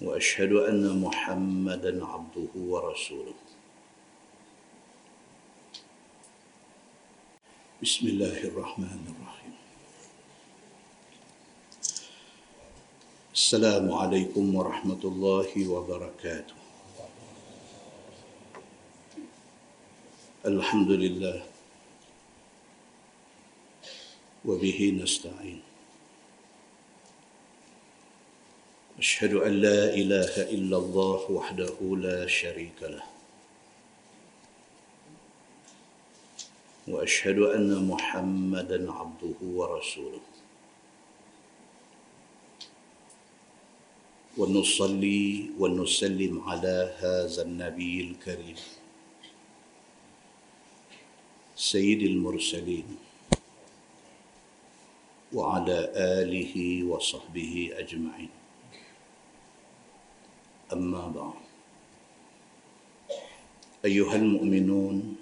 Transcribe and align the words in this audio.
وأشهد 0.00 0.52
أن 0.52 1.00
محمدا 1.00 2.06
عبده 2.06 2.52
ورسوله. 2.56 3.38
بسم 7.82 8.06
الله 8.06 8.38
الرحمن 8.48 9.02
الرحيم. 9.12 9.54
السلام 13.34 13.92
عليكم 13.92 14.44
ورحمة 14.54 15.02
الله 15.04 15.68
وبركاته. 15.68 16.58
الحمد 20.46 20.90
لله. 20.90 21.38
وبه 24.44 25.00
نستعين. 25.02 25.69
أشهد 29.00 29.32
أن 29.32 29.52
لا 29.64 29.94
إله 29.96 30.52
إلا 30.52 30.76
الله 30.76 31.30
وحده 31.30 31.76
لا 31.80 32.26
شريك 32.26 32.80
له. 32.82 33.06
وأشهد 36.88 37.38
أن 37.38 37.88
محمدا 37.88 38.92
عبده 38.92 39.38
ورسوله. 39.40 40.20
ونصلي 44.38 45.56
ونسلم 45.58 46.34
على 46.48 46.76
هذا 47.00 47.42
النبي 47.42 47.94
الكريم. 48.00 48.58
سيد 51.56 52.02
المرسلين. 52.02 52.88
وعلى 55.32 55.78
آله 56.20 56.84
وصحبه 56.84 57.70
أجمعين. 57.72 58.39
أما 60.72 61.08
بعد. 61.08 61.40
أيها 63.84 64.16
المؤمنون 64.16 65.16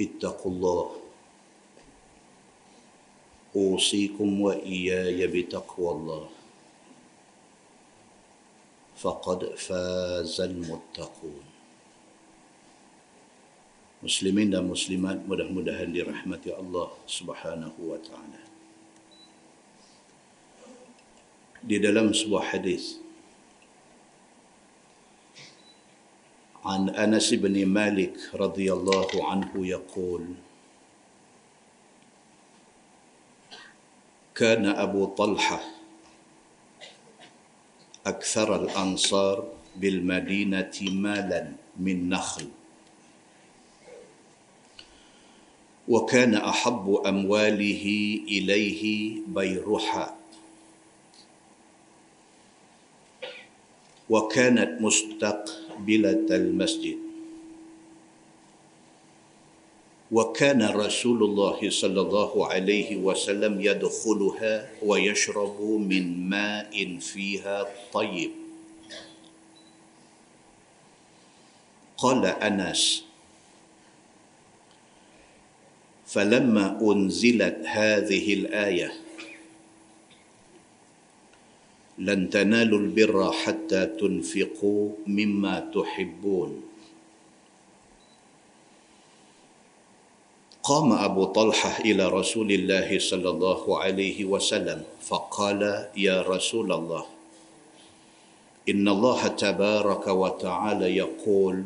اتقوا 0.00 0.52
الله. 0.52 0.88
أوصيكم 3.56 4.40
وإياي 4.40 5.26
بتقوى 5.26 5.90
الله. 5.92 6.28
فقد 8.96 9.44
فاز 9.54 10.40
المتقون. 10.40 11.44
مسلمين 14.04 14.52
ومسلمات 14.56 15.18
مدح 15.28 15.48
مدح 15.50 15.80
لرحمة 15.80 16.44
الله 16.60 16.88
سبحانه 17.08 17.72
وتعالى 17.80 18.43
di 21.64 21.80
dalam 21.80 22.12
sebuah 22.12 22.52
hadis. 22.52 23.04
عن 26.64 26.88
أنس 26.96 27.44
بن 27.44 27.52
مالك 27.68 28.16
رضي 28.34 28.72
الله 28.72 29.10
عنه 29.12 29.52
يقول 29.52 30.24
كان 34.34 34.64
أبو 34.66 35.04
طلحة 35.12 35.60
أكثر 38.06 38.48
الأنصار 38.64 39.52
بالمدينة 39.76 40.72
مالا 40.82 41.52
من 41.76 42.08
نخل 42.08 42.48
وكان 45.88 46.34
أحب 46.34 47.00
أمواله 47.06 47.84
إليه 48.28 48.82
بيرحاء 49.28 50.23
وكانت 54.10 54.80
مستقبلة 54.80 56.26
المسجد. 56.30 56.98
وكان 60.12 60.62
رسول 60.62 61.22
الله 61.24 61.70
صلى 61.70 62.00
الله 62.00 62.46
عليه 62.46 62.96
وسلم 62.96 63.60
يدخلها 63.60 64.70
ويشرب 64.82 65.60
من 65.62 66.28
ماء 66.28 66.98
فيها 66.98 67.66
طيب. 67.92 68.30
قال 71.96 72.26
أنس 72.26 73.04
فلما 76.06 76.78
أنزلت 76.82 77.58
هذه 77.66 78.34
الآية 78.34 79.03
لن 81.98 82.30
تنالوا 82.30 82.78
البر 82.78 83.32
حتى 83.32 83.86
تنفقوا 83.86 84.90
مما 85.06 85.70
تحبون. 85.74 86.62
قام 90.64 90.92
أبو 90.92 91.24
طلحة 91.24 91.80
إلى 91.84 92.08
رسول 92.08 92.52
الله 92.52 92.98
صلى 92.98 93.28
الله 93.30 93.78
عليه 93.78 94.24
وسلم 94.24 94.82
فقال 95.00 95.88
يا 95.96 96.22
رسول 96.22 96.72
الله 96.72 97.04
إن 98.68 98.88
الله 98.88 99.20
تبارك 99.28 100.06
وتعالى 100.08 100.96
يقول 100.96 101.64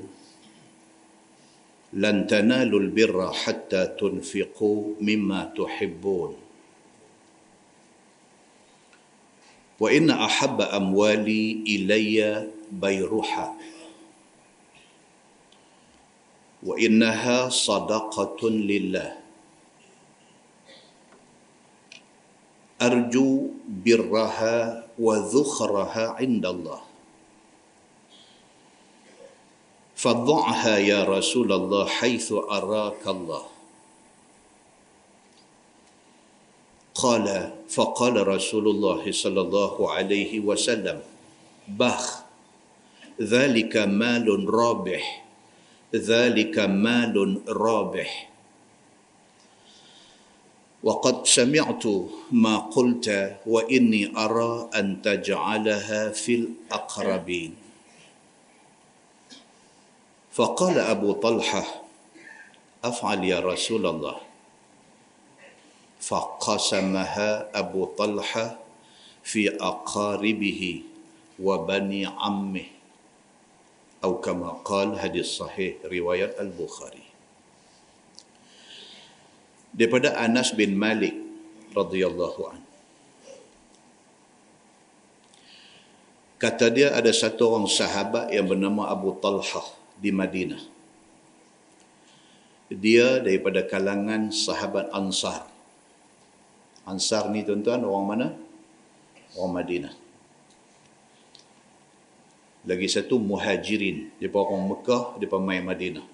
لن 1.92 2.26
تنالوا 2.26 2.80
البر 2.80 3.32
حتى 3.32 3.86
تنفقوا 4.00 4.78
مما 5.00 5.52
تحبون 5.56 6.47
وإن 9.80 10.10
أحب 10.10 10.60
أموالي 10.60 11.62
إلي 11.66 12.48
بيرحة 12.72 13.46
وإنها 16.62 17.48
صدقة 17.48 18.50
لله. 18.50 19.10
أرجو 22.82 23.30
برها 23.68 24.86
وذخرها 24.98 26.04
عند 26.18 26.46
الله. 26.46 26.80
فضعها 29.98 30.78
يا 30.78 31.04
رسول 31.04 31.52
الله 31.52 31.86
حيث 31.86 32.32
أراك 32.32 33.02
الله. 33.06 33.57
قال 36.98 37.54
فقال 37.70 38.26
رسول 38.26 38.66
الله 38.68 39.12
صلى 39.12 39.40
الله 39.40 39.74
عليه 39.90 40.40
وسلم 40.42 40.98
بخ 41.78 42.04
ذلك 43.22 43.76
مال 43.76 44.26
رابح 44.50 45.04
ذلك 45.94 46.58
مال 46.58 47.16
رابح. 47.48 48.10
وقد 50.82 51.26
سمعت 51.26 51.84
ما 52.30 52.56
قلت 52.58 53.06
وإني 53.46 54.02
أرى 54.18 54.70
أن 54.74 55.02
تجعلها 55.02 56.10
في 56.10 56.34
الأقربين. 56.34 57.54
فقال 60.32 60.78
أبو 60.78 61.12
طلحة 61.12 61.64
أفعل 62.84 63.24
يا 63.24 63.40
رسول 63.40 63.86
الله. 63.86 64.27
فقسمها 66.03 67.55
أبو 67.55 67.95
طلحة 67.95 68.59
في 69.23 69.55
أقاربه 69.55 70.61
وبني 71.39 72.01
عمه 72.05 72.67
أو 74.03 74.19
كما 74.19 74.49
قال 74.67 74.99
hadis 74.99 75.39
sahih 75.39 75.79
riwayat 75.87 76.35
Al-Bukhari 76.35 77.07
daripada 79.71 80.11
Anas 80.19 80.51
bin 80.51 80.75
Malik 80.75 81.15
radhiyallahu 81.71 82.41
an 82.51 82.59
kata 86.35 86.67
dia 86.67 86.91
ada 86.91 87.15
satu 87.15 87.47
orang 87.47 87.71
sahabat 87.71 88.27
yang 88.35 88.51
bernama 88.51 88.91
Abu 88.91 89.15
Talhah 89.23 89.71
di 90.03 90.11
Madinah 90.11 90.59
dia 92.67 93.23
daripada 93.23 93.63
kalangan 93.63 94.35
sahabat 94.35 94.91
Ansar 94.91 95.47
Ansar 96.88 97.28
ni 97.28 97.44
tuan-tuan 97.44 97.84
orang 97.84 98.06
mana? 98.08 98.28
Orang 99.36 99.60
Madinah. 99.60 99.92
Lagi 102.64 102.88
satu 102.88 103.20
muhajirin. 103.20 104.16
Dia 104.16 104.32
orang 104.32 104.72
Mekah, 104.72 105.20
dia 105.20 105.28
main 105.36 105.60
Madinah. 105.60 106.06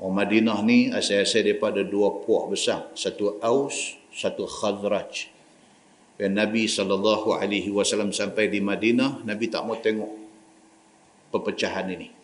Orang 0.00 0.16
Madinah 0.16 0.58
ni 0.64 0.88
asal-asal 0.88 1.44
daripada 1.44 1.84
dua 1.84 2.24
puak 2.24 2.56
besar. 2.56 2.88
Satu 2.96 3.36
Aus, 3.44 4.00
satu 4.10 4.48
Khazraj. 4.48 5.28
Dan 6.16 6.36
Nabi 6.40 6.64
SAW 6.68 8.12
sampai 8.12 8.48
di 8.48 8.64
Madinah, 8.64 9.24
Nabi 9.28 9.44
tak 9.52 9.62
mau 9.68 9.76
tengok 9.76 10.10
perpecahan 11.32 11.88
ini. 11.92 12.21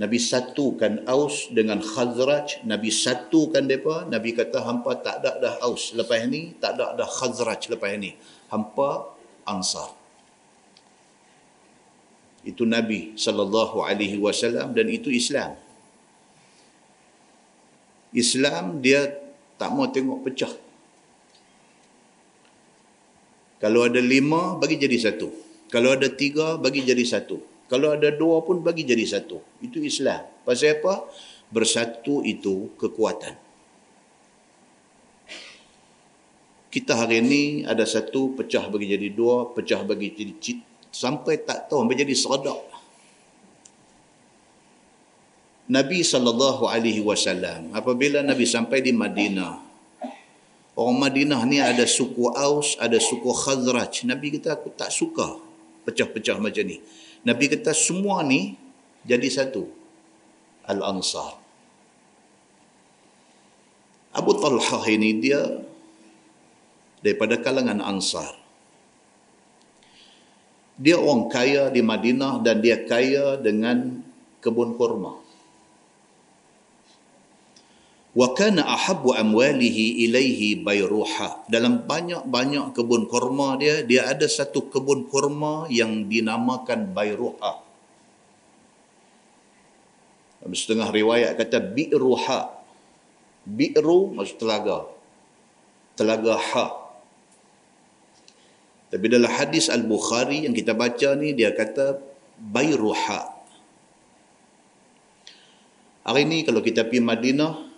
Nabi 0.00 0.16
satukan 0.16 1.04
Aus 1.04 1.52
dengan 1.52 1.84
Khazraj, 1.84 2.64
Nabi 2.64 2.88
satukan 2.88 3.68
mereka, 3.68 4.08
Nabi 4.08 4.32
kata 4.32 4.64
hampa 4.64 4.96
tak 5.04 5.20
ada 5.20 5.36
dah 5.36 5.54
Aus 5.60 5.92
lepas 5.92 6.16
ini, 6.24 6.56
tak 6.56 6.80
ada 6.80 6.96
dah 6.96 7.08
Khazraj 7.08 7.68
lepas 7.68 7.92
ini. 7.92 8.16
Hampa 8.48 9.12
Ansar. 9.44 9.92
Itu 12.42 12.64
Nabi 12.64 13.14
sallallahu 13.20 13.84
alaihi 13.84 14.16
wasallam 14.16 14.72
dan 14.72 14.88
itu 14.88 15.12
Islam. 15.12 15.54
Islam 18.16 18.80
dia 18.80 19.12
tak 19.60 19.70
mau 19.72 19.86
tengok 19.88 20.24
pecah. 20.24 20.52
Kalau 23.62 23.86
ada 23.86 24.02
lima, 24.02 24.58
bagi 24.58 24.74
jadi 24.74 24.98
satu. 24.98 25.30
Kalau 25.70 25.94
ada 25.94 26.10
tiga, 26.10 26.58
bagi 26.58 26.82
jadi 26.82 27.06
satu. 27.06 27.51
Kalau 27.70 27.94
ada 27.94 28.10
dua 28.14 28.42
pun, 28.46 28.62
bagi 28.64 28.86
jadi 28.86 29.04
satu. 29.04 29.38
Itu 29.62 29.82
Islam. 29.82 30.24
Pasal 30.46 30.80
apa? 30.80 31.06
Bersatu 31.52 32.24
itu 32.24 32.72
kekuatan. 32.80 33.42
kita 36.72 36.96
hari 36.96 37.20
ini 37.20 37.42
ada 37.68 37.84
satu 37.84 38.32
pecah 38.32 38.64
bagi 38.72 38.96
jadi 38.96 39.12
dua, 39.12 39.52
pecah 39.52 39.84
bagi 39.84 40.08
jadi 40.16 40.32
cik, 40.40 40.58
sampai 40.88 41.44
tak 41.44 41.68
tahu 41.68 41.84
sampai 41.84 42.00
jadi 42.00 42.14
seradak. 42.16 42.60
Nabi 45.68 46.00
sallallahu 46.00 46.64
alaihi 46.64 47.04
wasallam 47.04 47.76
apabila 47.76 48.24
Nabi 48.24 48.48
sampai 48.48 48.80
di 48.80 48.90
Madinah 48.90 49.60
orang 50.74 50.96
Madinah 50.96 51.44
ni 51.44 51.60
ada 51.60 51.84
suku 51.84 52.32
Aus, 52.32 52.80
ada 52.80 52.96
suku 52.96 53.28
Khazraj. 53.28 54.08
Nabi 54.08 54.32
kata 54.40 54.56
aku 54.56 54.72
tak 54.72 54.88
suka 54.88 55.38
pecah-pecah 55.84 56.40
macam 56.40 56.64
ni. 56.64 56.80
Nabi 57.22 57.46
kata 57.46 57.70
semua 57.70 58.26
ni 58.26 58.58
jadi 59.06 59.26
satu. 59.30 59.70
Al-Ansar. 60.66 61.38
Abu 64.12 64.36
Talhah 64.38 64.84
ini 64.90 65.18
dia 65.18 65.42
daripada 67.02 67.38
kalangan 67.38 67.82
Ansar. 67.82 68.42
Dia 70.82 70.98
orang 70.98 71.30
kaya 71.30 71.70
di 71.70 71.78
Madinah 71.78 72.42
dan 72.42 72.58
dia 72.58 72.82
kaya 72.82 73.38
dengan 73.38 74.02
kebun 74.42 74.74
kurma. 74.74 75.21
Wa 78.12 78.36
kana 78.36 78.68
ahabbu 78.68 79.16
amwalihi 79.16 80.04
ilaihi 80.04 80.60
bayruha. 80.60 81.48
Dalam 81.48 81.88
banyak-banyak 81.88 82.76
kebun 82.76 83.08
kurma 83.08 83.56
dia, 83.56 83.80
dia 83.80 84.04
ada 84.04 84.28
satu 84.28 84.68
kebun 84.68 85.08
kurma 85.08 85.64
yang 85.72 86.12
dinamakan 86.12 86.92
bayruha. 86.92 87.64
Dalam 90.44 90.52
setengah 90.52 90.92
riwayat 90.92 91.40
kata 91.40 91.62
bi'ruha. 91.72 92.52
Bi'ru 93.48 94.12
maksud 94.12 94.36
telaga. 94.36 94.86
Telaga 95.96 96.36
ha. 96.36 96.66
Tapi 98.92 99.06
dalam 99.08 99.32
hadis 99.32 99.72
Al-Bukhari 99.72 100.44
yang 100.44 100.52
kita 100.52 100.76
baca 100.76 101.16
ni 101.16 101.32
dia 101.32 101.56
kata 101.56 101.96
Bayruha. 102.36 103.32
Hari 106.04 106.22
ni 106.28 106.44
kalau 106.44 106.60
kita 106.60 106.84
pergi 106.84 107.00
Madinah 107.00 107.71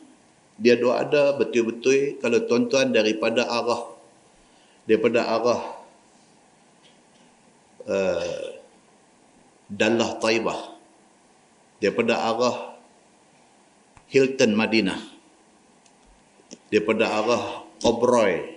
dia 0.54 0.78
doa 0.78 1.02
ada 1.02 1.34
betul-betul 1.34 2.22
kalau 2.22 2.38
tuan-tuan 2.46 2.94
daripada 2.94 3.42
arah 3.46 3.90
daripada 4.86 5.26
arah 5.26 5.62
uh, 7.90 8.44
Dallah 9.66 10.10
Taibah 10.22 10.60
daripada 11.82 12.14
arah 12.22 12.78
Hilton 14.06 14.54
Madinah 14.54 15.00
daripada 16.70 17.10
arah 17.10 17.44
Obroy 17.82 18.54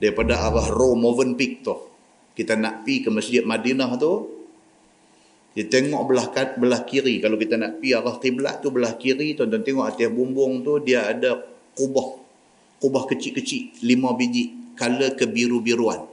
daripada 0.00 0.40
arah 0.40 0.66
Rome 0.72 1.04
Movenpick 1.04 1.60
tu 1.60 1.76
kita 2.32 2.56
nak 2.56 2.88
pi 2.88 3.04
ke 3.04 3.12
Masjid 3.12 3.44
Madinah 3.44 3.92
tu 4.00 4.39
kita 5.50 5.82
tengok 5.82 6.02
belah 6.06 6.26
belah 6.58 6.82
kiri. 6.86 7.18
Kalau 7.18 7.34
kita 7.34 7.58
nak 7.58 7.82
pi 7.82 7.90
arah 7.90 8.22
kiblat 8.22 8.62
tu 8.62 8.70
belah 8.70 8.94
kiri 8.94 9.34
tuan-tuan 9.34 9.66
tengok 9.66 9.86
atas 9.90 10.10
bumbung 10.10 10.62
tu 10.62 10.78
dia 10.78 11.10
ada 11.10 11.42
kubah. 11.74 12.22
Kubah 12.78 13.04
kecil-kecil 13.10 13.82
lima 13.82 14.14
biji. 14.14 14.74
Color 14.78 15.12
kebiru-biruan. 15.12 16.08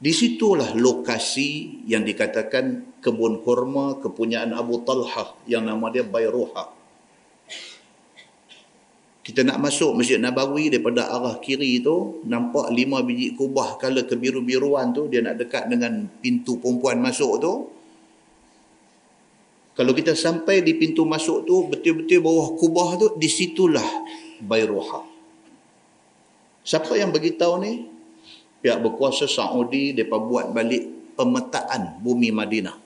Di 0.00 0.08
situlah 0.16 0.72
lokasi 0.72 1.84
yang 1.84 2.08
dikatakan 2.08 2.96
kebun 3.04 3.44
kurma 3.44 4.00
kepunyaan 4.00 4.56
Abu 4.56 4.80
Talhah 4.80 5.36
yang 5.44 5.68
nama 5.68 5.92
dia 5.92 6.00
Bayruha 6.00 6.79
kita 9.30 9.46
nak 9.46 9.62
masuk 9.62 9.94
Masjid 9.94 10.18
Nabawi 10.18 10.74
daripada 10.74 11.06
arah 11.06 11.38
kiri 11.38 11.78
tu 11.78 12.18
nampak 12.26 12.74
lima 12.74 12.98
biji 13.06 13.38
kubah 13.38 13.78
kala 13.78 14.02
kebiru-biruan 14.02 14.90
tu 14.90 15.06
dia 15.06 15.22
nak 15.22 15.38
dekat 15.38 15.70
dengan 15.70 16.10
pintu 16.18 16.58
perempuan 16.58 16.98
masuk 16.98 17.38
tu. 17.38 17.52
Kalau 19.78 19.94
kita 19.94 20.18
sampai 20.18 20.66
di 20.66 20.74
pintu 20.74 21.06
masuk 21.06 21.46
tu 21.46 21.70
betul-betul 21.70 22.18
bawah 22.18 22.58
kubah 22.58 22.98
tu 22.98 23.06
di 23.22 23.30
situlah 23.30 23.86
Bayruha 24.42 25.10
siapa 26.64 26.92
yang 26.96 27.10
beritahu 27.10 27.54
ni? 27.62 27.86
Pihak 28.60 28.78
berkuasa 28.84 29.24
Saudi 29.24 29.96
mereka 29.96 30.20
buat 30.20 30.52
balik 30.52 31.16
pemetaan 31.16 32.02
bumi 32.04 32.28
Madinah. 32.28 32.76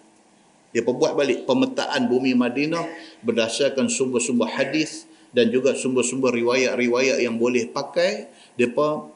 Dia 0.70 0.82
buat 0.86 1.18
balik 1.18 1.46
pemetaan 1.46 2.06
bumi 2.06 2.34
Madinah 2.34 2.86
berdasarkan 3.26 3.90
sumber-sumber 3.90 4.46
hadis 4.46 5.06
dan 5.34 5.50
juga 5.50 5.74
sumber-sumber 5.74 6.30
riwayat-riwayat 6.30 7.18
yang 7.18 7.34
boleh 7.34 7.66
pakai 7.66 8.30
depa 8.54 9.10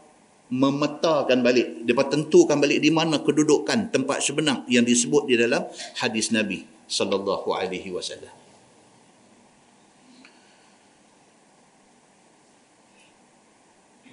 memetakan 0.51 1.39
balik 1.45 1.87
depa 1.87 2.11
tentukan 2.11 2.59
balik 2.59 2.83
di 2.83 2.91
mana 2.91 3.23
kedudukan 3.23 3.95
tempat 3.95 4.19
sebenar 4.19 4.67
yang 4.67 4.83
disebut 4.83 5.31
di 5.31 5.39
dalam 5.39 5.63
hadis 6.03 6.35
Nabi 6.35 6.67
sallallahu 6.91 7.55
alaihi 7.55 7.95
wasallam. 7.95 8.35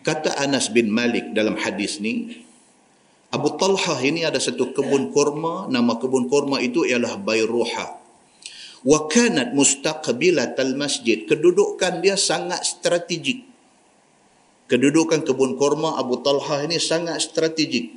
Kata 0.06 0.38
Anas 0.38 0.70
bin 0.70 0.94
Malik 0.94 1.34
dalam 1.34 1.58
hadis 1.58 1.98
ni 1.98 2.46
Abu 3.34 3.58
Talhah 3.58 3.98
ini 4.06 4.22
ada 4.22 4.38
satu 4.38 4.70
kebun 4.70 5.10
kurma 5.10 5.66
nama 5.66 5.98
kebun 5.98 6.30
kurma 6.30 6.62
itu 6.62 6.86
ialah 6.86 7.18
Bayruha 7.18 8.05
wa 8.86 9.10
kanat 9.10 9.51
mustaqbilatal 9.58 10.77
masjid. 10.77 11.25
Kedudukan 11.25 12.06
dia 12.06 12.15
sangat 12.15 12.62
strategik. 12.63 13.42
Kedudukan 14.70 15.25
kebun 15.25 15.58
kurma 15.58 15.98
Abu 15.98 16.22
Talha 16.22 16.65
ini 16.65 16.77
sangat 16.77 17.22
strategik. 17.22 17.92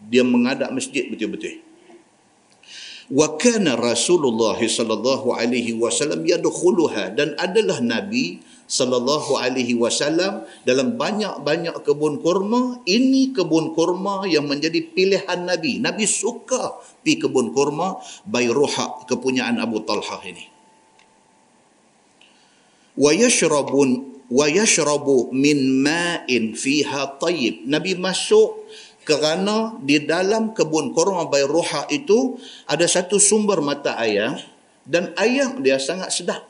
Dia 0.00 0.24
mengadap 0.24 0.70
masjid 0.72 1.06
betul-betul. 1.10 1.60
Wa 3.10 3.34
kana 3.34 3.74
Rasulullah 3.74 4.54
sallallahu 4.54 5.34
alaihi 5.34 5.74
wasallam 5.74 6.22
yadkhuluha 6.22 7.10
dan 7.18 7.34
adalah 7.34 7.82
nabi 7.82 8.38
sallallahu 8.70 9.34
alaihi 9.34 9.74
wasallam 9.74 10.46
dalam 10.62 10.94
banyak-banyak 10.94 11.82
kebun 11.82 12.22
kurma 12.22 12.78
ini 12.86 13.34
kebun 13.34 13.74
kurma 13.74 14.22
yang 14.30 14.46
menjadi 14.46 14.78
pilihan 14.94 15.42
nabi. 15.42 15.82
Nabi 15.82 16.06
suka 16.06 16.78
pi 17.02 17.18
kebun 17.18 17.50
kurma 17.50 17.98
bayruha 18.22 19.02
kepunyaan 19.10 19.58
Abu 19.58 19.82
Talha 19.82 20.22
ini. 20.22 20.46
Wa 22.94 23.10
yashrabun 23.10 24.22
wa 24.30 24.46
yashrabu 24.46 25.34
min 25.34 25.82
ma'in 25.82 26.54
fiha 26.54 27.18
tayyib. 27.18 27.66
Nabi 27.66 27.98
masuk 27.98 28.70
kerana 29.02 29.74
di 29.82 29.98
dalam 30.06 30.54
kebun 30.54 30.94
kurma 30.94 31.26
bayruha 31.26 31.90
itu 31.90 32.38
ada 32.70 32.86
satu 32.86 33.18
sumber 33.18 33.58
mata 33.58 33.98
air 33.98 34.38
dan 34.86 35.10
air 35.18 35.58
dia 35.58 35.82
sangat 35.82 36.14
sedap 36.14 36.49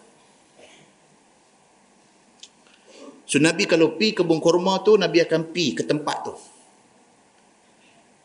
So 3.30 3.38
Nabi 3.38 3.62
kalau 3.70 3.94
pi 3.94 4.10
kebun 4.10 4.42
kurma 4.42 4.82
tu 4.82 4.98
Nabi 4.98 5.22
akan 5.22 5.54
pi 5.54 5.78
ke 5.78 5.86
tempat 5.86 6.26
tu. 6.26 6.34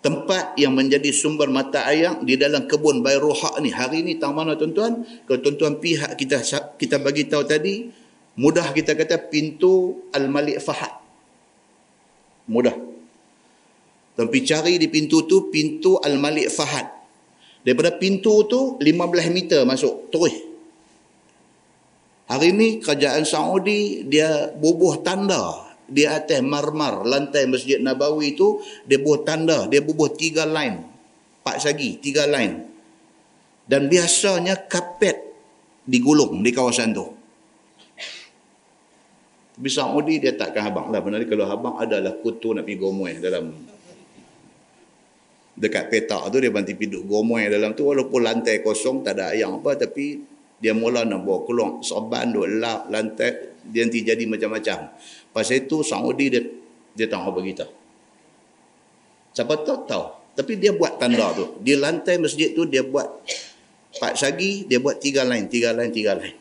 Tempat 0.01 0.57
yang 0.57 0.73
menjadi 0.73 1.13
sumber 1.13 1.45
mata 1.45 1.85
air 1.85 2.17
di 2.25 2.33
dalam 2.33 2.65
kebun 2.65 3.05
Bayruha 3.05 3.61
ni. 3.61 3.69
Hari 3.69 4.01
ni 4.01 4.17
tahu 4.17 4.33
mana 4.33 4.57
tuan-tuan? 4.57 5.05
Kalau 5.29 5.39
tuan-tuan 5.45 5.77
pihak 5.77 6.17
kita 6.17 6.41
kita 6.81 6.97
bagi 6.97 7.29
tahu 7.29 7.45
tadi, 7.45 7.85
mudah 8.41 8.73
kita 8.73 8.97
kata 8.97 9.29
pintu 9.29 10.09
Al-Malik 10.09 10.57
Fahad. 10.57 10.97
Mudah. 12.49 12.73
Tapi 14.17 14.37
cari 14.41 14.81
di 14.81 14.89
pintu 14.89 15.29
tu, 15.29 15.53
pintu 15.53 16.01
Al-Malik 16.01 16.49
Fahad. 16.49 16.89
Daripada 17.61 17.93
pintu 17.93 18.45
tu, 18.49 18.81
15 18.81 19.29
meter 19.29 19.61
masuk. 19.69 20.09
Terus. 20.09 20.54
Hari 22.25 22.49
ni 22.57 22.67
kerajaan 22.81 23.21
Saudi 23.21 24.01
dia 24.09 24.49
bubuh 24.49 25.05
tanda 25.05 25.61
di 25.85 26.09
atas 26.09 26.41
marmar 26.41 27.05
lantai 27.05 27.45
Masjid 27.45 27.77
Nabawi 27.77 28.33
tu 28.33 28.57
dia 28.89 28.97
bubuh 28.97 29.21
tanda, 29.21 29.69
dia 29.69 29.85
bubuh 29.85 30.09
tiga 30.09 30.49
line. 30.49 30.81
Pak 31.45 31.61
sagi, 31.61 32.01
tiga 32.01 32.25
line. 32.25 32.65
Dan 33.69 33.85
biasanya 33.85 34.65
kapet 34.65 35.21
digulung 35.85 36.41
di 36.41 36.49
kawasan 36.49 36.89
tu. 36.97 37.05
Tapi 39.55 39.69
Saudi 39.69 40.17
dia 40.17 40.33
takkan 40.33 40.65
habang 40.65 40.89
lah. 40.89 41.05
Benar 41.05 41.21
kalau 41.29 41.45
habang 41.45 41.77
adalah 41.77 42.17
kutu 42.17 42.57
nak 42.57 42.65
pergi 42.65 42.81
gomoy 42.81 43.21
dalam 43.21 43.53
dekat 45.55 45.87
petak 45.87 46.27
tu 46.35 46.43
dia 46.43 46.51
bantu 46.51 46.75
piduk 46.75 47.07
gomoy 47.07 47.47
dalam 47.47 47.71
tu 47.71 47.87
walaupun 47.87 48.19
lantai 48.19 48.59
kosong 48.59 49.07
tak 49.07 49.15
ada 49.15 49.31
ayam 49.31 49.63
apa 49.63 49.87
tapi 49.87 50.34
dia 50.59 50.71
mula 50.71 51.03
nak 51.03 51.21
bawa 51.27 51.43
keluar 51.43 51.71
soban 51.83 52.31
duk 52.31 52.47
lap 52.59 52.87
lantai 52.87 53.57
dia 53.65 53.81
nanti 53.81 54.05
jadi 54.05 54.23
macam-macam. 54.29 54.93
Pasal 55.33 55.65
itu 55.65 55.81
Saudi 55.81 56.29
dia 56.31 56.41
dia 56.95 57.07
tahu 57.11 57.41
bagi 57.41 57.51
kita 57.51 57.67
siapa 59.35 59.59
tahu 59.67 59.79
tahu. 59.83 60.05
Tapi 60.35 60.59
dia 60.59 60.75
buat 60.75 60.99
tanda 60.99 61.31
tu. 61.31 61.59
Di 61.63 61.79
lantai 61.79 62.19
masjid 62.19 62.51
tu 62.51 62.67
dia 62.67 62.83
buat 62.83 63.07
pak 63.95 64.19
sagi 64.19 64.67
dia 64.67 64.83
buat 64.83 64.99
tiga 64.99 65.23
line 65.23 65.47
tiga 65.47 65.71
line 65.71 65.87
tiga 65.87 66.19
line 66.19 66.35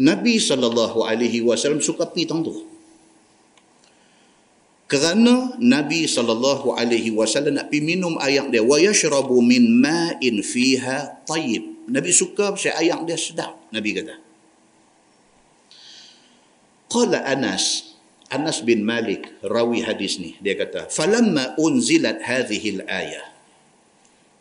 Nabi 0.00 0.36
SAW 0.36 1.80
suka 1.80 2.08
tang 2.08 2.44
tu 2.44 2.52
kerana 4.90 5.54
Nabi 5.62 6.10
sallallahu 6.10 6.74
alaihi 6.74 7.14
wasallam 7.14 7.62
nak 7.62 7.70
pi 7.70 7.78
minum 7.78 8.18
air 8.18 8.42
dia 8.50 8.58
wa 8.58 8.74
yashrabu 8.74 9.38
min 9.38 9.78
ma'in 9.78 10.42
fiha 10.42 11.22
tayyib. 11.22 11.86
Nabi 11.86 12.10
suka 12.10 12.50
pasal 12.50 12.74
air 12.74 12.98
dia 13.06 13.14
sedap, 13.14 13.54
Nabi 13.70 14.02
kata. 14.02 14.18
Qala 16.90 17.22
Anas, 17.22 17.94
Anas 18.34 18.66
bin 18.66 18.82
Malik 18.82 19.30
rawi 19.46 19.86
hadis 19.86 20.18
ni, 20.18 20.34
dia 20.42 20.58
kata, 20.58 20.90
"Falamma 20.90 21.54
unzilat 21.54 22.26
hadhihi 22.26 22.82
al-ayah." 22.82 23.30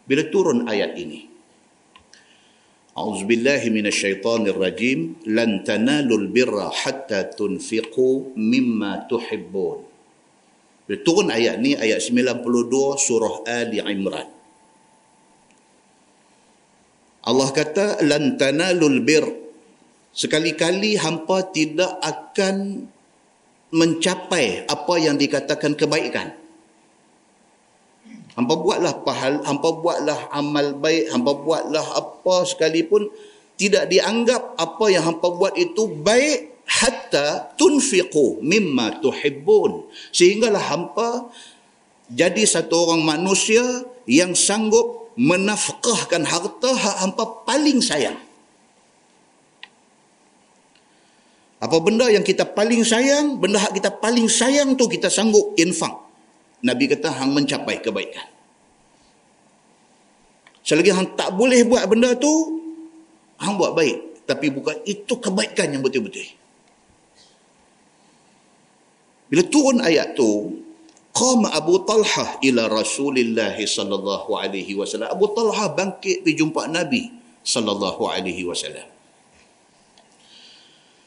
Bila 0.10 0.26
turun 0.34 0.66
ayat 0.66 0.98
ini. 0.98 1.30
A'udzu 2.98 3.30
billahi 3.30 3.70
minasyaitonir 3.70 4.58
rajim, 4.58 5.14
"Lan 5.30 5.62
tanalul 5.62 6.26
birra 6.34 6.74
hatta 6.74 7.30
tunfiqu 7.38 8.34
mimma 8.34 9.06
tuhibbun." 9.06 9.89
Bila 10.90 11.06
turun 11.06 11.30
ayat 11.30 11.62
ni, 11.62 11.78
ayat 11.78 12.02
92 12.02 12.50
surah 12.98 13.46
Ali 13.46 13.78
Imran. 13.78 14.26
Allah 17.30 17.50
kata, 17.54 18.02
lan 18.02 18.42
tanalul 18.42 18.98
bir. 19.06 19.22
Sekali-kali 20.10 20.98
hampa 20.98 21.46
tidak 21.54 21.94
akan 22.02 22.90
mencapai 23.70 24.66
apa 24.66 24.94
yang 24.98 25.14
dikatakan 25.14 25.78
kebaikan. 25.78 26.34
Hampa 28.34 28.58
buatlah 28.58 29.06
pahal, 29.06 29.46
hampa 29.46 29.70
buatlah 29.70 30.34
amal 30.34 30.74
baik, 30.74 31.14
hampa 31.14 31.38
buatlah 31.38 31.86
apa 31.86 32.50
sekalipun 32.50 33.14
tidak 33.62 33.94
dianggap 33.94 34.58
apa 34.58 34.86
yang 34.90 35.06
hampa 35.06 35.38
buat 35.38 35.54
itu 35.54 35.86
baik 35.86 36.49
hatta 36.70 37.58
tunfiqu 37.58 38.40
mimma 38.46 39.02
tuhibbun. 39.02 39.90
Sehinggalah 40.14 40.62
hampa 40.62 41.34
jadi 42.14 42.46
satu 42.46 42.90
orang 42.90 43.02
manusia 43.02 43.62
yang 44.06 44.38
sanggup 44.38 45.10
menafkahkan 45.18 46.24
harta 46.24 46.70
hak 46.70 46.96
hampa 47.06 47.26
paling 47.44 47.82
sayang. 47.82 48.18
Apa 51.60 51.76
benda 51.84 52.08
yang 52.08 52.24
kita 52.24 52.48
paling 52.48 52.88
sayang 52.88 53.36
benda 53.36 53.60
hak 53.60 53.76
kita 53.76 53.92
paling 53.92 54.32
sayang 54.32 54.80
tu 54.80 54.88
kita 54.88 55.12
sanggup 55.12 55.58
infak. 55.60 55.92
Nabi 56.64 56.88
kata 56.88 57.12
hang 57.12 57.36
mencapai 57.36 57.84
kebaikan. 57.84 58.30
Selagi 60.64 60.94
hang 60.94 61.18
tak 61.18 61.36
boleh 61.36 61.66
buat 61.66 61.84
benda 61.90 62.16
tu 62.16 62.32
hang 63.42 63.58
buat 63.60 63.76
baik. 63.76 64.24
Tapi 64.24 64.54
bukan 64.54 64.78
itu 64.86 65.18
kebaikan 65.18 65.74
yang 65.74 65.82
betul-betul 65.82 66.39
bila 69.30 69.46
turun 69.46 69.78
ayat 69.86 70.18
tu, 70.18 70.58
qama 71.14 71.54
Abu 71.54 71.86
Talhah 71.86 72.42
ila 72.42 72.66
Rasulillah 72.66 73.54
sallallahu 73.54 74.34
alaihi 74.34 74.74
wasallam. 74.74 75.14
Abu 75.14 75.30
Talhah 75.38 75.70
bangkit 75.78 76.26
pergi 76.26 76.34
jumpa 76.42 76.66
Nabi 76.66 77.14
sallallahu 77.46 78.10
alaihi 78.10 78.42
wasallam. 78.50 78.90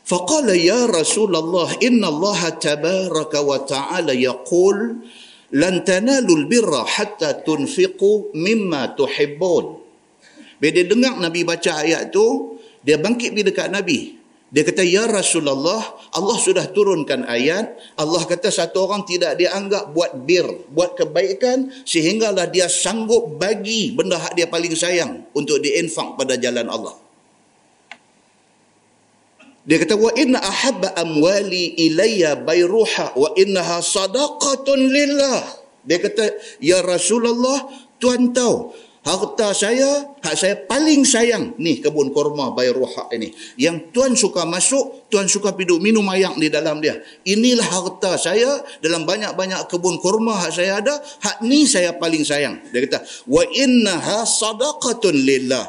Faqala 0.06 0.54
ya 0.54 0.86
Rasulullah 0.86 1.74
inna 1.82 2.10
Allah 2.10 2.54
tabaraka 2.58 3.38
wa 3.42 3.58
ta'ala 3.62 4.14
yaqul 4.14 5.02
lan 5.54 5.74
tanalul 5.82 6.46
birra 6.46 6.86
hatta 6.86 7.42
tunfiqu 7.42 8.34
mimma 8.38 8.94
tuhibbun. 8.94 9.82
Bila 10.62 10.70
dia 10.70 10.86
dengar 10.86 11.18
Nabi 11.18 11.42
baca 11.42 11.82
ayat 11.82 12.14
tu, 12.14 12.58
dia 12.86 12.98
bangkit 13.02 13.34
pergi 13.34 13.46
dekat 13.50 13.68
Nabi 13.70 14.21
dia 14.52 14.68
kata, 14.68 14.84
Ya 14.84 15.08
Rasulullah, 15.08 15.80
Allah 16.12 16.36
sudah 16.36 16.68
turunkan 16.68 17.24
ayat. 17.24 17.72
Allah 17.96 18.20
kata 18.28 18.52
satu 18.52 18.84
orang 18.84 19.08
tidak 19.08 19.40
dianggap 19.40 19.96
buat 19.96 20.12
bir, 20.28 20.44
buat 20.68 20.92
kebaikan, 20.92 21.72
sehinggalah 21.88 22.52
dia 22.52 22.68
sanggup 22.68 23.40
bagi 23.40 23.96
benda 23.96 24.20
hak 24.20 24.36
dia 24.36 24.44
paling 24.44 24.76
sayang 24.76 25.24
untuk 25.32 25.56
diinfak 25.64 26.20
pada 26.20 26.36
jalan 26.36 26.68
Allah. 26.68 26.92
Dia 29.64 29.80
kata, 29.80 29.96
Wa 29.96 30.12
inna 30.20 30.44
ahabba 30.44 31.00
amwali 31.00 31.72
ilayya 31.88 32.36
bayruha 32.36 33.16
wa 33.16 33.32
innaha 33.40 33.80
sadaqatun 33.80 34.78
lillah. 34.84 35.48
Dia 35.88 35.96
kata, 35.96 36.28
Ya 36.60 36.84
Rasulullah, 36.84 37.72
Tuan 38.02 38.34
tahu, 38.34 38.74
harta 39.02 39.50
saya, 39.50 40.14
hak 40.22 40.36
saya 40.38 40.54
paling 40.62 41.02
sayang 41.02 41.58
ni 41.58 41.82
kebun 41.82 42.14
korma 42.14 42.54
Bayruha 42.54 43.10
ini. 43.10 43.34
Yang 43.58 43.90
tuan 43.90 44.12
suka 44.14 44.46
masuk, 44.46 45.10
tuan 45.10 45.26
suka 45.26 45.54
piduk 45.54 45.82
minum 45.82 46.06
air 46.14 46.30
di 46.38 46.46
dalam 46.46 46.78
dia. 46.78 47.02
Inilah 47.26 47.66
harta 47.66 48.14
saya 48.14 48.62
dalam 48.78 49.02
banyak-banyak 49.02 49.66
kebun 49.66 49.98
korma 49.98 50.38
hak 50.38 50.52
saya 50.54 50.78
ada, 50.78 51.02
hak 51.02 51.42
ni 51.42 51.66
saya 51.66 51.98
paling 51.98 52.22
sayang. 52.22 52.62
Dia 52.70 52.86
kata, 52.86 53.02
"Wa 53.26 53.42
innaha 53.50 54.22
sadaqatun 54.22 55.14
lillah." 55.18 55.66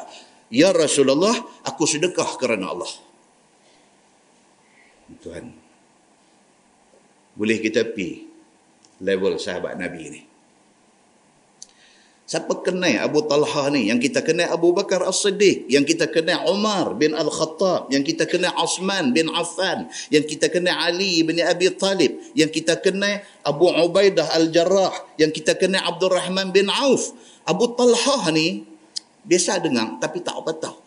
Ya 0.54 0.70
Rasulullah, 0.70 1.34
aku 1.66 1.82
sedekah 1.82 2.38
kerana 2.38 2.70
Allah. 2.70 2.92
Tuhan. 5.18 5.46
Boleh 7.34 7.58
kita 7.58 7.82
pi 7.90 8.30
level 9.02 9.42
sahabat 9.42 9.74
Nabi 9.74 10.00
ini. 10.06 10.20
Siapa 12.24 12.64
kenal 12.64 13.04
Abu 13.04 13.20
Talha 13.28 13.68
ni? 13.68 13.92
Yang 13.92 14.08
kita 14.08 14.24
kenal 14.24 14.48
Abu 14.48 14.72
Bakar 14.72 15.04
As-Siddiq. 15.04 15.68
Yang 15.68 15.92
kita 15.92 16.08
kenal 16.08 16.40
Umar 16.48 16.96
bin 16.96 17.12
Al-Khattab. 17.12 17.92
Yang 17.92 18.16
kita 18.16 18.24
kenal 18.24 18.56
Osman 18.56 19.12
bin 19.12 19.28
Affan. 19.28 19.92
Yang 20.08 20.36
kita 20.36 20.48
kenal 20.48 20.72
Ali 20.72 21.20
bin 21.20 21.36
Abi 21.44 21.68
Talib. 21.76 22.16
Yang 22.32 22.64
kita 22.64 22.80
kenal 22.80 23.20
Abu 23.44 23.68
Ubaidah 23.68 24.24
Al-Jarrah. 24.40 25.20
Yang 25.20 25.44
kita 25.44 25.52
kenal 25.60 25.84
Abdul 25.84 26.16
Rahman 26.16 26.48
bin 26.48 26.72
Auf. 26.72 27.12
Abu 27.44 27.76
Talha 27.76 28.32
ni 28.32 28.64
biasa 29.24 29.60
dengar 29.60 30.00
tapi 30.00 30.24
tak 30.24 30.36
apa 30.40 30.52
tahu. 30.56 30.83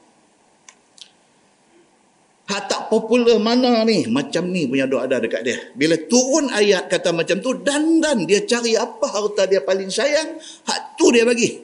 Hak 2.48 2.63
tak 2.72 2.82
popular 2.88 3.36
mana 3.44 3.84
ni? 3.84 4.08
Macam 4.08 4.48
ni 4.48 4.63
punya 4.72 4.88
doa 4.88 5.04
ada 5.04 5.20
dekat 5.20 5.44
dia. 5.44 5.58
Bila 5.75 6.00
turun 6.08 6.48
ayat 6.48 6.88
kata 6.88 7.12
macam 7.12 7.44
tu, 7.44 7.60
dan 7.60 8.00
dan 8.00 8.24
dia 8.24 8.48
cari 8.48 8.80
apa 8.80 9.04
harta 9.04 9.44
dia 9.51 9.60
paling 9.60 9.92
sayang, 9.92 10.39
hak 10.63 10.96
tu 10.96 11.12
dia 11.12 11.27
bagi. 11.27 11.60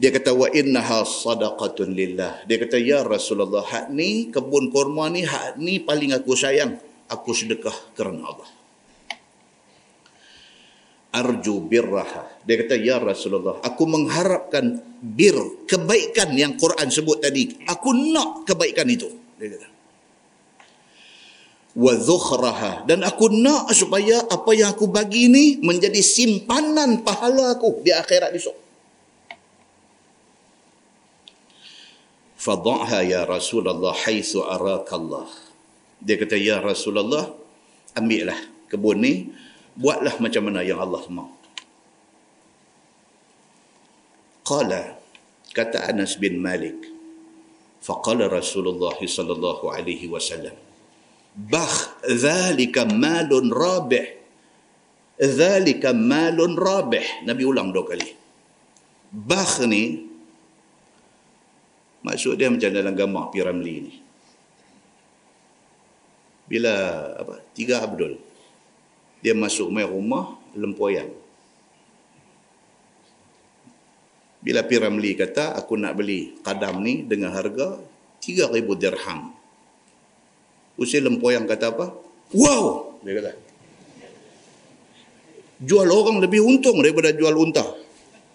Dia 0.00 0.10
kata, 0.10 0.34
wa 0.34 0.50
innaha 0.50 1.06
sadaqatun 1.06 1.94
lillah. 1.94 2.42
Dia 2.48 2.56
kata, 2.58 2.80
ya 2.80 3.06
Rasulullah, 3.06 3.62
hak 3.62 3.94
ni, 3.94 4.34
kebun 4.34 4.74
kurma 4.74 5.06
ni, 5.12 5.22
hak 5.22 5.54
ni 5.60 5.78
paling 5.78 6.10
aku 6.10 6.34
sayang. 6.34 6.74
Aku 7.06 7.30
sedekah 7.30 7.74
kerana 7.94 8.22
Allah 8.34 8.59
arju 11.10 11.58
birraha. 11.66 12.26
Dia 12.46 12.54
kata, 12.62 12.74
Ya 12.78 12.96
Rasulullah, 13.02 13.58
aku 13.62 13.84
mengharapkan 13.86 14.78
bir, 15.02 15.66
kebaikan 15.66 16.34
yang 16.34 16.54
Quran 16.56 16.88
sebut 16.88 17.18
tadi. 17.18 17.50
Aku 17.66 17.90
nak 17.94 18.46
kebaikan 18.46 18.86
itu. 18.86 19.10
Dia 19.36 19.58
kata. 19.58 19.68
Wa 21.74 21.92
dhukhraha. 21.94 22.86
Dan 22.86 23.02
aku 23.06 23.30
nak 23.30 23.70
supaya 23.74 24.22
apa 24.26 24.50
yang 24.54 24.74
aku 24.74 24.90
bagi 24.90 25.30
ini 25.30 25.58
menjadi 25.62 26.02
simpanan 26.02 27.02
pahala 27.06 27.58
aku 27.58 27.82
di 27.82 27.90
akhirat 27.94 28.30
besok. 28.34 28.56
Fadha'ha 32.40 33.04
ya 33.04 33.28
Rasulullah 33.28 33.92
haitsu 33.92 34.40
arakallah. 34.40 35.28
Dia 36.00 36.16
kata, 36.16 36.40
Ya 36.40 36.56
Rasulullah, 36.56 37.28
ambillah 37.92 38.38
kebun 38.72 39.02
ni 39.02 39.14
buatlah 39.80 40.20
macam 40.20 40.42
mana 40.44 40.60
yang 40.60 40.76
Allah 40.76 41.00
mahu 41.08 41.32
qala 44.44 45.00
kata 45.56 45.88
Anas 45.88 46.20
bin 46.20 46.36
Malik 46.36 46.76
faqala 47.80 48.28
Rasulullah 48.28 48.94
sallallahu 49.00 49.72
alaihi 49.72 50.04
wasallam 50.12 50.54
bakh 51.34 52.02
dhalika 52.06 52.86
malun 52.88 53.50
rabih. 53.54 54.18
Dhalika 55.20 55.92
malun 55.92 56.56
rabih. 56.56 57.28
Nabi 57.28 57.42
ulang 57.44 57.70
dua 57.70 57.84
kali. 57.86 58.08
Bakh 59.10 59.54
ni 59.68 60.06
maksud 62.00 62.40
dia 62.40 62.48
macam 62.48 62.70
dalam 62.72 62.94
gambar 62.96 63.24
piramli 63.34 63.74
ni. 63.84 63.94
Bila 66.50 66.74
apa 67.14 67.34
tiga 67.54 67.84
Abdul 67.86 68.29
dia 69.20 69.36
masuk 69.36 69.68
main 69.68 69.88
rumah 69.88 70.36
lempoyan. 70.56 71.08
Bila 74.40 74.64
Piramli 74.64 75.12
kata 75.12 75.52
aku 75.52 75.76
nak 75.76 76.00
beli 76.00 76.40
kadam 76.40 76.80
ni 76.80 77.04
dengan 77.04 77.28
harga 77.36 77.76
3000 78.24 78.56
dirham. 78.80 79.36
Usia 80.80 81.04
lempoyan 81.04 81.44
kata 81.44 81.76
apa? 81.76 81.92
Wow! 82.32 82.96
Dia 83.04 83.20
kata. 83.20 83.32
Jual 85.60 85.92
orang 85.92 86.24
lebih 86.24 86.40
untung 86.40 86.80
daripada 86.80 87.12
jual 87.12 87.36
unta. 87.36 87.60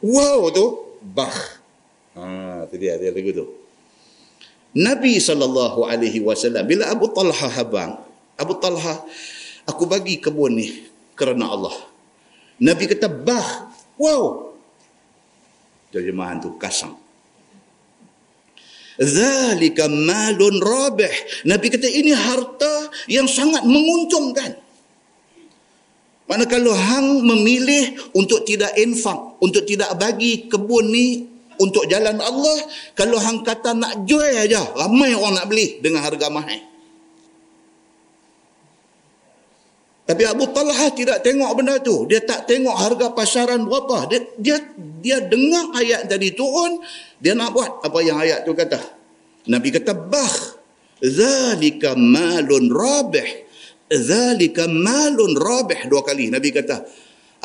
Wow! 0.05 0.53
tu 0.53 0.65
bah. 1.01 1.33
Ha 2.13 2.69
tu 2.69 2.77
dia 2.77 3.01
dia 3.01 3.09
lagu 3.09 3.33
tu. 3.33 3.45
Nabi 4.77 5.17
wasallam 6.21 6.69
bila 6.69 6.93
Abu 6.93 7.09
Talha 7.09 7.47
habang 7.49 7.97
Abu 8.37 8.53
Talha 8.61 9.01
aku 9.65 9.83
bagi 9.89 10.21
kebun 10.21 10.57
ni 10.57 10.67
kerana 11.17 11.51
Allah 11.51 11.75
Nabi 12.61 12.87
kata 12.87 13.09
bah 13.11 13.69
wow 13.99 14.53
terjemahan 15.91 16.39
tu 16.39 16.55
kasang 16.55 17.05
Zalika 18.95 19.91
malun 19.91 20.63
rabih. 20.63 21.11
Nabi 21.43 21.67
kata 21.67 21.83
ini 21.83 22.15
harta 22.15 22.87
yang 23.11 23.27
sangat 23.27 23.67
menguntungkan. 23.67 24.55
Mana 26.25 26.47
kalau 26.49 26.73
hang 26.73 27.21
memilih 27.21 27.99
untuk 28.17 28.47
tidak 28.47 28.73
infak, 28.79 29.37
untuk 29.43 29.67
tidak 29.67 29.93
bagi 29.99 30.49
kebun 30.49 30.89
ni 30.89 31.27
untuk 31.61 31.85
jalan 31.85 32.17
Allah, 32.17 32.57
kalau 32.97 33.21
hang 33.21 33.45
kata 33.45 33.77
nak 33.77 34.09
jual 34.09 34.25
aja, 34.25 34.63
ramai 34.73 35.13
orang 35.13 35.43
nak 35.43 35.47
beli 35.51 35.77
dengan 35.83 36.01
harga 36.01 36.27
mahal. 36.33 36.74
Tapi 40.05 40.21
Abu 40.29 40.45
Talha 40.53 40.93
tidak 40.93 41.25
tengok 41.25 41.51
benda 41.57 41.81
tu. 41.81 42.05
Dia 42.05 42.21
tak 42.21 42.45
tengok 42.45 42.77
harga 42.77 43.09
pasaran 43.09 43.65
berapa. 43.65 44.05
Dia 44.05 44.21
dia 44.37 44.57
dia 45.01 45.17
dengar 45.25 45.73
ayat 45.73 46.05
tadi 46.05 46.29
turun, 46.37 46.77
dia 47.17 47.33
nak 47.33 47.49
buat 47.49 47.81
apa 47.81 47.99
yang 48.05 48.21
ayat 48.21 48.45
tu 48.45 48.53
kata. 48.53 48.77
Nabi 49.49 49.73
kata 49.73 49.97
bah 49.97 50.35
zalika 51.01 51.97
malun 51.97 52.69
rabih. 52.69 53.49
Zalika 53.89 54.69
malun 54.69 55.33
rabih 55.33 55.89
dua 55.89 56.05
kali 56.05 56.29
Nabi 56.29 56.53
kata. 56.53 56.85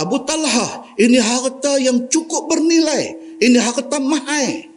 Abu 0.00 0.20
Talha, 0.24 0.96
ini 0.96 1.20
harta 1.20 1.76
yang 1.76 2.08
cukup 2.08 2.48
bernilai. 2.48 3.36
Ini 3.40 3.56
harta 3.60 4.00
mahal. 4.00 4.69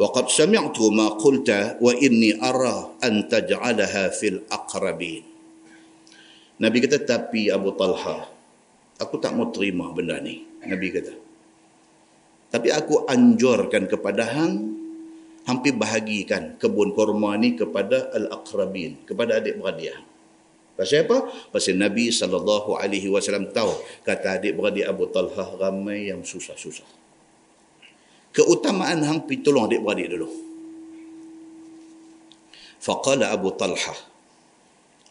وقد 0.00 0.32
سمعت 0.32 0.78
ما 0.96 1.20
قلت 1.20 1.76
وإني 1.76 2.30
أرى 2.40 2.76
أن 3.04 3.28
تجعلها 3.28 4.04
في 4.16 4.26
الأقربين 4.32 5.24
Nabi 6.60 6.76
kata 6.84 7.08
tapi 7.08 7.48
Abu 7.48 7.72
Talha 7.72 8.28
aku 9.00 9.16
tak 9.16 9.32
mau 9.32 9.48
terima 9.48 9.88
benda 9.96 10.20
ni 10.20 10.44
Nabi 10.68 10.92
kata 10.92 11.12
tapi 12.52 12.68
aku 12.68 13.08
anjurkan 13.08 13.88
kepada 13.88 14.28
hang 14.28 14.76
hampir 15.48 15.72
bahagikan 15.72 16.60
kebun 16.60 16.92
kurma 16.92 17.32
ni 17.40 17.56
kepada 17.56 18.12
al-aqrabin 18.12 19.00
kepada 19.08 19.40
adik-beradik 19.40 19.96
Pasal 20.76 21.04
apa? 21.04 21.28
Pasal 21.52 21.76
Nabi 21.76 22.08
sallallahu 22.08 22.72
alaihi 22.76 23.12
wasallam 23.12 23.52
tahu 23.52 23.68
kata 24.00 24.40
adik-beradik 24.40 24.88
Abu 24.88 25.08
Talha 25.12 25.44
ramai 25.60 26.08
yang 26.08 26.24
susah-susah 26.24 26.88
keutamaan 28.35 28.99
hang 28.99 29.23
pi 29.23 29.39
tolong 29.39 29.71
adik-beradik 29.71 30.11
dulu. 30.11 30.27
Faqala 32.83 33.31
Abu 33.31 33.55
Talha. 33.55 33.95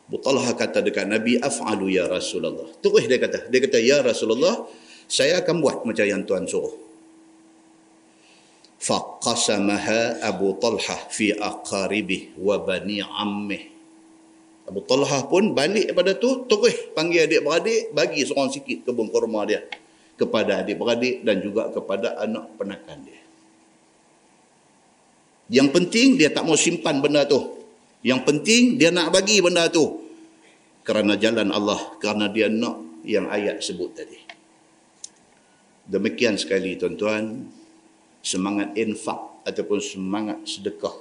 Abu 0.04 0.20
Talha 0.20 0.52
kata 0.52 0.84
dekat 0.84 1.08
Nabi, 1.08 1.40
af'alu 1.40 1.96
ya 1.96 2.04
Rasulullah. 2.04 2.68
Terus 2.84 3.08
dia 3.08 3.16
kata, 3.16 3.48
dia 3.48 3.60
kata, 3.64 3.80
ya 3.80 4.04
Rasulullah, 4.04 4.68
saya 5.08 5.40
akan 5.40 5.64
buat 5.64 5.76
macam 5.88 6.04
yang 6.04 6.22
Tuhan 6.28 6.44
suruh. 6.44 6.76
Faqasamaha 8.84 10.20
Abu 10.20 10.60
Talha 10.60 11.08
fi 11.08 11.32
aqaribih 11.32 12.36
wa 12.36 12.60
bani 12.60 13.00
ammih. 13.00 13.72
Abu 14.68 14.84
Talha 14.84 15.24
pun 15.24 15.56
balik 15.56 15.96
pada 15.96 16.12
tu, 16.12 16.44
terus 16.44 16.92
panggil 16.92 17.24
adik-beradik, 17.24 17.96
bagi 17.96 18.28
seorang 18.28 18.52
sikit 18.52 18.84
kebun 18.84 19.08
kurma 19.08 19.48
dia 19.48 19.64
kepada 20.14 20.62
adik-beradik 20.62 21.26
dan 21.26 21.42
juga 21.42 21.70
kepada 21.74 22.18
anak 22.22 22.54
penakan 22.54 22.98
dia. 23.02 23.20
Yang 25.50 25.68
penting 25.76 26.08
dia 26.16 26.32
tak 26.32 26.46
mau 26.48 26.56
simpan 26.56 27.04
benda 27.04 27.28
tu. 27.28 27.66
Yang 28.04 28.20
penting 28.24 28.80
dia 28.80 28.88
nak 28.94 29.12
bagi 29.12 29.40
benda 29.44 29.68
tu. 29.68 30.04
Kerana 30.84 31.16
jalan 31.16 31.48
Allah, 31.48 31.96
kerana 32.00 32.28
dia 32.28 32.48
nak 32.52 33.04
yang 33.04 33.28
ayat 33.28 33.60
sebut 33.60 33.92
tadi. 33.96 34.20
Demikian 35.84 36.40
sekali 36.40 36.80
tuan-tuan, 36.80 37.48
semangat 38.24 38.72
infak 38.76 39.44
ataupun 39.44 39.80
semangat 39.84 40.40
sedekah 40.48 40.96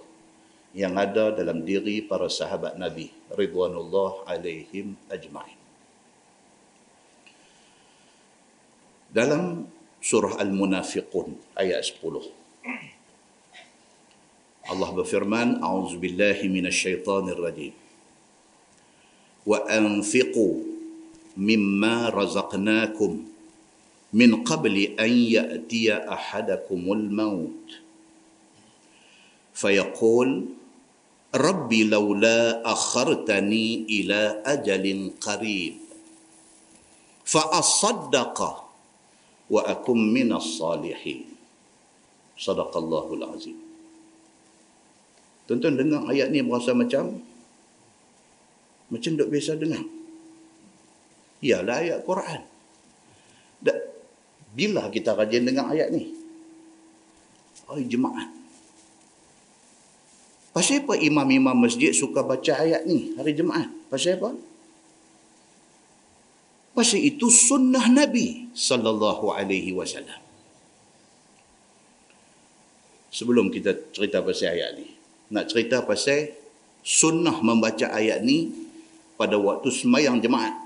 yang 0.75 0.99
ada 0.99 1.31
dalam 1.31 1.63
diri 1.63 2.03
para 2.03 2.27
sahabat 2.27 2.75
Nabi 2.75 3.07
ridwanullah 3.31 4.27
alaihim 4.27 4.99
ajma'in. 5.07 5.62
Dalam 9.13 9.69
surah 10.01 10.41
Al-Munafiqun 10.41 11.37
ayat 11.53 11.85
10. 12.01 12.33
Allah 14.73 14.89
berfirman, 14.89 15.61
"A'udzu 15.61 16.01
billahi 16.01 16.49
minasyaitonir 16.49 17.37
rajim." 17.37 17.77
Wa 19.45 19.69
anfiqu 19.69 20.65
mimma 21.37 22.09
razaqnakum 22.09 23.27
min 24.13 24.29
qabli 24.45 24.97
an 24.97 25.09
ya'tiya 25.09 26.05
ahadakumul 26.09 27.09
maut 27.09 27.81
fayaqul 29.57 30.53
rabbi 31.33 31.89
laula 31.89 32.61
akhartani 32.61 33.89
ila 34.01 34.45
ajalin 34.45 35.17
qarib 35.17 35.81
fa 37.25 37.41
asaddaqa 37.57 38.62
wa 39.53 39.61
akum 39.69 40.01
minas 40.01 40.57
salihin. 40.57 41.29
Sadaqallahul 42.33 43.21
azim. 43.29 43.57
Tuan-tuan 45.45 45.77
dengar 45.77 46.09
ayat 46.09 46.33
ni 46.33 46.41
berasa 46.41 46.73
macam 46.73 47.21
macam 48.89 49.11
dok 49.13 49.29
biasa 49.29 49.53
dengar. 49.61 49.85
Ialah 51.45 51.77
ayat 51.85 51.99
Quran. 52.01 52.41
Da, 53.61 53.77
bila 54.57 54.89
kita 54.89 55.13
rajin 55.13 55.45
dengar 55.45 55.69
ayat 55.69 55.93
ni? 55.93 56.09
Oh, 57.69 57.77
jemaah. 57.77 58.31
Pasal 60.53 60.85
apa 60.85 60.93
imam-imam 61.01 61.57
masjid 61.57 61.89
suka 61.89 62.21
baca 62.21 62.61
ayat 62.61 62.85
ni 62.85 63.17
hari 63.17 63.33
Jumaat? 63.33 63.73
Pasal 63.89 64.21
apa? 64.21 64.37
Pasal 66.73 67.05
itu 67.05 67.29
sunnah 67.29 67.85
Nabi 67.85 68.49
sallallahu 68.57 69.29
alaihi 69.29 69.77
wasallam. 69.77 70.17
Sebelum 73.13 73.53
kita 73.53 73.93
cerita 73.93 74.25
pasal 74.25 74.57
ayat 74.57 74.81
ni, 74.81 74.89
nak 75.29 75.53
cerita 75.53 75.85
pasal 75.85 76.33
sunnah 76.81 77.37
membaca 77.45 77.93
ayat 77.93 78.25
ni 78.25 78.49
pada 79.13 79.37
waktu 79.37 79.69
semayang 79.69 80.17
jemaat. 80.17 80.57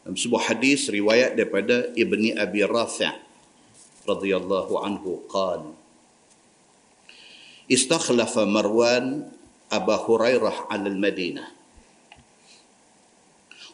Dalam 0.00 0.16
sebuah 0.16 0.48
hadis 0.48 0.88
riwayat 0.88 1.36
daripada 1.36 1.92
Ibni 1.92 2.32
Abi 2.32 2.64
Rafi' 2.64 3.12
radhiyallahu 4.08 4.80
anhu 4.80 5.28
qala 5.28 5.76
Istakhlafa 7.68 8.48
Marwan 8.48 9.28
Abu 9.68 9.94
Hurairah 9.94 10.72
al-Madinah 10.72 11.59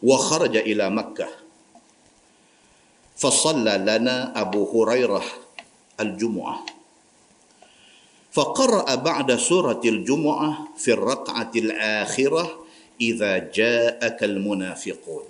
وخرج 0.03 0.57
إلى 0.57 0.89
مكة. 0.89 1.27
فصلى 3.17 3.77
لنا 3.77 4.41
أبو 4.41 4.83
هريرة 4.83 5.23
الجمعة. 5.99 6.65
فقرأ 8.31 8.95
بعد 8.95 9.35
سورة 9.35 9.81
الجمعة 9.85 10.67
في 10.77 10.91
الركعة 10.93 11.51
الآخرة 11.55 12.65
إذا 13.01 13.37
جاءك 13.37 14.23
المنافقون. 14.23 15.25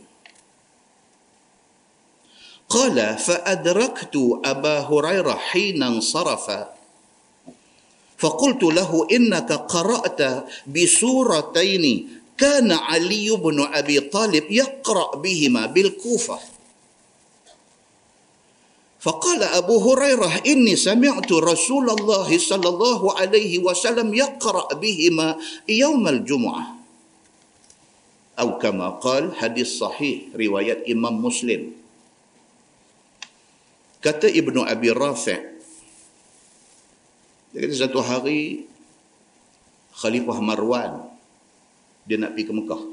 قال 2.70 3.18
فأدركت 3.18 4.16
أبا 4.46 4.80
هريرة 4.80 5.34
حين 5.34 5.84
انصرف. 5.84 6.52
فقلت 8.18 8.64
له 8.64 9.08
إنك 9.12 9.52
قرأت 9.52 10.46
بسورتين 10.68 12.10
كان 12.38 12.72
علي 12.72 13.30
بن 13.34 13.58
أبي 13.74 14.14
طالب 14.14 14.46
يقرأ 14.52 15.16
بهما 15.18 15.66
بالكوفة. 15.66 16.40
فقال 19.02 19.44
أبو 19.44 19.76
هريرة 19.92 20.42
إني 20.46 20.76
سمعت 20.76 21.32
رسول 21.32 21.90
الله 21.90 22.30
صلى 22.38 22.70
الله 22.70 23.02
عليه 23.18 23.54
وسلم 23.60 24.14
يقرأ 24.14 24.74
بهما 24.74 25.28
يوم 25.70 26.04
الجمعة. 26.08 26.66
أو 28.40 28.58
كما 28.62 29.02
قال 29.02 29.34
حديث 29.36 29.82
صحيح 29.82 30.38
رواية 30.38 30.86
إمام 30.94 31.26
مسلم. 31.26 31.74
kata 33.98 34.30
Ibnu 34.30 34.62
Abi 34.64 34.94
Rafi' 34.94 35.42
dia 37.52 37.60
kata 37.66 37.76
satu 37.76 38.00
hari 38.00 38.70
Khalifah 39.98 40.38
Marwan 40.38 41.07
dia 42.08 42.16
nak 42.16 42.34
pergi 42.34 42.48
ke 42.48 42.54
Mekah 42.56 42.84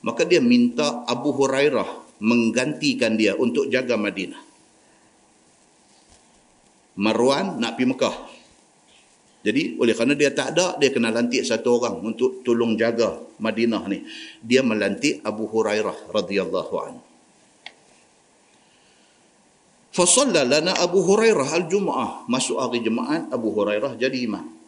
maka 0.00 0.24
dia 0.24 0.40
minta 0.40 1.04
Abu 1.04 1.36
Hurairah 1.36 2.20
menggantikan 2.24 3.16
dia 3.16 3.36
untuk 3.36 3.68
jaga 3.68 3.96
Madinah. 3.96 4.40
Marwan 7.00 7.60
nak 7.60 7.76
pergi 7.76 7.88
Mekah. 7.88 8.16
Jadi 9.40 9.80
oleh 9.80 9.96
kerana 9.96 10.12
dia 10.12 10.36
tak 10.36 10.52
ada, 10.52 10.76
dia 10.76 10.92
kena 10.92 11.08
lantik 11.08 11.40
satu 11.40 11.80
orang 11.80 11.96
untuk 12.04 12.44
tolong 12.44 12.76
jaga 12.76 13.16
Madinah 13.40 13.88
ni. 13.88 14.04
Dia 14.44 14.60
melantik 14.60 15.24
Abu 15.24 15.48
Hurairah 15.48 16.12
radhiyallahu 16.12 16.74
anhu. 16.76 17.00
Fasalla 19.96 20.44
lana 20.44 20.76
Abu 20.76 21.00
Hurairah 21.00 21.56
al-Jum'ah. 21.56 22.28
Masuk 22.28 22.60
hari 22.60 22.84
Jumaat 22.84 23.32
Abu 23.32 23.48
Hurairah 23.52 23.96
jadi 23.96 24.28
imam. 24.28 24.59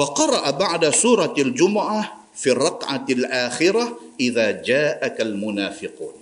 Ba'da 0.00 0.88
suratil 0.88 1.52
Jum'ah 1.52 2.32
fi 2.32 2.56
rak'atil 2.56 3.28
akhirah 3.28 4.16
idza 4.16 4.64
ja'aka 4.64 5.20
al 5.20 5.36
munafiqun. 5.36 6.16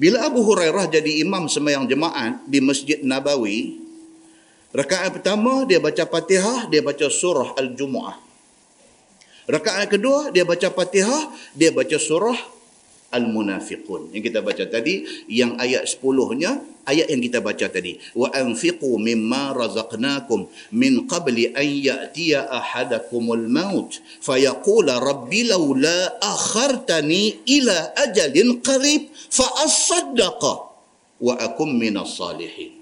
Bila 0.00 0.24
Abu 0.24 0.40
Hurairah 0.44 0.88
jadi 0.88 1.20
imam 1.20 1.44
sembahyang 1.44 1.84
jemaat 1.84 2.48
di 2.48 2.60
Masjid 2.64 3.04
Nabawi 3.04 3.76
rakaat 4.72 5.20
pertama 5.20 5.68
dia 5.68 5.76
baca 5.76 6.08
Fatihah 6.08 6.72
dia 6.72 6.80
baca 6.80 7.04
surah 7.08 7.52
Al-Jumuah. 7.56 8.16
Rakaat 9.44 9.92
kedua 9.92 10.32
dia 10.32 10.48
baca 10.48 10.72
Fatihah 10.72 11.32
dia 11.52 11.68
baca 11.68 11.96
surah 12.00 12.59
Al-Munafiqun. 13.10 14.14
Yang 14.14 14.30
kita 14.30 14.40
baca 14.40 14.64
tadi, 14.70 15.02
yang 15.26 15.58
ayat 15.58 15.82
10-nya, 15.82 16.62
ayat 16.86 17.10
yang 17.10 17.22
kita 17.22 17.42
baca 17.42 17.66
tadi. 17.66 17.98
Wa 18.14 18.30
anfiqu 18.30 18.86
mimma 18.86 19.50
razaqnakum 19.54 20.46
min 20.74 21.10
qabli 21.10 21.50
an 21.50 21.66
ya'tiya 21.66 22.46
ahadakumul 22.46 23.50
maut 23.50 23.98
fayaqula 24.22 25.02
rabbi 25.02 25.46
laula 25.50 26.22
akhartani 26.22 27.42
ila 27.50 27.98
ajalin 27.98 28.62
qarib 28.62 29.10
fa 29.30 29.46
asaddaqa 29.66 30.52
wa 31.18 31.34
akum 31.38 31.70
minas 31.74 32.14
salihin. 32.14 32.78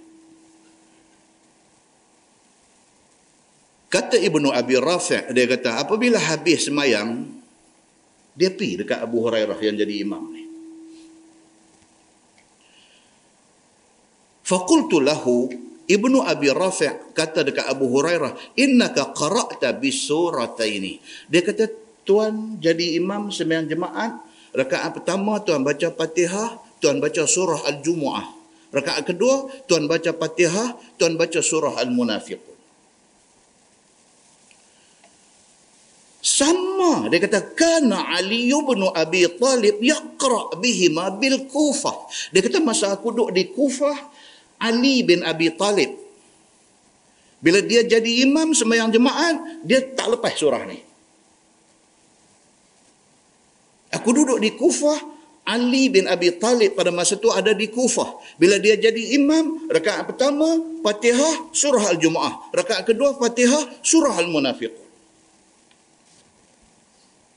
Kata 3.88 4.20
Ibnu 4.20 4.52
Abi 4.52 4.76
Rafi' 4.76 5.32
dia 5.32 5.48
kata 5.48 5.80
apabila 5.80 6.20
habis 6.20 6.68
semayang 6.68 7.24
dia 8.38 8.54
pergi 8.54 8.86
dekat 8.86 9.02
Abu 9.02 9.26
Hurairah 9.26 9.58
yang 9.58 9.74
jadi 9.74 9.94
imam 10.06 10.22
ni. 10.30 10.46
Fakultu 14.46 15.02
lahu 15.02 15.50
Ibnu 15.88 16.20
Abi 16.22 16.52
Rafi' 16.52 17.16
kata 17.16 17.48
dekat 17.48 17.64
Abu 17.64 17.88
Hurairah, 17.88 18.54
"Innaka 18.60 19.10
qara'ta 19.16 19.72
bi 19.74 19.88
surataini." 19.88 21.00
Dia 21.26 21.40
kata, 21.40 21.64
"Tuan 22.04 22.60
jadi 22.60 23.00
imam 23.00 23.32
sembahyang 23.32 23.66
jemaat, 23.72 24.12
rakaat 24.52 25.00
pertama 25.00 25.40
tuan 25.40 25.64
baca 25.64 25.88
Fatihah, 25.88 26.60
tuan 26.76 27.00
baca 27.00 27.24
surah 27.24 27.64
Al-Jumuah. 27.72 28.24
Rakaat 28.68 29.08
kedua 29.08 29.48
tuan 29.64 29.88
baca 29.88 30.12
Fatihah, 30.12 30.76
tuan 31.00 31.16
baca 31.16 31.40
surah 31.40 31.80
Al-Munafiqun." 31.80 32.47
Sama 36.18 37.06
dia 37.06 37.22
kata 37.22 37.54
kana 37.54 38.10
ali 38.10 38.50
bin 38.50 38.82
abi 38.90 39.22
talib 39.38 39.78
yaqra 39.78 40.58
bihima 40.58 41.14
bil 41.14 41.46
kufah 41.46 41.94
dia 42.34 42.42
kata 42.42 42.58
masa 42.58 42.90
aku 42.90 43.14
duduk 43.14 43.30
di 43.30 43.54
kufah 43.54 43.94
ali 44.58 45.06
bin 45.06 45.22
abi 45.22 45.54
talib 45.54 45.94
bila 47.38 47.62
dia 47.62 47.86
jadi 47.86 48.26
imam 48.26 48.50
sembahyang 48.50 48.90
jemaat 48.90 49.62
dia 49.62 49.78
tak 49.94 50.18
lepas 50.18 50.34
surah 50.34 50.62
ni 50.66 50.78
aku 53.94 54.08
duduk 54.10 54.42
di 54.42 54.50
kufah 54.58 55.18
Ali 55.48 55.88
bin 55.88 56.04
Abi 56.04 56.36
Talib 56.36 56.76
pada 56.76 56.92
masa 56.92 57.16
itu 57.16 57.32
ada 57.32 57.56
di 57.56 57.72
Kufah. 57.72 58.20
Bila 58.36 58.60
dia 58.60 58.76
jadi 58.76 59.16
imam, 59.16 59.64
rakaat 59.72 60.12
pertama 60.12 60.44
Fatihah 60.84 61.48
surah 61.56 61.96
Al-Jumu'ah. 61.96 62.52
Rakaat 62.52 62.84
kedua 62.84 63.16
Fatihah 63.16 63.80
surah 63.80 64.12
Al-Munafiqun. 64.20 64.87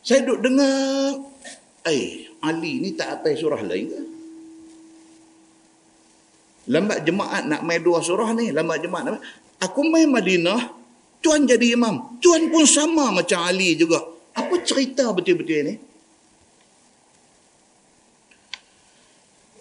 Saya 0.02 0.26
duduk 0.26 0.50
dengar, 0.50 1.22
eh, 1.86 2.26
Ali 2.42 2.82
ni 2.82 2.98
tak 2.98 3.22
apa 3.22 3.38
surah 3.38 3.62
lain 3.62 3.86
ke? 3.86 4.02
Lambat 6.74 7.06
jemaat 7.06 7.46
nak 7.46 7.62
main 7.66 7.82
dua 7.82 8.02
surah 8.02 8.34
ni, 8.34 8.50
lambat 8.50 8.82
jemaat 8.82 9.04
nak 9.06 9.12
main. 9.18 9.26
Aku 9.62 9.86
main 9.86 10.10
Madinah, 10.10 10.74
tuan 11.22 11.46
jadi 11.46 11.78
imam. 11.78 12.18
Tuan 12.18 12.50
pun 12.50 12.66
sama 12.66 13.14
macam 13.14 13.46
Ali 13.46 13.78
juga. 13.78 14.02
Apa 14.34 14.58
cerita 14.66 15.10
betul-betul 15.14 15.62
ni? 15.70 15.76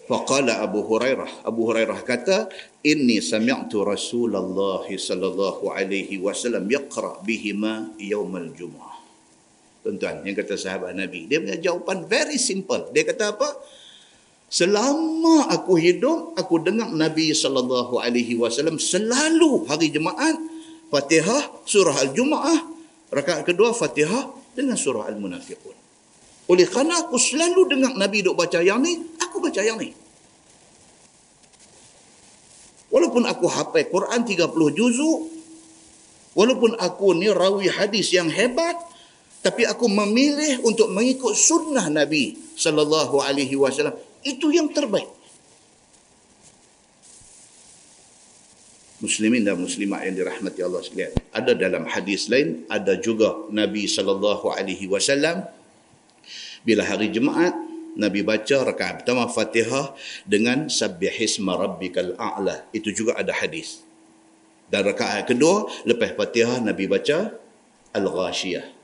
Faqala 0.09 0.59
Abu 0.59 0.83
Hurairah. 0.83 1.47
Abu 1.47 1.71
Hurairah 1.71 2.01
kata, 2.03 2.51
"Inni 2.83 3.21
sami'tu 3.23 3.85
Rasulullah 3.85 4.83
sallallahu 4.83 5.71
alaihi 5.71 6.19
wasallam 6.19 6.67
yaqra 6.67 7.21
bihima 7.23 7.93
yaumal 7.95 8.51
Jumu'ah." 8.51 9.00
Tuan-tuan 9.81 10.21
yang 10.25 10.37
kata 10.37 10.57
sahabat 10.57 10.93
Nabi. 10.93 11.25
Dia 11.25 11.41
punya 11.41 11.57
jawapan 11.57 12.05
very 12.05 12.37
simple. 12.37 12.89
Dia 12.93 13.05
kata 13.05 13.33
apa? 13.33 13.49
Selama 14.51 15.47
aku 15.47 15.79
hidup, 15.79 16.35
aku 16.35 16.59
dengar 16.59 16.91
Nabi 16.91 17.31
sallallahu 17.31 18.03
alaihi 18.03 18.35
wasallam 18.35 18.77
selalu 18.77 19.63
hari 19.65 19.87
Jumaat 19.89 20.35
Fatihah 20.91 21.63
surah 21.63 21.95
Al-Jumaah, 22.03 22.59
rakaat 23.15 23.47
kedua 23.47 23.71
Fatihah 23.71 24.27
dengan 24.51 24.75
surah 24.75 25.07
Al-Munafiqun. 25.07 25.75
Oleh 26.51 26.67
kerana 26.67 27.07
aku 27.07 27.15
selalu 27.15 27.71
dengar 27.71 27.95
Nabi 27.95 28.27
duk 28.27 28.35
baca 28.35 28.59
yang 28.59 28.83
ni, 28.83 28.99
aku 29.23 29.39
baca 29.39 29.63
yang 29.63 29.79
ni. 29.79 29.95
Walaupun 32.91 33.23
aku 33.23 33.47
hafal 33.47 33.87
Quran 33.87 34.27
30 34.27 34.51
juzuk, 34.51 35.31
walaupun 36.35 36.75
aku 36.75 37.15
ni 37.15 37.31
rawi 37.31 37.71
hadis 37.71 38.11
yang 38.11 38.27
hebat, 38.27 38.75
tapi 39.41 39.65
aku 39.65 39.89
memilih 39.89 40.61
untuk 40.61 40.93
mengikut 40.93 41.33
sunnah 41.33 41.89
Nabi 41.89 42.37
sallallahu 42.53 43.25
alaihi 43.25 43.57
wasallam. 43.57 43.97
Itu 44.21 44.53
yang 44.53 44.69
terbaik. 44.69 45.09
Muslimin 49.01 49.41
dan 49.41 49.57
muslimat 49.57 50.05
yang 50.05 50.13
dirahmati 50.13 50.61
Allah 50.61 50.85
sekalian 50.85 51.17
ada 51.33 51.57
dalam 51.57 51.89
hadis 51.89 52.29
lain 52.29 52.69
ada 52.69 52.93
juga 53.01 53.49
Nabi 53.49 53.89
sallallahu 53.89 54.53
alaihi 54.53 54.85
wasallam. 54.85 55.41
Bila 56.61 56.85
hari 56.85 57.09
Jumaat 57.09 57.57
Nabi 57.97 58.21
baca 58.21 58.61
rakaat 58.61 59.01
pertama 59.01 59.25
Fatihah 59.25 59.97
dengan 60.29 60.69
sabbihisma 60.69 61.57
rabbikal 61.57 62.13
a'la. 62.13 62.69
Itu 62.69 62.93
juga 62.93 63.17
ada 63.17 63.33
hadis. 63.33 63.81
Dan 64.69 64.85
rakaat 64.85 65.33
kedua 65.33 65.65
lepas 65.89 66.13
Fatihah 66.13 66.61
Nabi 66.61 66.85
baca 66.85 67.33
al-ghashiyah 67.97 68.80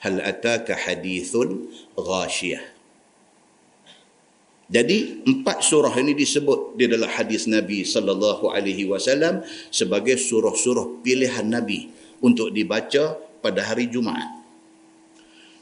hal 0.00 0.20
ataka 0.24 0.76
hadithun 0.76 1.68
ghashiyah 1.96 2.80
jadi 4.70 5.26
empat 5.26 5.66
surah 5.66 5.90
ini 5.98 6.14
disebut 6.14 6.78
di 6.78 6.86
dalam 6.86 7.10
hadis 7.10 7.50
Nabi 7.50 7.82
sallallahu 7.82 8.54
alaihi 8.54 8.86
wasallam 8.86 9.42
sebagai 9.74 10.14
surah-surah 10.14 11.02
pilihan 11.02 11.42
Nabi 11.42 11.90
untuk 12.22 12.54
dibaca 12.54 13.18
pada 13.42 13.66
hari 13.66 13.90
Jumaat. 13.90 14.30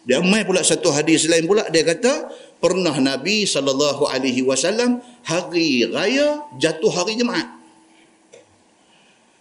Dia 0.05 0.21
mai 0.21 0.45
pula 0.45 0.61
satu 0.61 0.93
hadis 0.93 1.25
lain 1.25 1.49
pula 1.49 1.65
dia 1.73 1.89
kata 1.89 2.29
pernah 2.61 2.93
Nabi 3.01 3.49
sallallahu 3.49 4.05
alaihi 4.13 4.45
wasallam 4.45 5.01
hari 5.25 5.89
raya 5.89 6.45
jatuh 6.61 6.93
hari 6.93 7.17
Jumaat. 7.17 7.49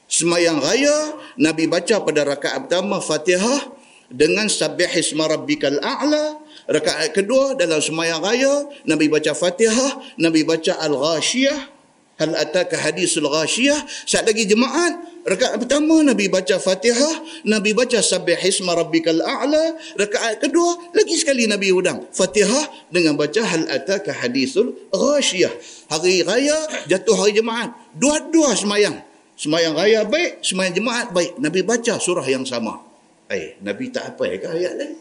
Semayang 0.08 0.64
raya 0.64 1.12
Nabi 1.36 1.68
baca 1.68 2.00
pada 2.00 2.24
rakaat 2.24 2.72
pertama 2.72 3.04
Fatihah 3.04 3.76
dengan 4.12 4.48
sabbihisma 4.48 5.28
rabbikal 5.28 5.80
a'la. 5.84 6.40
Rakaat 6.68 7.16
kedua 7.16 7.56
dalam 7.56 7.80
semayang 7.80 8.20
raya 8.20 8.68
Nabi 8.84 9.08
baca 9.08 9.32
Fatihah 9.32 10.20
Nabi 10.20 10.44
baca 10.44 10.76
al-ghashiyah. 10.84 11.80
Hal 12.18 12.34
ataka 12.34 12.82
hadisul 12.82 13.30
ghashiyah? 13.30 13.78
Saat 14.10 14.26
lagi 14.26 14.50
jemaat 14.50 15.22
rakaat 15.24 15.62
pertama 15.64 16.02
Nabi 16.02 16.28
baca 16.28 16.58
Fatihah 16.60 17.46
Nabi 17.48 17.72
baca 17.72 18.04
sabbihisma 18.04 18.74
rabbikal 18.76 19.22
a'la. 19.22 19.80
Rakaat 19.96 20.44
kedua 20.44 20.92
lagi 20.92 21.16
sekali 21.16 21.48
Nabi 21.48 21.72
udang 21.72 22.04
Fatihah 22.12 22.92
dengan 22.92 23.16
baca 23.16 23.46
hal 23.48 23.70
ataka 23.70 24.12
hadisul 24.12 24.76
ghashiyah. 24.92 25.54
Hari 25.88 26.26
raya 26.28 26.58
jatuh 26.90 27.16
hari 27.16 27.38
jemaat. 27.38 27.72
Dua-dua 27.96 28.58
semayang. 28.60 28.98
Semayang 29.38 29.78
raya 29.78 30.02
baik 30.04 30.42
semayang 30.42 30.74
jemaat 30.84 31.14
baik. 31.14 31.38
Nabi 31.38 31.62
baca 31.64 31.96
surah 32.02 32.26
yang 32.26 32.44
sama 32.44 32.87
eh 33.28 33.60
Nabi 33.64 33.92
tak 33.92 34.16
apa 34.16 34.24
ke 34.40 34.48
ayat 34.48 34.74
lain 34.78 34.96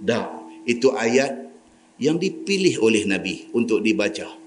dah 0.00 0.26
itu 0.64 0.90
ayat 0.92 1.50
yang 2.00 2.16
dipilih 2.16 2.80
oleh 2.80 3.04
Nabi 3.04 3.52
untuk 3.52 3.84
dibaca 3.84 4.40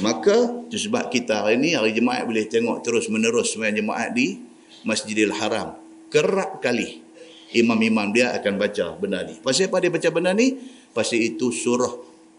Maka 0.00 0.64
sebab 0.72 1.12
kita 1.12 1.44
hari 1.44 1.60
ini 1.60 1.76
hari 1.76 1.92
jemaat 1.92 2.24
boleh 2.24 2.48
tengok 2.48 2.80
terus 2.80 3.12
menerus 3.12 3.52
sembahyang 3.52 3.84
jemaat 3.84 4.10
di 4.16 4.40
Masjidil 4.88 5.36
Haram. 5.36 5.76
Kerap 6.08 6.64
kali 6.64 7.04
imam-imam 7.52 8.08
dia 8.08 8.32
akan 8.32 8.56
baca 8.56 8.96
benda 8.96 9.20
ni. 9.20 9.36
Pasal 9.36 9.68
apa 9.68 9.84
dia 9.84 9.92
baca 9.92 10.08
benda 10.08 10.32
ni? 10.32 10.56
Pasal 10.96 11.20
itu 11.20 11.52
surah 11.52 11.92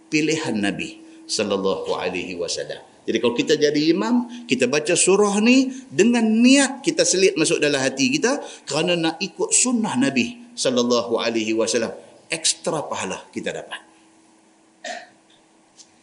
pilihan 0.09 0.57
Nabi 0.57 1.02
sallallahu 1.27 1.95
alaihi 1.95 2.35
wasallam. 2.39 2.81
Jadi 3.03 3.17
kalau 3.19 3.35
kita 3.35 3.59
jadi 3.59 3.91
imam, 3.91 4.47
kita 4.47 4.71
baca 4.71 4.95
surah 4.95 5.43
ni 5.43 5.67
dengan 5.91 6.23
niat 6.23 6.79
kita 6.79 7.03
selit 7.03 7.35
masuk 7.35 7.59
dalam 7.59 7.83
hati 7.83 8.15
kita 8.15 8.39
kerana 8.63 8.95
nak 8.95 9.15
ikut 9.19 9.51
sunnah 9.51 9.99
Nabi 9.99 10.55
sallallahu 10.55 11.19
alaihi 11.19 11.51
wasallam. 11.51 11.91
Ekstra 12.31 12.87
pahala 12.87 13.27
kita 13.29 13.51
dapat 13.51 13.93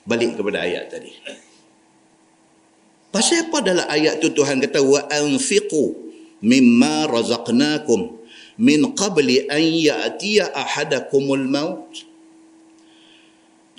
balik 0.05 0.37
kepada 0.37 0.67
ayat 0.67 0.93
tadi. 0.93 1.13
Pasal 3.11 3.51
apa 3.51 3.59
dalam 3.63 3.87
ayat 3.91 4.23
tu 4.23 4.31
Tuhan 4.31 4.63
kata 4.63 4.79
wa 4.83 5.03
anfiqu 5.11 5.99
mimma 6.47 7.11
razaqnakum 7.11 8.23
min 8.61 8.95
qabli 8.95 9.51
an 9.51 9.63
ya'tiya 9.63 10.55
ahadakumul 10.55 11.47
maut. 11.49 11.91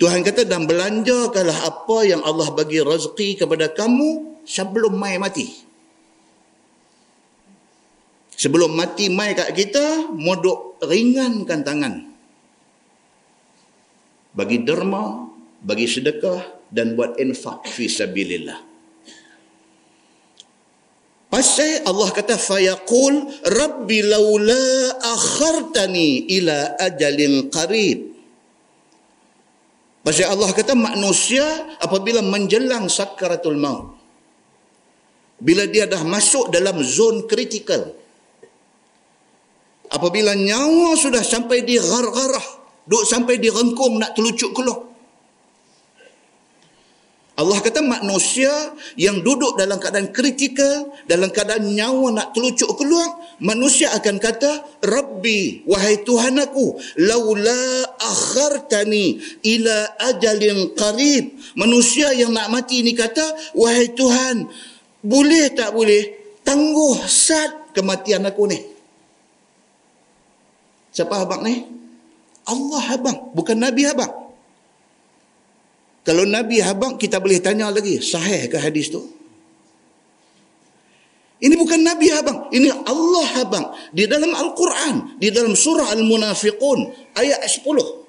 Tuhan 0.02 0.26
kata 0.26 0.42
dan 0.42 0.66
belanjakanlah 0.66 1.62
apa 1.62 2.02
yang 2.02 2.26
Allah 2.26 2.50
bagi 2.50 2.82
rezeki 2.82 3.46
kepada 3.46 3.70
kamu 3.70 4.42
sebelum 4.42 4.98
mai 4.98 5.14
mati. 5.14 5.46
Sebelum 8.34 8.74
mati 8.74 9.06
mai 9.06 9.38
kat 9.38 9.54
kita, 9.54 10.10
modok 10.10 10.82
ringankan 10.82 11.62
tangan. 11.62 11.94
Bagi 14.34 14.66
derma, 14.66 15.30
bagi 15.62 15.86
sedekah 15.86 16.66
dan 16.66 16.98
buat 16.98 17.22
infak 17.22 17.70
fi 17.70 17.86
sabilillah. 17.86 18.58
Pasal 21.30 21.86
Allah 21.86 22.10
kata 22.10 22.34
fayaqul 22.34 23.46
rabbi 23.54 24.02
laula 24.02 24.98
akhartani 24.98 26.26
ila 26.42 26.74
ajalin 26.90 27.46
qarib. 27.54 28.11
Pasal 30.02 30.34
Allah 30.34 30.50
kata 30.50 30.74
manusia 30.74 31.46
apabila 31.78 32.20
menjelang 32.26 32.90
sakaratul 32.90 33.54
maut. 33.54 33.94
Bila 35.38 35.66
dia 35.66 35.86
dah 35.86 36.02
masuk 36.02 36.50
dalam 36.50 36.78
zon 36.82 37.26
kritikal. 37.30 37.94
Apabila 39.90 40.34
nyawa 40.34 40.94
sudah 40.98 41.22
sampai 41.22 41.62
di 41.62 41.78
gar-garah, 41.78 42.46
duk 42.86 43.06
sampai 43.06 43.38
di 43.38 43.50
rengkung 43.50 43.98
nak 44.02 44.14
telucuk 44.14 44.54
keluar. 44.54 44.91
Allah 47.32 47.64
kata 47.64 47.80
manusia 47.80 48.52
yang 49.00 49.24
duduk 49.24 49.56
dalam 49.56 49.80
keadaan 49.80 50.12
kritikal, 50.12 50.92
dalam 51.08 51.32
keadaan 51.32 51.64
nyawa 51.64 52.12
nak 52.12 52.28
telucuk 52.36 52.76
keluar, 52.76 53.08
manusia 53.40 53.88
akan 53.96 54.20
kata, 54.20 54.84
Rabbi, 54.84 55.64
wahai 55.64 56.04
Tuhan 56.04 56.36
aku, 56.36 56.76
laula 57.00 57.88
akhartani 58.04 59.16
ila 59.48 59.76
ajalin 60.12 60.76
qarib. 60.76 61.40
Manusia 61.56 62.12
yang 62.12 62.36
nak 62.36 62.52
mati 62.52 62.84
ni 62.84 62.92
kata, 62.92 63.56
wahai 63.56 63.88
Tuhan, 63.96 64.52
boleh 65.00 65.56
tak 65.56 65.72
boleh 65.72 66.36
tangguh 66.44 67.00
saat 67.08 67.72
kematian 67.72 68.28
aku 68.28 68.44
ni? 68.44 68.60
Siapa 70.92 71.24
abang 71.24 71.40
ni? 71.40 71.64
Allah 72.44 72.84
abang, 72.92 73.32
bukan 73.32 73.56
Nabi 73.56 73.88
abang. 73.88 74.21
Kalau 76.02 76.26
Nabi 76.26 76.58
habang, 76.58 76.98
kita 76.98 77.22
boleh 77.22 77.38
tanya 77.38 77.70
lagi, 77.70 78.02
sahih 78.02 78.50
ke 78.50 78.58
hadis 78.58 78.90
tu? 78.90 79.02
Ini 81.42 81.58
bukan 81.58 81.82
Nabi 81.82 82.06
habang, 82.10 82.50
ini 82.54 82.70
Allah 82.70 83.26
habang. 83.38 83.66
Di 83.90 84.06
dalam 84.06 84.30
Al-Quran, 84.30 85.18
di 85.18 85.30
dalam 85.34 85.58
surah 85.58 85.90
Al-Munafiqun, 85.90 86.78
ayat 87.18 87.42
10. 87.42 88.02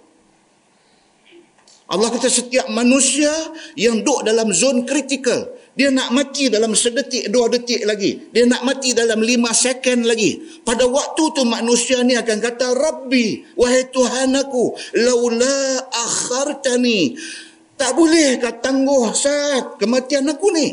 Allah 1.94 2.10
kata 2.10 2.30
setiap 2.30 2.70
manusia 2.74 3.30
yang 3.78 4.02
duduk 4.02 4.26
dalam 4.26 4.50
zon 4.50 4.86
kritikal, 4.86 5.50
dia 5.74 5.90
nak 5.90 6.14
mati 6.14 6.54
dalam 6.54 6.78
sedetik, 6.78 7.34
dua 7.34 7.50
detik 7.50 7.82
lagi. 7.90 8.30
Dia 8.30 8.46
nak 8.46 8.62
mati 8.62 8.94
dalam 8.94 9.18
lima 9.26 9.50
second 9.58 10.06
lagi. 10.06 10.62
Pada 10.62 10.86
waktu 10.86 11.24
tu 11.34 11.42
manusia 11.50 12.06
ni 12.06 12.14
akan 12.14 12.38
kata, 12.38 12.78
Rabbi, 12.78 13.58
wahai 13.58 13.90
Tuhan 13.90 14.38
aku, 14.38 14.78
laula 15.02 15.82
akhartani, 15.90 17.18
tak 17.76 17.92
boleh 17.98 18.38
kau 18.40 18.54
tangguh 18.62 19.12
saat 19.12 19.78
kematian 19.82 20.30
aku 20.30 20.48
ni. 20.54 20.68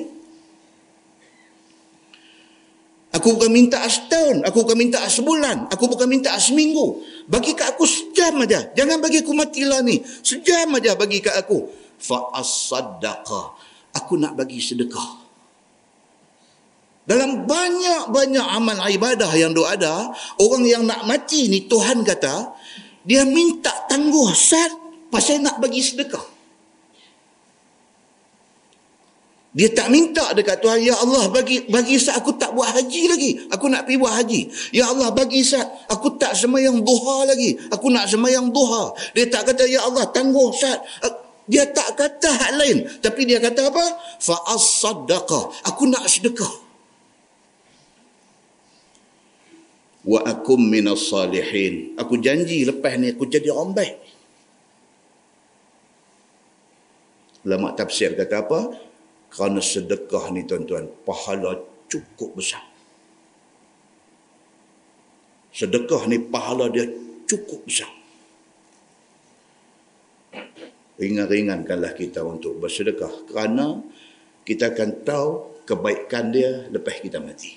Aku 3.10 3.34
bukan 3.34 3.50
minta 3.50 3.82
setahun, 3.90 4.46
aku 4.46 4.62
bukan 4.62 4.78
minta 4.78 5.02
sebulan, 5.02 5.66
aku 5.66 5.90
bukan 5.90 6.06
minta 6.06 6.30
seminggu. 6.38 7.02
Bagi 7.26 7.58
kat 7.58 7.74
aku 7.74 7.82
sejam 7.82 8.38
aja. 8.46 8.70
Jangan 8.78 9.02
bagi 9.02 9.26
aku 9.26 9.34
matilah 9.34 9.82
ni. 9.82 9.98
Sejam 10.22 10.70
aja 10.78 10.94
bagi 10.94 11.18
kat 11.18 11.34
aku. 11.34 11.66
Fa 11.98 12.30
as-saddaqa. 12.38 13.58
Aku 13.98 14.14
nak 14.14 14.38
bagi 14.38 14.62
sedekah. 14.62 15.18
Dalam 17.02 17.50
banyak-banyak 17.50 18.46
amal 18.46 18.78
ibadah 18.86 19.34
yang 19.34 19.50
doa 19.50 19.74
ada, 19.74 20.14
orang 20.38 20.62
yang 20.62 20.86
nak 20.86 21.02
mati 21.10 21.50
ni 21.50 21.66
Tuhan 21.66 22.06
kata, 22.06 22.54
dia 23.02 23.26
minta 23.26 23.74
tangguh 23.90 24.30
saat 24.30 24.70
pasal 25.10 25.42
nak 25.42 25.58
bagi 25.58 25.82
sedekah. 25.82 26.29
Dia 29.50 29.66
tak 29.74 29.90
minta 29.90 30.30
dekat 30.30 30.62
Tuhan, 30.62 30.78
Ya 30.78 30.94
Allah 30.94 31.26
bagi 31.26 31.66
bagi 31.66 31.98
saat 31.98 32.22
aku 32.22 32.38
tak 32.38 32.54
buat 32.54 32.70
haji 32.70 33.02
lagi. 33.10 33.30
Aku 33.50 33.66
nak 33.66 33.82
pergi 33.82 33.98
buat 33.98 34.14
haji. 34.14 34.40
Ya 34.70 34.86
Allah 34.86 35.10
bagi 35.10 35.42
saat 35.42 35.66
aku 35.90 36.14
tak 36.22 36.38
semayang 36.38 36.78
duha 36.86 37.26
lagi. 37.26 37.58
Aku 37.74 37.90
nak 37.90 38.06
semayang 38.06 38.54
duha. 38.54 38.94
Dia 39.10 39.26
tak 39.26 39.50
kata, 39.50 39.66
Ya 39.66 39.82
Allah 39.82 40.06
tangguh 40.14 40.54
saat. 40.54 40.78
Dia 41.50 41.66
tak 41.66 41.98
kata 41.98 42.30
hal 42.30 42.62
lain. 42.62 42.78
Tapi 43.02 43.26
dia 43.26 43.42
kata 43.42 43.74
apa? 43.74 43.82
Fa'as 44.22 44.86
sadaqah. 44.86 45.66
Aku 45.66 45.82
nak 45.90 46.06
sedekah. 46.06 46.54
Wa 50.06 50.30
akum 50.30 50.62
minas 50.62 51.10
salihin. 51.10 51.98
Aku 51.98 52.22
janji 52.22 52.62
lepas 52.62 52.94
ni 53.02 53.10
aku 53.10 53.26
jadi 53.26 53.50
orang 53.50 53.74
baik. 53.74 53.98
Lama 57.50 57.74
tafsir 57.74 58.14
kata 58.14 58.46
apa? 58.46 58.89
Kerana 59.30 59.62
sedekah 59.62 60.34
ni 60.34 60.42
tuan-tuan, 60.42 60.90
pahala 61.06 61.54
cukup 61.86 62.34
besar. 62.34 62.66
Sedekah 65.54 66.10
ni 66.10 66.18
pahala 66.18 66.66
dia 66.66 66.86
cukup 67.30 67.62
besar. 67.62 67.90
Ringan-ringankanlah 70.98 71.94
kita 71.94 72.26
untuk 72.26 72.58
bersedekah. 72.58 73.30
Kerana 73.30 73.80
kita 74.42 74.74
akan 74.74 74.90
tahu 75.06 75.30
kebaikan 75.62 76.34
dia 76.34 76.66
lepas 76.66 76.98
kita 76.98 77.22
mati. 77.22 77.54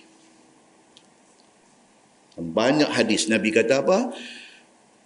Banyak 2.38 2.90
hadis 2.90 3.30
Nabi 3.30 3.50
kata 3.50 3.82
apa? 3.82 4.14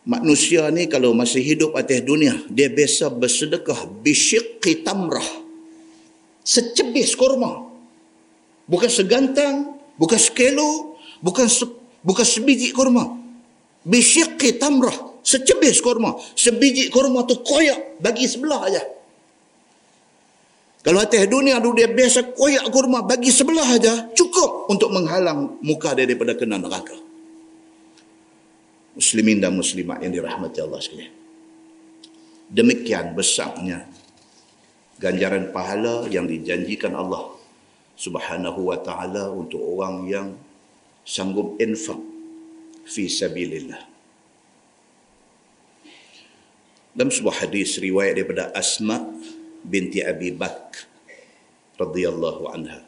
Manusia 0.08 0.68
ni 0.72 0.88
kalau 0.88 1.12
masih 1.12 1.44
hidup 1.44 1.76
atas 1.76 2.00
dunia, 2.04 2.32
dia 2.48 2.72
biasa 2.72 3.12
bersedekah 3.12 3.88
bisyikki 4.04 4.80
tamrah 4.80 5.47
secebis 6.48 7.12
kurma. 7.20 7.68
Bukan 8.72 8.88
segantang, 8.88 9.76
bukan 10.00 10.16
sekelo, 10.16 10.96
bukan 11.20 11.52
se, 11.52 11.68
bukan 12.00 12.24
sebiji 12.24 12.72
kurma. 12.72 13.20
Bisyiqi 13.84 14.56
tamrah. 14.56 14.96
Secebis 15.28 15.84
kurma. 15.84 16.16
Sebiji 16.40 16.88
kurma 16.88 17.28
tu 17.28 17.36
koyak 17.44 18.00
bagi 18.00 18.32
sebelah 18.32 18.64
aja. 18.64 18.84
Kalau 20.88 21.04
atas 21.04 21.28
dunia 21.28 21.60
tu 21.60 21.76
dia 21.76 21.92
biasa 21.92 22.32
koyak 22.32 22.72
kurma 22.72 23.04
bagi 23.04 23.28
sebelah 23.28 23.68
aja 23.76 24.08
cukup 24.16 24.72
untuk 24.72 24.88
menghalang 24.96 25.60
muka 25.60 25.92
dia 25.92 26.08
daripada 26.08 26.32
kena 26.32 26.56
neraka. 26.56 26.96
Muslimin 28.96 29.44
dan 29.44 29.52
muslimat 29.52 30.00
yang 30.00 30.16
dirahmati 30.16 30.64
Allah 30.64 30.80
sekalian. 30.80 31.14
Demikian 32.48 33.12
besarnya 33.12 33.97
ganjaran 34.98 35.54
pahala 35.54 36.10
yang 36.10 36.26
dijanjikan 36.26 36.98
Allah 36.98 37.34
Subhanahu 37.98 38.70
wa 38.70 38.78
taala 38.82 39.34
untuk 39.34 39.62
orang 39.62 40.06
yang 40.06 40.28
sanggup 41.02 41.58
infak 41.58 41.98
fi 42.86 43.10
sabilillah. 43.10 43.82
Dalam 46.98 47.14
sebuah 47.14 47.46
hadis 47.46 47.78
riwayat 47.78 48.18
daripada 48.18 48.50
Asma 48.58 49.02
binti 49.62 50.02
Abi 50.02 50.34
Bakr 50.34 50.90
radhiyallahu 51.78 52.44
anha. 52.50 52.82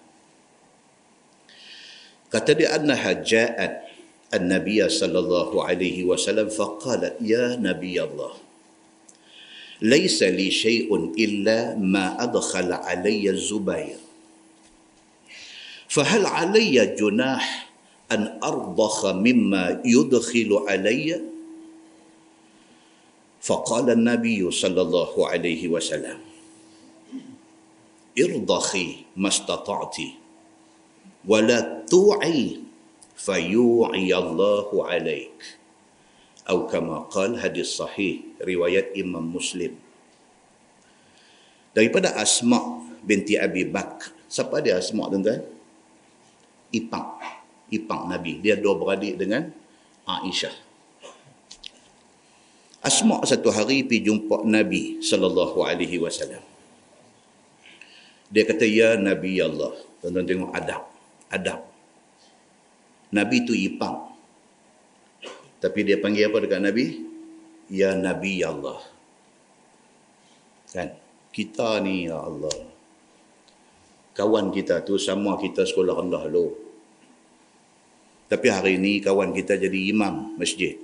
Kata 2.29 2.57
dia 2.57 2.73
annaha 2.73 3.21
ja'at 3.21 3.89
an-nabiy 4.33 4.85
sallallahu 4.85 5.61
alaihi 5.61 6.05
wasallam 6.05 6.49
faqala 6.49 7.17
ya 7.21 7.57
nabiy 7.57 8.01
Allah 8.01 8.37
ليس 9.81 10.23
لي 10.23 10.51
شيء 10.51 10.95
إلا 10.95 11.75
ما 11.75 12.23
أدخل 12.23 12.73
علي 12.73 13.29
الزبير. 13.29 13.97
فهل 15.87 16.25
علي 16.25 16.95
جناح 16.99 17.69
أن 18.11 18.39
أرضخ 18.43 19.05
مما 19.05 19.81
يدخل 19.85 20.65
علي؟ 20.67 21.21
فقال 23.41 23.89
النبي 23.89 24.51
صلى 24.51 24.81
الله 24.81 25.27
عليه 25.27 25.67
وسلم 25.67 26.19
ارضخي 28.19 28.95
ما 29.15 29.27
استطعت 29.27 29.97
ولا 31.27 31.85
توعي 31.89 32.59
فيوعي 33.15 34.15
الله 34.15 34.87
عليك. 34.87 35.58
atau 36.49 36.65
kama 36.65 37.05
qal 37.13 37.37
hadis 37.37 37.77
sahih 37.77 38.25
riwayat 38.41 38.97
Imam 38.97 39.21
Muslim. 39.21 39.77
Daripada 41.77 42.17
Asma 42.17 42.89
binti 43.05 43.37
Abi 43.37 43.69
Bak 43.69 44.09
siapa 44.25 44.57
dia 44.57 44.81
Asma 44.81 45.05
tuan-tuan? 45.13 45.45
Ipang. 46.73 47.21
Ipang 47.69 48.09
Nabi. 48.09 48.41
Dia 48.41 48.57
dua 48.57 48.73
beradik 48.81 49.21
dengan 49.21 49.45
Aisyah. 50.09 50.49
Asma 52.81 53.21
satu 53.29 53.53
hari 53.53 53.85
pi 53.85 54.01
jumpa 54.01 54.41
Nabi 54.41 55.05
sallallahu 55.05 55.61
alaihi 55.61 56.01
wasallam. 56.01 56.41
Dia 58.33 58.41
kata 58.49 58.65
ya 58.65 58.97
Nabi 58.97 59.37
Allah. 59.37 59.77
Tuan-tuan 60.01 60.25
tengok 60.25 60.49
adab. 60.57 60.81
Adab. 61.29 61.61
Nabi 63.13 63.37
tu 63.45 63.53
ipang. 63.53 64.08
Tapi 65.59 65.79
dia 65.83 65.99
panggil 65.99 66.31
apa 66.31 66.39
dekat 66.39 66.63
Nabi? 66.63 66.85
Ya 67.67 67.91
Nabi 67.91 68.39
ya 68.39 68.55
Allah. 68.55 68.79
Kan? 70.71 70.95
Kita 71.29 71.83
ni 71.83 72.07
ya 72.07 72.17
Allah. 72.17 72.55
Kawan 74.15 74.51
kita 74.55 74.81
tu 74.87 74.95
sama 74.95 75.35
kita 75.35 75.67
sekolah 75.67 75.99
rendah 75.99 76.25
lo. 76.31 76.55
Tapi 78.31 78.47
hari 78.47 78.79
ini 78.79 79.03
kawan 79.03 79.35
kita 79.35 79.59
jadi 79.59 79.79
imam 79.91 80.39
masjid. 80.39 80.79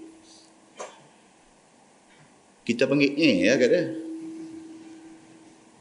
Kita 2.65 2.89
panggil 2.89 3.13
eh 3.15 3.35
ya 3.47 3.53
kata. 3.55 3.81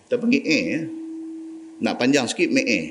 Kita 0.05 0.15
panggil 0.21 0.43
eh 0.45 0.65
ya. 0.69 0.83
Nak 1.83 1.95
panjang 1.99 2.29
sikit 2.31 2.53
me 2.53 2.63
eh. 2.63 2.87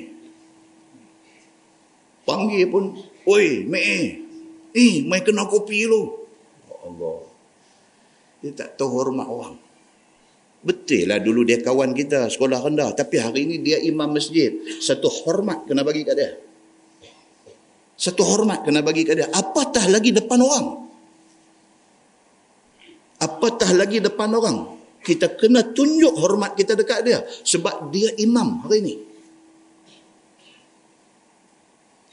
Panggil 2.28 2.64
pun 2.68 2.84
Oi, 3.24 3.64
me. 3.64 3.80
Eh, 3.80 4.23
mai 5.06 5.22
kena 5.22 5.46
kopi 5.46 5.86
lu. 5.86 6.26
Ya 6.66 6.76
Allah. 6.82 7.18
Dia 8.42 8.50
tak 8.52 8.76
tahu 8.76 8.90
hormat 8.90 9.30
orang. 9.30 9.56
Betul 10.64 11.12
lah 11.12 11.20
dulu 11.20 11.44
dia 11.44 11.60
kawan 11.60 11.94
kita 11.94 12.26
sekolah 12.32 12.58
rendah. 12.58 12.90
Tapi 12.96 13.20
hari 13.20 13.46
ini 13.46 13.56
dia 13.62 13.78
imam 13.78 14.10
masjid. 14.10 14.50
Satu 14.82 15.06
hormat 15.12 15.68
kena 15.68 15.86
bagi 15.86 16.02
kat 16.02 16.16
dia. 16.18 16.30
Satu 17.94 18.26
hormat 18.26 18.66
kena 18.66 18.82
bagi 18.82 19.06
kat 19.06 19.14
dia. 19.20 19.28
Apatah 19.30 19.86
lagi 19.86 20.10
depan 20.10 20.40
orang. 20.42 20.66
Apatah 23.22 23.70
lagi 23.76 24.02
depan 24.02 24.28
orang. 24.34 24.56
Kita 25.04 25.36
kena 25.36 25.62
tunjuk 25.76 26.16
hormat 26.16 26.56
kita 26.56 26.72
dekat 26.74 27.00
dia. 27.04 27.20
Sebab 27.22 27.92
dia 27.92 28.10
imam 28.16 28.64
hari 28.64 28.80
ini. 28.82 28.94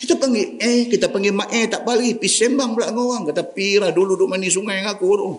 Kita 0.02 0.18
panggil 0.18 0.58
eh, 0.58 0.90
kita 0.90 1.14
panggil 1.14 1.30
mak 1.30 1.54
eh, 1.54 1.70
tak 1.70 1.86
balik. 1.86 2.18
Pergi 2.18 2.50
sembang 2.50 2.74
pula 2.74 2.90
dengan 2.90 3.06
orang. 3.06 3.24
Kata, 3.30 3.46
pira 3.46 3.94
dulu 3.94 4.18
duduk 4.18 4.34
mandi 4.34 4.50
sungai 4.50 4.82
dengan 4.82 4.98
aku 4.98 5.10
tu. 5.14 5.30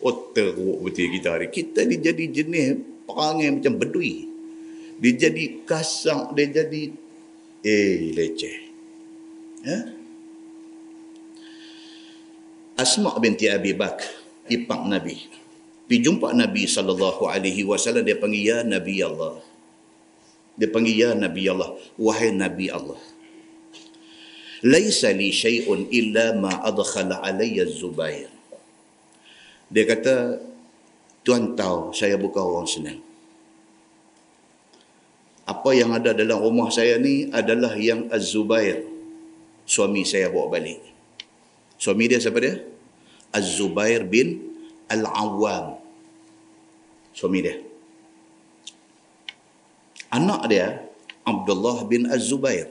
Oh, 0.00 0.32
teruk 0.32 0.80
betul 0.80 1.12
kita 1.12 1.36
hari. 1.36 1.52
Kita 1.52 1.84
ni 1.84 2.00
jadi 2.00 2.24
jenis 2.32 3.04
perangai 3.04 3.60
macam 3.60 3.76
bedui. 3.76 4.24
Dia 4.96 5.28
jadi 5.28 5.60
kasang, 5.68 6.32
dia 6.32 6.48
jadi 6.48 6.88
eh, 7.60 8.08
leceh. 8.16 8.56
Ya? 9.60 9.78
Asma' 12.80 13.20
binti 13.20 13.44
Abi 13.44 13.76
Bak, 13.76 14.00
ipang 14.48 14.88
Nabi. 14.88 15.20
Pergi 15.84 16.00
jumpa 16.00 16.32
Nabi 16.32 16.64
SAW, 16.64 18.00
dia 18.00 18.16
panggil, 18.16 18.40
Ya 18.40 18.58
Nabi 18.64 19.04
Allah. 19.04 19.49
Dia 20.60 20.68
panggil 20.68 20.92
ya 20.92 21.10
Nabi 21.16 21.48
Allah, 21.48 21.72
wahai 21.96 22.36
Nabi 22.36 22.68
Allah. 22.68 23.00
Laisa 24.60 25.08
li 25.08 25.32
syai'un 25.32 25.88
illa 25.88 26.36
ma 26.36 26.60
adkhala 26.60 27.24
alayya 27.24 27.64
Zubair. 27.64 28.28
Dia 29.72 29.88
kata, 29.88 30.36
Tuan 31.24 31.56
tahu 31.56 31.96
saya 31.96 32.20
bukan 32.20 32.44
orang 32.44 32.68
senang. 32.68 33.00
Apa 35.48 35.72
yang 35.72 35.96
ada 35.96 36.12
dalam 36.12 36.36
rumah 36.44 36.68
saya 36.68 37.00
ni 37.00 37.32
adalah 37.32 37.72
yang 37.80 38.12
Az-Zubair. 38.12 38.84
Suami 39.64 40.04
saya 40.04 40.28
bawa 40.28 40.60
balik. 40.60 40.80
Suami 41.80 42.04
dia 42.04 42.20
siapa 42.20 42.36
dia? 42.36 42.60
Az-Zubair 43.32 44.04
bin 44.04 44.44
Al-Awwam. 44.92 45.80
Suami 47.16 47.40
dia 47.40 47.69
anak 50.10 50.42
dia 50.50 50.82
Abdullah 51.22 51.86
bin 51.86 52.10
Az-Zubair. 52.10 52.68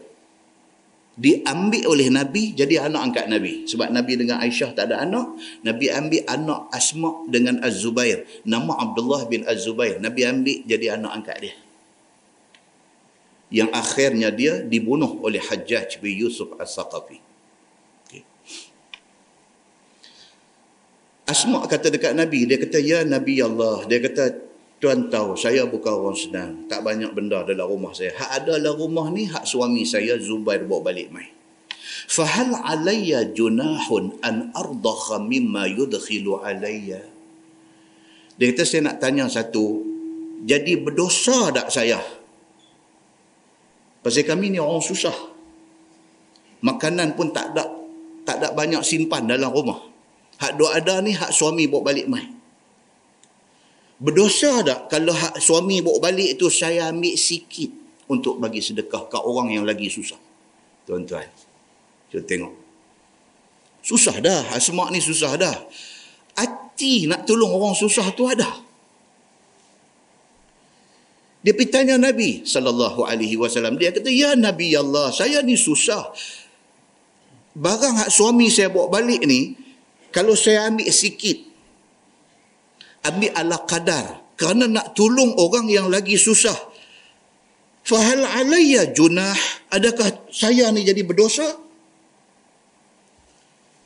Diambil 1.19 1.83
oleh 1.83 2.07
Nabi 2.07 2.55
jadi 2.55 2.87
anak 2.87 3.11
angkat 3.11 3.25
Nabi. 3.27 3.67
Sebab 3.67 3.91
Nabi 3.91 4.15
dengan 4.15 4.39
Aisyah 4.39 4.71
tak 4.71 4.87
ada 4.87 5.03
anak 5.03 5.35
Nabi 5.67 5.91
ambil 5.91 6.23
anak 6.23 6.71
Asma 6.71 7.27
dengan 7.27 7.59
Az-Zubair. 7.59 8.23
Nama 8.47 8.71
Abdullah 8.79 9.27
bin 9.27 9.43
Az-Zubair. 9.43 9.99
Nabi 9.99 10.23
ambil 10.23 10.63
jadi 10.63 10.95
anak 10.95 11.11
angkat 11.11 11.37
dia. 11.43 11.55
Yang 13.51 13.69
akhirnya 13.75 14.29
dia 14.31 14.63
dibunuh 14.63 15.19
oleh 15.19 15.43
Hajjaj 15.43 15.99
bin 15.99 16.15
Yusuf 16.15 16.55
As-Saqafi. 16.55 17.19
Okay. 18.07 18.23
Asma 21.27 21.67
kata 21.67 21.91
dekat 21.91 22.15
Nabi 22.15 22.47
dia 22.47 22.55
kata 22.55 22.79
ya 22.79 23.03
Nabi 23.03 23.43
Allah 23.43 23.83
dia 23.91 23.99
kata 23.99 24.48
Tuan 24.79 25.11
tahu, 25.11 25.35
saya 25.35 25.67
bukan 25.67 25.91
orang 25.91 26.15
senang. 26.15 26.51
Tak 26.71 26.79
banyak 26.87 27.11
benda 27.11 27.43
dalam 27.43 27.67
rumah 27.67 27.91
saya. 27.91 28.15
Hak 28.15 28.31
ada 28.43 28.55
dalam 28.55 28.79
rumah 28.79 29.11
ni, 29.11 29.27
hak 29.27 29.43
suami 29.43 29.83
saya 29.83 30.15
Zubair 30.15 30.63
bawa 30.63 30.87
balik 30.87 31.11
mai. 31.11 31.27
Fahal 32.07 32.55
alayya 32.55 33.27
junahun 33.35 34.23
an 34.23 34.55
ardakha 34.55 35.19
mimma 35.19 35.67
yudkhilu 35.67 36.39
alayya. 36.39 37.03
Dia 38.39 38.45
kata, 38.55 38.63
saya 38.63 38.87
nak 38.87 39.03
tanya 39.03 39.27
satu. 39.27 39.83
Jadi 40.47 40.79
berdosa 40.79 41.51
tak 41.51 41.67
saya? 41.67 41.99
Pasal 43.99 44.23
kami 44.23 44.55
ni 44.55 44.63
orang 44.63 44.79
susah. 44.79 45.13
Makanan 46.63 47.19
pun 47.19 47.35
tak 47.35 47.51
ada 47.51 47.67
tak 48.23 48.39
ada 48.39 48.55
banyak 48.55 48.79
simpan 48.79 49.27
dalam 49.27 49.51
rumah. 49.51 49.83
Hak 50.39 50.55
dua 50.55 50.79
ada 50.79 51.03
ni, 51.03 51.11
hak 51.11 51.35
suami 51.35 51.67
bawa 51.67 51.91
balik 51.91 52.07
mai. 52.07 52.38
Berdosa 53.99 54.63
tak 54.63 54.87
kalau 54.87 55.11
hak 55.11 55.43
suami 55.43 55.83
bawa 55.83 55.99
balik 55.99 56.39
tu 56.39 56.47
saya 56.47 56.87
ambil 56.87 57.19
sikit 57.19 57.67
untuk 58.07 58.39
bagi 58.39 58.63
sedekah 58.63 59.11
ke 59.11 59.19
orang 59.19 59.51
yang 59.51 59.67
lagi 59.67 59.91
susah. 59.91 60.15
Tuan-tuan. 60.87 61.27
Kita 62.07 62.23
tengok. 62.23 62.55
Susah 63.83 64.15
dah. 64.23 64.55
Asmak 64.55 64.95
ni 64.95 65.03
susah 65.03 65.35
dah. 65.35 65.57
Hati 66.39 67.11
nak 67.11 67.27
tolong 67.27 67.51
orang 67.51 67.75
susah 67.75 68.07
tu 68.15 68.23
ada. 68.23 68.47
Dia 71.39 71.55
pergi 71.55 71.71
tanya 71.71 71.95
Nabi 71.95 72.43
sallallahu 72.43 73.03
alaihi 73.03 73.35
wasallam. 73.39 73.79
Dia 73.79 73.95
kata, 73.95 74.11
"Ya 74.11 74.35
Nabi 74.35 74.75
Allah, 74.75 75.11
saya 75.11 75.43
ni 75.43 75.55
susah. 75.59 76.11
barang 77.59 77.95
hak 78.05 78.09
suami 78.13 78.47
saya 78.47 78.71
bawa 78.71 78.87
balik 78.87 79.25
ni, 79.27 79.57
kalau 80.15 80.37
saya 80.37 80.69
ambil 80.71 80.87
sikit, 80.95 81.48
ambil 83.05 83.31
ala 83.35 83.57
kadar, 83.63 84.35
kerana 84.39 84.67
nak 84.67 84.95
tolong 84.95 85.35
orang 85.35 85.67
yang 85.67 85.87
lagi 85.91 86.15
susah, 86.15 86.55
fahal 87.83 88.23
alayya 88.23 88.91
junah, 88.91 89.35
adakah 89.71 90.29
saya 90.31 90.71
ni 90.71 90.87
jadi 90.87 91.03
berdosa? 91.03 91.45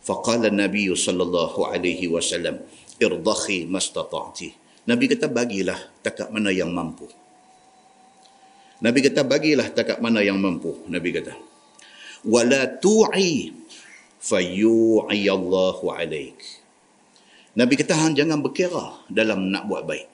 Faqala 0.04 0.52
Nabi 0.52 0.92
sallallahu 0.92 1.64
alaihi 1.64 2.12
wasallam, 2.12 2.60
irdakhi 3.00 3.66
mastata'ti. 3.66 4.52
Nabi 4.84 5.08
kata 5.08 5.32
bagilah 5.32 5.80
takat 6.04 6.28
mana 6.28 6.52
yang 6.52 6.68
mampu. 6.76 7.08
Nabi 8.84 9.00
kata 9.00 9.24
bagilah 9.24 9.72
takat 9.72 10.04
mana 10.04 10.20
yang 10.20 10.36
mampu. 10.36 10.76
Nabi 10.92 11.16
kata. 11.16 11.32
Wala 12.28 12.68
tu'i 12.68 13.56
fayu'i 14.20 15.24
Allahu 15.32 15.88
alaik. 15.88 16.63
Nabi 17.54 17.74
kata 17.78 17.94
hang 17.94 18.18
jangan 18.18 18.42
berkira 18.42 19.06
dalam 19.14 19.54
nak 19.54 19.70
buat 19.70 19.86
baik. 19.86 20.10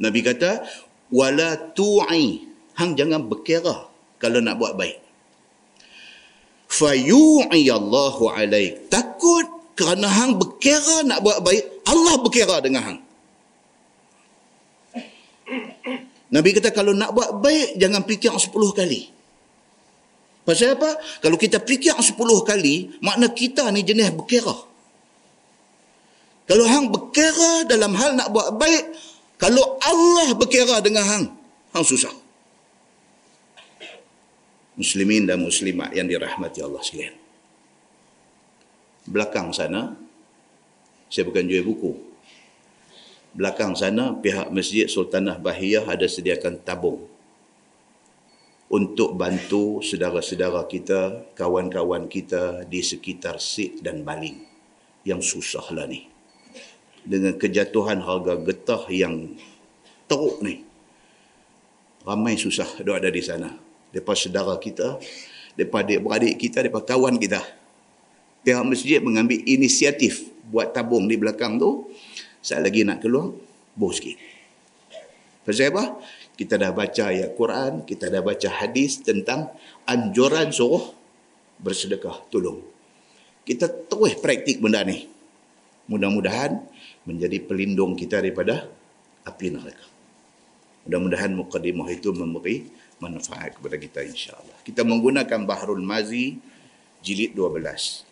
Nabi 0.00 0.20
kata 0.24 0.64
wala 1.12 1.56
tu'i 1.76 2.48
hang 2.80 2.96
jangan 2.96 3.28
berkira 3.28 3.88
kalau 4.16 4.40
nak 4.40 4.56
buat 4.56 4.72
baik. 4.72 4.96
Fayu'i 6.68 7.68
Allahu 7.68 8.28
alaik. 8.32 8.88
Takut 8.92 9.72
kerana 9.76 10.08
hang 10.08 10.36
berkira 10.36 11.04
nak 11.04 11.20
buat 11.24 11.40
baik, 11.40 11.86
Allah 11.88 12.14
berkira 12.20 12.56
dengan 12.60 12.82
hang. 12.84 13.00
Nabi 16.28 16.52
kata 16.52 16.72
kalau 16.76 16.92
nak 16.92 17.16
buat 17.16 17.40
baik 17.40 17.80
jangan 17.80 18.04
fikir 18.04 18.32
10 18.32 18.52
kali. 18.52 19.08
Pasal 20.44 20.76
apa? 20.76 20.96
Kalau 21.24 21.36
kita 21.40 21.60
fikir 21.60 21.96
10 21.96 22.16
kali, 22.44 22.96
makna 23.00 23.32
kita 23.32 23.68
ni 23.72 23.80
jenis 23.84 24.12
berkira. 24.12 24.67
Kalau 26.48 26.64
hang 26.64 26.88
berkira 26.88 27.68
dalam 27.68 27.92
hal 27.92 28.16
nak 28.16 28.32
buat 28.32 28.56
baik, 28.56 28.84
kalau 29.36 29.76
Allah 29.84 30.32
berkira 30.32 30.80
dengan 30.80 31.04
hang, 31.04 31.24
hang 31.76 31.84
susah. 31.84 32.10
Muslimin 34.78 35.28
dan 35.28 35.44
muslimat 35.44 35.92
yang 35.92 36.08
dirahmati 36.08 36.64
Allah 36.64 36.80
sekalian. 36.80 37.14
Belakang 39.04 39.52
sana, 39.52 39.92
saya 41.12 41.28
bukan 41.28 41.44
jual 41.44 41.68
buku 41.68 42.08
belakang 43.38 43.76
sana 43.78 44.18
pihak 44.18 44.50
Masjid 44.50 44.90
Sultanah 44.90 45.38
Bahiyah 45.38 45.86
ada 45.86 46.10
sediakan 46.10 46.58
tabung 46.64 47.06
untuk 48.68 49.16
bantu 49.16 49.80
saudara-saudara 49.80 50.66
kita, 50.68 51.32
kawan-kawan 51.32 52.04
kita 52.04 52.68
di 52.68 52.84
sekitar 52.84 53.40
Sik 53.40 53.80
dan 53.80 54.04
Baling 54.04 54.44
yang 55.08 55.24
susah 55.24 55.64
lah 55.72 55.88
ni. 55.88 56.04
Dengan 57.08 57.40
kejatuhan 57.40 58.04
harga 58.04 58.36
getah 58.36 58.84
yang 58.92 59.32
teruk 60.04 60.44
ni. 60.44 60.60
Ramai 62.04 62.36
susah 62.36 62.68
duk 62.84 63.00
ada 63.00 63.08
di 63.08 63.24
sana. 63.24 63.48
Depa 63.88 64.12
saudara 64.12 64.52
kita, 64.60 65.00
depa 65.56 65.80
adik-beradik 65.80 66.36
kita, 66.36 66.68
depa 66.68 66.84
kawan 66.84 67.16
kita. 67.16 67.40
Pihak 68.44 68.60
masjid 68.68 69.00
mengambil 69.00 69.40
inisiatif 69.48 70.28
buat 70.52 70.76
tabung 70.76 71.08
di 71.08 71.16
belakang 71.16 71.56
tu 71.56 71.88
saat 72.44 72.60
lagi 72.60 72.84
nak 72.84 73.00
keluar, 73.00 73.32
boh 73.72 73.92
sikit. 73.92 74.16
Pasal 75.48 75.72
apa? 75.72 75.96
Kita 76.36 76.54
dah 76.60 76.70
baca 76.70 77.02
ayat 77.08 77.34
Quran, 77.34 77.82
kita 77.88 78.12
dah 78.12 78.20
baca 78.20 78.48
hadis 78.62 79.00
tentang 79.00 79.48
anjuran 79.88 80.52
suruh 80.52 80.92
bersedekah, 81.58 82.28
tolong. 82.30 82.62
Kita 83.42 83.66
terus 83.66 84.14
praktik 84.20 84.60
benda 84.60 84.84
ni. 84.84 85.08
Mudah-mudahan 85.88 86.62
menjadi 87.08 87.40
pelindung 87.40 87.96
kita 87.96 88.20
daripada 88.20 88.68
api 89.24 89.48
neraka. 89.48 89.88
Mudah-mudahan 90.84 91.32
mukadimah 91.32 91.88
itu 91.88 92.12
memberi 92.12 92.68
manfaat 93.00 93.56
kepada 93.56 93.80
kita 93.80 94.04
insya-Allah. 94.04 94.52
Kita 94.60 94.84
menggunakan 94.84 95.48
Bahrul 95.48 95.80
Mazi 95.80 96.36
jilid 97.00 97.32
12. 97.32 98.04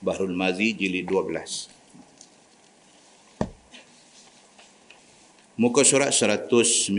Bahrul 0.00 0.32
Mazi 0.32 0.72
jilid 0.72 1.04
12. 1.04 1.68
Muka 5.60 5.84
surat 5.86 6.10
193. 6.10 6.90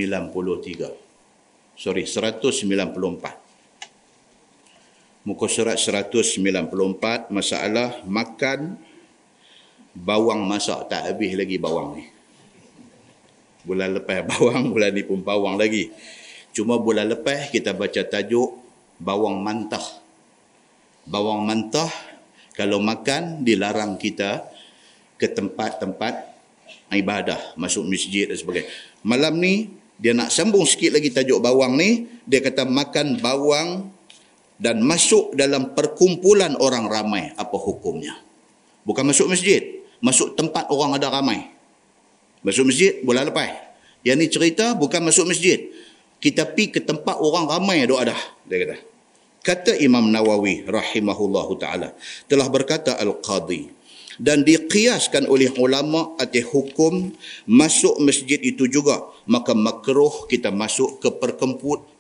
Sorry, 1.76 2.08
194. 2.08 3.44
Muka 5.26 5.50
surat 5.50 5.76
194, 5.76 7.34
masalah 7.34 8.00
makan 8.06 8.78
bawang 9.96 10.44
masak. 10.44 10.92
Tak 10.92 11.16
habis 11.16 11.34
lagi 11.34 11.56
bawang 11.56 11.98
ni. 11.98 12.06
Bulan 13.66 13.96
lepas 13.98 14.22
bawang, 14.36 14.76
bulan 14.76 14.92
ni 14.92 15.02
pun 15.08 15.24
bawang 15.24 15.56
lagi. 15.56 15.90
Cuma 16.52 16.78
bulan 16.80 17.08
lepas 17.08 17.50
kita 17.50 17.72
baca 17.72 18.04
tajuk 18.04 18.60
bawang 19.00 19.40
mantah. 19.40 19.84
Bawang 21.08 21.48
mantah 21.48 21.90
kalau 22.56 22.80
makan 22.80 23.44
dilarang 23.44 24.00
kita 24.00 24.48
ke 25.16 25.28
tempat-tempat 25.32 26.36
ibadah, 26.96 27.56
masuk 27.60 27.84
masjid 27.88 28.28
dan 28.28 28.40
sebagainya. 28.40 28.72
Malam 29.04 29.36
ni, 29.40 29.76
dia 30.00 30.12
nak 30.16 30.32
sambung 30.32 30.64
sikit 30.64 30.96
lagi 30.96 31.12
tajuk 31.12 31.40
bawang 31.40 31.76
ni, 31.76 32.08
dia 32.24 32.40
kata 32.40 32.64
makan 32.68 33.20
bawang 33.20 33.92
dan 34.56 34.80
masuk 34.80 35.36
dalam 35.36 35.76
perkumpulan 35.76 36.56
orang 36.60 36.88
ramai, 36.88 37.36
apa 37.36 37.56
hukumnya? 37.60 38.16
Bukan 38.88 39.04
masuk 39.04 39.28
masjid, 39.28 39.84
masuk 40.06 40.38
tempat 40.38 40.70
orang 40.70 41.02
ada 41.02 41.10
ramai. 41.10 41.50
Masuk 42.46 42.70
masjid, 42.70 43.02
bulan 43.02 43.26
lepas. 43.26 43.50
Yang 44.06 44.18
ni 44.22 44.28
cerita 44.30 44.78
bukan 44.78 45.02
masuk 45.02 45.26
masjid. 45.26 45.66
Kita 46.22 46.46
pi 46.46 46.70
ke 46.70 46.86
tempat 46.86 47.18
orang 47.18 47.50
ramai 47.50 47.82
ada 47.82 47.98
ada, 47.98 48.18
dia 48.46 48.62
kata. 48.62 48.78
Kata 49.46 49.74
Imam 49.82 50.10
Nawawi 50.10 50.66
rahimahullahu 50.66 51.54
taala 51.58 51.94
telah 52.26 52.50
berkata 52.50 52.98
al-qadhi 52.98 53.70
dan 54.18 54.42
dikiaskan 54.48 55.28
oleh 55.28 55.52
ulama 55.60 56.16
atas 56.18 56.48
hukum 56.50 57.12
masuk 57.46 58.00
masjid 58.02 58.40
itu 58.40 58.66
juga 58.66 59.04
maka 59.28 59.52
makruh 59.52 60.26
kita 60.32 60.50
masuk 60.50 61.04
ke 61.04 61.10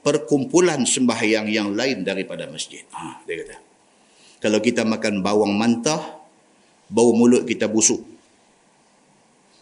perkumpulan 0.01 0.81
sembahyang 0.87 1.51
yang 1.51 1.75
lain 1.75 2.07
daripada 2.07 2.47
masjid 2.47 2.87
ha, 2.95 3.19
dia 3.27 3.43
kata 3.43 3.55
kalau 4.39 4.59
kita 4.63 4.87
makan 4.87 5.19
bawang 5.19 5.53
mantah 5.59 6.14
bau 6.91 7.13
mulut 7.13 7.45
kita 7.45 7.69
busuk 7.69 8.01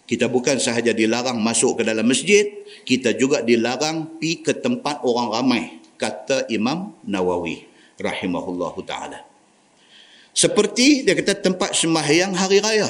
kita 0.04 0.28
bukan 0.28 0.60
sahaja 0.60 0.92
dilarang 0.92 1.40
masuk 1.40 1.80
ke 1.80 1.88
dalam 1.88 2.04
masjid 2.04 2.50
kita 2.84 3.16
juga 3.16 3.40
dilarang 3.40 4.20
pi 4.20 4.44
ke 4.44 4.52
tempat 4.56 5.04
orang 5.08 5.28
ramai 5.32 5.64
kata 5.96 6.48
Imam 6.52 6.92
Nawawi 7.08 7.64
rahimahullahu 8.00 8.84
taala 8.84 9.34
seperti 10.34 11.06
dia 11.06 11.14
kata 11.14 11.38
tempat 11.38 11.78
sembahyang 11.78 12.34
hari 12.34 12.58
raya. 12.58 12.90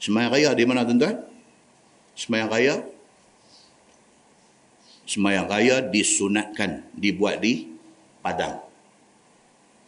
Sembahyang 0.00 0.32
raya 0.32 0.50
di 0.56 0.64
mana 0.64 0.80
tuan-tuan? 0.88 1.20
Sembahyang 2.16 2.50
raya. 2.50 2.74
Sembahyang 5.04 5.46
raya 5.46 5.76
disunatkan, 5.84 6.88
dibuat 6.96 7.44
di 7.44 7.68
Padang. 8.24 8.64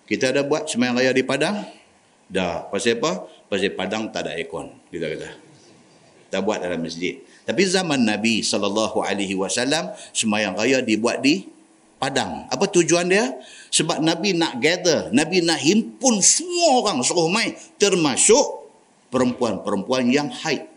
Kita 0.05 0.29
ada 0.29 0.45
buat 0.45 0.69
sembahyang 0.69 0.97
raya 1.01 1.13
di 1.17 1.25
Padang? 1.25 1.57
Dah. 2.27 2.67
Pasal 2.71 2.99
apa? 2.99 3.27
Pasal 3.47 3.71
Padang 3.75 4.11
tak 4.11 4.27
ada 4.27 4.35
aircon. 4.35 4.71
Kita 4.91 5.07
kata. 5.07 5.31
Tak 6.27 6.41
buat 6.43 6.59
dalam 6.59 6.83
masjid. 6.83 7.23
Tapi 7.47 7.63
zaman 7.63 8.03
Nabi 8.03 8.43
SAW, 8.43 9.07
sembahyang 10.11 10.55
raya 10.59 10.79
dibuat 10.83 11.23
di 11.23 11.47
Padang. 11.97 12.45
Apa 12.53 12.69
tujuan 12.69 13.09
dia? 13.09 13.25
Sebab 13.73 14.05
Nabi 14.05 14.37
nak 14.37 14.61
gather, 14.61 15.09
Nabi 15.17 15.41
nak 15.41 15.57
himpun 15.63 16.21
semua 16.21 16.85
orang 16.85 17.01
suruh 17.01 17.31
mai 17.33 17.57
termasuk 17.81 18.69
perempuan-perempuan 19.09 20.05
yang 20.13 20.29
haid. 20.29 20.69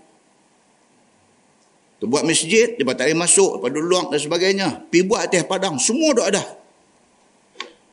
Tu 1.99 2.07
buat 2.07 2.23
masjid, 2.23 2.71
dia 2.79 2.83
tak 2.95 3.11
boleh 3.11 3.19
masuk, 3.19 3.59
pada 3.59 3.75
luang 3.75 4.07
dan 4.07 4.19
sebagainya. 4.23 4.67
Pi 4.87 5.03
buat 5.03 5.27
atas 5.27 5.43
padang, 5.43 5.75
semua 5.75 6.15
dah 6.15 6.25
ada. 6.31 6.43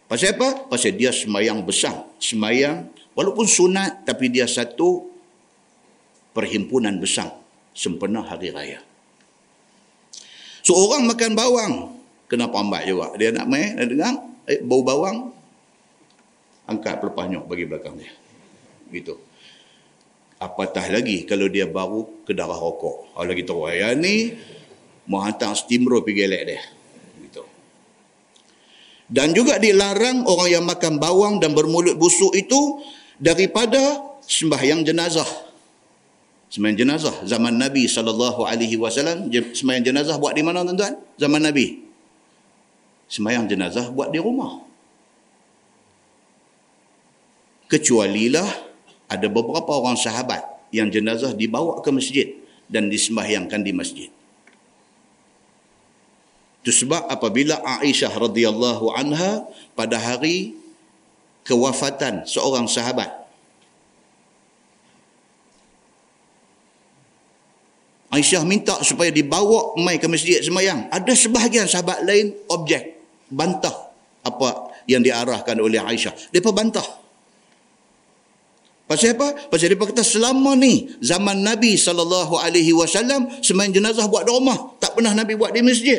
Pasal 0.06 0.38
apa? 0.38 0.70
Pasal 0.70 0.94
dia 0.94 1.10
semayang 1.10 1.66
besar. 1.66 2.06
Semayang, 2.22 2.86
walaupun 3.16 3.48
sunat, 3.48 4.04
tapi 4.04 4.28
dia 4.28 4.44
satu 4.46 5.08
perhimpunan 6.36 7.00
besar. 7.00 7.32
Sempena 7.76 8.24
hari 8.24 8.52
raya. 8.52 8.80
So 10.64 10.72
orang 10.72 11.08
makan 11.08 11.32
bawang, 11.36 11.72
kena 12.28 12.48
pambat 12.48 12.88
juga. 12.88 13.12
Dia 13.20 13.32
nak 13.32 13.46
main, 13.48 13.76
nak 13.76 13.86
dengar, 13.88 14.14
eh, 14.48 14.60
bau 14.64 14.80
bawang 14.80 15.36
angkat 16.66 16.98
pelepah 16.98 17.26
nyok 17.30 17.44
bagi 17.46 17.64
belakang 17.66 17.94
dia 17.98 18.10
gitu 18.90 19.18
apatah 20.42 20.86
lagi 20.90 21.24
kalau 21.24 21.46
dia 21.50 21.66
baru 21.66 22.26
ke 22.26 22.34
darah 22.34 22.58
rokok 22.58 23.14
kalau 23.14 23.32
tahu 23.32 23.70
yang 23.70 23.98
ni 23.98 24.34
mau 25.06 25.22
hantar 25.22 25.54
steamroll 25.54 26.02
pergi 26.02 26.22
elek 26.26 26.42
dia 26.46 26.62
gitu 27.22 27.42
Dan 29.06 29.30
juga 29.30 29.62
dilarang 29.62 30.26
orang 30.26 30.48
yang 30.50 30.64
makan 30.66 30.98
bawang 30.98 31.38
dan 31.38 31.54
bermulut 31.54 31.94
busuk 31.94 32.34
itu 32.34 32.82
daripada 33.16 33.80
sembahyang 34.24 34.84
jenazah. 34.84 35.26
Sembahyang 36.46 36.78
jenazah 36.78 37.14
zaman 37.26 37.58
Nabi 37.58 37.90
sallallahu 37.90 38.46
alaihi 38.46 38.78
wasallam 38.78 39.28
sembahyang 39.32 39.82
jenazah 39.82 40.16
buat 40.16 40.32
di 40.32 40.42
mana 40.46 40.62
tuan-tuan? 40.62 40.94
Zaman 41.18 41.42
Nabi. 41.42 41.82
Sembahyang 43.10 43.46
jenazah 43.50 43.90
buat 43.90 44.14
di 44.14 44.18
rumah. 44.22 44.62
Kecualilah 47.66 48.46
ada 49.10 49.26
beberapa 49.26 49.74
orang 49.74 49.98
sahabat 49.98 50.42
yang 50.70 50.86
jenazah 50.90 51.34
dibawa 51.34 51.82
ke 51.82 51.90
masjid 51.90 52.30
dan 52.70 52.86
disembahyangkan 52.90 53.62
di 53.62 53.72
masjid. 53.74 54.10
Itu 56.62 56.74
sebab 56.74 57.06
apabila 57.06 57.62
Aisyah 57.62 58.10
radhiyallahu 58.10 58.90
anha 58.94 59.46
pada 59.78 59.98
hari 60.02 60.58
kewafatan 61.46 62.26
seorang 62.26 62.66
sahabat 62.66 63.26
Aisyah 68.16 68.42
minta 68.48 68.80
supaya 68.80 69.12
dibawa 69.12 69.76
mai 69.76 70.00
ke 70.00 70.08
masjid 70.08 70.40
semayang. 70.40 70.88
Ada 70.88 71.12
sebahagian 71.12 71.68
sahabat 71.68 72.00
lain 72.00 72.32
objek 72.48 72.96
bantah 73.28 73.92
apa 74.24 74.72
yang 74.88 75.04
diarahkan 75.04 75.58
oleh 75.60 75.76
Aisyah. 75.76 76.32
Depa 76.32 76.48
bantah. 76.54 76.86
Pasal 78.86 79.18
apa? 79.18 79.50
Pasal 79.50 79.74
dia 79.74 79.76
kata 79.76 80.06
selama 80.06 80.54
ni 80.54 80.86
zaman 81.02 81.42
Nabi 81.42 81.74
wasallam 82.70 83.26
semain 83.42 83.66
jenazah 83.68 84.06
buat 84.06 84.22
di 84.22 84.30
rumah, 84.30 84.78
tak 84.78 84.94
pernah 84.94 85.10
Nabi 85.10 85.34
buat 85.34 85.50
di 85.50 85.60
masjid. 85.60 85.98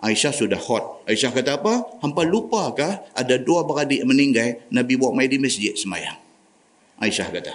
Aisyah 0.00 0.32
sudah 0.32 0.56
hot. 0.56 1.04
Aisyah 1.04 1.30
kata 1.30 1.60
apa? 1.60 2.00
Hampa 2.00 2.24
lupakah 2.24 3.04
ada 3.12 3.34
dua 3.36 3.68
beradik 3.68 4.00
meninggal, 4.08 4.56
Nabi 4.72 4.96
buat 4.96 5.12
mai 5.12 5.28
di 5.28 5.36
masjid 5.36 5.76
semayang. 5.76 6.16
Aisyah 6.96 7.28
kata. 7.28 7.54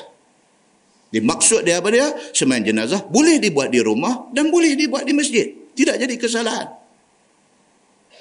Dia 1.10 1.22
maksud 1.26 1.66
dia 1.66 1.82
apa 1.82 1.89
dia? 1.89 2.14
Semayang 2.38 2.70
jenazah 2.70 3.02
boleh 3.10 3.41
dibuat 3.41 3.74
di 3.74 3.82
rumah 3.82 4.30
dan 4.30 4.54
boleh 4.54 4.78
dibuat 4.78 5.10
di 5.10 5.14
masjid. 5.18 5.58
Tidak 5.74 5.98
jadi 5.98 6.14
kesalahan. 6.22 6.70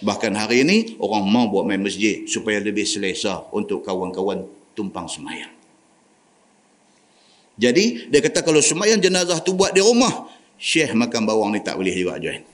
Bahkan 0.01 0.33
hari 0.37 0.65
ini 0.65 0.97
orang 1.01 1.25
mau 1.29 1.45
buat 1.49 1.69
main 1.69 1.85
masjid 1.85 2.25
supaya 2.25 2.59
lebih 2.65 2.89
selesa 2.89 3.45
untuk 3.53 3.85
kawan-kawan 3.85 4.49
tumpang 4.73 5.05
semayang. 5.05 5.53
Jadi 7.55 8.11
dia 8.11 8.21
kata 8.25 8.43
kalau 8.43 8.59
semayang 8.59 8.99
jenazah 8.99 9.39
tu 9.39 9.55
buat 9.55 9.71
di 9.71 9.85
rumah, 9.85 10.27
Syekh 10.59 10.97
makan 10.97 11.23
bawang 11.29 11.51
ni 11.55 11.61
tak 11.63 11.77
boleh 11.79 11.95
juga 11.95 12.19
join. 12.19 12.54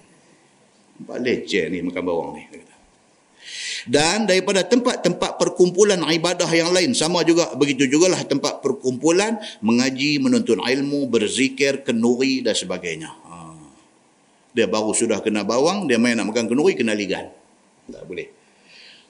Balik 1.01 1.49
leceh 1.49 1.73
ni 1.73 1.81
makan 1.81 2.03
bawang 2.05 2.31
ni. 2.37 2.45
Dan 3.89 4.29
daripada 4.29 4.61
tempat-tempat 4.61 5.41
perkumpulan 5.41 5.97
ibadah 6.05 6.49
yang 6.53 6.69
lain. 6.69 6.93
Sama 6.93 7.25
juga, 7.25 7.57
begitu 7.57 7.89
jugalah 7.89 8.21
tempat 8.29 8.61
perkumpulan 8.61 9.41
mengaji, 9.65 10.21
menuntun 10.21 10.61
ilmu, 10.61 11.09
berzikir, 11.09 11.81
kenuri 11.81 12.45
dan 12.45 12.53
sebagainya. 12.53 13.09
Ha. 13.09 13.37
Dia 14.53 14.69
baru 14.69 14.93
sudah 14.93 15.25
kena 15.25 15.49
bawang, 15.49 15.89
dia 15.89 15.97
main 15.97 16.13
nak 16.13 16.29
makan 16.29 16.53
kenuri, 16.53 16.77
kena 16.77 16.93
ligan. 16.93 17.33
Tak 17.89 18.05
boleh. 18.05 18.29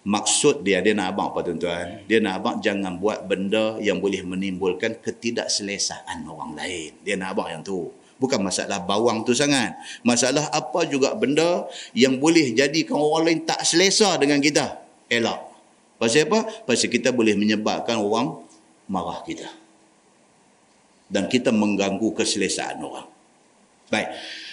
Maksud 0.01 0.65
dia, 0.65 0.81
dia 0.81 0.97
nak 0.97 1.13
abang 1.13 1.29
apa 1.35 1.45
tuan-tuan? 1.45 2.09
Dia 2.09 2.25
nak 2.25 2.41
abang 2.41 2.57
jangan 2.65 2.97
buat 2.97 3.29
benda 3.29 3.77
yang 3.85 4.01
boleh 4.01 4.25
menimbulkan 4.25 4.97
ketidakselesaan 4.97 6.25
orang 6.25 6.57
lain. 6.57 6.97
Dia 7.05 7.21
nak 7.21 7.37
abang 7.37 7.53
yang 7.53 7.61
tu. 7.61 7.93
Bukan 8.21 8.45
masalah 8.45 8.85
bawang 8.85 9.25
tu 9.25 9.33
sangat. 9.33 9.81
Masalah 10.05 10.53
apa 10.53 10.85
juga 10.85 11.17
benda 11.17 11.65
yang 11.97 12.21
boleh 12.21 12.53
jadikan 12.53 13.01
orang 13.01 13.33
lain 13.33 13.41
tak 13.49 13.65
selesa 13.65 14.21
dengan 14.21 14.45
kita. 14.45 14.77
Elak. 15.09 15.41
Pasal 15.97 16.29
apa? 16.29 16.45
Pasal 16.69 16.93
kita 16.93 17.17
boleh 17.17 17.33
menyebabkan 17.33 17.97
orang 17.97 18.45
marah 18.93 19.25
kita. 19.25 19.49
Dan 21.09 21.33
kita 21.33 21.49
mengganggu 21.49 22.13
keselesaan 22.13 22.85
orang. 22.85 23.09
Baik. 23.89 24.09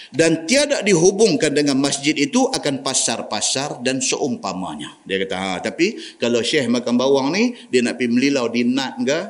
Dan 0.08 0.48
tiada 0.48 0.80
dihubungkan 0.80 1.52
dengan 1.52 1.76
masjid 1.76 2.16
itu 2.16 2.48
akan 2.48 2.80
pasar-pasar 2.80 3.84
dan 3.84 4.00
seumpamanya. 4.00 4.96
Dia 5.04 5.20
kata, 5.20 5.36
ha, 5.36 5.50
tapi 5.60 6.00
kalau 6.16 6.40
Syekh 6.40 6.72
makan 6.72 6.96
bawang 6.96 7.36
ni, 7.36 7.52
dia 7.68 7.84
nak 7.84 8.00
pergi 8.00 8.16
melilau 8.16 8.48
di 8.48 8.64
nat 8.64 8.96
ke? 9.04 9.20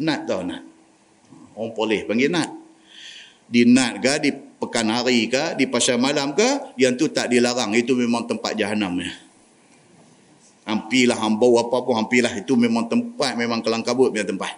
Nat 0.00 0.24
tau 0.24 0.40
nat. 0.40 0.64
Orang 1.52 1.76
boleh 1.76 2.08
panggil 2.08 2.32
nat 2.32 2.61
di 3.52 3.68
nat 3.68 4.00
ke, 4.00 4.12
di 4.24 4.30
pekan 4.32 4.88
hari 4.88 5.28
ke, 5.28 5.60
di 5.60 5.68
pasal 5.68 6.00
malam 6.00 6.32
ke, 6.32 6.72
yang 6.80 6.96
tu 6.96 7.12
tak 7.12 7.28
dilarang. 7.28 7.76
Itu 7.76 7.92
memang 7.92 8.24
tempat 8.24 8.56
jahanam. 8.56 9.04
Ya. 9.04 9.12
Hampilah 10.64 11.20
hambau 11.20 11.60
apa 11.60 11.84
pun, 11.84 11.92
hampilah 12.00 12.32
itu 12.32 12.56
memang 12.56 12.88
tempat, 12.88 13.36
memang 13.36 13.60
kelang 13.60 13.84
kabut 13.84 14.08
punya 14.08 14.24
tempat. 14.24 14.56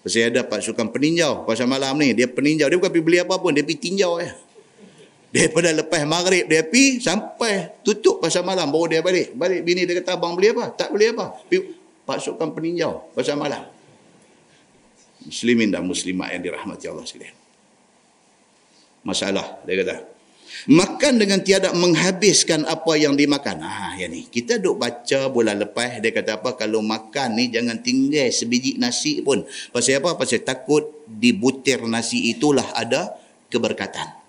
Pasal 0.00 0.32
ada 0.32 0.40
pasukan 0.40 0.88
peninjau 0.88 1.44
pasal 1.44 1.68
malam 1.68 1.92
ni. 2.00 2.16
Dia 2.16 2.24
peninjau, 2.24 2.72
dia 2.72 2.80
bukan 2.80 2.88
pergi 2.88 3.04
beli 3.04 3.18
apa 3.20 3.36
pun, 3.36 3.52
dia 3.52 3.60
pergi 3.60 3.78
tinjau 3.84 4.16
ya. 4.16 4.32
Daripada 5.30 5.70
lepas 5.76 6.00
maghrib 6.08 6.48
dia 6.48 6.64
pergi 6.64 7.04
sampai 7.04 7.84
tutup 7.84 8.18
pasal 8.18 8.40
malam 8.42 8.72
baru 8.72 8.96
dia 8.96 9.00
balik. 9.04 9.36
Balik 9.36 9.60
bini 9.60 9.84
dia 9.84 10.00
kata 10.00 10.16
abang 10.16 10.32
beli 10.34 10.56
apa? 10.56 10.72
Tak 10.72 10.88
beli 10.96 11.12
apa. 11.12 11.36
Pasukan 12.08 12.48
peninjau 12.56 13.12
pasal 13.12 13.36
malam. 13.36 13.68
Muslimin 15.20 15.68
dan 15.68 15.84
muslimat 15.84 16.32
yang 16.32 16.40
dirahmati 16.48 16.88
Allah 16.88 17.04
sekalian 17.04 17.39
masalah 19.06 19.60
dia 19.64 19.80
kata. 19.80 19.96
Makan 20.66 21.16
dengan 21.16 21.40
tiada 21.40 21.72
menghabiskan 21.72 22.66
apa 22.66 22.92
yang 22.98 23.14
dimakan. 23.16 23.64
Ah 23.64 23.94
ya 23.96 24.10
ni. 24.10 24.26
Kita 24.28 24.58
duk 24.60 24.76
baca 24.82 25.30
bulan 25.30 25.56
lepas 25.56 26.02
dia 26.02 26.12
kata 26.12 26.42
apa 26.42 26.58
kalau 26.58 26.84
makan 26.84 27.38
ni 27.38 27.48
jangan 27.48 27.80
tinggal 27.80 28.28
sebiji 28.28 28.76
nasi 28.76 29.24
pun. 29.24 29.46
Pasal 29.72 30.02
apa? 30.02 30.18
Pasal 30.18 30.44
takut 30.44 31.06
di 31.06 31.32
butir 31.32 31.80
nasi 31.86 32.34
itulah 32.34 32.66
ada 32.76 33.14
keberkatan. 33.48 34.20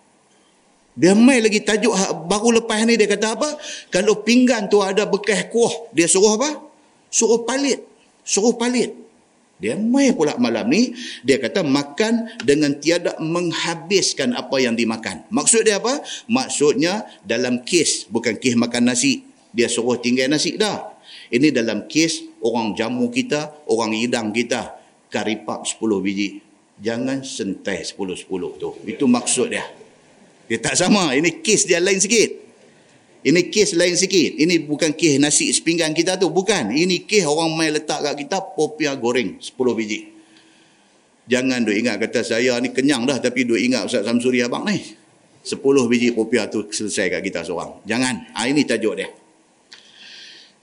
Dia 0.95 1.17
mai 1.17 1.41
lagi 1.41 1.63
tajuk 1.63 1.91
baru 2.29 2.63
lepas 2.63 2.79
ni 2.85 2.95
dia 2.95 3.09
kata 3.09 3.35
apa? 3.35 3.49
Kalau 3.89 4.21
pinggan 4.21 4.69
tu 4.71 4.79
ada 4.79 5.09
bekas 5.09 5.49
kuah 5.51 5.89
dia 5.91 6.05
suruh 6.05 6.37
apa? 6.37 6.63
Suruh 7.11 7.43
palit. 7.43 7.81
Suruh 8.21 8.55
palit 8.55 9.00
dia 9.61 9.77
mai 9.77 10.09
pula 10.17 10.33
malam 10.41 10.65
ni, 10.73 10.97
dia 11.21 11.37
kata 11.37 11.61
makan 11.61 12.41
dengan 12.41 12.73
tiada 12.81 13.13
menghabiskan 13.21 14.33
apa 14.33 14.57
yang 14.57 14.73
dimakan. 14.73 15.21
Maksud 15.29 15.69
dia 15.69 15.77
apa? 15.77 16.01
Maksudnya 16.25 17.05
dalam 17.21 17.61
kes, 17.61 18.09
bukan 18.09 18.41
kes 18.41 18.57
makan 18.57 18.89
nasi. 18.89 19.21
Dia 19.53 19.69
suruh 19.69 20.01
tinggal 20.01 20.33
nasi 20.33 20.57
dah. 20.57 20.97
Ini 21.29 21.53
dalam 21.53 21.85
kes 21.85 22.41
orang 22.41 22.73
jamu 22.73 23.13
kita, 23.13 23.53
orang 23.69 23.93
hidang 23.93 24.33
kita. 24.33 24.81
Karipap 25.13 25.69
10 25.69 25.77
biji. 26.01 26.41
Jangan 26.81 27.21
sentai 27.21 27.85
10-10 27.85 28.57
tu. 28.57 28.69
Itu 28.89 29.05
maksud 29.05 29.53
dia. 29.53 29.69
Dia 30.49 30.57
tak 30.57 30.73
sama. 30.73 31.13
Ini 31.13 31.45
kes 31.45 31.69
dia 31.69 31.77
lain 31.77 32.01
sikit. 32.01 32.50
Ini 33.21 33.53
kes 33.53 33.77
lain 33.77 33.93
sikit. 33.93 34.41
Ini 34.41 34.65
bukan 34.65 34.97
kes 34.97 35.21
nasi 35.21 35.53
sepinggan 35.53 35.93
kita 35.93 36.17
tu. 36.17 36.33
Bukan. 36.33 36.73
Ini 36.73 37.05
kes 37.05 37.29
orang 37.29 37.53
main 37.53 37.69
letak 37.69 38.01
kat 38.01 38.15
kita 38.17 38.41
popiah 38.57 38.97
goreng 38.97 39.37
10 39.37 39.53
biji. 39.77 40.09
Jangan 41.29 41.61
duk 41.61 41.77
ingat 41.77 42.01
kata 42.01 42.25
saya 42.25 42.57
ni 42.57 42.73
kenyang 42.73 43.05
dah 43.05 43.21
tapi 43.21 43.45
duk 43.45 43.61
ingat 43.61 43.85
Ustaz 43.85 44.09
Samsuri 44.09 44.41
abang 44.41 44.65
ni. 44.65 44.81
10 45.45 45.53
biji 45.61 46.17
popiah 46.17 46.49
tu 46.49 46.65
selesai 46.65 47.13
kat 47.17 47.21
kita 47.21 47.45
seorang. 47.45 47.85
Jangan. 47.85 48.33
Ha, 48.33 48.49
ini 48.49 48.65
tajuk 48.65 48.97
dia. 48.97 49.09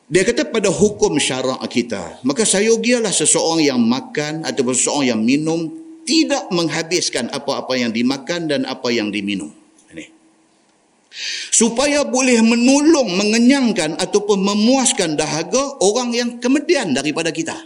Dia 0.09 0.25
kata 0.25 0.49
pada 0.49 0.73
hukum 0.73 1.21
syarak 1.21 1.61
kita, 1.69 2.25
maka 2.25 2.41
sayogialah 2.49 3.13
seseorang 3.13 3.61
yang 3.61 3.77
makan 3.77 4.41
ataupun 4.41 4.73
seseorang 4.73 5.07
yang 5.13 5.21
minum 5.21 5.69
tidak 6.09 6.49
menghabiskan 6.49 7.29
apa-apa 7.29 7.77
yang 7.77 7.93
dimakan 7.93 8.49
dan 8.49 8.65
apa 8.65 8.89
yang 8.89 9.13
diminum 9.13 9.53
supaya 11.51 12.07
boleh 12.07 12.39
menolong, 12.41 13.11
mengenyangkan 13.19 13.99
ataupun 13.99 14.39
memuaskan 14.39 15.19
dahaga 15.19 15.79
orang 15.83 16.15
yang 16.15 16.31
kemudian 16.39 16.95
daripada 16.95 17.35
kita. 17.35 17.59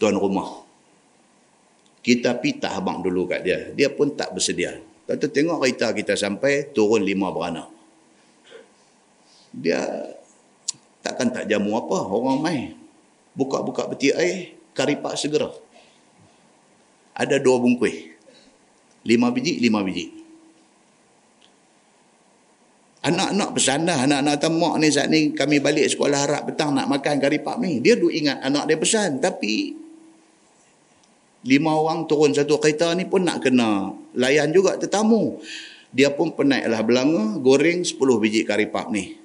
Tuan 0.00 0.16
rumah. 0.16 0.64
Kita 2.00 2.32
pitah 2.40 2.80
abang 2.80 3.04
dulu 3.04 3.28
kat 3.28 3.44
dia. 3.44 3.68
Dia 3.76 3.92
pun 3.92 4.16
tak 4.16 4.32
bersedia. 4.32 4.80
Kata 5.04 5.28
tengok 5.28 5.60
kereta 5.60 5.92
kita 5.92 6.16
sampai 6.16 6.72
turun 6.72 7.04
lima 7.04 7.28
beranak. 7.28 7.68
Dia 9.52 9.84
takkan 11.04 11.28
tak 11.28 11.44
jamu 11.44 11.76
apa 11.76 12.08
orang 12.08 12.40
main. 12.40 12.62
Buka-buka 13.36 13.84
peti 13.92 14.16
air, 14.16 14.56
karipak 14.72 15.18
segera. 15.20 15.52
Ada 17.12 17.36
dua 17.36 17.60
bungkus. 17.60 17.92
Lima 19.04 19.28
biji, 19.28 19.60
lima 19.60 19.84
biji. 19.84 20.19
Anak-anak 23.00 23.56
pesan 23.56 23.88
dah, 23.88 24.04
anak-anak 24.04 24.36
tamak 24.36 24.74
ni 24.76 24.92
saat 24.92 25.08
ni 25.08 25.32
kami 25.32 25.56
balik 25.56 25.88
sekolah 25.88 26.28
harap 26.28 26.52
petang 26.52 26.76
nak 26.76 26.84
makan 26.84 27.16
kari 27.16 27.40
pak 27.40 27.56
ni. 27.56 27.80
Dia 27.80 27.96
duk 27.96 28.12
ingat 28.12 28.44
anak 28.44 28.68
dia 28.68 28.76
pesan. 28.76 29.16
Tapi 29.24 29.72
lima 31.48 31.72
orang 31.72 32.04
turun 32.04 32.36
satu 32.36 32.60
kereta 32.60 32.92
ni 32.92 33.08
pun 33.08 33.24
nak 33.24 33.40
kena 33.40 33.88
layan 34.20 34.52
juga 34.52 34.76
tetamu. 34.76 35.40
Dia 35.90 36.12
pun 36.12 36.36
penaiklah 36.36 36.84
belanga 36.84 37.40
goreng 37.40 37.80
10 37.80 37.96
biji 37.96 38.44
kari 38.44 38.68
pak 38.68 38.92
ni. 38.92 39.16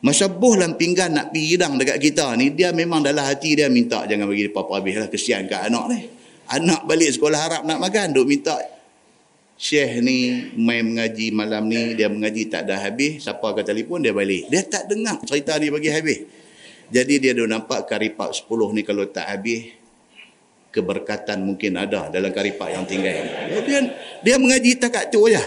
Masa 0.00 0.32
boh 0.32 0.56
dalam 0.56 0.80
pinggan 0.80 1.12
nak 1.12 1.28
pergi 1.28 1.60
hidang 1.60 1.76
dekat 1.76 2.00
kita 2.00 2.32
ni, 2.40 2.56
dia 2.56 2.72
memang 2.72 3.04
dalam 3.04 3.20
hati 3.20 3.60
dia 3.60 3.68
minta 3.68 4.08
jangan 4.08 4.24
bagi 4.24 4.48
apa-apa 4.48 4.80
habis 4.80 4.96
lah. 4.96 5.08
Kesian 5.12 5.44
kat 5.44 5.68
anak 5.68 5.84
ni. 5.92 6.00
Anak 6.48 6.88
balik 6.88 7.12
sekolah 7.12 7.38
harap 7.44 7.62
nak 7.68 7.76
makan, 7.76 8.16
duk 8.16 8.24
minta 8.24 8.56
Syekh 9.60 10.00
ni 10.00 10.48
main 10.56 10.80
mengaji 10.80 11.36
malam 11.36 11.68
ni, 11.68 11.92
dia 11.92 12.08
mengaji 12.08 12.48
tak 12.48 12.64
dah 12.64 12.80
habis, 12.80 13.20
siapa 13.20 13.44
akan 13.44 13.60
telefon 13.60 14.00
dia 14.00 14.16
balik. 14.16 14.48
Dia 14.48 14.64
tak 14.64 14.88
dengar 14.88 15.20
cerita 15.28 15.60
dia 15.60 15.68
bagi 15.68 15.92
habis. 15.92 16.24
Jadi 16.88 17.20
dia 17.20 17.36
dah 17.36 17.44
nampak 17.44 17.84
karipak 17.84 18.32
10 18.32 18.48
ni 18.72 18.80
kalau 18.88 19.04
tak 19.12 19.28
habis, 19.28 19.76
keberkatan 20.72 21.44
mungkin 21.44 21.76
ada 21.76 22.08
dalam 22.08 22.32
karipak 22.32 22.72
yang 22.72 22.88
tinggal. 22.88 23.20
Dia, 23.68 23.80
dia 24.24 24.34
mengaji 24.40 24.80
tak 24.80 24.96
kat 24.96 25.04
tu 25.12 25.28
aja. 25.28 25.44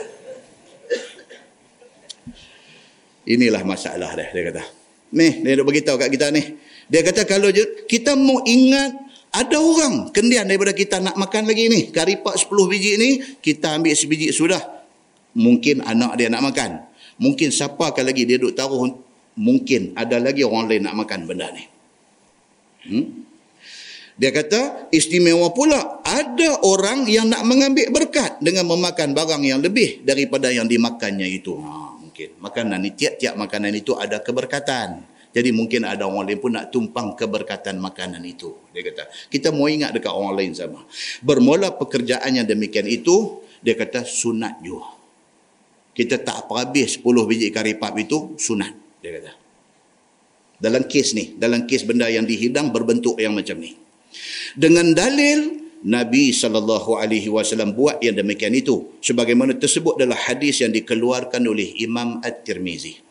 Inilah 3.26 3.66
masalah 3.66 4.14
dia, 4.14 4.30
dia 4.30 4.42
kata. 4.54 4.64
Ni, 5.10 5.42
dia 5.42 5.58
nak 5.58 5.66
beritahu 5.66 5.98
kat 5.98 6.14
kita 6.14 6.30
ni. 6.30 6.54
Dia 6.86 7.02
kata 7.02 7.26
kalau 7.26 7.50
kita 7.90 8.14
mau 8.14 8.46
ingat 8.46 8.94
ada 9.34 9.58
orang 9.58 10.14
kendian 10.14 10.46
daripada 10.46 10.78
kita 10.78 11.02
nak 11.02 11.18
makan 11.18 11.50
lagi 11.50 11.66
ni. 11.66 11.90
Karipak 11.90 12.38
10 12.38 12.54
biji 12.70 12.92
ni, 13.02 13.10
kita 13.42 13.74
ambil 13.82 13.98
sebiji 13.98 14.30
sudah. 14.30 14.62
Mungkin 15.34 15.82
anak 15.82 16.22
dia 16.22 16.30
nak 16.30 16.54
makan. 16.54 16.86
Mungkin 17.18 17.50
siapa 17.50 17.90
akan 17.90 18.04
lagi 18.06 18.30
dia 18.30 18.38
duduk 18.38 18.54
taruh. 18.54 18.94
Mungkin 19.34 19.98
ada 19.98 20.22
lagi 20.22 20.46
orang 20.46 20.70
lain 20.70 20.86
nak 20.86 20.94
makan 21.02 21.26
benda 21.26 21.50
ni. 21.50 21.64
Hmm? 22.86 23.06
Dia 24.14 24.30
kata 24.30 24.94
istimewa 24.94 25.50
pula 25.50 26.06
ada 26.06 26.62
orang 26.62 27.10
yang 27.10 27.26
nak 27.26 27.42
mengambil 27.50 27.90
berkat 27.90 28.38
dengan 28.38 28.70
memakan 28.70 29.18
barang 29.18 29.42
yang 29.42 29.58
lebih 29.58 30.06
daripada 30.06 30.54
yang 30.54 30.70
dimakannya 30.70 31.26
itu. 31.26 31.58
Ha, 31.58 31.98
mungkin 31.98 32.38
makanan 32.38 32.78
ni 32.86 32.94
tiap-tiap 32.94 33.34
makanan 33.34 33.74
itu 33.74 33.98
ada 33.98 34.22
keberkatan. 34.22 35.02
Jadi 35.34 35.50
mungkin 35.50 35.82
ada 35.82 36.06
orang 36.06 36.30
lain 36.30 36.38
pun 36.38 36.54
nak 36.54 36.70
tumpang 36.70 37.18
keberkatan 37.18 37.82
makanan 37.82 38.22
itu. 38.22 38.54
Dia 38.70 38.86
kata, 38.86 39.10
kita 39.34 39.50
mau 39.50 39.66
ingat 39.66 39.90
dekat 39.98 40.14
orang 40.14 40.38
lain 40.38 40.54
sama. 40.54 40.86
Bermula 41.26 41.74
pekerjaannya 41.74 42.46
demikian 42.46 42.86
itu, 42.86 43.42
dia 43.66 43.74
kata 43.74 44.06
sunat 44.06 44.62
juga. 44.62 44.94
Kita 45.98 46.22
tak 46.22 46.46
habis 46.54 47.02
10 47.02 47.26
biji 47.26 47.50
kari 47.50 47.82
pap 47.82 47.98
itu, 47.98 48.38
sunat. 48.38 49.02
Dia 49.02 49.12
kata. 49.18 49.32
Dalam 50.62 50.86
kes 50.86 51.18
ni, 51.18 51.34
dalam 51.34 51.66
kes 51.66 51.82
benda 51.82 52.06
yang 52.14 52.30
dihidang 52.30 52.70
berbentuk 52.70 53.18
yang 53.18 53.34
macam 53.34 53.58
ni. 53.58 53.74
Dengan 54.54 54.94
dalil 54.94 55.66
Nabi 55.84 56.32
SAW 56.32 57.76
buat 57.76 58.00
yang 58.00 58.16
demikian 58.16 58.56
itu. 58.56 58.96
Sebagaimana 59.04 59.60
tersebut 59.60 60.00
adalah 60.00 60.16
hadis 60.32 60.64
yang 60.64 60.72
dikeluarkan 60.72 61.44
oleh 61.44 61.76
Imam 61.84 62.24
At-Tirmizi. 62.24 63.02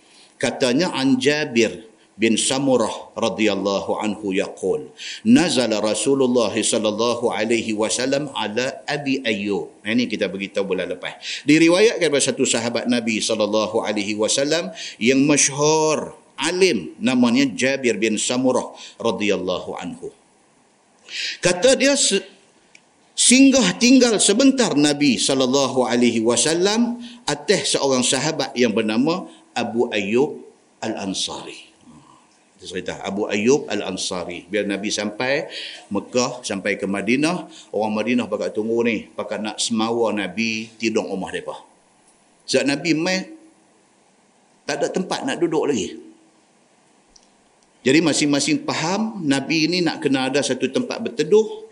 Katanya 0.41 0.97
an 0.97 1.20
Jabir 1.20 1.91
bin 2.17 2.37
Samurah 2.37 3.17
radhiyallahu 3.17 3.97
anhu 3.97 4.37
yaqul 4.37 4.93
nazala 5.25 5.81
Rasulullah 5.81 6.53
sallallahu 6.53 7.33
alaihi 7.33 7.73
wasallam 7.73 8.29
ala 8.37 8.85
Abi 8.85 9.25
Ayyub. 9.25 9.73
Ini 9.83 10.05
kita 10.07 10.29
beritahu 10.29 10.77
bulan 10.77 10.93
lepas. 10.93 11.45
Diriwayatkan 11.49 12.09
oleh 12.13 12.25
satu 12.25 12.45
sahabat 12.45 12.87
Nabi 12.87 13.19
sallallahu 13.19 13.81
alaihi 13.81 14.15
wasallam 14.15 14.71
yang 15.01 15.25
masyhur 15.25 16.13
alim 16.37 16.93
namanya 17.01 17.49
Jabir 17.49 17.97
bin 17.97 18.21
Samurah 18.21 18.77
radhiyallahu 19.01 19.73
anhu. 19.81 20.13
Kata 21.41 21.77
dia 21.77 21.97
singgah 23.17 23.77
tinggal 23.81 24.21
sebentar 24.21 24.73
Nabi 24.77 25.17
sallallahu 25.17 25.85
alaihi 25.89 26.21
wasallam 26.21 27.01
atas 27.25 27.77
seorang 27.77 28.05
sahabat 28.05 28.53
yang 28.57 28.73
bernama 28.73 29.29
Abu 29.53 29.89
Ayyub 29.93 30.41
Al-Ansari 30.81 31.72
cerita 32.67 33.03
Abu 33.03 33.27
Ayyub 33.27 33.67
Al-Ansari. 33.67 34.47
Biar 34.47 34.69
Nabi 34.69 34.93
sampai 34.95 35.51
Mekah, 35.91 36.47
sampai 36.47 36.79
ke 36.79 36.87
Madinah, 36.87 37.51
orang 37.75 37.93
Madinah 37.99 38.27
pakat 38.31 38.55
tunggu 38.55 38.87
ni, 38.87 39.11
pakat 39.11 39.43
nak 39.43 39.59
semawa 39.59 40.15
Nabi 40.15 40.71
tidur 40.79 41.09
rumah 41.09 41.33
mereka. 41.35 41.59
Sebab 42.47 42.65
Nabi 42.69 42.91
mai 42.95 43.19
tak 44.63 44.79
ada 44.79 44.89
tempat 44.93 45.27
nak 45.27 45.43
duduk 45.43 45.67
lagi. 45.67 45.99
Jadi 47.83 47.99
masing-masing 47.99 48.63
faham 48.63 49.27
Nabi 49.27 49.67
ini 49.67 49.83
nak 49.83 49.99
kena 49.99 50.31
ada 50.31 50.39
satu 50.39 50.71
tempat 50.71 51.03
berteduh, 51.03 51.67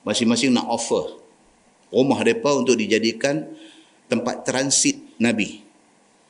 masing-masing 0.00 0.56
nak 0.56 0.64
offer 0.64 1.12
rumah 1.92 2.24
mereka 2.24 2.56
untuk 2.56 2.80
dijadikan 2.80 3.44
tempat 4.08 4.48
transit 4.48 4.96
Nabi 5.20 5.65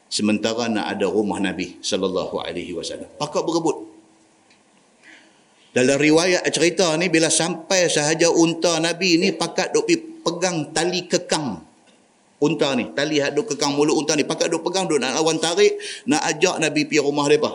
sementara 0.07 0.71
nak 0.71 0.87
ada 0.97 1.07
rumah 1.11 1.39
Nabi 1.43 1.79
sallallahu 1.83 2.39
alaihi 2.43 2.73
wasallam. 2.73 3.11
Pakak 3.19 3.43
berebut. 3.43 3.95
Dalam 5.77 6.01
riwayat 6.01 6.41
cerita 6.49 6.97
ni 6.97 7.13
bila 7.13 7.29
sampai 7.29 7.93
sahaja 7.93 8.33
unta 8.33 8.81
Nabi 8.81 9.21
ni 9.21 9.29
pakat 9.37 9.77
duk 9.77 9.85
pegang 10.25 10.73
tali 10.73 11.05
kekang 11.05 11.61
unta 12.41 12.73
ni, 12.73 12.97
tali 12.97 13.21
hak 13.21 13.37
duk 13.37 13.53
kekang 13.53 13.77
mulut 13.77 13.93
unta 13.93 14.17
ni, 14.17 14.25
pakat 14.25 14.49
duk 14.49 14.65
pegang 14.65 14.89
duk 14.89 14.97
nak 14.97 15.21
lawan 15.21 15.37
tarik, 15.37 15.77
nak 16.09 16.25
ajak 16.33 16.57
Nabi 16.65 16.89
pergi 16.89 17.05
rumah 17.05 17.29
depa. 17.29 17.53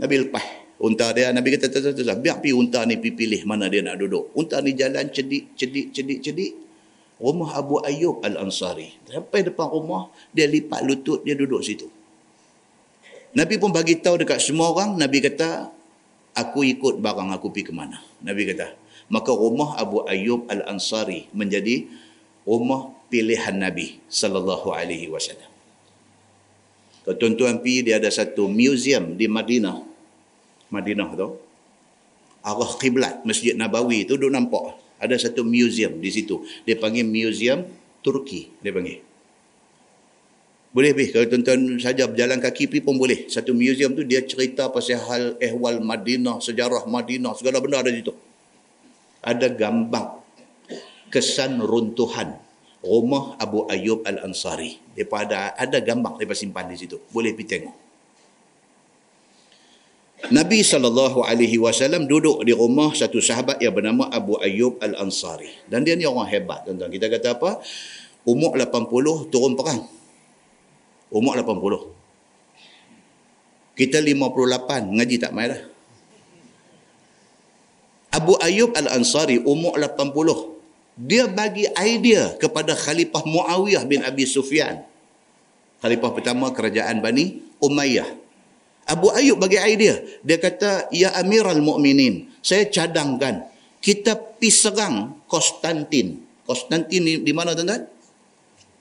Nabi 0.00 0.14
lepas 0.24 0.44
unta 0.80 1.12
dia, 1.12 1.28
Nabi 1.36 1.52
kata, 1.56 1.68
biar 2.16 2.40
pergi 2.40 2.56
unta 2.56 2.88
ni 2.88 2.96
pergi 2.96 3.12
pilih 3.12 3.40
mana 3.44 3.68
dia 3.68 3.84
nak 3.84 4.00
duduk. 4.00 4.32
Unta 4.32 4.60
ni 4.64 4.72
jalan 4.72 5.12
cedik, 5.12 5.52
cedik, 5.52 5.92
cedik, 5.92 6.18
cedik 6.24 6.52
rumah 7.18 7.56
Abu 7.58 7.82
Ayyub 7.82 8.22
Al-Ansari. 8.24 8.96
Sampai 9.08 9.44
depan 9.44 9.68
rumah, 9.68 10.08
dia 10.32 10.48
lipat 10.48 10.80
lutut, 10.86 11.20
dia 11.26 11.36
duduk 11.36 11.60
situ. 11.60 11.90
Nabi 13.32 13.56
pun 13.56 13.72
bagi 13.72 13.96
tahu 13.96 14.20
dekat 14.20 14.40
semua 14.44 14.68
orang, 14.72 14.96
Nabi 15.00 15.24
kata, 15.24 15.72
aku 16.36 16.64
ikut 16.68 17.00
barang 17.00 17.32
aku 17.32 17.48
pergi 17.48 17.68
ke 17.68 17.72
mana. 17.72 18.00
Nabi 18.20 18.44
kata, 18.48 18.76
maka 19.08 19.32
rumah 19.32 19.76
Abu 19.80 20.04
Ayyub 20.04 20.48
Al-Ansari 20.48 21.28
menjadi 21.32 21.88
rumah 22.44 22.92
pilihan 23.08 23.56
Nabi 23.56 24.00
sallallahu 24.08 24.72
alaihi 24.72 25.08
wasallam. 25.08 25.48
Kalau 27.02 27.16
tuan-tuan 27.18 27.58
pergi, 27.58 27.90
dia 27.90 27.98
ada 27.98 28.08
satu 28.12 28.46
museum 28.46 29.18
di 29.18 29.26
Madinah. 29.26 29.82
Madinah 30.70 31.10
tu. 31.18 31.28
Arah 32.42 32.72
kiblat 32.74 33.22
Masjid 33.22 33.54
Nabawi 33.54 34.02
tu 34.02 34.18
duk 34.18 34.26
nampak 34.26 34.81
ada 35.02 35.18
satu 35.18 35.42
museum 35.42 35.98
di 35.98 36.10
situ. 36.14 36.46
Dia 36.62 36.78
panggil 36.78 37.02
Museum 37.02 37.66
Turki. 38.06 38.54
Dia 38.62 38.70
panggil. 38.70 39.02
Boleh 40.72 40.96
pergi. 40.96 41.12
Kalau 41.12 41.26
tuan-tuan 41.28 41.60
saja 41.76 42.08
berjalan 42.08 42.38
kaki 42.40 42.70
pergi 42.70 42.80
pun 42.80 42.96
boleh. 42.96 43.28
Satu 43.28 43.52
museum 43.52 43.92
tu 43.92 44.06
dia 44.08 44.24
cerita 44.24 44.72
pasal 44.72 45.04
hal 45.04 45.24
ehwal 45.36 45.84
Madinah, 45.84 46.40
sejarah 46.40 46.88
Madinah, 46.88 47.36
segala 47.36 47.60
benda 47.60 47.84
ada 47.84 47.92
di 47.92 48.00
situ. 48.00 48.14
Ada 49.20 49.52
gambar 49.52 50.24
kesan 51.12 51.60
runtuhan 51.60 52.40
rumah 52.80 53.36
Abu 53.36 53.68
Ayyub 53.68 54.00
Al-Ansari. 54.08 54.80
Dia 54.96 55.04
ada 55.12 55.52
ada 55.52 55.78
gambar 55.82 56.16
dia 56.16 56.32
simpan 56.32 56.72
di 56.72 56.80
situ. 56.80 56.96
Boleh 57.12 57.36
pergi 57.36 57.60
tengok. 57.60 57.81
Nabi 60.30 60.62
SAW 60.62 62.06
duduk 62.06 62.46
di 62.46 62.54
rumah 62.54 62.94
satu 62.94 63.18
sahabat 63.18 63.58
yang 63.58 63.74
bernama 63.74 64.06
Abu 64.06 64.38
Ayyub 64.38 64.78
Al-Ansari. 64.78 65.50
Dan 65.66 65.82
dia 65.82 65.98
ni 65.98 66.06
orang 66.06 66.30
hebat. 66.30 66.62
Tuan-tuan. 66.62 66.94
Kita 66.94 67.10
kata 67.10 67.34
apa? 67.34 67.58
Umur 68.22 68.54
80 68.54 69.26
turun 69.34 69.58
perang. 69.58 69.82
Umur 71.10 71.34
80. 71.34 71.90
Kita 73.74 73.98
58 73.98 74.94
ngaji 74.94 75.16
tak 75.18 75.34
main 75.34 75.58
dah. 75.58 75.62
Abu 78.14 78.38
Ayyub 78.38 78.78
Al-Ansari 78.78 79.42
umur 79.42 79.74
80. 79.74 81.02
Dia 81.02 81.26
bagi 81.26 81.66
idea 81.80 82.36
kepada 82.38 82.78
Khalifah 82.78 83.26
Muawiyah 83.26 83.82
bin 83.88 84.06
Abi 84.06 84.28
Sufyan. 84.28 84.86
Khalifah 85.82 86.14
pertama 86.14 86.54
kerajaan 86.54 87.02
Bani 87.02 87.42
Umayyah. 87.58 88.21
Abu 88.88 89.14
Ayub 89.14 89.38
bagi 89.38 89.58
idea. 89.62 89.98
Dia 90.26 90.38
kata, 90.42 90.90
Ya 90.90 91.14
Amiral 91.14 91.62
Mukminin, 91.62 92.30
saya 92.42 92.66
cadangkan 92.66 93.46
kita 93.78 94.14
pi 94.38 94.50
serang 94.50 95.22
Konstantin. 95.30 96.22
Konstantin 96.42 97.02
di, 97.02 97.14
di 97.22 97.32
mana 97.34 97.54
tuan-tuan? 97.54 97.86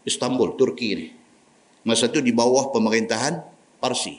Istanbul, 0.06 0.58
Turki 0.58 0.89
ni. 0.97 1.08
Masa 1.86 2.10
tu 2.10 2.22
di 2.22 2.34
bawah 2.34 2.70
pemerintahan 2.74 3.41
Parsi. 3.82 4.18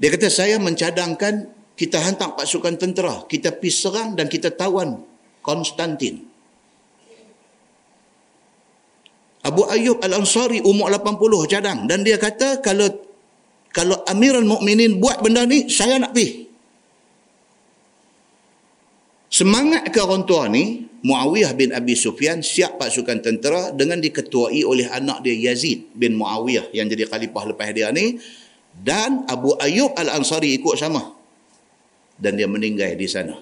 Dia 0.00 0.08
kata, 0.12 0.28
saya 0.32 0.56
mencadangkan 0.60 1.52
kita 1.76 2.00
hantar 2.00 2.36
pasukan 2.36 2.76
tentera. 2.80 3.24
Kita 3.28 3.52
pi 3.56 3.68
serang 3.68 4.16
dan 4.16 4.28
kita 4.28 4.52
tawan 4.52 5.04
Konstantin. 5.44 6.24
Abu 9.44 9.64
Ayub 9.64 10.00
Al-Ansari 10.04 10.60
umur 10.60 10.92
80 10.92 11.52
cadang. 11.52 11.78
Dan 11.88 12.04
dia 12.04 12.20
kata, 12.20 12.60
kalau 12.60 13.07
kalau 13.78 14.02
Amirul 14.10 14.42
Mukminin 14.42 14.98
buat 14.98 15.22
benda 15.22 15.46
ni 15.46 15.70
saya 15.70 16.02
nak 16.02 16.10
pergi 16.10 16.50
Semangat 19.28 19.92
ke 19.92 20.00
orang 20.00 20.24
tua 20.24 20.48
ni, 20.48 20.88
Muawiyah 21.04 21.52
bin 21.52 21.70
Abi 21.70 21.92
Sufyan 21.94 22.40
siap 22.40 22.80
pasukan 22.80 23.20
tentera 23.20 23.70
dengan 23.76 24.00
diketuai 24.00 24.64
oleh 24.64 24.88
anak 24.88 25.20
dia 25.20 25.52
Yazid 25.52 25.94
bin 25.94 26.16
Muawiyah 26.18 26.72
yang 26.74 26.88
jadi 26.90 27.06
khalifah 27.06 27.44
lepas 27.54 27.70
dia 27.70 27.92
ni 27.94 28.18
dan 28.72 29.28
Abu 29.30 29.54
Ayyub 29.54 29.94
Al-Ansari 29.94 30.58
ikut 30.58 30.74
sama. 30.74 31.14
Dan 32.18 32.34
dia 32.34 32.50
meninggal 32.50 32.98
di 32.98 33.06
sana. 33.06 33.38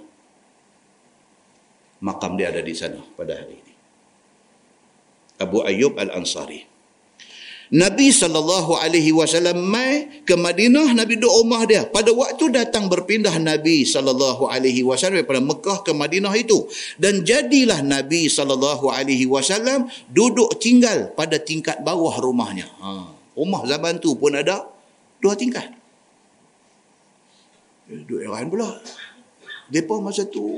Makam 2.05 2.37
dia 2.37 2.53
ada 2.53 2.61
di 2.61 2.77
sana 2.77 3.01
pada 3.17 3.41
hari 3.41 3.57
ini. 3.57 3.75
Abu 5.41 5.65
Ayyub 5.65 5.97
Al-Ansari. 5.97 6.76
Nabi 7.75 8.15
sallallahu 8.15 8.79
alaihi 8.79 9.11
wasallam 9.11 9.59
mai 9.67 10.23
ke 10.23 10.39
Madinah 10.39 10.95
Nabi 10.95 11.19
duduk 11.19 11.35
rumah 11.43 11.67
dia. 11.67 11.83
Pada 11.83 12.15
waktu 12.15 12.55
datang 12.55 12.87
berpindah 12.87 13.35
Nabi 13.43 13.83
sallallahu 13.83 14.47
alaihi 14.47 14.87
wasallam 14.87 15.23
daripada 15.23 15.43
Mekah 15.43 15.83
ke 15.83 15.91
Madinah 15.91 16.31
itu. 16.39 16.71
Dan 16.95 17.27
jadilah 17.27 17.83
Nabi 17.83 18.31
sallallahu 18.31 18.87
alaihi 18.87 19.27
wasallam 19.27 19.91
duduk 20.07 20.63
tinggal 20.63 21.11
pada 21.19 21.43
tingkat 21.43 21.83
bawah 21.83 22.15
rumahnya. 22.23 22.71
Ha. 22.79 22.91
rumah 23.37 23.69
zaman 23.69 23.99
tu 23.99 24.15
pun 24.15 24.33
ada 24.33 24.63
dua 25.19 25.35
tingkat. 25.35 25.67
Duduk 27.91 28.23
Iran 28.23 28.47
pula. 28.47 28.71
Depa 29.67 29.99
masa 29.99 30.23
tu. 30.23 30.55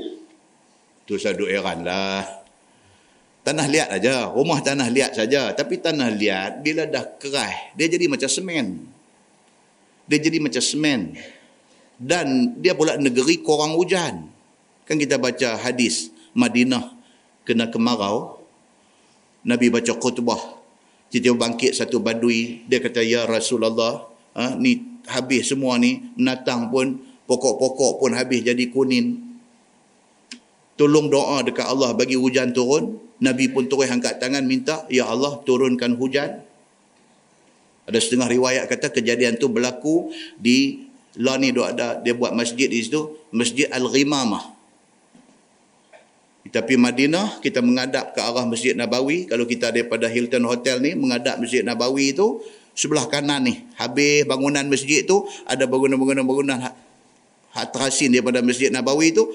Tu 1.09 1.17
saya 1.17 1.33
duduk 1.33 1.49
Iran 1.49 1.81
lah 1.81 2.39
Tanah 3.39 3.65
liat 3.71 3.89
aja, 3.89 4.29
rumah 4.29 4.59
tanah 4.59 4.91
liat 4.91 5.15
saja. 5.15 5.55
Tapi 5.55 5.79
tanah 5.79 6.11
liat 6.11 6.59
bila 6.59 6.83
dah 6.83 7.07
keras, 7.17 7.73
dia 7.73 7.87
jadi 7.87 8.05
macam 8.11 8.27
semen. 8.27 8.85
Dia 10.09 10.19
jadi 10.19 10.37
macam 10.41 10.59
semen. 10.59 11.15
Dan 11.99 12.57
dia 12.59 12.73
pula 12.73 12.95
negeri 12.95 13.39
korang 13.39 13.75
hujan. 13.75 14.27
Kan 14.87 14.97
kita 14.97 15.21
baca 15.21 15.59
hadis 15.61 16.09
Madinah 16.33 16.95
kena 17.45 17.69
kemarau. 17.69 18.41
Nabi 19.45 19.69
baca 19.69 19.93
khutbah. 19.95 20.59
Tiba-tiba 21.09 21.35
bangkit 21.37 21.71
satu 21.73 21.97
badui. 21.97 22.65
Dia 22.69 22.77
kata, 22.77 23.01
Ya 23.01 23.25
Rasulullah, 23.25 24.05
ha, 24.37 24.53
ni 24.53 25.01
habis 25.09 25.49
semua 25.49 25.77
ni. 25.81 26.05
Menatang 26.13 26.69
pun, 26.69 27.01
pokok-pokok 27.25 27.97
pun 27.97 28.11
habis 28.13 28.45
jadi 28.45 28.69
kuning. 28.69 29.28
Tolong 30.79 31.11
doa 31.11 31.43
dekat 31.43 31.67
Allah 31.67 31.91
bagi 31.91 32.15
hujan 32.15 32.55
turun. 32.55 32.95
Nabi 33.19 33.51
pun 33.51 33.67
terus 33.67 33.91
angkat 33.91 34.15
tangan 34.15 34.47
minta, 34.47 34.87
Ya 34.87 35.03
Allah 35.03 35.43
turunkan 35.43 35.99
hujan. 35.99 36.39
Ada 37.83 37.99
setengah 37.99 38.31
riwayat 38.31 38.63
kata 38.71 38.87
kejadian 38.95 39.35
tu 39.35 39.51
berlaku 39.51 40.07
di 40.39 40.87
lah 41.19 41.35
ni 41.35 41.51
dia 41.51 41.75
ada 41.75 41.99
dia 41.99 42.15
buat 42.15 42.31
masjid 42.31 42.71
di 42.71 42.79
situ, 42.79 43.11
Masjid 43.35 43.67
Al-Ghimamah. 43.67 44.55
Kita 46.47 46.63
pergi 46.63 46.79
Madinah, 46.79 47.43
kita 47.43 47.59
mengadap 47.59 48.15
ke 48.15 48.23
arah 48.23 48.47
Masjid 48.47 48.71
Nabawi. 48.71 49.27
Kalau 49.27 49.43
kita 49.43 49.75
daripada 49.75 50.07
Hilton 50.07 50.47
Hotel 50.47 50.79
ni, 50.79 50.95
mengadap 50.95 51.43
Masjid 51.43 51.59
Nabawi 51.59 52.15
itu, 52.15 52.39
sebelah 52.71 53.03
kanan 53.11 53.43
ni, 53.43 53.67
habis 53.75 54.23
bangunan 54.23 54.63
masjid 54.63 55.03
tu, 55.03 55.27
ada 55.43 55.67
bangunan-bangunan 55.67 56.23
bangunan 56.23 56.57
hak 57.51 57.67
terasin 57.75 58.15
daripada 58.15 58.39
Masjid 58.39 58.71
Nabawi 58.71 59.11
itu, 59.11 59.27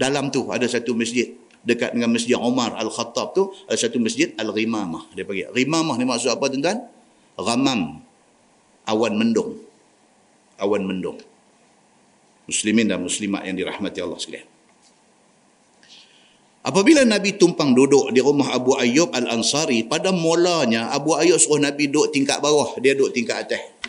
dalam 0.00 0.32
tu 0.32 0.48
ada 0.48 0.64
satu 0.64 0.96
masjid 0.96 1.28
dekat 1.60 1.92
dengan 1.92 2.08
Masjid 2.16 2.40
Umar 2.40 2.72
Al-Khattab 2.72 3.36
tu 3.36 3.52
ada 3.68 3.76
satu 3.76 4.00
masjid 4.00 4.32
Al-Ghimamah 4.40 5.12
dia 5.12 5.28
panggil. 5.28 5.52
Ghimamah 5.52 6.00
ni 6.00 6.08
maksud 6.08 6.32
apa 6.32 6.48
tuan-tuan? 6.48 6.88
Ghamam. 7.36 8.00
Awan 8.88 9.12
mendung. 9.20 9.60
Awan 10.56 10.88
mendung. 10.88 11.20
Muslimin 12.48 12.88
dan 12.88 13.04
muslimat 13.04 13.44
yang 13.44 13.60
dirahmati 13.60 14.00
Allah 14.00 14.16
sekalian. 14.16 14.48
Apabila 16.60 17.00
Nabi 17.08 17.40
tumpang 17.40 17.72
duduk 17.72 18.12
di 18.12 18.20
rumah 18.20 18.52
Abu 18.52 18.76
Ayyub 18.76 19.16
Al-Ansari, 19.16 19.88
pada 19.88 20.12
mulanya 20.12 20.92
Abu 20.92 21.16
Ayyub 21.16 21.40
suruh 21.40 21.56
Nabi 21.56 21.88
duduk 21.88 22.12
tingkat 22.12 22.36
bawah, 22.44 22.76
dia 22.84 22.92
duduk 22.92 23.16
tingkat 23.16 23.48
atas. 23.48 23.79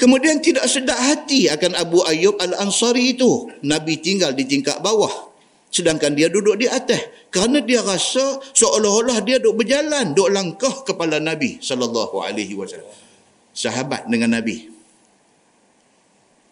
Kemudian 0.00 0.40
tidak 0.40 0.64
sedap 0.64 0.96
hati 0.96 1.52
akan 1.52 1.76
Abu 1.76 2.00
Ayyub 2.00 2.40
Al-Ansari 2.40 3.12
itu. 3.12 3.52
Nabi 3.60 4.00
tinggal 4.00 4.32
di 4.32 4.48
tingkat 4.48 4.80
bawah. 4.80 5.28
Sedangkan 5.68 6.16
dia 6.16 6.32
duduk 6.32 6.56
di 6.56 6.64
atas. 6.64 7.04
Kerana 7.28 7.60
dia 7.60 7.84
rasa 7.84 8.40
seolah-olah 8.56 9.20
dia 9.20 9.36
duduk 9.36 9.60
berjalan 9.60 10.16
duduk 10.16 10.32
langkah 10.32 10.72
kepala 10.88 11.20
Nabi 11.20 11.60
sallallahu 11.60 12.16
alaihi 12.24 12.56
wasallam. 12.56 12.88
Sahabat 13.52 14.08
dengan 14.08 14.40
Nabi. 14.40 14.72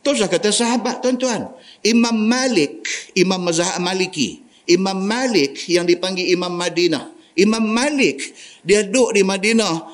Terus 0.05 0.25
kata 0.29 0.53
sahabat 0.53 1.01
tuan-tuan 1.05 1.53
Imam 1.85 2.15
Malik 2.15 2.85
Imam 3.13 3.43
Mazhab 3.43 3.77
Maliki 3.83 4.41
Imam 4.65 4.97
Malik 4.97 5.69
yang 5.69 5.85
dipanggil 5.85 6.29
Imam 6.33 6.49
Madinah 6.49 7.13
Imam 7.37 7.61
Malik 7.61 8.33
dia 8.65 8.87
duduk 8.87 9.13
di 9.19 9.23
Madinah 9.27 9.85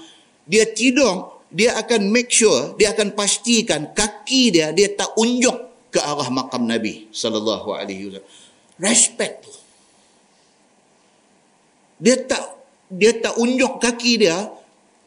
dia 0.46 0.70
tidur 0.70 1.33
dia 1.54 1.78
akan 1.78 2.10
make 2.10 2.34
sure 2.34 2.74
dia 2.74 2.90
akan 2.90 3.14
pastikan 3.14 3.94
kaki 3.94 4.50
dia 4.50 4.74
dia 4.74 4.90
tak 4.90 5.14
unjuk 5.14 5.54
ke 5.94 6.02
arah 6.02 6.26
makam 6.34 6.66
Nabi 6.66 7.06
wasallam 7.14 8.18
respect 8.82 9.46
tu. 9.46 9.52
Dia 12.02 12.18
tak 12.26 12.42
dia 12.90 13.14
tak 13.22 13.38
unjuk 13.38 13.78
kaki 13.78 14.26
dia 14.26 14.50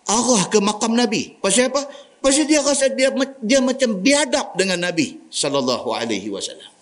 arah 0.08 0.44
ke 0.48 0.58
makam 0.64 0.96
Nabi. 0.96 1.36
Pasal 1.44 1.68
apa? 1.68 1.84
Pasal 2.24 2.48
dia 2.48 2.64
rasa 2.64 2.88
dia 2.96 3.12
dia 3.44 3.60
macam 3.60 4.00
biadab 4.00 4.56
dengan 4.56 4.88
Nabi 4.88 5.20
sallallahu 5.28 5.92
alaihi 5.92 6.32
wasallam. 6.32 6.77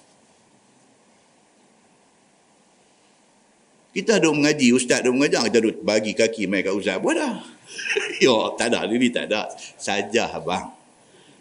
Kita 3.95 4.19
duduk 4.19 4.43
mengaji, 4.43 4.75
ustaz 4.75 4.99
duduk 4.99 5.23
mengajar, 5.23 5.47
kita 5.47 5.63
duduk 5.63 5.79
bagi 5.79 6.11
kaki 6.11 6.51
mai 6.51 6.67
kat 6.67 6.75
ustaz. 6.75 6.99
Buat 6.99 7.15
dah. 7.15 7.35
Yo, 8.23 8.51
tak 8.59 8.75
ada, 8.75 8.91
ini 8.91 9.07
tak 9.07 9.31
ada. 9.31 9.47
Saja 9.79 10.35
abang. 10.35 10.75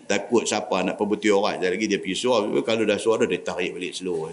Takut 0.06 0.46
siapa 0.46 0.86
nak 0.86 0.94
perbuti 0.94 1.34
orang. 1.34 1.58
Jadi 1.58 1.74
lagi 1.74 1.86
dia 1.90 1.98
pergi 1.98 2.14
suara. 2.14 2.46
Kalau 2.46 2.86
dah 2.86 2.94
suara, 3.00 3.26
dia 3.26 3.42
tarik 3.42 3.74
balik 3.74 3.90
slow. 3.90 4.30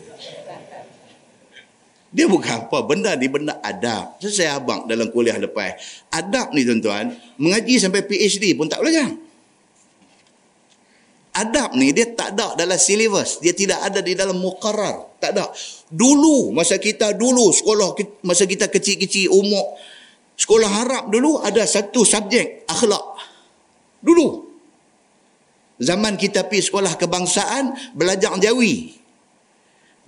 Dia 2.11 2.25
bukan 2.29 2.67
apa. 2.67 2.77
Benda 2.85 3.17
ni 3.17 3.25
benda 3.25 3.57
adab. 3.63 4.21
Saya 4.21 4.59
abang 4.61 4.85
dalam 4.85 5.09
kuliah 5.09 5.41
lepas. 5.41 6.05
Adab 6.13 6.53
ni 6.53 6.61
tuan-tuan, 6.61 7.17
mengaji 7.41 7.81
sampai 7.81 8.05
PhD 8.05 8.53
pun 8.53 8.69
tak 8.69 8.85
belajar. 8.85 9.09
Adab 11.31 11.79
ni 11.79 11.95
dia 11.95 12.11
tak 12.11 12.35
ada 12.35 12.59
dalam 12.59 12.75
silibus. 12.75 13.39
Dia 13.39 13.55
tidak 13.55 13.79
ada 13.87 14.03
di 14.03 14.11
dalam 14.19 14.35
muqarar. 14.35 15.15
Tak 15.15 15.31
ada. 15.31 15.47
Dulu, 15.87 16.51
masa 16.51 16.75
kita 16.75 17.15
dulu, 17.15 17.55
sekolah, 17.55 17.95
masa 18.27 18.43
kita 18.43 18.67
kecil-kecil, 18.67 19.31
umur, 19.31 19.79
sekolah 20.35 20.71
Arab 20.83 21.03
dulu 21.07 21.39
ada 21.39 21.63
satu 21.63 22.03
subjek, 22.03 22.67
akhlak. 22.67 23.05
Dulu. 24.03 24.51
Zaman 25.79 26.19
kita 26.19 26.51
pergi 26.51 26.67
sekolah 26.67 26.99
kebangsaan, 26.99 27.95
belajar 27.95 28.35
jawi. 28.35 28.91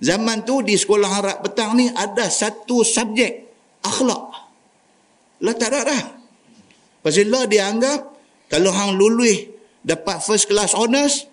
Zaman 0.04 0.44
tu 0.44 0.60
di 0.60 0.76
sekolah 0.76 1.08
harap 1.08 1.38
petang 1.40 1.72
ni 1.72 1.88
ada 1.88 2.28
satu 2.28 2.84
subjek 2.84 3.48
akhlak. 3.80 4.24
Lah 5.40 5.54
tak 5.56 5.72
ada 5.72 5.80
dah. 5.88 6.02
Pasal 7.00 7.32
lah 7.32 7.48
dia 7.48 7.68
anggap 7.72 8.12
kalau 8.52 8.72
hang 8.72 8.96
lulus 8.96 9.53
dapat 9.84 10.24
first 10.24 10.48
class 10.48 10.72
honors, 10.72 11.28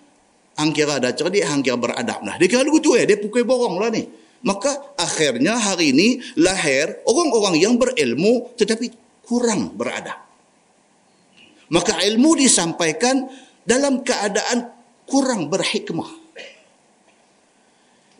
hang 0.60 0.70
kira 0.76 1.00
dah 1.00 1.16
cerdik, 1.16 1.42
hang 1.42 1.64
kira 1.64 1.80
beradab 1.80 2.20
lah. 2.20 2.36
Dia 2.36 2.46
kira 2.46 2.62
begitu 2.68 2.94
eh, 2.94 3.08
dia 3.08 3.16
pukul 3.16 3.48
borong 3.48 3.80
lah 3.80 3.88
ni. 3.88 4.04
Maka 4.44 4.94
akhirnya 4.98 5.56
hari 5.56 5.94
ini 5.94 6.08
lahir 6.36 7.00
orang-orang 7.08 7.56
yang 7.62 7.74
berilmu 7.80 8.52
tetapi 8.58 8.92
kurang 9.24 9.72
beradab. 9.72 10.18
Maka 11.72 12.04
ilmu 12.04 12.36
disampaikan 12.36 13.32
dalam 13.64 14.04
keadaan 14.04 14.68
kurang 15.08 15.48
berhikmah. 15.48 16.20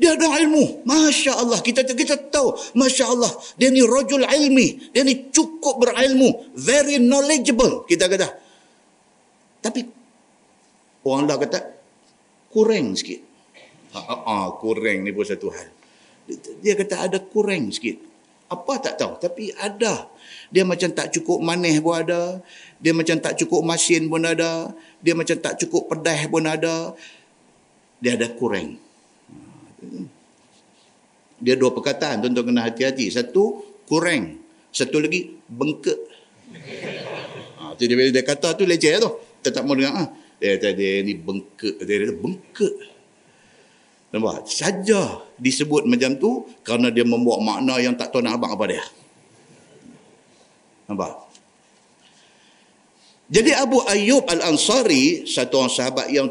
Dia 0.01 0.19
ada 0.19 0.35
ilmu. 0.41 0.83
Masya 0.89 1.37
Allah. 1.37 1.61
Kita 1.61 1.85
kita 1.85 2.17
tahu. 2.33 2.57
Masya 2.75 3.05
Allah. 3.07 3.31
Dia 3.55 3.71
ni 3.71 3.85
rajul 3.85 4.25
ilmi. 4.25 4.91
Dia 4.91 5.05
ni 5.07 5.31
cukup 5.31 5.79
berilmu. 5.79 6.51
Very 6.59 6.99
knowledgeable. 6.99 7.87
Kita 7.87 8.11
kata. 8.11 8.35
Tapi 9.63 10.02
orang 11.07 11.25
dah 11.27 11.39
kata 11.39 11.59
kurang 12.53 12.95
sikit. 12.95 13.21
Ah, 13.93 14.05
ah, 14.09 14.21
ah, 14.25 14.45
kurang 14.57 15.05
ni 15.05 15.13
pun 15.13 15.27
satu 15.27 15.53
hal. 15.53 15.69
Dia 16.65 16.79
kata 16.79 17.11
ada 17.11 17.19
kurang 17.21 17.69
sikit. 17.73 17.99
Apa 18.53 18.77
tak 18.81 19.01
tahu. 19.01 19.17
Tapi 19.17 19.53
ada. 19.57 20.09
Dia 20.53 20.65
macam 20.69 20.93
tak 20.93 21.09
cukup 21.17 21.41
manis 21.41 21.81
pun 21.81 21.97
ada. 21.97 22.45
Dia 22.77 22.93
macam 22.93 23.17
tak 23.17 23.41
cukup 23.41 23.65
masin 23.65 24.13
pun 24.13 24.21
ada. 24.21 24.73
Dia 25.01 25.17
macam 25.17 25.37
tak 25.41 25.57
cukup 25.57 25.89
pedas 25.89 26.29
pun 26.29 26.45
ada. 26.45 26.93
Dia 28.05 28.21
ada 28.21 28.29
kurang. 28.37 28.77
Dia 31.43 31.57
dua 31.57 31.73
perkataan 31.73 32.21
tuan-tuan 32.21 32.53
kena 32.53 32.69
hati-hati. 32.69 33.09
Satu 33.09 33.65
kurang. 33.89 34.37
Satu 34.69 35.01
lagi 35.01 35.33
bengkak. 35.49 35.99
Ha, 37.57 37.73
tu 37.77 37.89
dia, 37.89 37.97
dia 38.13 38.25
kata 38.25 38.53
tu 38.53 38.69
leceh 38.69 39.01
tu. 39.01 39.11
Tak 39.41 39.65
mau 39.65 39.73
dengar. 39.73 39.97
Ha. 39.97 40.22
Dia 40.43 40.59
kata 40.59 40.75
dia 40.75 41.07
ni 41.07 41.15
bengkak. 41.15 41.79
Dia 41.87 42.03
kata 42.03 42.15
bengkak. 42.19 42.75
Nampak? 44.11 44.51
Saja 44.51 45.23
disebut 45.39 45.87
macam 45.87 46.19
tu 46.19 46.51
kerana 46.67 46.91
dia 46.91 47.07
membawa 47.07 47.39
makna 47.39 47.79
yang 47.79 47.95
tak 47.95 48.11
tahu 48.11 48.27
nak 48.27 48.43
abang 48.43 48.51
apa 48.51 48.65
dia. 48.67 48.83
Nampak? 50.91 51.15
Jadi 53.33 53.55
Abu 53.55 53.81
Ayyub 53.87 54.27
Al-Ansari, 54.27 55.25
satu 55.31 55.63
orang 55.63 55.73
sahabat 55.73 56.11
yang 56.11 56.29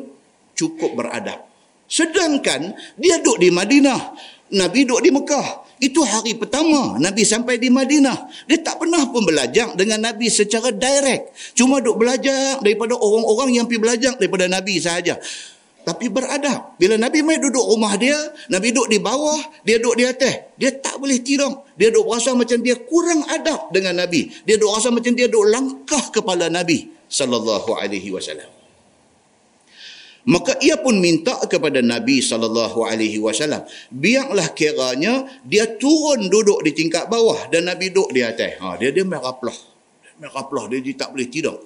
cukup 0.59 0.91
beradab. 0.93 1.47
Sedangkan 1.87 2.75
dia 2.99 3.17
duduk 3.23 3.39
di 3.39 3.49
Madinah. 3.49 4.11
Nabi 4.51 4.83
duduk 4.83 5.01
di 5.07 5.09
Mekah. 5.15 5.47
Itu 5.81 6.05
hari 6.05 6.37
pertama 6.37 7.01
Nabi 7.01 7.25
sampai 7.25 7.57
di 7.57 7.73
Madinah. 7.73 8.29
Dia 8.45 8.61
tak 8.61 8.77
pernah 8.77 9.01
pun 9.09 9.25
belajar 9.25 9.73
dengan 9.73 10.05
Nabi 10.05 10.29
secara 10.29 10.69
direct. 10.69 11.33
Cuma 11.57 11.81
duduk 11.81 12.05
belajar 12.05 12.61
daripada 12.61 12.93
orang-orang 12.93 13.57
yang 13.57 13.65
pergi 13.65 13.81
belajar 13.81 14.13
daripada 14.21 14.45
Nabi 14.45 14.77
sahaja. 14.77 15.17
Tapi 15.81 16.13
beradab. 16.13 16.77
Bila 16.77 17.01
Nabi 17.01 17.25
mai 17.25 17.41
duduk 17.41 17.65
rumah 17.65 17.97
dia, 17.97 18.13
Nabi 18.53 18.69
duduk 18.69 18.93
di 18.93 19.01
bawah, 19.01 19.41
dia 19.65 19.81
duduk 19.81 19.97
di 19.97 20.05
atas. 20.05 20.53
Dia 20.53 20.69
tak 20.77 21.01
boleh 21.01 21.17
tidur. 21.25 21.65
Dia 21.73 21.89
duduk 21.89 22.13
rasa 22.13 22.37
macam 22.37 22.61
dia 22.61 22.77
kurang 22.77 23.25
adab 23.25 23.73
dengan 23.73 24.05
Nabi. 24.05 24.29
Dia 24.45 24.61
duduk 24.61 24.77
rasa 24.77 24.93
macam 24.93 25.17
dia 25.17 25.25
duduk 25.25 25.49
langkah 25.49 26.13
kepala 26.13 26.53
Nabi 26.53 26.93
sallallahu 27.09 27.73
alaihi 27.73 28.13
wasallam. 28.13 28.60
Maka 30.21 30.53
ia 30.61 30.77
pun 30.77 31.01
minta 31.01 31.33
kepada 31.49 31.81
Nabi 31.81 32.21
sallallahu 32.21 32.85
alaihi 32.85 33.17
wasallam, 33.17 33.65
biarlah 33.89 34.53
kiranya 34.53 35.25
dia 35.41 35.65
turun 35.65 36.29
duduk 36.29 36.61
di 36.61 36.77
tingkat 36.77 37.09
bawah 37.09 37.49
dan 37.49 37.65
Nabi 37.65 37.89
duduk 37.89 38.13
di 38.13 38.21
atas. 38.21 38.61
Ha, 38.61 38.77
dia 38.77 38.93
dia 38.93 39.01
meraplah. 39.01 39.55
Meraplah 40.21 40.69
dia, 40.69 40.77
dia 40.77 40.93
tak 40.93 41.17
boleh 41.17 41.25
tidur. 41.25 41.57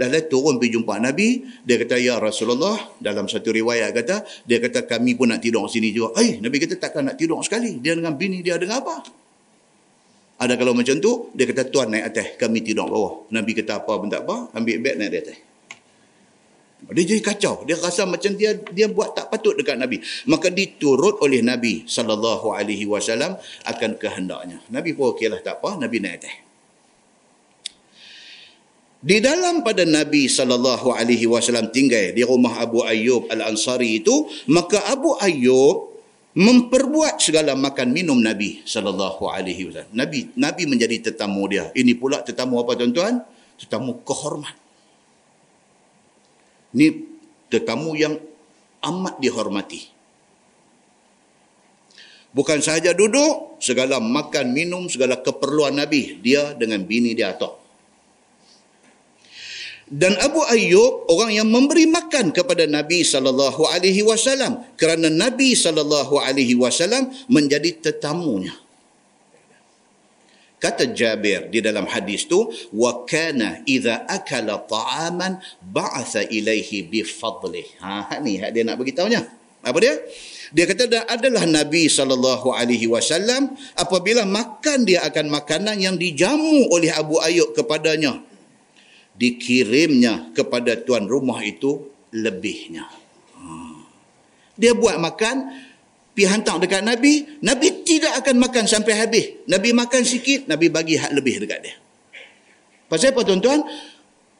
Lalu 0.00 0.32
turun 0.32 0.56
pergi 0.56 0.80
jumpa 0.80 0.96
Nabi. 0.96 1.44
Dia 1.60 1.76
kata, 1.76 2.00
Ya 2.00 2.16
Rasulullah. 2.16 2.96
Dalam 2.96 3.28
satu 3.28 3.52
riwayat 3.52 3.92
kata, 3.92 4.24
dia 4.48 4.56
kata, 4.56 4.88
kami 4.88 5.12
pun 5.12 5.28
nak 5.28 5.44
tidur 5.44 5.68
sini 5.68 5.92
juga. 5.92 6.16
Eh, 6.24 6.40
Nabi 6.40 6.56
kata, 6.56 6.80
takkan 6.80 7.04
nak 7.04 7.20
tidur 7.20 7.36
sekali. 7.44 7.76
Dia 7.84 7.92
dengan 7.92 8.16
bini 8.16 8.40
dia 8.40 8.56
dengan 8.56 8.80
apa? 8.80 9.04
Ada 10.40 10.56
kalau 10.56 10.72
macam 10.72 10.96
tu, 11.04 11.28
dia 11.36 11.44
kata, 11.44 11.68
Tuan 11.68 11.92
naik 11.92 12.16
atas. 12.16 12.40
Kami 12.40 12.64
tidur 12.64 12.88
bawah. 12.88 13.28
Nabi 13.28 13.52
kata, 13.52 13.84
apa 13.84 13.92
pun 14.00 14.08
tak 14.08 14.24
apa. 14.24 14.48
Ambil 14.56 14.80
beg 14.80 14.96
naik 14.96 15.12
atas. 15.20 15.49
Dia 16.88 17.04
jadi 17.04 17.20
kacau. 17.20 17.68
Dia 17.68 17.76
rasa 17.76 18.08
macam 18.08 18.32
dia 18.34 18.56
dia 18.72 18.88
buat 18.88 19.12
tak 19.12 19.28
patut 19.28 19.52
dekat 19.54 19.76
Nabi. 19.76 20.00
Maka 20.26 20.48
diturut 20.48 21.20
oleh 21.20 21.44
Nabi 21.44 21.84
sallallahu 21.84 22.56
alaihi 22.56 22.88
wasallam 22.88 23.36
akan 23.68 23.90
kehendaknya. 24.00 24.64
Nabi 24.72 24.96
pun 24.96 25.12
okeylah 25.12 25.44
tak 25.44 25.60
apa, 25.60 25.76
Nabi 25.76 26.00
naik 26.00 26.24
atas. 26.24 26.34
Di 29.00 29.16
dalam 29.16 29.64
pada 29.64 29.88
Nabi 29.88 30.28
sallallahu 30.28 30.92
alaihi 30.92 31.24
wasallam 31.24 31.72
tinggal 31.72 32.12
di 32.12 32.20
rumah 32.20 32.60
Abu 32.60 32.84
Ayyub 32.84 33.32
Al-Ansari 33.32 34.04
itu, 34.04 34.28
maka 34.52 34.76
Abu 34.92 35.16
Ayyub 35.16 35.88
memperbuat 36.36 37.16
segala 37.16 37.56
makan 37.56 37.96
minum 37.96 38.20
Nabi 38.20 38.60
sallallahu 38.68 39.24
alaihi 39.32 39.72
wasallam. 39.72 39.88
Nabi 39.96 40.28
Nabi 40.36 40.62
menjadi 40.68 41.10
tetamu 41.10 41.48
dia. 41.48 41.72
Ini 41.72 41.96
pula 41.96 42.20
tetamu 42.20 42.60
apa 42.60 42.76
tuan-tuan? 42.76 43.24
Tetamu 43.56 44.04
kehormat. 44.04 44.59
Ini 46.70 46.86
tetamu 47.50 47.98
yang 47.98 48.14
amat 48.80 49.18
dihormati. 49.18 49.90
Bukan 52.30 52.62
sahaja 52.62 52.94
duduk, 52.94 53.58
segala 53.58 53.98
makan 53.98 54.54
minum, 54.54 54.86
segala 54.86 55.18
keperluan 55.18 55.74
Nabi, 55.74 56.22
dia 56.22 56.54
dengan 56.54 56.86
bini 56.86 57.10
dia 57.10 57.34
atok. 57.34 57.58
Dan 59.90 60.14
Abu 60.22 60.38
Ayyub 60.46 61.10
orang 61.10 61.34
yang 61.34 61.50
memberi 61.50 61.90
makan 61.90 62.30
kepada 62.30 62.62
Nabi 62.70 63.02
sallallahu 63.02 63.66
alaihi 63.66 64.06
wasallam 64.06 64.62
kerana 64.78 65.10
Nabi 65.10 65.58
sallallahu 65.58 66.14
alaihi 66.22 66.54
wasallam 66.54 67.10
menjadi 67.26 67.74
tetamunya. 67.90 68.54
Kata 70.60 70.92
Jabir 70.92 71.48
di 71.48 71.64
dalam 71.64 71.88
hadis 71.88 72.28
tu 72.28 72.52
wa 72.76 73.08
kana 73.08 73.64
idza 73.64 74.04
akala 74.04 74.60
ta'aman 74.60 75.40
ba'atha 75.64 76.28
ilaihi 76.28 76.84
bi 76.84 77.00
fadlih. 77.00 77.64
Ha 77.80 78.20
ni 78.20 78.36
dia 78.36 78.62
nak 78.68 78.76
bagi 78.76 78.92
tahunya. 78.92 79.24
Apa 79.64 79.78
dia? 79.80 79.96
Dia 80.52 80.64
kata 80.68 81.08
adalah 81.08 81.48
Nabi 81.48 81.88
sallallahu 81.88 82.52
alaihi 82.52 82.88
wasallam 82.92 83.56
apabila 83.76 84.28
makan 84.28 84.84
dia 84.84 85.00
akan 85.08 85.32
makanan 85.32 85.80
yang 85.80 85.96
dijamu 85.96 86.68
oleh 86.68 86.92
Abu 86.92 87.16
Ayyub 87.22 87.56
kepadanya 87.56 88.20
dikirimnya 89.20 90.32
kepada 90.32 90.80
tuan 90.80 91.04
rumah 91.04 91.44
itu 91.44 91.92
lebihnya. 92.16 92.88
Ha. 93.36 93.44
Dia 94.56 94.72
buat 94.72 94.96
makan, 94.96 95.36
pi 96.14 96.26
hantar 96.26 96.58
dekat 96.58 96.82
Nabi, 96.82 97.40
Nabi 97.40 97.86
tidak 97.86 98.18
akan 98.24 98.36
makan 98.42 98.64
sampai 98.66 98.94
habis. 98.98 99.26
Nabi 99.46 99.70
makan 99.72 100.02
sikit, 100.02 100.50
Nabi 100.50 100.68
bagi 100.68 100.98
hak 100.98 101.12
lebih 101.14 101.42
dekat 101.42 101.60
dia. 101.62 101.74
Pasal 102.90 103.14
apa 103.14 103.22
tuan-tuan? 103.22 103.62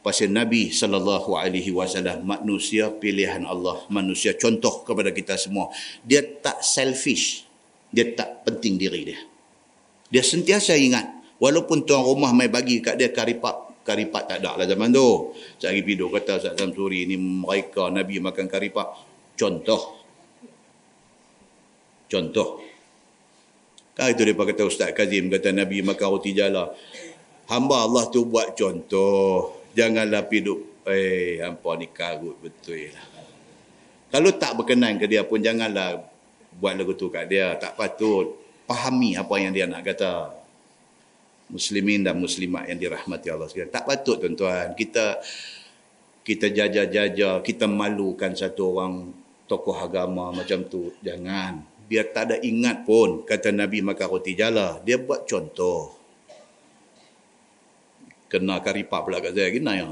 Pasal 0.00 0.32
Nabi 0.32 0.72
sallallahu 0.72 1.36
alaihi 1.36 1.70
wasallam 1.70 2.24
manusia 2.24 2.88
pilihan 2.88 3.44
Allah, 3.44 3.84
manusia 3.92 4.32
contoh 4.34 4.82
kepada 4.82 5.12
kita 5.12 5.36
semua. 5.36 5.68
Dia 6.02 6.24
tak 6.24 6.64
selfish. 6.64 7.46
Dia 7.92 8.10
tak 8.16 8.46
penting 8.48 8.78
diri 8.80 9.12
dia. 9.12 9.20
Dia 10.10 10.24
sentiasa 10.24 10.74
ingat 10.74 11.36
walaupun 11.38 11.86
tuan 11.86 12.02
rumah 12.02 12.34
mai 12.34 12.50
bagi 12.50 12.82
kat 12.82 12.98
dia 12.98 13.10
karipak 13.14 13.70
karipat 13.84 14.22
tak 14.30 14.38
ada 14.42 14.58
lah 14.62 14.66
zaman 14.66 14.88
tu. 14.88 15.34
Cari 15.58 15.80
video 15.82 16.06
kata 16.08 16.38
Ustaz 16.38 16.54
Samsuri 16.56 17.04
ni 17.04 17.16
mereka 17.18 17.90
Nabi 17.90 18.22
makan 18.22 18.46
karipat. 18.46 18.86
Contoh. 19.36 19.99
Contoh. 22.10 22.58
Kan 23.94 24.10
itu 24.10 24.26
dia 24.26 24.34
kata 24.34 24.66
Ustaz 24.66 24.90
Kazim 24.90 25.30
kata 25.30 25.54
Nabi 25.54 25.86
makan 25.86 26.08
roti 26.10 26.34
jala. 26.34 26.74
Hamba 27.46 27.86
Allah 27.86 28.10
tu 28.10 28.26
buat 28.26 28.58
contoh. 28.58 29.62
Janganlah 29.78 30.26
piduk. 30.26 30.82
Eh, 30.90 31.38
hampa 31.38 31.78
ni 31.78 31.86
karut 31.92 32.34
betul 32.42 32.90
lah. 32.90 33.06
Kalau 34.10 34.34
tak 34.34 34.58
berkenan 34.58 34.98
ke 34.98 35.06
dia 35.06 35.22
pun 35.22 35.38
janganlah 35.38 36.02
buat 36.58 36.74
lagu 36.74 36.98
tu 36.98 37.06
kat 37.14 37.30
dia. 37.30 37.54
Tak 37.54 37.78
patut. 37.78 38.34
Fahami 38.66 39.14
apa 39.14 39.34
yang 39.38 39.54
dia 39.54 39.70
nak 39.70 39.86
kata 39.86 40.34
muslimin 41.50 42.06
dan 42.06 42.18
muslimat 42.18 42.66
yang 42.70 42.78
dirahmati 42.78 43.30
Allah 43.30 43.46
sekalian. 43.46 43.70
Tak 43.70 43.86
patut 43.86 44.18
tuan-tuan 44.18 44.74
kita 44.74 45.18
kita 46.26 46.46
jaja-jaja, 46.50 47.42
kita 47.42 47.66
malukan 47.66 48.30
satu 48.34 48.74
orang 48.74 49.10
tokoh 49.50 49.74
agama 49.74 50.30
macam 50.30 50.62
tu. 50.66 50.94
Jangan. 51.02 51.69
Biar 51.90 52.14
tak 52.14 52.30
ada 52.30 52.36
ingat 52.38 52.86
pun 52.86 53.26
kata 53.26 53.50
Nabi 53.50 53.82
makan 53.82 54.06
roti 54.06 54.38
jala. 54.38 54.78
Dia 54.86 54.94
buat 54.94 55.26
contoh. 55.26 55.90
Kena 58.30 58.62
karipak 58.62 59.02
pula 59.02 59.18
kat 59.18 59.34
saya. 59.34 59.50
Gina 59.50 59.74
ya. 59.74 59.90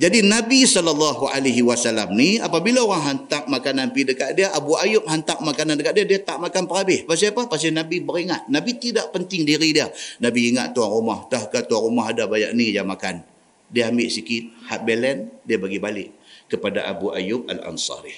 Jadi 0.00 0.24
Nabi 0.24 0.64
sallallahu 0.64 1.28
alaihi 1.28 1.60
wasallam 1.60 2.16
ni 2.16 2.40
apabila 2.40 2.80
orang 2.80 3.04
hantar 3.04 3.44
makanan 3.52 3.92
pi 3.92 4.08
dekat 4.08 4.32
dia, 4.32 4.48
Abu 4.56 4.80
Ayub 4.80 5.04
hantar 5.04 5.44
makanan 5.44 5.76
dekat 5.76 5.92
dia, 5.92 6.06
dia 6.08 6.20
tak 6.24 6.40
makan 6.40 6.64
perhabis. 6.64 7.04
Pasal 7.04 7.36
apa? 7.36 7.52
Pasal 7.52 7.76
Nabi 7.76 8.00
beringat. 8.00 8.48
Nabi 8.48 8.80
tidak 8.80 9.12
penting 9.12 9.44
diri 9.44 9.76
dia. 9.76 9.92
Nabi 10.24 10.56
ingat 10.56 10.72
tuan 10.72 10.88
rumah, 10.88 11.28
dah 11.28 11.44
kata 11.44 11.68
tuan 11.68 11.84
rumah 11.84 12.16
ada 12.16 12.24
banyak 12.24 12.56
ni 12.56 12.72
je 12.72 12.80
makan. 12.80 13.20
Dia 13.68 13.92
ambil 13.92 14.08
sikit, 14.08 14.72
hat 14.72 14.88
belen, 14.88 15.28
dia 15.44 15.60
bagi 15.60 15.76
balik 15.76 16.19
kepada 16.50 16.90
Abu 16.90 17.14
Ayub 17.14 17.46
Al-Ansari. 17.46 18.12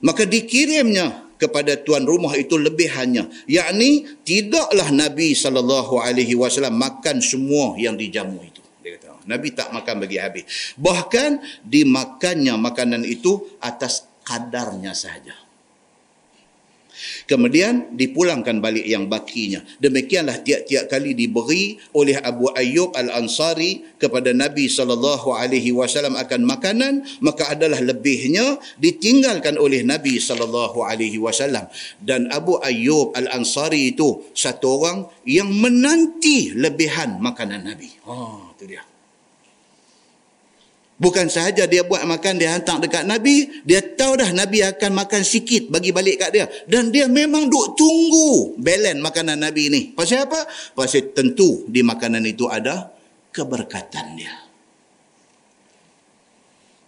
Maka 0.00 0.24
dikirimnya 0.24 1.28
kepada 1.36 1.76
tuan 1.76 2.08
rumah 2.08 2.32
itu 2.36 2.56
lebihannya 2.56 3.48
yakni 3.48 4.08
tidaklah 4.24 4.88
Nabi 4.92 5.36
wasallam 6.36 6.76
makan 6.76 7.20
semua 7.20 7.76
yang 7.76 8.00
dijamu 8.00 8.40
itu 8.40 8.60
Nabi 9.28 9.52
tak 9.54 9.70
makan 9.70 10.02
bagi 10.02 10.18
habis. 10.18 10.74
Bahkan 10.74 11.62
dimakannya 11.62 12.56
makanan 12.58 13.06
itu 13.06 13.38
atas 13.62 14.08
kadarnya 14.26 14.96
sahaja. 14.96 15.36
Kemudian 17.30 17.94
dipulangkan 17.94 18.58
balik 18.58 18.82
yang 18.82 19.06
bakinya. 19.06 19.62
Demikianlah 19.78 20.42
tiap-tiap 20.42 20.90
kali 20.90 21.14
diberi 21.14 21.78
oleh 21.94 22.18
Abu 22.18 22.50
Ayyub 22.50 22.90
Al-Ansari 22.98 23.86
kepada 24.02 24.34
Nabi 24.34 24.66
sallallahu 24.66 25.30
alaihi 25.30 25.70
wasallam 25.70 26.18
akan 26.18 26.42
makanan, 26.42 27.06
maka 27.22 27.54
adalah 27.54 27.78
lebihnya 27.78 28.58
ditinggalkan 28.82 29.62
oleh 29.62 29.86
Nabi 29.86 30.18
sallallahu 30.18 30.82
alaihi 30.82 31.22
wasallam. 31.22 31.70
Dan 32.02 32.26
Abu 32.34 32.58
Ayyub 32.58 33.14
Al-Ansari 33.14 33.94
itu 33.94 34.26
satu 34.34 34.82
orang 34.82 35.06
yang 35.22 35.54
menanti 35.54 36.50
lebihan 36.50 37.22
makanan 37.22 37.62
Nabi. 37.62 37.94
Oh, 38.10 38.50
itu 38.58 38.74
dia. 38.74 38.89
Bukan 41.00 41.32
sahaja 41.32 41.64
dia 41.64 41.80
buat 41.80 42.04
makan, 42.04 42.36
dia 42.36 42.52
hantar 42.52 42.76
dekat 42.76 43.08
Nabi. 43.08 43.64
Dia 43.64 43.80
tahu 43.80 44.20
dah 44.20 44.36
Nabi 44.36 44.60
akan 44.60 44.92
makan 44.92 45.24
sikit 45.24 45.72
bagi 45.72 45.96
balik 45.96 46.20
kat 46.20 46.30
dia. 46.36 46.44
Dan 46.68 46.92
dia 46.92 47.08
memang 47.08 47.48
duk 47.48 47.72
tunggu 47.72 48.60
belen 48.60 49.00
makanan 49.00 49.40
Nabi 49.40 49.72
ni. 49.72 49.80
Pasal 49.96 50.28
apa? 50.28 50.44
Pasal 50.76 51.16
tentu 51.16 51.64
di 51.72 51.80
makanan 51.80 52.20
itu 52.28 52.44
ada 52.52 52.92
keberkatan 53.32 54.06
dia. 54.20 54.34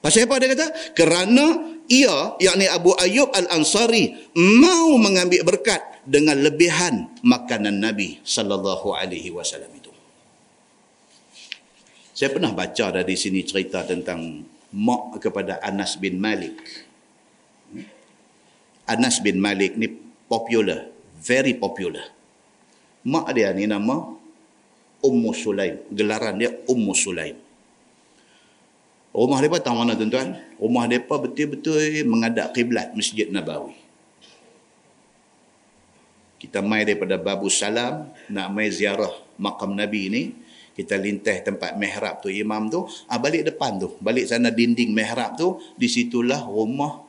Pasal 0.04 0.28
apa 0.28 0.34
dia 0.44 0.48
kata? 0.52 0.68
Kerana 0.92 1.44
ia, 1.88 2.36
yakni 2.36 2.68
Abu 2.68 2.92
Ayyub 2.92 3.32
Al-Ansari, 3.32 4.12
mau 4.36 4.92
mengambil 5.00 5.40
berkat 5.40 6.04
dengan 6.04 6.36
lebihan 6.36 7.08
makanan 7.24 7.80
Nabi 7.80 8.20
sallallahu 8.20 8.92
alaihi 8.92 9.32
wasallam. 9.32 9.81
Saya 12.12 12.28
pernah 12.28 12.52
baca 12.52 12.92
dari 12.92 13.16
sini 13.16 13.40
cerita 13.40 13.88
tentang 13.88 14.44
mak 14.76 15.16
kepada 15.16 15.56
Anas 15.64 15.96
bin 15.96 16.20
Malik. 16.20 16.60
Anas 18.84 19.24
bin 19.24 19.40
Malik 19.40 19.80
ni 19.80 19.88
popular, 20.28 20.92
very 21.16 21.56
popular. 21.56 22.04
Mak 23.08 23.32
dia 23.32 23.48
ni 23.56 23.64
nama 23.64 24.12
Ummu 25.00 25.32
Sulaim. 25.32 25.80
Gelaran 25.88 26.36
dia 26.36 26.52
Ummu 26.68 26.92
Sulaim. 26.92 27.40
Rumah 29.12 29.38
mereka 29.40 29.64
tahu 29.64 29.76
mana 29.76 29.96
tuan-tuan? 29.96 30.36
Rumah 30.60 30.84
mereka 30.88 31.16
betul-betul 31.16 31.80
mengadap 32.04 32.52
kiblat 32.52 32.92
Masjid 32.92 33.28
Nabawi. 33.32 33.76
Kita 36.36 36.60
mai 36.60 36.84
daripada 36.84 37.16
Babu 37.16 37.48
Salam, 37.48 38.08
nak 38.28 38.48
mai 38.52 38.68
ziarah 38.68 39.12
makam 39.40 39.76
Nabi 39.76 40.02
ni, 40.12 40.22
kita 40.72 40.96
lintah 40.96 41.36
tempat 41.44 41.76
mihrab 41.76 42.24
tu, 42.24 42.32
imam 42.32 42.72
tu, 42.72 42.88
ah, 43.08 43.20
balik 43.20 43.44
depan 43.44 43.76
tu, 43.76 43.92
balik 44.00 44.24
sana 44.28 44.48
dinding 44.48 44.92
mihrab 44.92 45.36
tu, 45.36 45.60
di 45.76 45.88
situlah 45.88 46.44
rumah 46.48 47.04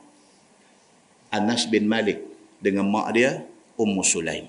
Anas 1.34 1.66
bin 1.66 1.90
Malik 1.90 2.22
dengan 2.62 2.86
mak 2.86 3.10
dia, 3.16 3.42
Ummu 3.74 4.02
Sulaim. 4.06 4.46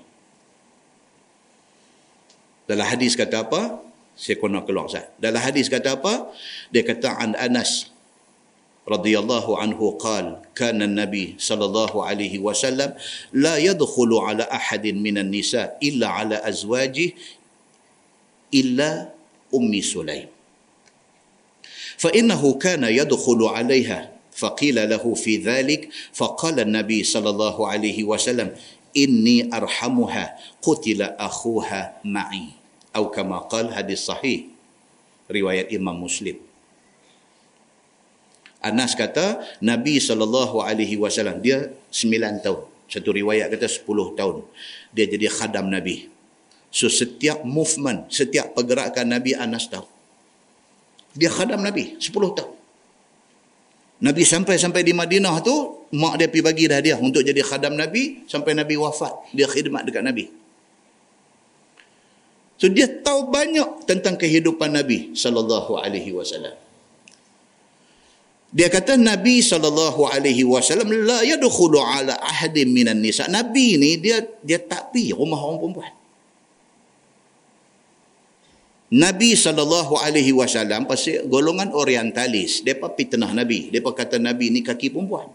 Dalam 2.66 2.86
hadis 2.86 3.18
kata 3.18 3.46
apa? 3.46 3.86
saya 4.16 4.40
kena 4.40 4.64
keluar 4.64 4.88
Ustaz. 4.88 5.12
Dalam 5.20 5.38
hadis 5.38 5.68
kata 5.68 6.00
apa? 6.00 6.32
Dia 6.72 6.82
kata 6.82 7.20
an 7.20 7.36
Anas 7.36 7.92
radhiyallahu 8.86 9.58
anhu 9.58 9.98
qal 9.98 10.46
kana 10.54 10.86
nabi 10.86 11.34
sallallahu 11.36 12.06
alaihi 12.06 12.38
wasallam 12.38 12.94
la 13.34 13.58
yadkhulu 13.58 14.22
ala 14.22 14.46
ahadin 14.46 15.02
minan 15.02 15.26
nisa 15.26 15.74
illa 15.82 16.22
ala 16.22 16.38
azwaji 16.46 17.18
إلا 18.54 18.90
أم 19.54 19.72
سليم 19.80 20.28
فإنه 21.96 22.42
كان 22.60 22.84
يدخل 22.84 23.40
عليها 23.44 24.00
فقيل 24.36 24.76
له 24.90 25.04
في 25.14 25.36
ذلك 25.40 25.88
فقال 26.12 26.60
النبي 26.60 27.00
صلى 27.04 27.30
الله 27.30 27.56
عليه 27.68 28.04
وسلم 28.04 28.52
إني 28.96 29.48
أرحمها 29.48 30.24
قتل 30.62 31.00
أخوها 31.02 31.82
معي 32.04 32.46
أو 32.96 33.08
كما 33.10 33.38
قال 33.48 33.72
حديث 33.74 33.98
صحيح 34.12 34.40
رواية 35.32 35.68
إمام 35.76 36.04
مسلم 36.04 36.36
Anas 38.66 38.98
kata 38.98 39.38
Nabi 39.62 40.02
sallallahu 40.02 40.58
alaihi 40.58 40.98
wasallam 40.98 41.38
dia 41.38 41.70
9 41.94 42.42
tahun. 42.42 42.66
Satu 42.90 43.14
riwayat 43.14 43.46
kata 43.54 43.70
10 43.70 44.18
tahun. 44.18 44.42
Dia 44.90 45.06
jadi 45.06 45.30
khadam 45.30 45.70
Nabi. 45.70 46.10
So 46.76 46.92
setiap 46.92 47.40
movement 47.48 48.12
setiap 48.12 48.52
pergerakan 48.52 49.16
Nabi 49.16 49.32
Anas 49.32 49.64
tahu 49.72 49.88
dia 51.16 51.32
khadam 51.32 51.64
Nabi 51.64 51.96
10 51.96 52.12
tahun 52.12 52.54
Nabi 53.96 54.22
sampai-sampai 54.28 54.84
di 54.84 54.92
Madinah 54.92 55.40
tu 55.40 55.88
mak 55.96 56.20
dia 56.20 56.28
pergi 56.28 56.44
bagi 56.44 56.64
dah 56.68 56.80
dia 56.84 57.00
untuk 57.00 57.24
jadi 57.24 57.40
khadam 57.40 57.72
Nabi 57.72 58.28
sampai 58.28 58.52
Nabi 58.52 58.76
wafat 58.76 59.32
dia 59.32 59.48
khidmat 59.48 59.88
dekat 59.88 60.04
Nabi 60.04 60.28
So 62.56 62.72
dia 62.72 62.88
tahu 62.88 63.28
banyak 63.28 63.84
tentang 63.84 64.16
kehidupan 64.16 64.72
Nabi 64.72 65.12
sallallahu 65.12 65.76
alaihi 65.76 66.16
wasallam. 66.16 66.56
Dia 68.56 68.72
kata 68.72 68.96
Nabi 68.96 69.44
sallallahu 69.44 70.08
alaihi 70.08 70.40
wasallam 70.48 70.88
la 71.04 71.20
yadkhulu 71.20 71.76
ala 71.76 72.16
ahadin 72.16 72.72
minan 72.72 73.04
nisa. 73.04 73.28
Nabi 73.28 73.76
ni 73.76 74.00
dia 74.00 74.24
dia 74.40 74.56
tak 74.56 74.96
pi 74.96 75.12
rumah 75.12 75.36
orang 75.36 75.60
perempuan. 75.60 75.92
Nabi 78.96 79.36
wasallam 80.32 80.88
pasal 80.88 81.28
golongan 81.28 81.68
orientalis, 81.76 82.64
depa 82.64 82.88
fitnah 82.96 83.28
Nabi. 83.36 83.68
Depa 83.68 83.92
kata 83.92 84.16
Nabi 84.16 84.48
ni 84.48 84.64
kaki 84.64 84.88
perempuan. 84.88 85.28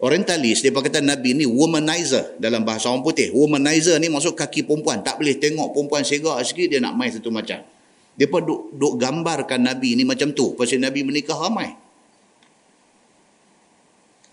Orientalis, 0.00 0.64
dia 0.64 0.74
kata 0.74 0.98
Nabi 1.04 1.36
ni 1.38 1.44
womanizer 1.46 2.34
dalam 2.40 2.66
bahasa 2.66 2.90
orang 2.90 3.04
putih. 3.04 3.30
Womanizer 3.30 4.00
ni 4.02 4.10
maksud 4.10 4.34
kaki 4.34 4.66
perempuan. 4.66 5.06
Tak 5.06 5.22
boleh 5.22 5.38
tengok 5.38 5.70
perempuan 5.70 6.02
segak 6.02 6.40
sikit, 6.42 6.66
dia 6.66 6.80
nak 6.82 6.98
main 6.98 7.12
satu 7.14 7.30
macam. 7.30 7.62
Pun 8.16 8.42
duk, 8.42 8.60
duk 8.74 8.94
gambarkan 8.98 9.60
Nabi 9.60 9.94
ni 9.94 10.02
macam 10.08 10.34
tu. 10.34 10.56
Pasal 10.58 10.82
Nabi 10.82 11.06
menikah 11.06 11.36
ramai. 11.36 11.72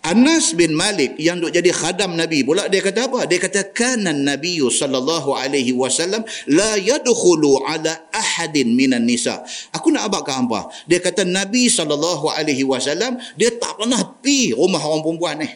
Anas 0.08 0.56
bin 0.56 0.72
Malik 0.72 1.20
yang 1.20 1.36
duk 1.36 1.52
jadi 1.52 1.68
khadam 1.68 2.16
Nabi 2.16 2.40
pula 2.40 2.64
dia 2.72 2.80
kata 2.80 3.12
apa? 3.12 3.28
Dia 3.28 3.36
kata 3.36 3.76
kanan 3.76 4.24
Nabi 4.24 4.56
sallallahu 4.56 5.36
alaihi 5.36 5.76
wasallam 5.76 6.24
la 6.48 6.80
yadkhulu 6.80 7.60
ala 7.68 8.08
ahadin 8.08 8.72
minan 8.72 9.04
nisa. 9.04 9.44
Aku 9.68 9.92
nak 9.92 10.08
abak 10.08 10.32
apa? 10.32 10.72
Dia 10.88 11.04
kata 11.04 11.28
Nabi 11.28 11.68
sallallahu 11.68 12.32
alaihi 12.32 12.64
wasallam 12.64 13.20
dia 13.36 13.52
tak 13.52 13.76
pernah 13.76 14.00
pi 14.24 14.56
rumah 14.56 14.80
orang 14.80 15.04
perempuan 15.04 15.36
ni. 15.44 15.48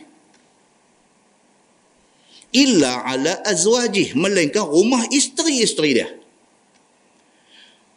Illa 2.53 3.09
ala 3.09 3.41
azwajih 3.49 4.13
melainkan 4.21 4.69
rumah 4.69 5.09
isteri-isteri 5.09 5.91
dia. 5.97 6.13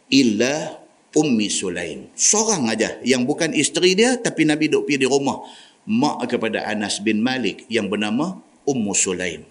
Illa 0.08 0.80
Ummi 1.12 1.52
Sulaim. 1.52 2.08
Seorang 2.16 2.72
aja 2.72 2.96
yang 3.04 3.28
bukan 3.28 3.52
isteri 3.52 3.92
dia 3.92 4.16
tapi 4.16 4.48
Nabi 4.48 4.72
duk 4.72 4.88
pi 4.88 4.96
di 4.96 5.04
rumah 5.04 5.44
mak 5.86 6.26
kepada 6.26 6.66
Anas 6.66 6.98
bin 6.98 7.22
Malik 7.22 7.64
yang 7.70 7.86
bernama 7.86 8.42
Ummu 8.66 8.92
Sulaim. 8.92 9.46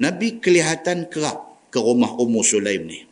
Nabi 0.00 0.40
kelihatan 0.40 1.12
kerap 1.12 1.68
ke 1.68 1.76
rumah 1.76 2.16
Ummu 2.16 2.40
Sulaim 2.40 2.88
ni. 2.88 3.04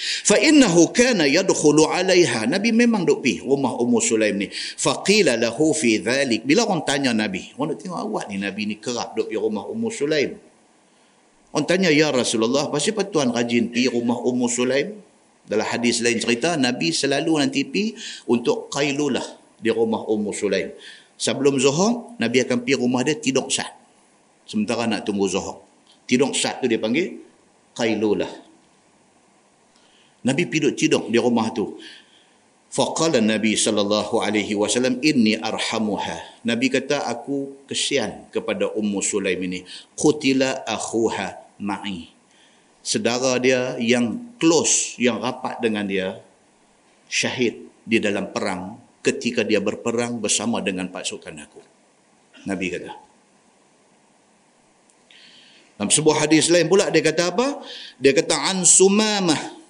Fa 0.00 0.38
innahu 0.38 0.94
kana 0.94 1.26
yadkhulu 1.26 1.90
'alayha. 1.90 2.46
Nabi 2.46 2.70
memang 2.70 3.02
duk 3.02 3.26
pi 3.26 3.42
rumah 3.42 3.74
Ummu 3.74 3.98
Sulaim 3.98 4.38
ni. 4.38 4.46
Fa 4.54 5.02
qila 5.02 5.34
lahu 5.34 5.74
fi 5.74 5.98
dhalik. 5.98 6.46
Bila 6.46 6.64
orang 6.64 6.86
tanya 6.86 7.10
Nabi, 7.10 7.50
orang 7.58 7.74
nak 7.74 7.78
tengok 7.82 7.98
awak 7.98 8.24
ni 8.30 8.38
Nabi 8.38 8.62
ni 8.70 8.76
kerap 8.78 9.18
duk 9.18 9.28
pi 9.28 9.36
rumah 9.36 9.66
Ummu 9.66 9.88
Sulaim. 9.90 10.38
Orang 11.50 11.66
tanya 11.66 11.90
ya 11.90 12.14
Rasulullah, 12.14 12.70
pasal 12.70 12.94
apa 12.94 13.10
tuan 13.10 13.34
rajin 13.34 13.74
pi 13.74 13.90
rumah 13.90 14.22
Ummu 14.22 14.46
Sulaim? 14.46 15.02
Dalam 15.50 15.66
hadis 15.66 15.98
lain 15.98 16.22
cerita 16.22 16.54
Nabi 16.54 16.94
selalu 16.94 17.42
nanti 17.42 17.66
pi 17.66 17.90
untuk 18.30 18.70
qailulah 18.70 19.39
di 19.60 19.68
rumah 19.68 20.08
Ummu 20.08 20.32
Sulaim. 20.32 20.72
Sebelum 21.20 21.60
Zuhur, 21.60 22.16
Nabi 22.16 22.40
akan 22.48 22.64
pergi 22.64 22.80
rumah 22.80 23.04
dia 23.04 23.12
tidur 23.12 23.52
sat. 23.52 23.68
Sementara 24.48 24.88
nak 24.88 25.04
tunggu 25.04 25.28
Zuhur. 25.28 25.60
Tidur 26.08 26.32
sat 26.32 26.64
tu 26.64 26.66
dia 26.66 26.80
panggil 26.80 27.20
Qailulah. 27.76 28.32
Nabi 30.24 30.42
tidur 30.48 30.72
tidur 30.72 31.06
di 31.12 31.20
rumah 31.20 31.52
tu. 31.52 31.76
Faqala 32.70 33.20
Nabi 33.20 33.58
sallallahu 33.58 34.22
alaihi 34.22 34.56
wasallam 34.56 34.96
inni 35.04 35.36
arhamuha. 35.36 36.40
Nabi 36.46 36.72
kata 36.72 37.04
aku 37.04 37.68
kesian 37.68 38.32
kepada 38.32 38.72
Ummu 38.72 39.04
Sulaim 39.04 39.44
ini. 39.44 39.60
Qutila 39.92 40.64
akhuha 40.64 41.60
ma'i. 41.60 42.08
Sedara 42.80 43.36
dia 43.36 43.76
yang 43.76 44.32
close, 44.40 44.96
yang 44.96 45.20
rapat 45.20 45.60
dengan 45.60 45.84
dia 45.84 46.16
syahid 47.12 47.68
di 47.84 48.00
dalam 48.00 48.32
perang 48.32 48.79
ketika 49.00 49.40
dia 49.44 49.60
berperang 49.60 50.20
bersama 50.20 50.60
dengan 50.60 50.88
pasukan 50.92 51.32
aku. 51.32 51.60
Nabi 52.48 52.66
kata. 52.72 52.92
Dalam 55.80 55.88
sebuah 55.88 56.28
hadis 56.28 56.52
lain 56.52 56.68
pula 56.68 56.92
dia 56.92 57.00
kata 57.00 57.32
apa? 57.32 57.64
Dia 57.96 58.12
kata 58.12 58.36
an 58.52 58.68
Sumamah 58.68 59.60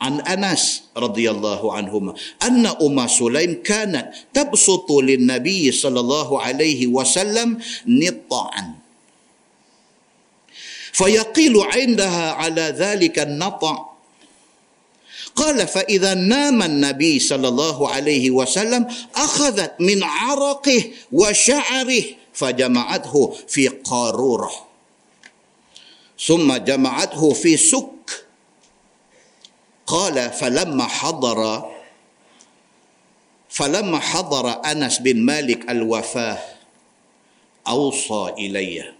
an 0.00 0.24
Anas 0.24 0.88
radhiyallahu 0.96 1.72
anhuma 1.76 2.16
anna 2.40 2.72
Umma 2.80 3.04
Sulaim 3.04 3.60
kanat 3.60 4.32
tabsutu 4.32 5.04
lin 5.04 5.28
Nabi 5.28 5.68
sallallahu 5.68 6.40
alaihi 6.40 6.88
wasallam 6.88 7.60
nita'an 7.84 8.80
fayaqilu 10.96 11.60
'indaha 11.68 12.40
ala 12.40 12.72
dhalika 12.72 13.28
an-nata' 13.28 13.89
قال 15.40 15.66
فإذا 15.66 16.14
نام 16.14 16.62
النبي 16.62 17.18
صلى 17.18 17.48
الله 17.48 17.88
عليه 17.88 18.30
وسلم 18.30 18.86
أخذت 19.16 19.80
من 19.80 20.02
عرقه 20.02 20.90
وشعره 21.12 22.04
فجمعته 22.32 23.36
في 23.48 23.68
قارورة. 23.68 24.52
ثم 26.20 26.56
جمعته 26.56 27.32
في 27.32 27.56
سك. 27.56 28.26
قال 29.86 30.30
فلما 30.30 30.84
حضر 30.84 31.70
فلما 33.48 33.98
حضر 33.98 34.64
أنس 34.64 34.98
بن 34.98 35.16
مالك 35.16 35.70
الوفاة 35.70 36.38
أوصى 37.68 38.34
إلي 38.38 38.92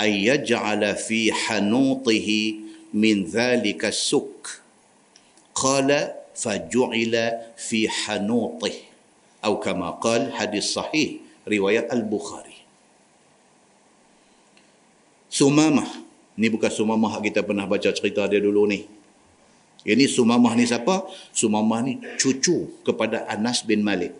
أن 0.00 0.10
يجعل 0.10 0.96
في 0.96 1.32
حنوطه 1.32 2.54
من 2.94 3.24
ذلك 3.24 3.84
السك. 3.84 4.61
qala 5.56 6.16
faju'ila 6.36 7.54
fi 7.56 7.86
hanutih. 7.86 8.88
Atau 9.42 9.58
kama 9.58 9.98
qal 9.98 10.30
hadis 10.38 10.70
sahih 10.70 11.18
riwayat 11.44 11.90
al-Bukhari. 11.90 12.62
Sumamah. 15.32 15.88
Ni 16.38 16.48
bukan 16.48 16.70
Sumamah 16.70 17.20
kita 17.20 17.44
pernah 17.44 17.66
baca 17.66 17.90
cerita 17.92 18.24
dia 18.30 18.38
dulu 18.38 18.64
ni. 18.68 18.86
Ini 19.82 20.06
Sumamah 20.06 20.54
ni 20.54 20.64
siapa? 20.64 21.04
Sumamah 21.34 21.82
ni 21.82 21.98
cucu 22.16 22.70
kepada 22.86 23.26
Anas 23.26 23.66
bin 23.66 23.82
Malik. 23.82 24.14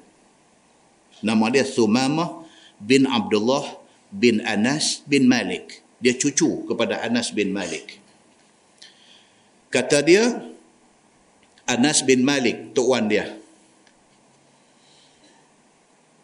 Nama 1.22 1.54
dia 1.54 1.62
Sumamah 1.62 2.42
bin 2.82 3.06
Abdullah 3.06 3.78
bin 4.10 4.42
Anas 4.42 5.06
bin 5.06 5.30
Malik. 5.30 5.86
Dia 6.02 6.18
cucu 6.18 6.66
kepada 6.66 6.98
Anas 6.98 7.30
bin 7.30 7.54
Malik. 7.54 8.02
Kata 9.70 10.02
dia 10.02 10.42
Anas 11.66 12.02
bin 12.02 12.26
Malik, 12.26 12.74
tuan 12.74 13.06
dia. 13.06 13.42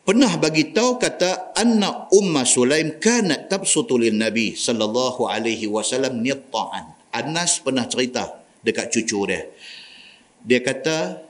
Pernah 0.08 0.40
bagi 0.40 0.72
tahu 0.72 0.96
kata 0.96 1.52
anak 1.52 2.08
Umma 2.16 2.48
Sulaim 2.48 2.96
kanat 2.96 3.52
tabsutu 3.52 4.00
lin 4.00 4.16
Nabi 4.16 4.56
sallallahu 4.56 5.28
alaihi 5.28 5.68
wasallam 5.68 6.24
nitta'an. 6.24 6.96
Anas 7.12 7.60
pernah 7.60 7.84
cerita 7.84 8.40
dekat 8.64 8.88
cucu 8.88 9.28
dia. 9.28 9.44
Dia 10.40 10.64
kata, 10.64 11.20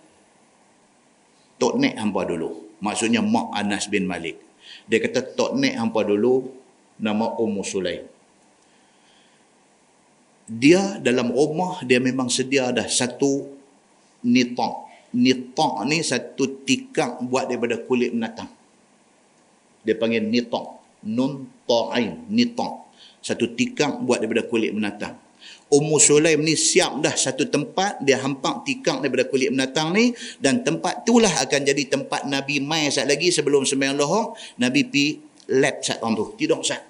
Tok 1.58 1.74
Nek 1.74 1.98
hampa 1.98 2.22
dulu. 2.22 2.78
Maksudnya 2.78 3.18
Mak 3.18 3.50
Anas 3.50 3.90
bin 3.90 4.06
Malik. 4.06 4.38
Dia 4.86 5.02
kata, 5.02 5.26
Tok 5.26 5.58
Nek 5.58 5.74
hampa 5.74 6.06
dulu, 6.06 6.46
nama 7.02 7.34
Ummu 7.34 7.66
Sulaim. 7.66 8.06
Dia 10.46 11.02
dalam 11.02 11.34
rumah, 11.34 11.82
dia 11.82 11.98
memang 11.98 12.30
sedia 12.30 12.70
dah 12.70 12.86
satu 12.86 13.57
nitak. 14.24 14.88
Nitak 15.08 15.74
ni 15.88 16.04
satu 16.04 16.64
tikak 16.68 17.24
buat 17.24 17.48
daripada 17.48 17.80
kulit 17.80 18.12
menatang. 18.12 18.50
Dia 19.82 19.96
panggil 19.96 20.24
nitak. 20.26 20.78
Nun 21.08 21.48
ta'ain, 21.64 22.28
nitak. 22.28 22.90
Satu 23.24 23.54
tikak 23.54 24.04
buat 24.04 24.20
daripada 24.20 24.44
kulit 24.44 24.74
menatang. 24.74 25.16
Ummu 25.68 26.00
Sulaim 26.00 26.40
ni 26.40 26.56
siap 26.56 27.04
dah 27.04 27.12
satu 27.12 27.44
tempat 27.44 28.00
dia 28.00 28.16
hampak 28.24 28.64
tikang 28.64 29.04
daripada 29.04 29.28
kulit 29.28 29.52
menatang 29.52 29.92
ni 29.92 30.16
dan 30.40 30.64
tempat 30.64 31.04
itulah 31.04 31.28
akan 31.44 31.60
jadi 31.60 31.82
tempat 31.92 32.24
Nabi 32.24 32.64
mai 32.64 32.88
sat 32.88 33.04
lagi 33.04 33.28
sebelum 33.28 33.68
sembahyang 33.68 34.00
lohor 34.00 34.32
Nabi 34.56 34.88
pi 34.88 35.20
lap 35.60 35.84
sat 35.84 36.00
orang 36.00 36.16
tu 36.16 36.24
tidur 36.40 36.64
sat 36.64 36.80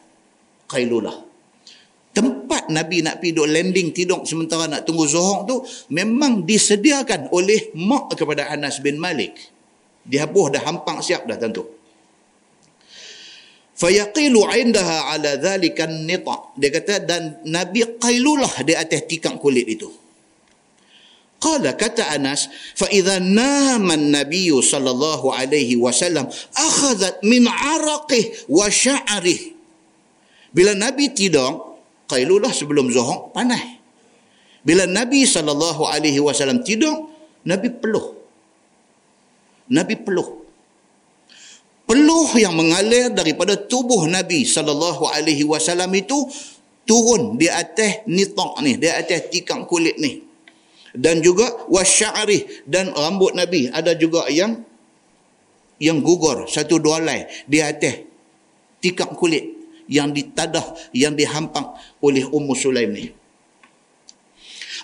qailulah 0.70 1.27
tempat 2.12 2.72
Nabi 2.72 3.04
nak 3.04 3.22
pi 3.22 3.32
duk 3.32 3.48
landing 3.48 3.94
tidur 3.94 4.24
sementara 4.24 4.66
nak 4.66 4.84
tunggu 4.84 5.08
zuhur 5.08 5.44
tu 5.48 5.56
memang 5.94 6.44
disediakan 6.44 7.32
oleh 7.32 7.72
mak 7.78 8.16
kepada 8.16 8.50
Anas 8.52 8.80
bin 8.82 9.00
Malik. 9.00 9.38
Dia 10.08 10.24
buh 10.24 10.48
dah 10.48 10.64
hampak 10.64 11.04
siap 11.04 11.28
dah 11.28 11.36
tentu. 11.36 11.64
Fayaqilu 13.78 14.42
indaha 14.58 15.14
ala 15.14 15.38
dhalika 15.38 15.86
nita 15.86 16.50
dia 16.58 16.74
kata 16.74 17.06
dan 17.06 17.38
nabi 17.46 17.86
qailulah 18.02 18.66
di 18.66 18.74
atas 18.74 19.06
tikam 19.06 19.38
kulit 19.38 19.70
itu. 19.70 19.86
Qala 21.38 21.78
kata 21.78 22.10
Anas 22.10 22.50
fa 22.74 22.90
idza 22.90 23.22
nama 23.22 23.94
an-nabiy 23.94 24.50
sallallahu 24.50 25.30
alaihi 25.30 25.78
wasallam 25.78 26.26
akhadhat 26.58 27.22
min 27.22 27.46
araqih 27.46 28.50
wa 28.50 28.66
sya'rih. 28.66 29.54
Bila 30.50 30.74
nabi 30.74 31.14
tidur 31.14 31.67
qailulah 32.08 32.50
sebelum 32.50 32.88
zuhur 32.88 33.30
panas. 33.30 33.60
Bila 34.64 34.88
nabi 34.88 35.22
wasallam 35.24 36.64
tidur 36.64 37.12
nabi 37.44 37.68
peluh. 37.70 38.16
Nabi 39.68 39.94
peluh. 40.00 40.48
Peluh 41.88 42.28
yang 42.36 42.52
mengalir 42.52 43.08
daripada 43.16 43.56
tubuh 43.56 44.04
Nabi 44.04 44.44
wasallam 45.48 45.88
itu 45.96 46.28
turun 46.84 47.40
di 47.40 47.48
atas 47.48 48.04
nitak 48.04 48.60
ni, 48.60 48.76
di 48.76 48.88
atas 48.92 49.28
tikam 49.32 49.64
kulit 49.64 49.96
ni. 49.96 50.20
Dan 50.92 51.20
juga 51.20 51.48
wasya'rih 51.68 52.68
dan 52.68 52.92
rambut 52.92 53.36
Nabi. 53.36 53.72
Ada 53.72 53.96
juga 53.96 54.28
yang 54.28 54.64
yang 55.80 56.04
gugur 56.04 56.44
satu 56.44 56.76
dua 56.76 57.00
lai 57.00 57.24
di 57.48 57.62
atas 57.62 58.04
tikam 58.84 59.14
kulit 59.14 59.57
yang 59.88 60.12
ditadah 60.12 60.92
yang 60.92 61.16
dihampang 61.16 61.72
oleh 62.04 62.22
Ummu 62.28 62.52
Sulaim 62.54 62.92
ni. 62.92 63.08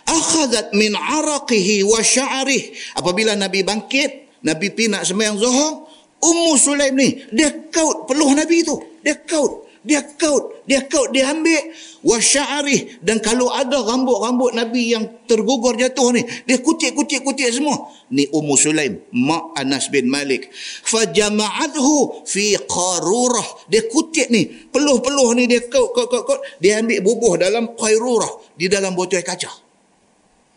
Akhadhat 0.04 0.76
min 0.76 0.92
araqihi 0.96 1.84
wa 1.84 2.00
sya'rih. 2.00 2.76
Apabila 2.98 3.32
Nabi 3.36 3.64
bangkit, 3.64 4.40
Nabi 4.44 4.68
pi 4.72 4.88
nak 4.88 5.08
sembahyang 5.08 5.38
Zuhur, 5.40 5.88
Ummu 6.24 6.52
Sulaim 6.56 6.96
ni, 6.96 7.20
dia 7.32 7.52
kaut 7.68 8.08
peluh 8.08 8.32
Nabi 8.32 8.64
tu. 8.64 8.76
Dia 9.04 9.16
kaut. 9.24 9.63
Dia 9.84 10.00
kaut. 10.00 10.64
Dia 10.64 10.80
kaut. 10.88 11.12
Dia 11.12 11.30
ambil. 11.36 11.60
Wasya'arih. 12.00 13.04
Dan 13.04 13.20
kalau 13.20 13.52
ada 13.52 13.84
rambut-rambut 13.84 14.56
Nabi 14.56 14.96
yang 14.96 15.04
tergugur 15.28 15.76
jatuh 15.76 16.16
ni, 16.16 16.24
dia 16.48 16.56
kutik-kutik-kutik 16.58 17.52
semua. 17.52 17.92
Ni 18.08 18.24
Ummu 18.32 18.56
Sulaim. 18.56 19.04
Mak 19.12 19.60
Anas 19.60 19.92
bin 19.92 20.08
Malik. 20.08 20.48
Fajama'adhu 20.88 22.24
fi 22.24 22.56
qarurah. 22.64 23.68
Dia 23.68 23.84
kutik 23.92 24.32
ni. 24.32 24.48
Peluh-peluh 24.48 25.36
ni 25.36 25.44
dia 25.44 25.60
kaut, 25.68 25.92
kaut, 25.92 26.08
kaut, 26.08 26.24
kaut. 26.24 26.40
Dia 26.58 26.80
ambil 26.80 27.04
bubuh 27.04 27.36
dalam 27.36 27.76
qairurah. 27.76 28.56
Di 28.56 28.72
dalam 28.72 28.96
botol 28.96 29.20
kaca. 29.20 29.52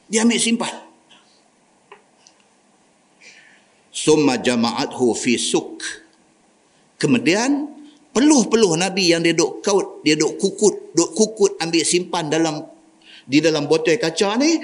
Dia 0.08 0.24
ambil 0.24 0.40
simpan. 0.40 0.88
summa 3.98 4.38
jama'athu 4.38 5.18
fi 5.18 5.42
suk 5.42 5.82
kemudian 7.02 7.77
peluh-peluh 8.18 8.74
nabi 8.82 9.14
yang 9.14 9.22
dia 9.22 9.38
duk 9.38 9.62
kaut 9.62 10.02
dia 10.02 10.18
duk 10.18 10.42
kukut 10.42 10.98
duk 10.98 11.14
kukut 11.14 11.54
ambil 11.62 11.86
simpan 11.86 12.34
dalam 12.34 12.66
di 13.30 13.38
dalam 13.38 13.70
botol 13.70 13.94
kaca 14.02 14.34
ni 14.42 14.58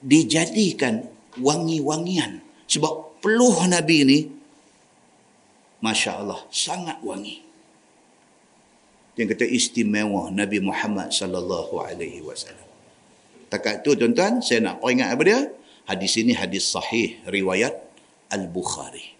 dijadikan 0.00 1.04
wangi-wangian 1.36 2.40
sebab 2.64 3.20
peluh 3.20 3.68
nabi 3.68 3.98
ni 4.08 4.18
masya-Allah 5.84 6.48
sangat 6.48 6.96
wangi 7.04 7.50
yang 9.20 9.28
kata 9.36 9.44
istimewa 9.44 10.32
Nabi 10.32 10.64
Muhammad 10.64 11.12
sallallahu 11.12 11.76
alaihi 11.84 12.24
wasallam. 12.24 12.64
Takat 13.52 13.84
tu 13.84 13.92
tuan-tuan 13.92 14.40
saya 14.40 14.64
nak 14.64 14.80
peringat 14.80 15.12
apa 15.12 15.22
dia? 15.28 15.40
Hadis 15.84 16.16
ini 16.16 16.32
hadis 16.32 16.72
sahih 16.72 17.20
riwayat 17.28 17.76
Al-Bukhari. 18.32 19.19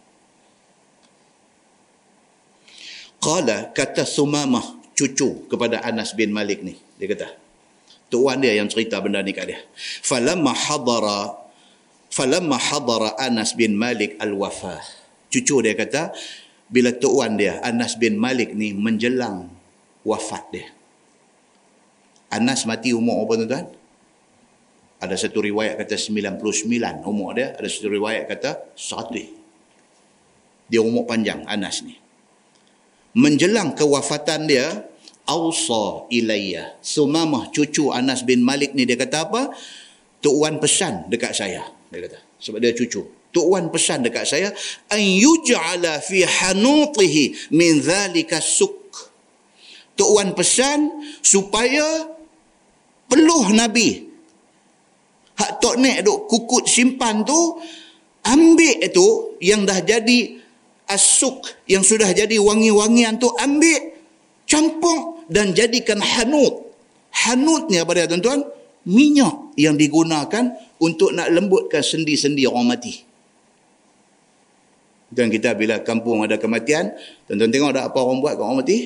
Qala 3.21 3.69
kata 3.77 4.09
Sumamah 4.09 4.81
cucu 4.97 5.45
kepada 5.49 5.85
Anas 5.85 6.17
bin 6.17 6.33
Malik 6.33 6.65
ni. 6.65 6.77
Dia 6.97 7.09
kata, 7.09 7.29
tuan 8.09 8.41
dia 8.41 8.57
yang 8.57 8.69
cerita 8.69 8.97
benda 9.01 9.21
ni 9.21 9.37
kat 9.37 9.49
dia. 9.49 9.61
Falamma 10.05 10.57
hadara 10.57 11.37
falamma 12.09 12.57
hadara 12.57 13.17
Anas 13.21 13.53
bin 13.53 13.77
Malik 13.77 14.17
al-wafah. 14.17 14.81
Cucu 15.29 15.61
dia 15.61 15.77
kata, 15.77 16.17
bila 16.73 16.97
tuan 16.97 17.37
dia 17.37 17.61
Anas 17.61 18.01
bin 18.01 18.17
Malik 18.17 18.57
ni 18.57 18.73
menjelang 18.73 19.53
wafat 20.05 20.45
dia. 20.53 20.69
Anas 22.31 22.65
mati 22.65 22.95
umur 22.95 23.27
apa 23.27 23.33
tuan-tuan? 23.43 23.67
Ada 25.01 25.17
satu 25.17 25.41
riwayat 25.41 25.81
kata 25.81 25.97
99 25.97 26.41
umur 27.09 27.33
dia. 27.33 27.57
Ada 27.57 27.69
satu 27.69 27.89
riwayat 27.89 28.29
kata 28.29 28.77
100. 28.77 30.71
Dia 30.71 30.81
umur 30.85 31.09
panjang 31.09 31.43
Anas 31.49 31.83
ni. 31.83 31.99
Menjelang 33.17 33.75
kewafatan 33.75 34.47
dia, 34.47 34.87
Awsa 35.27 36.11
ilayya. 36.11 36.79
Sumamah 36.83 37.55
cucu 37.55 37.95
Anas 37.95 38.27
bin 38.27 38.43
Malik 38.43 38.75
ni 38.75 38.83
dia 38.83 38.99
kata 38.99 39.31
apa? 39.31 39.55
Tok 40.21 40.37
Wan 40.37 40.59
pesan 40.59 41.07
dekat 41.07 41.33
saya. 41.33 41.63
Dia 41.91 42.01
kata. 42.03 42.19
Sebab 42.43 42.59
dia 42.59 42.75
cucu. 42.75 43.31
Tok 43.31 43.47
Wan 43.47 43.71
pesan 43.71 44.03
dekat 44.03 44.27
saya. 44.27 44.51
An 44.91 44.99
yuj'ala 44.99 46.03
fi 46.03 46.27
hanutihi 46.27 47.55
min 47.55 47.79
dhalika 47.79 48.43
suk. 48.43 48.91
Tok 49.95 50.11
Wan 50.11 50.35
pesan 50.35 50.91
supaya 51.23 52.11
peluh 53.07 53.51
Nabi 53.55 54.11
hak 55.41 55.51
tok 55.59 55.81
nek 55.81 56.05
duk 56.05 56.29
kukut 56.29 56.69
simpan 56.69 57.25
tu 57.25 57.57
ambil 58.29 58.77
itu 58.85 59.41
yang 59.41 59.65
dah 59.65 59.81
jadi 59.81 60.37
asuk 60.91 61.47
yang 61.71 61.87
sudah 61.87 62.11
jadi 62.11 62.37
wangi-wangian 62.43 63.17
tu 63.23 63.31
ambil 63.39 63.95
campur 64.45 65.23
dan 65.31 65.55
jadikan 65.55 66.03
hanut 66.03 66.75
hanut 67.15 67.71
ni 67.71 67.79
apa 67.79 67.95
dia 67.95 68.11
tuan-tuan 68.11 68.43
minyak 68.85 69.55
yang 69.55 69.79
digunakan 69.79 70.51
untuk 70.83 71.15
nak 71.15 71.31
lembutkan 71.31 71.81
sendi-sendi 71.81 72.45
orang 72.51 72.75
mati 72.75 73.07
dan 75.11 75.31
kita 75.31 75.55
bila 75.55 75.79
kampung 75.83 76.27
ada 76.27 76.37
kematian 76.37 76.91
tuan-tuan 77.31 77.51
tengok 77.51 77.71
ada 77.71 77.87
apa 77.87 77.99
orang 78.03 78.19
buat 78.19 78.35
kat 78.35 78.43
orang 78.43 78.59
mati 78.61 78.79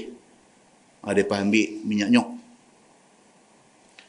ha, 1.01 1.13
ambil 1.13 1.69
minyak 1.85 2.13
nyok 2.13 2.29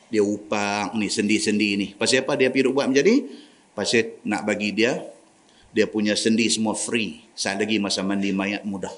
dia 0.10 0.22
upang 0.22 0.96
ni 0.96 1.10
sendi-sendi 1.10 1.70
ni. 1.76 1.88
Pasal 1.92 2.24
apa 2.24 2.38
dia 2.38 2.54
pergi 2.54 2.70
buat 2.70 2.88
macam 2.88 3.04
ni? 3.04 3.26
Pasal 3.76 4.16
nak 4.24 4.48
bagi 4.48 4.72
dia, 4.72 5.02
dia 5.76 5.92
punya 5.92 6.16
sendi 6.16 6.48
semua 6.48 6.72
free. 6.72 7.20
Saat 7.36 7.60
lagi 7.60 7.76
masa 7.84 8.00
mandi 8.00 8.32
mayat 8.32 8.64
mudah. 8.64 8.96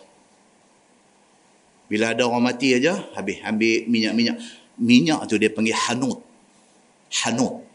Bila 1.89 2.13
ada 2.13 2.21
orang 2.29 2.53
mati 2.53 2.77
aja, 2.77 3.01
habis 3.17 3.41
ambil 3.41 3.89
minyak-minyak. 3.89 4.37
Minyak 4.77 5.25
tu 5.25 5.41
dia 5.41 5.49
panggil 5.49 5.73
hanut. 5.73 6.21
Hanut. 7.25 7.65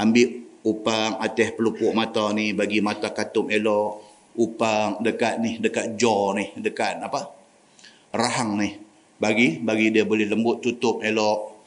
Ambil 0.00 0.48
upang 0.64 1.20
atas 1.20 1.52
pelupuk 1.52 1.92
mata 1.92 2.32
ni, 2.32 2.56
bagi 2.56 2.80
mata 2.80 3.12
katum 3.12 3.52
elok. 3.52 4.08
Upang 4.38 5.04
dekat 5.04 5.42
ni, 5.44 5.60
dekat 5.60 5.98
jaw 5.98 6.32
ni, 6.32 6.56
dekat 6.56 7.04
apa? 7.04 7.34
Rahang 8.16 8.56
ni. 8.56 8.80
Bagi, 9.18 9.60
bagi 9.60 9.90
dia 9.92 10.06
boleh 10.08 10.24
lembut, 10.24 10.62
tutup 10.64 11.04
elok. 11.04 11.58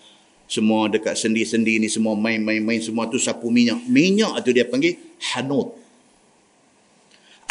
Semua 0.47 0.87
dekat 0.87 1.13
sendi-sendi 1.19 1.77
ni, 1.77 1.91
semua 1.91 2.15
main-main-main, 2.15 2.79
semua 2.79 3.05
tu 3.11 3.19
sapu 3.19 3.51
minyak. 3.51 3.83
Minyak 3.85 4.39
tu 4.41 4.55
dia 4.55 4.63
panggil 4.63 5.10
hanut. 5.33 5.77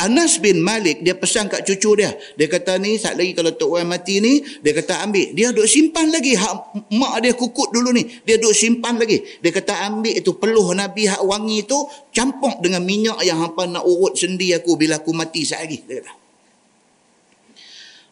Anas 0.00 0.40
bin 0.40 0.64
Malik 0.64 1.04
dia 1.04 1.12
pesan 1.12 1.52
kat 1.52 1.60
cucu 1.68 2.00
dia. 2.00 2.16
Dia 2.32 2.48
kata 2.48 2.80
ni 2.80 2.96
saat 2.96 3.20
lagi 3.20 3.36
kalau 3.36 3.52
Tok 3.52 3.76
Wan 3.76 3.84
mati 3.84 4.16
ni, 4.24 4.40
dia 4.64 4.72
kata 4.72 5.04
ambil. 5.04 5.36
Dia 5.36 5.52
duk 5.52 5.68
simpan 5.68 6.08
lagi 6.08 6.32
hak 6.32 6.88
mak 6.96 7.20
dia 7.20 7.36
kukut 7.36 7.68
dulu 7.68 7.92
ni. 7.92 8.08
Dia 8.24 8.40
duk 8.40 8.56
simpan 8.56 8.96
lagi. 8.96 9.20
Dia 9.44 9.52
kata 9.52 9.76
ambil 9.92 10.16
itu 10.16 10.40
peluh 10.40 10.72
Nabi 10.72 11.04
hak 11.04 11.20
wangi 11.20 11.68
tu 11.68 11.76
campur 12.16 12.56
dengan 12.64 12.80
minyak 12.80 13.20
yang 13.28 13.44
hampa 13.44 13.68
nak 13.68 13.84
urut 13.84 14.16
sendi 14.16 14.56
aku 14.56 14.80
bila 14.80 15.04
aku 15.04 15.12
mati 15.12 15.44
saat 15.44 15.68
lagi. 15.68 15.84
Dia 15.84 16.00
kata. 16.00 16.19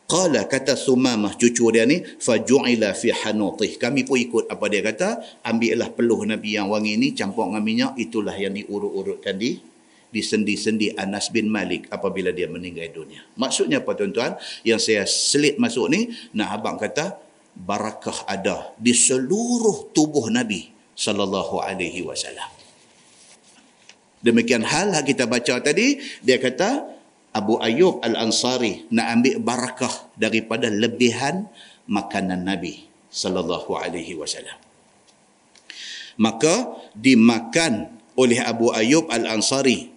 Qala 0.09 0.49
kata 0.49 0.73
Sumamah 0.73 1.37
cucu 1.37 1.69
dia 1.69 1.85
ni 1.85 2.01
faju'ila 2.01 2.97
fi 2.97 3.13
hanutih. 3.13 3.77
Kami 3.77 4.09
pun 4.09 4.17
ikut 4.17 4.45
apa 4.49 4.65
dia 4.73 4.81
kata, 4.81 5.21
ambillah 5.45 5.93
peluh 5.93 6.25
Nabi 6.25 6.57
yang 6.57 6.73
wangi 6.73 6.97
ni 6.97 7.13
campur 7.13 7.45
dengan 7.45 7.61
minyak 7.61 7.93
itulah 8.01 8.33
yang 8.33 8.57
diurut-urutkan 8.57 9.37
di 9.37 9.61
di 10.09 10.25
sendi-sendi 10.25 10.97
Anas 10.97 11.29
bin 11.29 11.53
Malik 11.53 11.93
apabila 11.93 12.33
dia 12.33 12.49
meninggal 12.49 12.89
dunia. 12.89 13.21
Maksudnya 13.37 13.85
apa 13.85 13.93
tuan-tuan? 13.93 14.41
Yang 14.65 14.81
saya 14.89 15.05
selit 15.05 15.61
masuk 15.61 15.93
ni, 15.93 16.09
nak 16.33 16.57
abang 16.57 16.81
kata, 16.81 17.21
barakah 17.53 18.25
ada 18.25 18.73
di 18.81 18.97
seluruh 18.97 19.93
tubuh 19.93 20.33
Nabi 20.33 20.73
sallallahu 20.97 21.61
alaihi 21.61 22.01
wasallam. 22.01 22.49
Demikian 24.25 24.65
hal 24.65 24.97
yang 24.97 25.05
kita 25.05 25.29
baca 25.29 25.61
tadi, 25.61 26.01
dia 26.25 26.41
kata 26.41 26.98
Abu 27.33 27.61
Ayyub 27.61 28.01
Al-Ansari 28.01 28.89
nak 28.93 29.07
ambil 29.21 29.37
barakah 29.43 29.93
daripada 30.17 30.73
lebihan 30.73 31.47
makanan 31.89 32.45
Nabi 32.45 32.89
sallallahu 33.13 33.77
alaihi 33.77 34.17
wasallam. 34.17 34.57
Maka 36.19 36.75
dimakan 36.99 37.95
oleh 38.19 38.43
Abu 38.43 38.75
Ayyub 38.75 39.07
Al-Ansari 39.07 39.95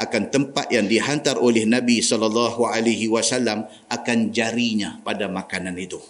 akan 0.00 0.32
tempat 0.32 0.72
yang 0.72 0.88
dihantar 0.88 1.36
oleh 1.36 1.68
Nabi 1.68 2.00
sallallahu 2.00 2.64
alaihi 2.64 3.12
wasallam 3.12 3.68
akan 3.92 4.32
jarinya 4.32 4.96
pada 5.04 5.28
makanan 5.28 5.76
itu. 5.76 6.00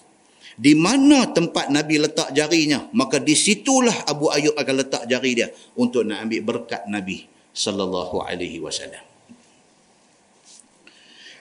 Di 0.54 0.78
mana 0.78 1.26
tempat 1.32 1.72
Nabi 1.74 1.98
letak 1.98 2.30
jarinya, 2.30 2.86
maka 2.94 3.18
di 3.18 3.34
situlah 3.34 4.06
Abu 4.06 4.30
Ayub 4.30 4.54
akan 4.54 4.74
letak 4.76 5.02
jari 5.08 5.32
dia 5.32 5.48
untuk 5.74 6.04
nak 6.04 6.28
ambil 6.28 6.40
berkat 6.44 6.84
Nabi 6.86 7.26
sallallahu 7.50 8.22
alaihi 8.22 8.62
wasallam. 8.62 9.09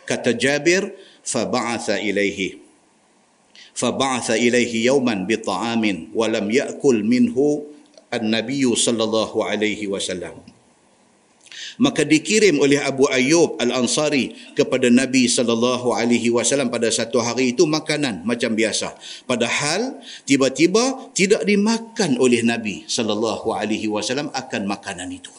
Kata 0.10 0.34
Jabir, 0.34 0.90
fa 1.22 1.45
ba'atha 1.45 2.02
ilaihi. 2.02 2.57
Fa 3.77 3.94
ba'atha 3.94 4.41
ilaihi 4.41 4.90
yawman 4.90 5.30
bi 5.30 5.38
ta'amin 5.38 6.10
wa 6.18 6.26
lam 6.26 6.49
ya'kul 6.49 7.06
minhu 7.06 7.69
an-nabiy 8.10 8.65
sallallahu 8.73 9.45
alaihi 9.45 9.86
wasallam. 9.86 10.41
Maka 11.80 12.03
dikirim 12.03 12.60
oleh 12.60 12.81
Abu 12.81 13.07
Ayyub 13.07 13.56
Al-Ansari 13.61 14.36
kepada 14.57 14.91
Nabi 14.91 15.31
sallallahu 15.31 15.95
alaihi 15.95 16.27
wasallam 16.27 16.68
pada 16.68 16.91
satu 16.91 17.23
hari 17.23 17.56
itu 17.56 17.64
makanan 17.69 18.26
macam 18.27 18.52
biasa. 18.52 18.98
Padahal 19.23 20.02
tiba-tiba 20.27 21.14
tidak 21.15 21.48
dimakan 21.48 22.19
oleh 22.19 22.44
Nabi 22.44 22.84
sallallahu 22.84 23.53
alaihi 23.56 23.88
wasallam 23.88 24.27
akan 24.34 24.61
makanan 24.68 25.07
itu 25.14 25.31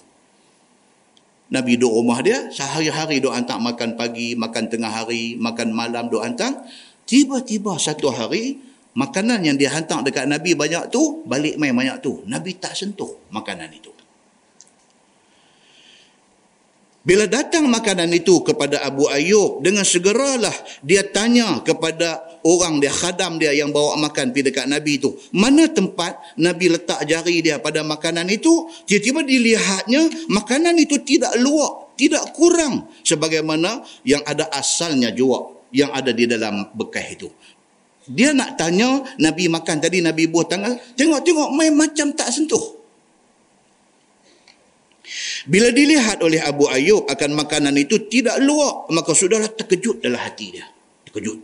Nabi 1.51 1.75
duduk 1.75 1.99
rumah 1.99 2.23
dia 2.23 2.47
sehari-hari 2.55 3.19
duk 3.19 3.35
hantar 3.35 3.59
makan 3.59 3.99
pagi 3.99 4.39
makan 4.39 4.71
tengah 4.71 4.91
hari 4.91 5.35
makan 5.35 5.75
malam 5.75 6.07
duk 6.07 6.23
hantar. 6.23 6.63
Tiba-tiba 7.11 7.75
satu 7.75 8.15
hari 8.15 8.63
makanan 8.95 9.43
yang 9.43 9.59
dihantar 9.59 10.07
dekat 10.07 10.31
Nabi 10.31 10.55
banyak 10.55 10.95
tu 10.95 11.27
balik 11.27 11.59
main 11.59 11.75
banyak 11.75 11.99
tu. 11.99 12.23
Nabi 12.31 12.55
tak 12.55 12.79
sentuh 12.79 13.11
makanan 13.35 13.67
itu 13.75 13.90
bila 17.01 17.25
datang 17.25 17.65
makanan 17.65 18.13
itu 18.13 18.45
kepada 18.45 18.85
Abu 18.85 19.09
Ayub, 19.09 19.65
dengan 19.65 19.89
segeralah 19.89 20.53
dia 20.85 21.01
tanya 21.01 21.65
kepada 21.65 22.21
orang 22.45 22.77
dia, 22.77 22.93
khadam 22.93 23.41
dia 23.41 23.57
yang 23.57 23.73
bawa 23.73 23.97
makan 23.97 24.37
pergi 24.37 24.53
dekat 24.53 24.67
Nabi 24.69 25.01
itu. 25.01 25.17
Mana 25.33 25.65
tempat 25.65 26.21
Nabi 26.37 26.77
letak 26.77 27.01
jari 27.09 27.41
dia 27.41 27.57
pada 27.57 27.81
makanan 27.81 28.29
itu? 28.29 28.69
Tiba-tiba 28.85 29.25
dilihatnya 29.25 30.29
makanan 30.29 30.77
itu 30.77 31.01
tidak 31.01 31.33
luak, 31.41 31.97
tidak 31.97 32.37
kurang 32.37 32.85
sebagaimana 33.01 33.81
yang 34.05 34.21
ada 34.29 34.53
asalnya 34.53 35.09
juga 35.09 35.57
yang 35.73 35.89
ada 35.97 36.13
di 36.13 36.29
dalam 36.29 36.69
bekas 36.77 37.17
itu. 37.17 37.29
Dia 38.11 38.35
nak 38.37 38.59
tanya 38.59 39.07
Nabi 39.17 39.47
makan 39.49 39.77
tadi 39.79 40.03
Nabi 40.05 40.29
buah 40.29 40.49
tangan, 40.53 40.77
tengok-tengok 40.99 41.49
main 41.55 41.73
macam 41.73 42.13
tak 42.13 42.29
sentuh. 42.29 42.80
Bila 45.49 45.73
dilihat 45.73 46.21
oleh 46.21 46.43
Abu 46.43 46.69
Ayub 46.69 47.09
akan 47.09 47.31
makanan 47.33 47.73
itu 47.81 48.11
tidak 48.13 48.37
luak, 48.45 48.93
maka 48.93 49.17
sudahlah 49.17 49.49
terkejut 49.49 50.05
dalam 50.05 50.21
hati 50.21 50.47
dia. 50.53 50.67
Terkejut. 51.09 51.39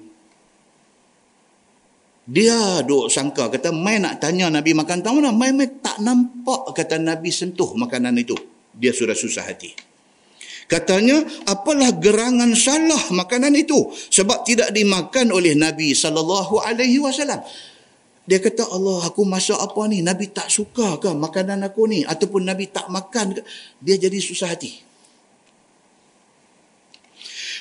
Dia 2.26 2.82
duk 2.82 3.06
sangka, 3.06 3.46
kata, 3.48 3.70
mai 3.70 4.02
nak 4.02 4.18
tanya 4.18 4.50
Nabi 4.50 4.74
makan 4.74 4.98
tahu 4.98 5.22
mana? 5.22 5.30
Mai, 5.30 5.54
mai 5.54 5.78
tak 5.78 6.02
nampak 6.02 6.74
kata 6.74 6.98
Nabi 6.98 7.30
sentuh 7.30 7.72
makanan 7.78 8.18
itu. 8.18 8.34
Dia 8.74 8.90
sudah 8.90 9.14
susah 9.14 9.46
hati. 9.46 9.70
Katanya, 10.66 11.22
apalah 11.46 11.94
gerangan 11.94 12.50
salah 12.58 13.14
makanan 13.14 13.54
itu? 13.54 13.94
Sebab 13.94 14.42
tidak 14.42 14.74
dimakan 14.74 15.30
oleh 15.30 15.54
Nabi 15.54 15.94
sallallahu 15.94 16.58
alaihi 16.58 16.98
wasallam. 16.98 17.38
Dia 18.26 18.42
kata 18.42 18.66
Allah 18.66 19.06
aku 19.06 19.22
masak 19.22 19.54
apa 19.54 19.86
ni? 19.86 20.02
Nabi 20.02 20.34
tak 20.34 20.50
suka 20.50 20.98
ke 20.98 21.14
makanan 21.14 21.62
aku 21.62 21.86
ni? 21.86 22.02
Ataupun 22.02 22.42
Nabi 22.42 22.66
tak 22.66 22.90
makan 22.90 23.38
ke? 23.38 23.42
Dia 23.78 23.94
jadi 24.02 24.18
susah 24.18 24.50
hati. 24.50 24.82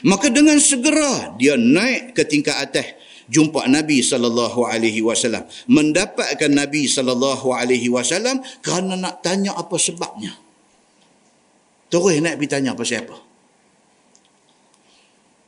Maka 0.03 0.27
dengan 0.33 0.57
segera 0.59 1.37
dia 1.37 1.55
naik 1.55 2.17
ke 2.17 2.25
tingkat 2.27 2.57
atas 2.57 2.97
jumpa 3.31 3.65
Nabi 3.69 4.05
sallallahu 4.05 4.67
alaihi 4.67 5.01
wasallam 5.01 5.45
mendapatkan 5.65 6.51
Nabi 6.51 6.85
sallallahu 6.85 7.55
alaihi 7.55 7.87
wasallam 7.89 8.41
kerana 8.65 8.97
nak 8.97 9.21
tanya 9.21 9.53
apa 9.55 9.77
sebabnya. 9.77 10.33
Terus 11.93 12.17
naik 12.19 12.41
pergi 12.41 12.49
tanya 12.49 12.73
apa 12.73 12.83
siapa? 12.83 13.15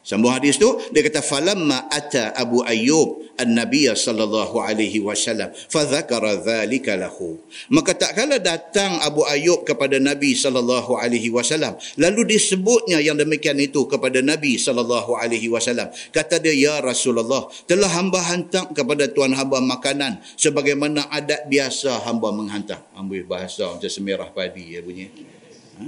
Sambung 0.07 0.31
hadis 0.31 0.55
tu 0.55 0.71
dia 0.95 1.03
kata 1.03 1.19
falamma 1.19 1.91
ata 1.91 2.31
Abu 2.31 2.63
Ayyub 2.63 3.27
an-nabiy 3.35 3.91
sallallahu 3.91 4.55
alaihi 4.55 5.03
wasallam 5.03 5.51
fa 5.51 5.84
dzakara 5.84 6.39
dzalika 6.39 6.95
lahu. 6.95 7.35
Maka 7.67 7.91
tak 7.91 8.15
kala 8.15 8.39
datang 8.39 9.03
Abu 9.03 9.27
Ayyub 9.27 9.67
kepada 9.67 9.99
Nabi 9.99 10.31
sallallahu 10.31 10.95
alaihi 10.95 11.27
wasallam 11.27 11.75
lalu 11.99 12.23
disebutnya 12.39 13.03
yang 13.03 13.19
demikian 13.19 13.59
itu 13.59 13.84
kepada 13.84 14.23
Nabi 14.23 14.55
sallallahu 14.55 15.19
alaihi 15.19 15.51
wasallam. 15.51 15.91
Kata 16.15 16.39
dia 16.39 16.55
ya 16.55 16.79
Rasulullah 16.79 17.51
telah 17.67 17.91
hamba 17.91 18.23
hantar 18.31 18.71
kepada 18.71 19.11
tuan 19.11 19.35
hamba 19.35 19.59
makanan 19.59 20.23
sebagaimana 20.39 21.11
adat 21.11 21.51
biasa 21.51 22.07
hamba 22.07 22.31
menghantar. 22.31 22.79
Ambil 22.95 23.27
bahasa 23.27 23.67
macam 23.67 23.91
semerah 23.91 24.31
padi 24.31 24.71
ya 24.71 24.79
bunyi. 24.79 25.11
Ha? 25.75 25.84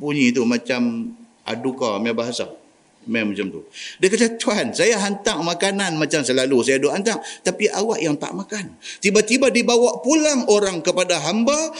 Bunyi 0.00 0.32
itu 0.32 0.40
macam 0.48 1.12
aduka 1.44 2.00
punya 2.00 2.16
bahasa. 2.16 2.63
Memang 3.04 3.36
macam 3.36 3.46
tu. 3.52 3.60
Dia 4.00 4.08
kata, 4.08 4.40
Tuhan, 4.40 4.72
saya 4.72 4.96
hantar 5.00 5.40
makanan 5.44 6.00
macam 6.00 6.24
selalu 6.24 6.64
saya 6.64 6.80
duk 6.80 6.92
hantar. 6.92 7.20
Tapi 7.44 7.68
awak 7.68 8.00
yang 8.00 8.16
tak 8.16 8.32
makan. 8.32 8.76
Tiba-tiba 9.00 9.52
dibawa 9.52 10.00
pulang 10.00 10.48
orang 10.48 10.80
kepada 10.80 11.20
hamba. 11.24 11.72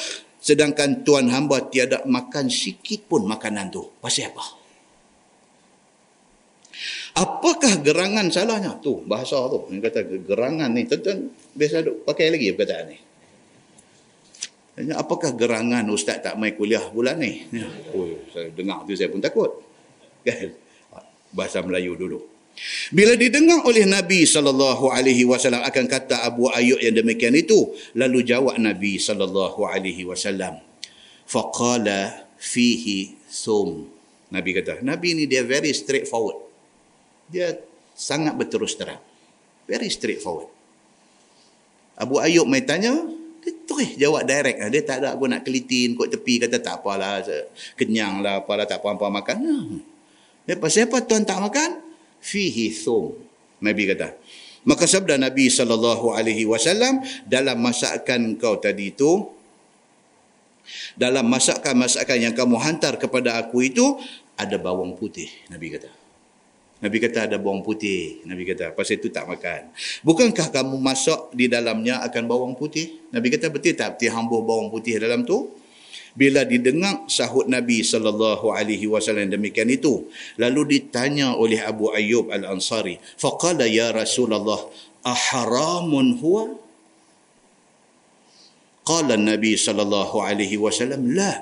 Sedangkan 0.45 1.01
Tuhan 1.09 1.33
hamba 1.33 1.73
tiada 1.73 2.05
makan 2.05 2.53
sikit 2.53 3.09
pun 3.09 3.25
makanan 3.25 3.73
tu. 3.73 3.89
Pasal 4.01 4.29
apa? 4.29 4.45
Apakah 7.15 7.79
gerangan 7.81 8.27
salahnya? 8.29 8.77
Tu, 8.83 8.93
bahasa 9.07 9.39
tu. 9.49 9.71
Yang 9.71 9.89
kata 9.89 10.01
gerangan 10.29 10.69
ni. 10.75 10.85
Tuan-tuan 10.85 11.33
biasa 11.55 11.87
duk 11.87 11.97
pakai 12.05 12.29
lagi 12.35 12.53
perkataan 12.53 12.87
ni. 12.91 12.99
Apakah 14.75 15.39
gerangan 15.39 15.87
Ustaz 15.87 16.19
tak 16.19 16.35
main 16.35 16.51
kuliah 16.59 16.83
bulan 16.91 17.23
ni? 17.23 17.47
Oh, 17.95 18.11
saya 18.35 18.51
dengar 18.51 18.83
tu 18.83 18.99
saya 18.99 19.07
pun 19.07 19.23
takut. 19.23 19.63
Kan? 20.27 20.51
Bahasa 21.35 21.61
Melayu 21.61 21.99
dulu. 21.99 22.23
Bila 22.95 23.19
didengar 23.19 23.67
oleh 23.67 23.83
Nabi 23.83 24.23
sallallahu 24.23 24.87
alaihi 24.95 25.27
wasallam 25.27 25.67
akan 25.67 25.85
kata 25.91 26.23
Abu 26.23 26.47
Ayyub 26.47 26.79
yang 26.79 26.95
demikian 26.95 27.35
itu, 27.35 27.75
lalu 27.99 28.23
jawab 28.23 28.55
Nabi 28.63 28.95
sallallahu 29.03 29.67
alaihi 29.67 30.07
wasallam, 30.07 30.63
faqala 31.27 32.31
fihi 32.39 33.19
thum. 33.27 33.91
Nabi 34.31 34.51
kata 34.55 34.83
nabi 34.83 35.15
ni 35.19 35.27
dia 35.27 35.43
very 35.43 35.75
straightforward. 35.75 36.39
Dia 37.31 37.59
sangat 37.95 38.39
berterus 38.39 38.79
terang. 38.79 39.03
Very 39.67 39.91
straightforward. 39.91 40.51
Abu 41.95 42.19
Ayub 42.19 42.47
mai 42.47 42.63
tanya 42.63 42.95
dia 43.45 43.53
terus 43.69 43.95
jawab 43.99 44.27
direct. 44.27 44.59
Dia 44.71 44.83
tak 44.83 44.97
ada 45.03 45.15
aku 45.15 45.31
nak 45.31 45.47
kelitin 45.47 45.95
kot 45.95 46.11
tepi 46.11 46.43
kata 46.43 46.59
tak 46.59 46.83
apalah 46.83 47.23
kenyang 47.79 48.23
lah 48.23 48.43
apalah 48.43 48.67
tak 48.67 48.83
apa-apa 48.83 49.07
makan. 49.11 49.37
Hmm. 49.39 49.94
Dia 50.45 50.57
pasal 50.61 50.89
apa 50.89 51.01
tuan 51.05 51.25
tak 51.25 51.41
makan? 51.41 51.81
Fihi 52.25 52.73
thum 52.73 53.13
nabi 53.61 53.89
kata 53.89 54.17
maka 54.65 54.89
sabda 54.89 55.21
nabi 55.21 55.53
sallallahu 55.53 56.17
alaihi 56.17 56.49
wasallam 56.49 57.05
dalam 57.29 57.61
masakan 57.61 58.41
kau 58.41 58.57
tadi 58.57 58.97
itu 58.97 59.29
dalam 60.97 61.29
masakan-masakan 61.29 62.19
yang 62.31 62.35
kamu 62.35 62.57
hantar 62.57 62.97
kepada 62.97 63.37
aku 63.37 63.69
itu 63.69 64.01
ada 64.35 64.57
bawang 64.59 64.97
putih 64.97 65.29
Nabi 65.53 65.77
kata. 65.77 65.91
Nabi 66.83 66.97
kata 67.01 67.31
ada 67.31 67.37
bawang 67.41 67.65
putih. 67.65 68.25
Nabi 68.29 68.45
kata 68.45 68.75
pasal 68.75 69.01
itu 69.01 69.09
tak 69.09 69.29
makan. 69.29 69.73
Bukankah 70.05 70.53
kamu 70.53 70.77
masak 70.81 71.33
di 71.33 71.49
dalamnya 71.49 72.03
akan 72.05 72.23
bawang 72.29 72.55
putih? 72.59 73.09
Nabi 73.13 73.33
kata 73.33 73.49
betul 73.49 73.77
tak? 73.77 73.97
Betul 73.97 74.13
hambur 74.13 74.41
bawang 74.45 74.69
putih 74.69 74.99
dalam 74.99 75.25
tu 75.25 75.53
bila 76.15 76.47
didengar 76.47 77.11
sahut 77.11 77.51
Nabi 77.51 77.83
sallallahu 77.83 78.55
alaihi 78.55 78.87
wasallam 78.87 79.31
demikian 79.31 79.67
itu 79.67 80.07
lalu 80.39 80.79
ditanya 80.79 81.35
oleh 81.35 81.59
Abu 81.59 81.91
Ayyub 81.91 82.31
Al-Ansari 82.31 83.03
faqala 83.19 83.67
ya 83.67 83.91
Rasulullah 83.91 84.63
aharamun 85.03 86.17
huwa 86.23 86.65
Qala 88.85 89.17
Nabi 89.17 89.57
sallallahu 89.57 90.21
alaihi 90.21 90.61
wasallam 90.61 91.09
la 91.17 91.41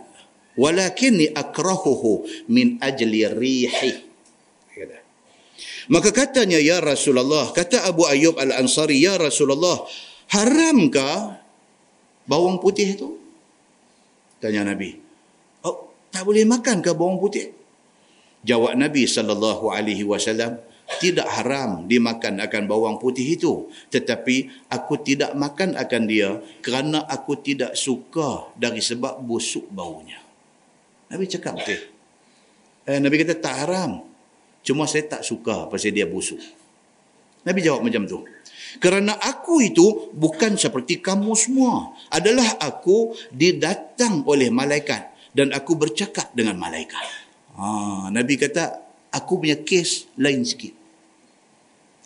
walakinni 0.55 1.35
akrahuhu 1.35 2.23
min 2.47 2.79
ajli 2.79 3.27
rihi. 3.27 3.93
Maka 5.91 6.15
katanya 6.15 6.63
ya 6.63 6.79
Rasulullah, 6.79 7.51
kata 7.51 7.83
Abu 7.83 8.07
Ayyub 8.07 8.39
Al-Ansari, 8.39 9.03
ya 9.03 9.19
Rasulullah, 9.19 9.83
haramkah 10.31 11.43
bawang 12.31 12.63
putih 12.63 12.95
itu? 12.95 13.19
Tanya 14.43 14.67
Nabi. 14.67 14.99
Oh, 15.63 15.95
tak 16.11 16.27
boleh 16.27 16.43
makan 16.43 16.83
ke 16.83 16.91
bawang 16.91 17.23
putih? 17.23 17.55
Jawab 18.43 18.75
Nabi 18.75 19.07
sallallahu 19.07 19.71
alaihi 19.71 20.03
wasallam, 20.03 20.59
tidak 20.99 21.29
haram 21.31 21.87
dimakan 21.87 22.43
akan 22.43 22.63
bawang 22.67 22.97
putih 22.99 23.39
itu 23.39 23.71
tetapi 23.89 24.51
aku 24.69 25.01
tidak 25.01 25.33
makan 25.39 25.79
akan 25.79 26.03
dia 26.05 26.43
kerana 26.61 27.07
aku 27.07 27.39
tidak 27.41 27.79
suka 27.79 28.53
dari 28.59 28.83
sebab 28.83 29.23
busuk 29.23 29.71
baunya 29.73 30.21
Nabi 31.09 31.25
cakap 31.31 31.57
betul 31.57 31.81
eh, 32.89 32.99
Nabi 32.99 33.15
kata 33.23 33.39
tak 33.39 33.55
haram 33.65 34.05
cuma 34.67 34.85
saya 34.85 35.07
tak 35.07 35.23
suka 35.25 35.71
pasal 35.71 35.95
dia 35.95 36.05
busuk 36.05 36.41
Nabi 37.47 37.59
jawab 37.65 37.87
macam 37.87 38.05
tu 38.05 38.27
kerana 38.81 39.19
aku 39.19 39.61
itu 39.61 40.15
bukan 40.17 40.57
seperti 40.57 41.03
kamu 41.03 41.35
semua 41.37 41.93
adalah 42.09 42.57
aku 42.63 43.13
didatang 43.35 44.25
oleh 44.25 44.49
malaikat 44.49 45.13
dan 45.33 45.53
aku 45.53 45.77
bercakap 45.77 46.33
dengan 46.33 46.57
malaikat 46.57 47.05
ha, 47.57 48.09
Nabi 48.09 48.39
kata 48.41 48.93
aku 49.13 49.45
punya 49.45 49.61
kes 49.61 50.09
lain 50.17 50.43
sikit. 50.43 50.73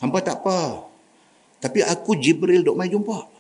Hampa 0.03 0.21
tak 0.21 0.43
apa. 0.43 0.91
Tapi 1.63 1.81
aku 1.87 2.19
Jibril 2.19 2.67
dok 2.67 2.77
mai 2.77 2.91
jumpa. 2.91 3.33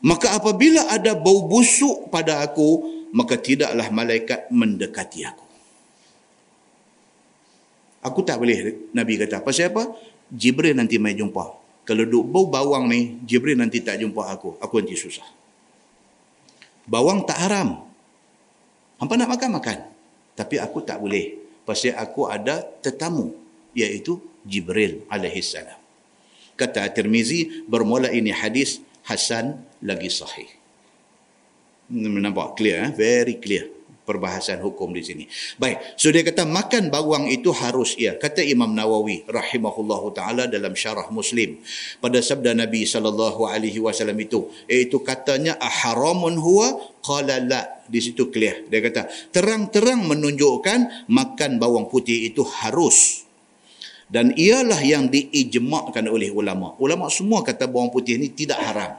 Maka 0.00 0.32
apabila 0.32 0.88
ada 0.88 1.12
bau 1.12 1.44
busuk 1.44 2.08
pada 2.08 2.40
aku, 2.40 2.88
maka 3.12 3.36
tidaklah 3.36 3.92
malaikat 3.92 4.48
mendekati 4.48 5.28
aku. 5.28 5.44
Aku 8.00 8.24
tak 8.24 8.40
boleh, 8.40 8.88
Nabi 8.96 9.20
kata. 9.20 9.44
Pasal 9.44 9.76
apa? 9.76 9.92
Jibril 10.30 10.78
nanti 10.78 10.96
mai 10.96 11.18
jumpa. 11.18 11.58
Kalau 11.82 12.04
duk 12.06 12.24
bau 12.30 12.46
bawang 12.46 12.86
ni, 12.86 13.18
Jibril 13.26 13.58
nanti 13.58 13.82
tak 13.82 13.98
jumpa 13.98 14.30
aku. 14.30 14.56
Aku 14.62 14.78
nanti 14.78 14.94
susah. 14.94 15.26
Bawang 16.86 17.26
tak 17.26 17.38
haram. 17.42 17.82
Hampa 19.02 19.14
nak 19.18 19.30
makan, 19.34 19.50
makan. 19.58 19.78
Tapi 20.38 20.56
aku 20.62 20.86
tak 20.86 21.02
boleh. 21.02 21.38
Pasal 21.66 21.98
aku 21.98 22.30
ada 22.30 22.62
tetamu. 22.82 23.34
Iaitu 23.74 24.18
Jibril 24.46 25.06
salam. 25.42 25.78
Kata 26.58 26.84
Tirmizi 26.90 27.64
bermula 27.66 28.10
ini 28.12 28.34
hadis 28.34 28.82
hasan 29.06 29.58
lagi 29.80 30.10
sahih. 30.12 30.50
Nampak 31.90 32.54
clear 32.54 32.86
eh? 32.86 32.90
very 32.94 33.38
clear 33.42 33.79
perbahasan 34.10 34.58
hukum 34.58 34.90
di 34.90 35.06
sini. 35.06 35.24
Baik, 35.54 35.94
so 35.94 36.10
dia 36.10 36.26
kata 36.26 36.42
makan 36.42 36.90
bawang 36.90 37.30
itu 37.30 37.54
harus 37.54 37.94
ya. 37.94 38.18
Kata 38.18 38.42
Imam 38.42 38.74
Nawawi 38.74 39.22
rahimahullahu 39.30 40.10
taala 40.10 40.50
dalam 40.50 40.74
syarah 40.74 41.06
Muslim 41.14 41.62
pada 42.02 42.18
sabda 42.18 42.58
Nabi 42.58 42.82
sallallahu 42.82 43.46
alaihi 43.46 43.78
wasallam 43.78 44.18
itu, 44.18 44.50
iaitu 44.66 44.98
katanya 45.06 45.54
aharamun 45.62 46.34
huwa 46.42 46.74
qala 47.06 47.38
la. 47.38 47.62
Di 47.86 48.02
situ 48.02 48.30
clear. 48.30 48.66
Dia 48.70 48.82
kata 48.82 49.06
terang-terang 49.30 50.06
menunjukkan 50.06 51.10
makan 51.10 51.58
bawang 51.58 51.90
putih 51.90 52.30
itu 52.30 52.42
harus 52.46 53.26
dan 54.10 54.34
ialah 54.34 54.82
yang 54.82 55.06
diijmakkan 55.06 56.10
oleh 56.10 56.34
ulama. 56.34 56.74
Ulama 56.82 57.06
semua 57.06 57.46
kata 57.46 57.70
bawang 57.70 57.94
putih 57.94 58.18
ini 58.18 58.34
tidak 58.34 58.58
haram. 58.58 58.98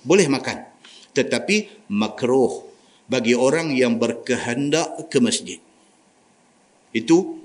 Boleh 0.00 0.32
makan. 0.32 0.64
Tetapi 1.12 1.88
makruh 1.92 2.69
bagi 3.10 3.34
orang 3.34 3.74
yang 3.74 3.98
berkehendak 3.98 5.10
ke 5.10 5.18
masjid. 5.18 5.58
Itu 6.94 7.42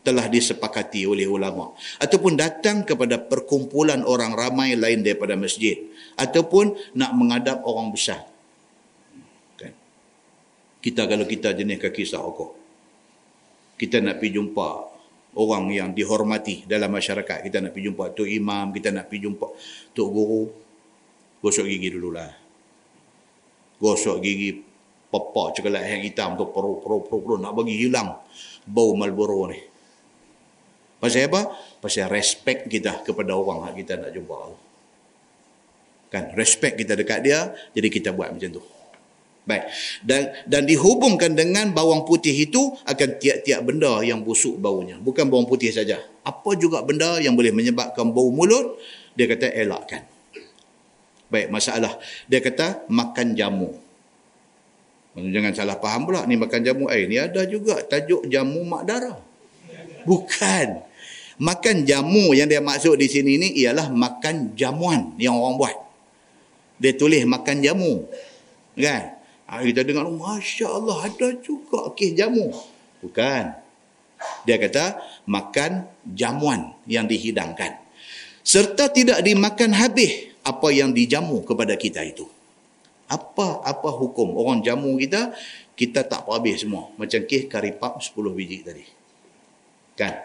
telah 0.00 0.28
disepakati 0.32 1.04
oleh 1.04 1.28
ulama. 1.28 1.76
Ataupun 2.00 2.40
datang 2.40 2.88
kepada 2.88 3.20
perkumpulan 3.20 4.00
orang 4.04 4.32
ramai 4.32 4.72
lain 4.76 5.04
daripada 5.04 5.36
masjid. 5.36 5.76
Ataupun 6.16 6.96
nak 6.96 7.12
menghadap 7.12 7.60
orang 7.68 7.92
besar. 7.92 8.24
Kan? 9.60 9.72
Kita 10.80 11.04
kalau 11.04 11.28
kita 11.28 11.52
jenis 11.52 11.76
kaki 11.80 12.04
sahokok. 12.08 12.52
Kita 13.76 14.00
nak 14.00 14.20
pergi 14.20 14.40
jumpa 14.40 14.68
orang 15.36 15.68
yang 15.68 15.88
dihormati 15.92 16.64
dalam 16.64 16.92
masyarakat. 16.92 17.44
Kita 17.44 17.60
nak 17.60 17.76
pergi 17.76 17.92
jumpa 17.92 18.04
Tok 18.12 18.28
Imam, 18.28 18.72
kita 18.72 18.88
nak 18.88 19.08
pergi 19.12 19.28
jumpa 19.28 19.46
Tok 19.92 20.08
Guru. 20.08 20.44
Gosok 21.44 21.68
gigi 21.68 21.92
dululah. 21.92 22.32
Gosok 23.80 24.16
gigi 24.24 24.73
pepak 25.14 25.54
coklat 25.54 25.86
yang 25.86 26.02
hitam 26.02 26.34
tu 26.34 26.50
peru 26.50 26.82
peru 26.82 27.06
peru 27.06 27.18
peru 27.22 27.34
nak 27.38 27.54
bagi 27.54 27.78
hilang 27.78 28.18
bau 28.66 28.98
Marlboro 28.98 29.46
ni. 29.46 29.62
Pasal 30.98 31.30
apa? 31.30 31.54
Pasal 31.78 32.10
respect 32.10 32.66
kita 32.66 33.06
kepada 33.06 33.36
orang 33.38 33.70
yang 33.70 33.76
kita 33.78 34.00
nak 34.00 34.10
jumpa. 34.10 34.36
Kan 36.10 36.34
respect 36.34 36.80
kita 36.80 36.98
dekat 36.98 37.22
dia, 37.22 37.52
jadi 37.76 37.92
kita 37.92 38.10
buat 38.10 38.32
macam 38.32 38.50
tu. 38.50 38.62
Baik. 39.44 39.68
Dan 40.00 40.32
dan 40.48 40.64
dihubungkan 40.64 41.36
dengan 41.36 41.76
bawang 41.76 42.08
putih 42.08 42.32
itu 42.32 42.72
akan 42.88 43.20
tiap-tiap 43.20 43.60
benda 43.60 44.00
yang 44.00 44.24
busuk 44.24 44.56
baunya. 44.56 44.96
Bukan 44.96 45.28
bawang 45.28 45.44
putih 45.44 45.68
saja. 45.68 46.00
Apa 46.24 46.56
juga 46.56 46.80
benda 46.80 47.20
yang 47.20 47.36
boleh 47.36 47.52
menyebabkan 47.52 48.08
bau 48.08 48.32
mulut, 48.32 48.80
dia 49.12 49.28
kata 49.28 49.52
elakkan. 49.52 50.08
Baik, 51.28 51.52
masalah. 51.52 52.00
Dia 52.24 52.40
kata 52.40 52.88
makan 52.88 53.36
jamu. 53.36 53.83
Jangan 55.14 55.52
salah 55.54 55.78
faham 55.78 56.10
pula 56.10 56.26
ni 56.26 56.34
makan 56.34 56.60
jamu 56.66 56.90
air. 56.90 57.06
Ni 57.06 57.22
ada 57.22 57.46
juga 57.46 57.78
tajuk 57.86 58.26
jamu 58.26 58.66
mak 58.66 58.82
darah. 58.82 59.18
Bukan. 60.02 60.82
Makan 61.34 61.82
jamu 61.82 62.30
yang 62.34 62.46
dia 62.46 62.62
maksud 62.62 62.94
di 62.98 63.10
sini 63.10 63.38
ni 63.38 63.48
ialah 63.62 63.90
makan 63.90 64.54
jamuan 64.54 65.14
yang 65.18 65.34
orang 65.34 65.58
buat. 65.58 65.76
Dia 66.78 66.94
tulis 66.94 67.22
makan 67.26 67.62
jamu. 67.62 68.06
Kan? 68.74 69.14
Ha, 69.46 69.62
kita 69.62 69.86
dengar, 69.86 70.08
Masya 70.08 70.66
Allah, 70.66 71.10
ada 71.10 71.28
juga 71.42 71.92
kes 71.94 72.16
jamu. 72.16 72.50
Bukan. 73.02 73.44
Dia 74.48 74.56
kata, 74.56 74.98
makan 75.28 75.84
jamuan 76.16 76.74
yang 76.88 77.04
dihidangkan. 77.04 77.76
Serta 78.40 78.90
tidak 78.90 79.20
dimakan 79.22 79.72
habis 79.76 80.32
apa 80.44 80.68
yang 80.72 80.92
dijamu 80.92 81.44
kepada 81.44 81.76
kita 81.76 82.04
itu. 82.04 82.28
Apa 83.06 83.60
apa 83.62 83.88
hukum 83.92 84.32
orang 84.38 84.64
jamu 84.64 84.96
kita, 84.96 85.36
kita 85.76 86.06
tak 86.06 86.24
habis 86.24 86.64
semua. 86.64 86.88
Macam 86.96 87.20
kes 87.24 87.50
karipap 87.50 88.00
10 88.00 88.14
biji 88.32 88.64
tadi. 88.64 88.84
Kan? 89.94 90.24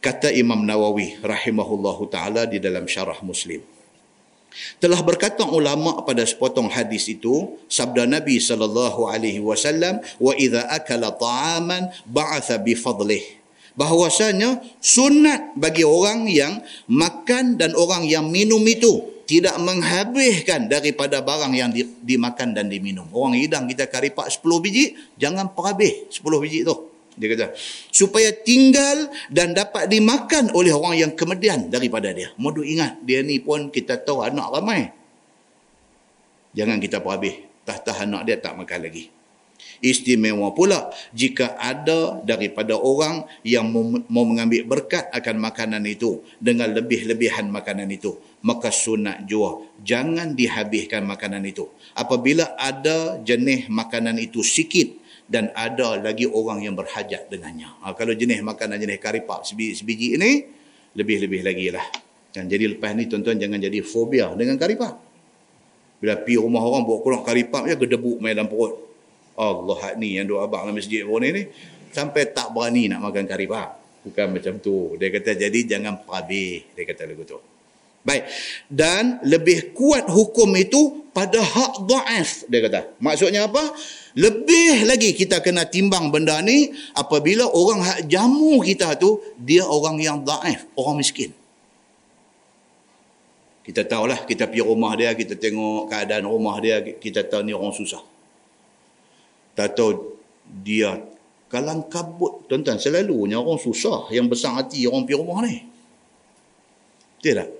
Kata 0.00 0.32
Imam 0.32 0.64
Nawawi 0.64 1.20
rahimahullahu 1.20 2.08
ta'ala 2.08 2.48
di 2.48 2.56
dalam 2.56 2.88
syarah 2.88 3.20
Muslim. 3.20 3.60
Telah 4.82 4.98
berkata 5.04 5.46
ulama 5.46 6.02
pada 6.02 6.26
sepotong 6.26 6.66
hadis 6.72 7.06
itu 7.06 7.54
sabda 7.70 8.08
Nabi 8.08 8.42
sallallahu 8.42 9.06
alaihi 9.06 9.38
wasallam 9.38 10.02
wa 10.18 10.32
idza 10.34 10.66
akala 10.66 11.14
ta'aman 11.14 11.92
ba'atha 12.08 12.58
bi 12.58 12.74
fadlih 12.74 13.22
bahwasanya 13.78 14.58
sunat 14.82 15.54
bagi 15.54 15.86
orang 15.86 16.26
yang 16.26 16.58
makan 16.90 17.54
dan 17.54 17.72
orang 17.78 18.02
yang 18.04 18.26
minum 18.26 18.60
itu 18.66 19.19
tidak 19.30 19.62
menghabiskan 19.62 20.66
daripada 20.66 21.22
barang 21.22 21.54
yang 21.54 21.70
di, 21.70 21.86
dimakan 22.02 22.50
dan 22.50 22.66
diminum. 22.66 23.06
Orang 23.14 23.38
hidang 23.38 23.70
kita 23.70 23.86
karipak 23.86 24.26
10 24.26 24.42
biji, 24.58 24.98
jangan 25.22 25.54
perhabis 25.54 26.10
10 26.10 26.42
biji 26.42 26.66
tu. 26.66 26.90
Dia 27.14 27.38
kata, 27.38 27.46
supaya 27.94 28.34
tinggal 28.34 29.06
dan 29.30 29.54
dapat 29.54 29.86
dimakan 29.86 30.50
oleh 30.50 30.74
orang 30.74 30.98
yang 30.98 31.12
kemudian 31.14 31.70
daripada 31.70 32.10
dia. 32.10 32.34
Modu 32.42 32.66
ingat, 32.66 32.98
dia 33.06 33.22
ni 33.22 33.38
pun 33.38 33.70
kita 33.70 34.02
tahu 34.02 34.26
anak 34.26 34.50
ramai. 34.50 34.90
Jangan 36.50 36.82
kita 36.82 36.98
perhabis. 36.98 37.46
Tah-tah 37.62 38.02
anak 38.02 38.26
dia 38.26 38.34
tak 38.34 38.58
makan 38.58 38.82
lagi. 38.82 39.14
Istimewa 39.78 40.50
pula 40.52 40.90
jika 41.14 41.54
ada 41.54 42.18
daripada 42.26 42.74
orang 42.74 43.30
yang 43.46 43.70
mau 44.10 44.24
mengambil 44.26 44.66
berkat 44.66 45.06
akan 45.14 45.38
makanan 45.38 45.86
itu 45.86 46.20
dengan 46.42 46.74
lebih-lebihan 46.74 47.46
makanan 47.46 47.86
itu. 47.94 48.18
Maka 48.40 48.72
sunat 48.72 49.28
jua. 49.28 49.60
Jangan 49.84 50.32
dihabiskan 50.32 51.04
makanan 51.04 51.44
itu. 51.44 51.68
Apabila 51.92 52.56
ada 52.56 53.20
jenis 53.20 53.68
makanan 53.68 54.16
itu 54.16 54.40
sikit 54.40 54.96
dan 55.28 55.52
ada 55.52 56.00
lagi 56.00 56.24
orang 56.24 56.64
yang 56.64 56.72
berhajat 56.72 57.28
dengannya. 57.28 57.68
Ha, 57.84 57.92
kalau 57.92 58.16
jenis 58.16 58.40
makanan 58.40 58.80
jenis 58.80 58.96
karipak 58.96 59.44
sebiji, 59.44 59.72
sebiji 59.84 60.08
ini, 60.16 60.30
lebih-lebih 60.96 61.40
lagi 61.44 61.68
lah. 61.68 61.84
Dan 62.32 62.48
jadi 62.48 62.74
lepas 62.74 62.96
ni 62.96 63.06
tuan-tuan 63.06 63.36
jangan 63.36 63.60
jadi 63.60 63.78
fobia 63.84 64.32
dengan 64.34 64.56
karipak. 64.56 64.94
Bila 66.00 66.16
pergi 66.16 66.40
rumah 66.40 66.64
orang 66.64 66.82
buat 66.88 67.04
kurang 67.04 67.22
karipak, 67.22 67.68
ya 67.68 67.76
gedebuk 67.76 68.18
main 68.24 68.32
dalam 68.32 68.48
perut. 68.48 68.88
Allah 69.36 69.96
ni 69.96 70.16
yang 70.16 70.28
dua 70.28 70.44
abang 70.44 70.68
dalam 70.68 70.76
masjid 70.76 71.04
pun 71.04 71.20
ni 71.20 71.48
sampai 71.90 72.28
tak 72.28 72.52
berani 72.52 72.92
nak 72.92 73.00
makan 73.04 73.24
kari 73.24 73.46
pak. 73.48 73.68
Bukan 74.00 74.26
macam 74.32 74.54
tu. 74.60 74.96
Dia 74.96 75.12
kata 75.12 75.36
jadi 75.36 75.60
jangan 75.64 76.04
pabih. 76.08 76.72
Dia 76.72 76.84
kata 76.88 77.04
lagu 77.04 77.24
tu. 77.28 77.36
Baik. 78.00 78.24
Dan 78.66 79.20
lebih 79.28 79.76
kuat 79.76 80.08
hukum 80.08 80.56
itu 80.56 81.04
pada 81.12 81.42
hak 81.42 81.84
da'af. 81.84 82.48
Dia 82.48 82.60
kata. 82.64 82.80
Maksudnya 82.96 83.44
apa? 83.44 83.60
Lebih 84.16 84.88
lagi 84.88 85.12
kita 85.12 85.44
kena 85.44 85.68
timbang 85.68 86.08
benda 86.08 86.40
ni 86.40 86.72
apabila 86.96 87.44
orang 87.46 87.84
hak 87.84 88.00
jamu 88.08 88.64
kita 88.64 88.96
tu 88.96 89.20
dia 89.36 89.68
orang 89.68 90.00
yang 90.00 90.24
da'af. 90.24 90.64
Orang 90.80 90.96
miskin. 91.02 91.36
Kita 93.60 93.84
tahulah 93.84 94.24
kita 94.24 94.48
pergi 94.48 94.64
rumah 94.64 94.96
dia, 94.96 95.12
kita 95.12 95.36
tengok 95.36 95.92
keadaan 95.92 96.24
rumah 96.26 96.56
dia, 96.58 96.80
kita 96.80 97.22
tahu 97.28 97.44
ni 97.44 97.52
orang 97.52 97.76
susah. 97.76 98.00
Tak 99.52 99.76
tahu 99.76 100.16
dia 100.48 100.96
kalang 101.52 101.84
kabut. 101.86 102.48
Tuan-tuan, 102.48 102.80
selalunya 102.80 103.36
orang 103.36 103.60
susah 103.60 104.08
yang 104.08 104.26
besar 104.26 104.56
hati 104.56 104.88
orang 104.88 105.04
pergi 105.04 105.20
rumah 105.20 105.44
ni. 105.44 105.68
Tidak. 107.20 107.59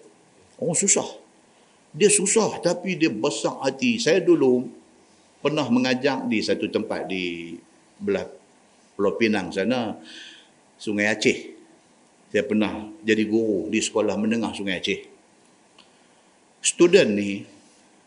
Orang 0.60 0.76
susah. 0.76 1.08
Dia 1.90 2.12
susah 2.12 2.60
tapi 2.60 2.94
dia 2.94 3.10
besar 3.10 3.58
hati. 3.64 3.96
Saya 3.96 4.20
dulu 4.20 4.68
pernah 5.40 5.66
mengajar 5.72 6.22
di 6.28 6.38
satu 6.44 6.68
tempat 6.68 7.08
di 7.08 7.56
belah 7.96 8.28
Pulau 8.94 9.16
Pinang 9.16 9.48
sana, 9.48 9.96
Sungai 10.76 11.08
Aceh. 11.08 11.56
Saya 12.30 12.44
pernah 12.44 12.92
jadi 13.00 13.24
guru 13.24 13.72
di 13.72 13.80
sekolah 13.80 14.14
menengah 14.20 14.52
Sungai 14.52 14.76
Aceh. 14.76 15.00
Student 16.60 17.10
ni, 17.16 17.40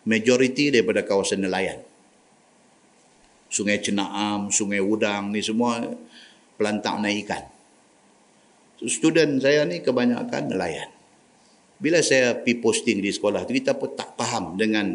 majoriti 0.06 0.70
daripada 0.70 1.02
kawasan 1.02 1.42
nelayan. 1.42 1.82
Sungai 3.50 3.82
Cenaam, 3.82 4.54
Sungai 4.54 4.82
Udang 4.86 5.34
ni 5.34 5.42
semua 5.42 5.82
pelantang 6.58 7.02
naik 7.02 7.26
ikan. 7.26 7.44
Student 8.86 9.42
saya 9.42 9.66
ni 9.66 9.82
kebanyakan 9.82 10.54
nelayan. 10.54 10.90
Bila 11.84 12.00
saya 12.00 12.40
pergi 12.40 12.64
posting 12.64 13.04
di 13.04 13.12
sekolah 13.12 13.44
tu, 13.44 13.52
kita 13.52 13.76
pun 13.76 13.92
tak 13.92 14.16
faham 14.16 14.56
dengan 14.56 14.88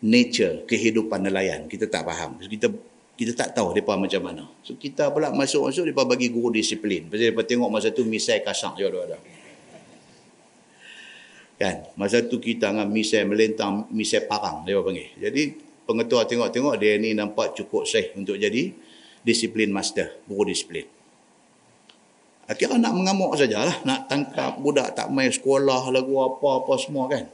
nature 0.00 0.64
kehidupan 0.64 1.28
nelayan. 1.28 1.68
Kita 1.68 1.84
tak 1.92 2.08
faham. 2.08 2.40
Kita 2.40 2.72
kita 3.18 3.34
tak 3.34 3.50
tahu 3.58 3.74
mereka 3.74 3.98
macam 3.98 4.22
mana. 4.24 4.44
So 4.62 4.78
kita 4.78 5.10
pula 5.10 5.34
masuk-masuk, 5.34 5.90
mereka 5.90 6.06
bagi 6.06 6.30
guru 6.30 6.54
disiplin. 6.54 7.10
Pasal 7.10 7.34
mereka 7.34 7.50
tengok 7.50 7.68
masa 7.68 7.90
tu 7.90 8.06
misai 8.06 8.40
kasang 8.40 8.78
je 8.78 8.86
ada. 8.86 9.18
Kan? 11.58 11.90
Masa 11.98 12.22
tu 12.22 12.38
kita 12.38 12.70
dengan 12.70 12.86
misai 12.86 13.26
melentang, 13.26 13.90
misai 13.90 14.22
parang, 14.22 14.62
dia 14.62 14.78
panggil. 14.78 15.18
Jadi 15.18 15.42
pengetua 15.82 16.30
tengok-tengok 16.30 16.74
dia 16.78 16.94
ni 16.94 17.12
nampak 17.12 17.58
cukup 17.58 17.84
sah 17.84 18.06
untuk 18.14 18.38
jadi 18.38 18.70
disiplin 19.26 19.68
master, 19.74 20.22
guru 20.30 20.48
disiplin. 20.48 20.86
Akhirnya 22.48 22.80
nak 22.80 22.96
mengamuk 22.96 23.36
sajalah, 23.36 23.84
nak 23.84 24.08
tangkap 24.08 24.56
budak 24.56 24.96
tak 24.96 25.12
main 25.12 25.28
sekolah 25.28 25.92
lagu 25.92 26.16
apa-apa 26.16 26.80
semua 26.80 27.04
kan. 27.12 27.28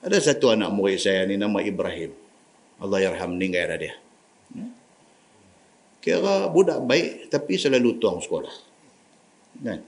Ada 0.00 0.32
satu 0.32 0.56
anak 0.56 0.72
murid 0.72 0.96
saya 0.96 1.28
ni 1.28 1.36
nama 1.36 1.60
Ibrahim. 1.60 2.08
Allah 2.80 3.04
yarham 3.04 3.36
meninggal 3.36 3.68
dah 3.68 3.78
dia. 3.78 3.94
Kira 6.00 6.48
budak 6.48 6.86
baik 6.88 7.28
tapi 7.28 7.60
selalu 7.60 8.00
tuang 8.00 8.22
sekolah. 8.22 8.54
Kan? 9.60 9.80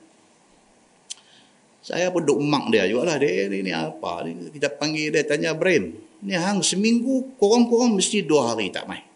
Saya 1.80 2.12
pun 2.12 2.26
duk 2.26 2.42
mak 2.44 2.68
dia 2.68 2.84
juga 2.84 3.14
lah. 3.14 3.16
Dia 3.16 3.48
ni, 3.48 3.64
ni 3.64 3.72
apa? 3.72 4.26
Kita 4.26 4.68
panggil 4.68 5.14
dia 5.14 5.24
tanya 5.24 5.56
Ibrahim. 5.56 5.96
Ni 6.26 6.36
hang 6.36 6.60
seminggu 6.60 7.38
korang-korang 7.40 7.96
mesti 7.96 8.26
dua 8.26 8.52
hari 8.52 8.68
tak 8.68 8.84
main. 8.84 9.06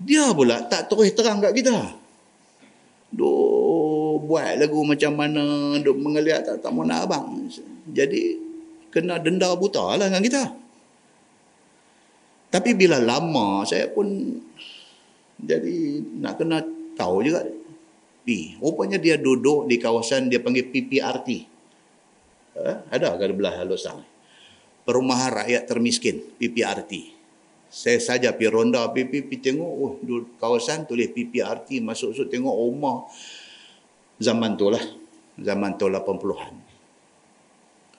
Dia 0.00 0.32
pula 0.32 0.64
tak 0.64 0.88
terus 0.88 1.12
terang 1.12 1.42
kat 1.44 1.52
kita. 1.52 2.03
Duk 3.14 4.26
buat 4.26 4.58
lagu 4.58 4.82
macam 4.82 5.12
mana, 5.14 5.78
duk 5.78 5.98
mengeliat 5.98 6.42
tak, 6.42 6.58
tak 6.62 6.72
nak 6.74 7.06
abang. 7.06 7.46
Jadi 7.90 8.38
kena 8.90 9.22
denda 9.22 9.54
buta 9.54 9.94
lah 9.94 10.10
dengan 10.10 10.22
kita. 10.22 10.42
Tapi 12.50 12.70
bila 12.78 13.02
lama 13.02 13.66
saya 13.66 13.90
pun 13.90 14.06
jadi 15.38 16.02
nak 16.22 16.38
kena 16.38 16.62
tahu 16.94 17.26
juga. 17.26 17.42
Pi, 18.24 18.56
rupanya 18.56 18.96
dia 18.96 19.20
duduk 19.20 19.68
di 19.68 19.76
kawasan 19.76 20.32
dia 20.32 20.40
panggil 20.40 20.64
PPRT. 20.64 21.28
Eh, 22.56 22.76
ada 22.88 23.20
ke 23.20 23.34
belah 23.36 23.60
halus 23.60 23.84
perumahan 24.84 25.32
rakyat 25.32 25.64
termiskin 25.64 26.20
PPRT. 26.36 27.13
Saya 27.74 27.98
saja 27.98 28.30
pergi 28.30 28.54
ronda 28.54 28.86
PP, 28.86 29.26
pergi 29.26 29.50
tengok 29.50 29.72
oh, 29.82 29.98
kawasan 30.38 30.86
tulis 30.86 31.10
PPRT 31.10 31.82
masuk-masuk 31.82 32.30
tengok 32.30 32.54
rumah 32.54 33.02
zaman 34.22 34.54
tu 34.54 34.70
lah. 34.70 34.84
Zaman 35.34 35.74
tu 35.74 35.90
80-an. 35.90 36.54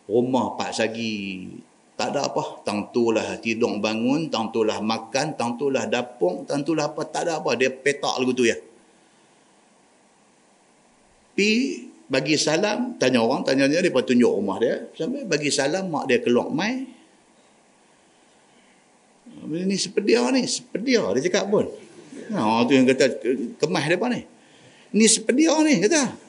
Rumah 0.07 0.45
Pak 0.55 0.71
Sagi 0.71 1.51
tak 1.99 2.15
ada 2.15 2.31
apa. 2.31 2.63
Tang 2.63 2.87
tu 2.95 3.11
lah 3.11 3.35
tidur 3.43 3.75
bangun, 3.83 4.31
tang 4.31 4.47
tu 4.47 4.63
lah 4.63 4.79
makan, 4.79 5.35
tang 5.35 5.59
tu 5.59 5.67
lah 5.67 5.83
dapung, 5.91 6.47
tang 6.47 6.63
tu 6.63 6.71
lah 6.71 6.95
apa. 6.95 7.03
Tak 7.03 7.27
ada 7.27 7.43
apa. 7.43 7.59
Dia 7.59 7.67
petak 7.67 8.15
lagu 8.15 8.31
tu 8.31 8.47
ya. 8.47 8.55
Pi 11.35 11.83
bagi 12.07 12.39
salam, 12.39 12.95
tanya 12.95 13.19
orang, 13.19 13.43
tanya 13.43 13.67
dia, 13.67 13.83
dia 13.83 13.91
tunjuk 13.91 14.31
rumah 14.39 14.55
dia. 14.55 14.87
Sampai 14.95 15.27
bagi 15.27 15.51
salam, 15.51 15.91
mak 15.91 16.07
dia 16.07 16.23
keluar 16.23 16.47
mai. 16.47 16.94
Ini 19.45 19.75
sepedia 19.77 20.25
ni, 20.33 20.43
sepedia 20.49 21.05
dia 21.13 21.21
cakap 21.29 21.49
pun. 21.49 21.65
Ha, 22.33 22.65
tu 22.65 22.73
yang 22.73 22.89
kata 22.89 23.21
kemas 23.61 23.85
depan 23.85 24.09
ni. 24.17 24.21
Ini 24.95 25.05
sepedia 25.05 25.53
ni, 25.61 25.81
kata. 25.85 26.25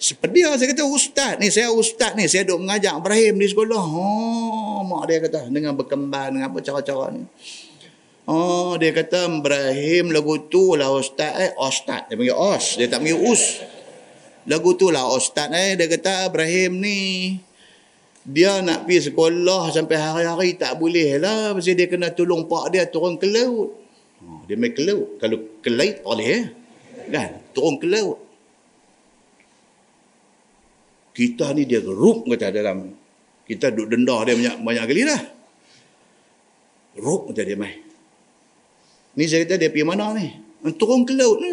Sepedia, 0.00 0.56
saya 0.56 0.72
kata 0.72 0.84
ustaz 0.88 1.36
ni, 1.36 1.52
saya 1.52 1.68
ustaz 1.76 2.16
ni, 2.16 2.24
saya 2.24 2.48
duduk 2.48 2.64
mengajar 2.64 2.96
Ibrahim 2.96 3.36
di 3.36 3.46
sekolah. 3.52 3.84
Oh, 3.84 4.80
mak 4.80 5.04
dia 5.12 5.20
kata, 5.20 5.52
dengan 5.52 5.76
berkembang, 5.76 6.32
dengan 6.32 6.48
apa 6.48 6.58
cara-cara 6.64 7.12
ni. 7.12 7.28
Oh, 8.30 8.78
dia 8.78 8.94
kata 8.94 9.26
Ibrahim 9.26 10.14
lagu 10.14 10.38
tu 10.46 10.78
lah 10.78 10.88
ustaz 10.94 11.34
eh, 11.34 11.52
ustaz. 11.58 12.06
Dia 12.06 12.14
panggil 12.14 12.38
os, 12.38 12.64
dia 12.78 12.86
tak 12.86 13.02
panggil 13.02 13.18
us. 13.26 13.58
Lagu 14.46 14.70
tu 14.78 14.86
lah 14.94 15.04
ustaz 15.10 15.50
eh. 15.50 15.74
Dia 15.74 15.90
kata 15.90 16.30
Ibrahim 16.30 16.78
ni. 16.78 17.00
Dia 18.20 18.60
nak 18.60 18.84
pergi 18.84 19.08
sekolah 19.08 19.72
sampai 19.72 19.96
hari-hari 19.96 20.52
tak 20.60 20.76
boleh 20.76 21.16
lah. 21.16 21.56
Pasal 21.56 21.72
dia 21.72 21.88
kena 21.88 22.12
tolong 22.12 22.44
pak 22.44 22.76
dia 22.76 22.84
turun 22.84 23.16
ke 23.16 23.24
laut. 23.24 23.72
Oh, 24.20 24.44
dia 24.44 24.60
main 24.60 24.76
ke 24.76 24.84
laut. 24.84 25.16
Kalau 25.16 25.40
ke 25.64 25.72
laut 25.72 25.96
boleh 26.04 26.28
eh. 26.28 26.44
Kan? 27.08 27.40
Turun 27.56 27.80
ke 27.80 27.88
laut. 27.88 28.20
Kita 31.16 31.56
ni 31.56 31.64
dia 31.64 31.80
gerup 31.80 32.28
kata 32.28 32.52
dalam. 32.52 32.92
Kita 33.48 33.72
duduk 33.72 33.88
denda 33.88 34.16
dia 34.28 34.36
banyak, 34.36 34.56
banyak 34.62 34.84
kali 34.84 35.02
dah. 35.08 35.22
Rup 37.00 37.32
kata 37.32 37.40
dia 37.40 37.56
main. 37.56 37.80
Ni 39.16 39.24
saya 39.24 39.48
kata 39.48 39.56
dia 39.56 39.72
pergi 39.72 39.88
mana 39.88 40.12
ni? 40.12 40.28
Turun 40.76 41.08
ke 41.08 41.16
laut 41.16 41.40
ni. 41.40 41.52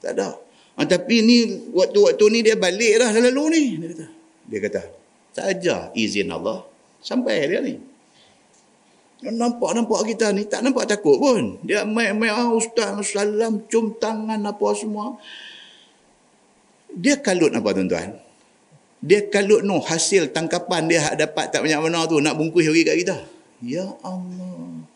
Tak 0.00 0.16
ada. 0.16 0.32
Ha, 0.80 0.88
tapi 0.88 1.20
ni 1.20 1.68
waktu-waktu 1.76 2.24
ni 2.32 2.40
dia 2.40 2.56
balik 2.56 2.96
dah 2.96 3.12
selalu 3.12 3.44
ni. 3.52 3.62
Dia 3.76 3.88
kata, 3.92 4.06
dia 4.48 4.60
kata 4.64 5.01
saja 5.32 5.90
izin 5.96 6.30
Allah 6.30 6.64
sampai 7.00 7.48
dia 7.48 7.60
ni. 7.60 7.76
Nampak-nampak 9.22 10.02
kita 10.12 10.34
ni 10.34 10.46
tak 10.46 10.66
nampak 10.66 10.86
takut 10.90 11.18
pun. 11.18 11.58
Dia 11.62 11.86
main-main 11.86 12.34
ah, 12.34 12.50
ustaz 12.52 12.90
salam 13.14 13.62
cium 13.70 13.94
tangan 13.96 14.38
apa 14.42 14.66
semua. 14.74 15.14
Dia 16.92 17.16
kalut 17.18 17.54
apa 17.54 17.70
tuan-tuan? 17.70 18.18
dia 19.02 19.26
kalut 19.26 19.66
no 19.66 19.82
hasil 19.82 20.30
tangkapan 20.30 20.86
dia 20.86 21.02
dapat 21.18 21.50
tak 21.50 21.66
banyak 21.66 21.82
mana 21.82 22.06
tu 22.06 22.22
nak 22.22 22.38
bungkus 22.38 22.70
lagi 22.70 22.86
kat 22.86 22.96
kita. 23.02 23.16
Ya 23.58 23.86
Allah. 24.06 24.86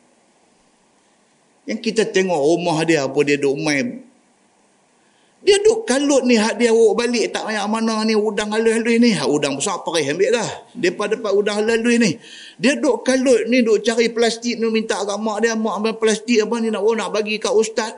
Yang 1.67 1.91
kita 1.91 2.07
tengok 2.07 2.39
rumah 2.39 2.87
dia 2.87 3.03
apa 3.03 3.19
dia 3.27 3.35
duk 3.35 3.59
main 3.59 4.06
dia 5.47 5.63
duk 5.63 5.87
kalut 5.87 6.27
ni 6.27 6.35
hak 6.35 6.59
dia 6.59 6.75
bawa 6.75 6.99
balik 6.99 7.31
tak 7.31 7.47
banyak 7.47 7.63
mana 7.71 8.03
ni 8.03 8.19
udang 8.19 8.51
halus-halus 8.51 8.99
ni. 8.99 9.15
Hak 9.15 9.31
udang 9.31 9.55
besar 9.55 9.79
perih 9.87 10.11
ambil 10.11 10.35
dah. 10.35 10.51
Depa 10.75 11.07
dapat 11.07 11.31
udang 11.31 11.63
halus 11.63 11.79
ni. 12.03 12.19
Dia 12.59 12.75
duk 12.75 13.07
kalut 13.07 13.47
ni 13.47 13.63
duk 13.63 13.79
cari 13.79 14.11
plastik 14.11 14.59
ni 14.59 14.67
minta 14.75 14.99
kat 14.99 15.15
mak 15.23 15.47
dia. 15.47 15.55
Mak 15.55 15.75
ambil 15.79 15.95
plastik 16.03 16.43
apa 16.43 16.59
ni 16.59 16.75
nak 16.75 16.83
oh, 16.83 16.99
nak 16.99 17.15
bagi 17.15 17.39
kat 17.39 17.55
ustaz. 17.55 17.95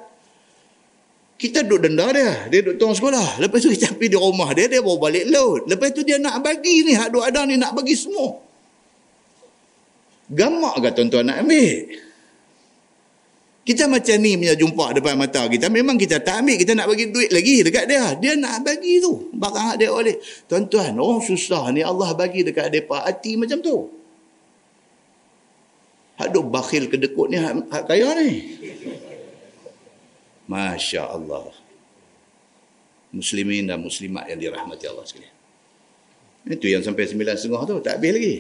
Kita 1.41 1.65
duk 1.65 1.89
denda 1.89 2.13
dia. 2.13 2.53
Dia 2.53 2.61
duk 2.69 2.77
tong 2.77 2.93
sekolah. 2.93 3.41
Lepas 3.41 3.65
tu 3.65 3.73
kita 3.73 3.97
pergi 3.97 4.13
di 4.13 4.19
rumah 4.21 4.53
dia. 4.53 4.69
Dia 4.69 4.85
bawa 4.85 5.09
balik 5.09 5.25
laut. 5.33 5.65
Lepas 5.65 5.97
tu 5.97 6.05
dia 6.05 6.21
nak 6.21 6.45
bagi 6.45 6.85
ni. 6.85 6.93
Hak 7.01 7.17
duk 7.17 7.25
ada 7.25 7.49
ni 7.49 7.57
nak 7.57 7.73
bagi 7.73 7.97
semua. 7.97 8.45
Gamak 10.29 10.85
ke 10.85 10.89
tuan-tuan 10.93 11.33
nak 11.33 11.41
ambil? 11.49 12.08
Kita 13.69 13.85
macam 13.85 14.17
ni 14.25 14.33
punya 14.41 14.57
jumpa 14.57 14.97
depan 14.97 15.13
mata 15.21 15.45
kita. 15.45 15.69
Memang 15.69 16.01
kita 16.01 16.25
tak 16.25 16.41
ambil. 16.41 16.57
Kita 16.57 16.73
nak 16.73 16.89
bagi 16.89 17.13
duit 17.13 17.29
lagi 17.29 17.61
dekat 17.61 17.85
dia. 17.85 18.17
Dia 18.17 18.33
nak 18.33 18.65
bagi 18.65 18.97
tu. 18.97 19.29
Barang 19.37 19.77
dia 19.77 19.93
oleh. 19.93 20.17
Tuan-tuan, 20.49 20.97
orang 20.97 21.21
susah 21.21 21.69
ni 21.69 21.85
Allah 21.85 22.17
bagi 22.17 22.49
dekat 22.49 22.73
mereka 22.73 23.05
hati 23.05 23.37
macam 23.37 23.61
tu. 23.61 23.93
Aduh, 26.17 26.49
bakhil 26.49 26.89
kedekut 26.89 27.29
ni 27.29 27.37
hak 27.37 27.85
kaya 27.85 28.09
ni. 28.17 28.57
Masya 30.49 31.05
Allah. 31.05 31.53
Muslimin 33.13 33.69
dan 33.69 33.85
muslimat 33.85 34.33
yang 34.33 34.41
dirahmati 34.41 34.89
Allah 34.89 35.05
sekalian. 35.05 35.37
Itu 36.49 36.73
yang 36.73 36.81
sampai 36.81 37.05
sembilan 37.05 37.37
setengah 37.37 37.63
tu. 37.69 37.77
Tak 37.85 38.01
habis 38.01 38.13
lagi. 38.17 38.37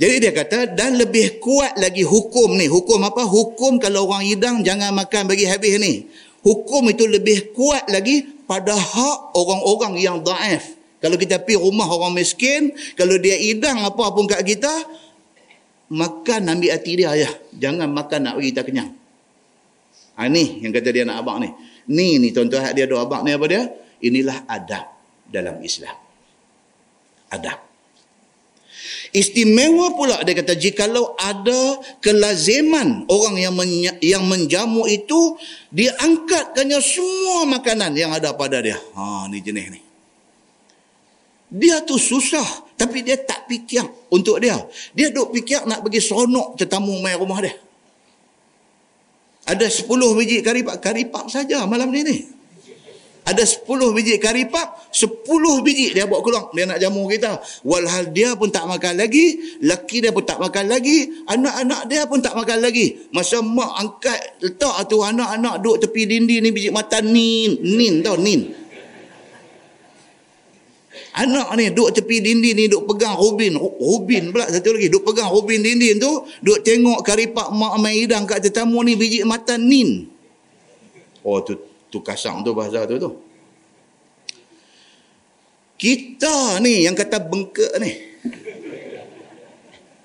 Jadi 0.00 0.14
dia 0.24 0.32
kata 0.32 0.72
dan 0.72 0.96
lebih 0.96 1.36
kuat 1.38 1.76
lagi 1.76 2.00
hukum 2.02 2.56
ni. 2.56 2.66
Hukum 2.66 3.04
apa? 3.04 3.28
Hukum 3.28 3.76
kalau 3.76 4.08
orang 4.08 4.24
hidang 4.24 4.64
jangan 4.64 4.90
makan 4.96 5.28
bagi 5.28 5.44
habis 5.44 5.76
ni. 5.76 6.08
Hukum 6.42 6.90
itu 6.90 7.06
lebih 7.06 7.54
kuat 7.54 7.86
lagi 7.92 8.24
pada 8.48 8.74
hak 8.74 9.36
orang-orang 9.36 10.00
yang 10.00 10.18
daif. 10.24 10.74
Kalau 10.98 11.18
kita 11.18 11.42
pergi 11.42 11.58
rumah 11.58 11.86
orang 11.86 12.14
miskin, 12.14 12.74
kalau 12.94 13.18
dia 13.18 13.34
hidang 13.34 13.82
apa 13.82 14.14
pun 14.14 14.26
kat 14.26 14.42
kita, 14.46 14.70
makan 15.90 16.40
ambil 16.50 16.70
hati 16.72 16.92
dia 16.98 17.10
ya. 17.14 17.30
Jangan 17.58 17.90
makan 17.90 18.20
nak 18.26 18.34
bagi 18.38 18.54
kita 18.54 18.62
kenyang. 18.62 18.90
Ha, 20.18 20.28
ni 20.28 20.62
yang 20.62 20.72
kata 20.72 20.88
dia 20.92 21.04
nak 21.06 21.24
abang 21.24 21.42
ni. 21.42 21.50
Ni 21.90 22.22
ni 22.22 22.30
tuan-tuan 22.30 22.70
dia 22.72 22.86
doa 22.86 23.02
abang 23.02 23.26
ni 23.26 23.34
apa 23.34 23.46
dia? 23.50 23.66
Inilah 24.02 24.46
adab 24.46 24.86
dalam 25.30 25.58
Islam. 25.62 25.94
Adab. 27.32 27.71
Istimewa 29.12 29.92
pula 29.92 30.24
dia 30.24 30.32
kata 30.32 30.56
jikalau 30.56 31.12
ada 31.20 31.76
kelaziman 32.00 33.04
orang 33.12 33.36
yang 33.36 33.54
yang 34.00 34.24
menjamu 34.24 34.88
itu 34.88 35.36
diangkatkannya 35.68 36.80
semua 36.80 37.44
makanan 37.44 37.92
yang 37.92 38.08
ada 38.08 38.32
pada 38.32 38.64
dia. 38.64 38.80
Ha 38.96 39.28
ni 39.28 39.44
jenis 39.44 39.66
ni. 39.68 39.80
Dia 41.52 41.84
tu 41.84 42.00
susah 42.00 42.72
tapi 42.80 43.04
dia 43.04 43.20
tak 43.20 43.44
fikir 43.52 43.84
untuk 44.08 44.40
dia. 44.40 44.56
Dia 44.96 45.12
duk 45.12 45.36
fikir 45.36 45.68
nak 45.68 45.84
bagi 45.84 46.00
seronok 46.00 46.56
tetamu 46.56 46.96
mai 47.04 47.12
rumah 47.12 47.44
dia. 47.44 47.52
Ada 49.44 49.68
10 49.68 49.92
biji 49.92 50.40
karipap, 50.40 50.80
karipap 50.80 51.28
saja 51.28 51.68
malam 51.68 51.92
ni 51.92 52.00
ni 52.00 52.16
ada 53.22 53.46
10 53.46 53.62
biji 53.94 54.18
kari 54.18 54.50
pap, 54.50 54.90
10 54.90 55.22
biji 55.62 55.94
dia 55.94 56.10
bawa 56.10 56.26
keluar. 56.26 56.50
Dia 56.50 56.66
nak 56.66 56.82
jamu 56.82 57.06
kita. 57.06 57.38
Walhal 57.62 58.10
dia 58.10 58.34
pun 58.34 58.50
tak 58.50 58.66
makan 58.66 58.98
lagi, 58.98 59.58
laki 59.62 60.02
dia 60.02 60.10
pun 60.10 60.26
tak 60.26 60.42
makan 60.42 60.66
lagi, 60.66 61.06
anak-anak 61.30 61.86
dia 61.86 62.02
pun 62.10 62.18
tak 62.18 62.34
makan 62.34 62.58
lagi. 62.58 62.98
Masa 63.14 63.38
mak 63.38 63.78
angkat 63.78 64.42
letak 64.42 64.90
tu 64.90 65.06
anak-anak 65.06 65.62
duduk 65.62 65.86
tepi 65.86 66.02
dinding 66.10 66.40
ni 66.42 66.50
biji 66.50 66.74
mata 66.74 66.98
nin, 66.98 67.62
nin 67.62 68.02
tau, 68.02 68.18
nin. 68.18 68.58
Anak 71.14 71.54
ni 71.54 71.70
duduk 71.70 71.94
tepi 71.94 72.18
dinding 72.18 72.54
ni 72.58 72.64
duduk 72.66 72.90
pegang 72.90 73.14
rubin, 73.14 73.54
rubin 73.54 74.34
pula 74.34 74.50
satu 74.50 74.74
lagi, 74.74 74.90
duduk 74.90 75.14
pegang 75.14 75.30
rubin 75.30 75.62
dinding 75.62 76.02
tu, 76.02 76.26
duduk 76.42 76.66
tengok 76.66 77.06
karipak 77.06 77.54
mak 77.54 77.78
main 77.78 78.02
hidang 78.02 78.26
kat 78.26 78.42
tetamu 78.42 78.82
ni 78.82 78.98
biji 78.98 79.22
mata 79.22 79.54
nin. 79.54 80.10
Oh 81.22 81.38
tu 81.38 81.71
tu 81.92 82.00
kasang 82.00 82.40
tu 82.40 82.56
bahasa 82.56 82.88
tu 82.88 82.96
tu. 82.96 83.12
Kita 85.76 86.56
ni 86.64 86.88
yang 86.88 86.96
kata 86.96 87.20
bengkak 87.20 87.76
ni. 87.76 87.92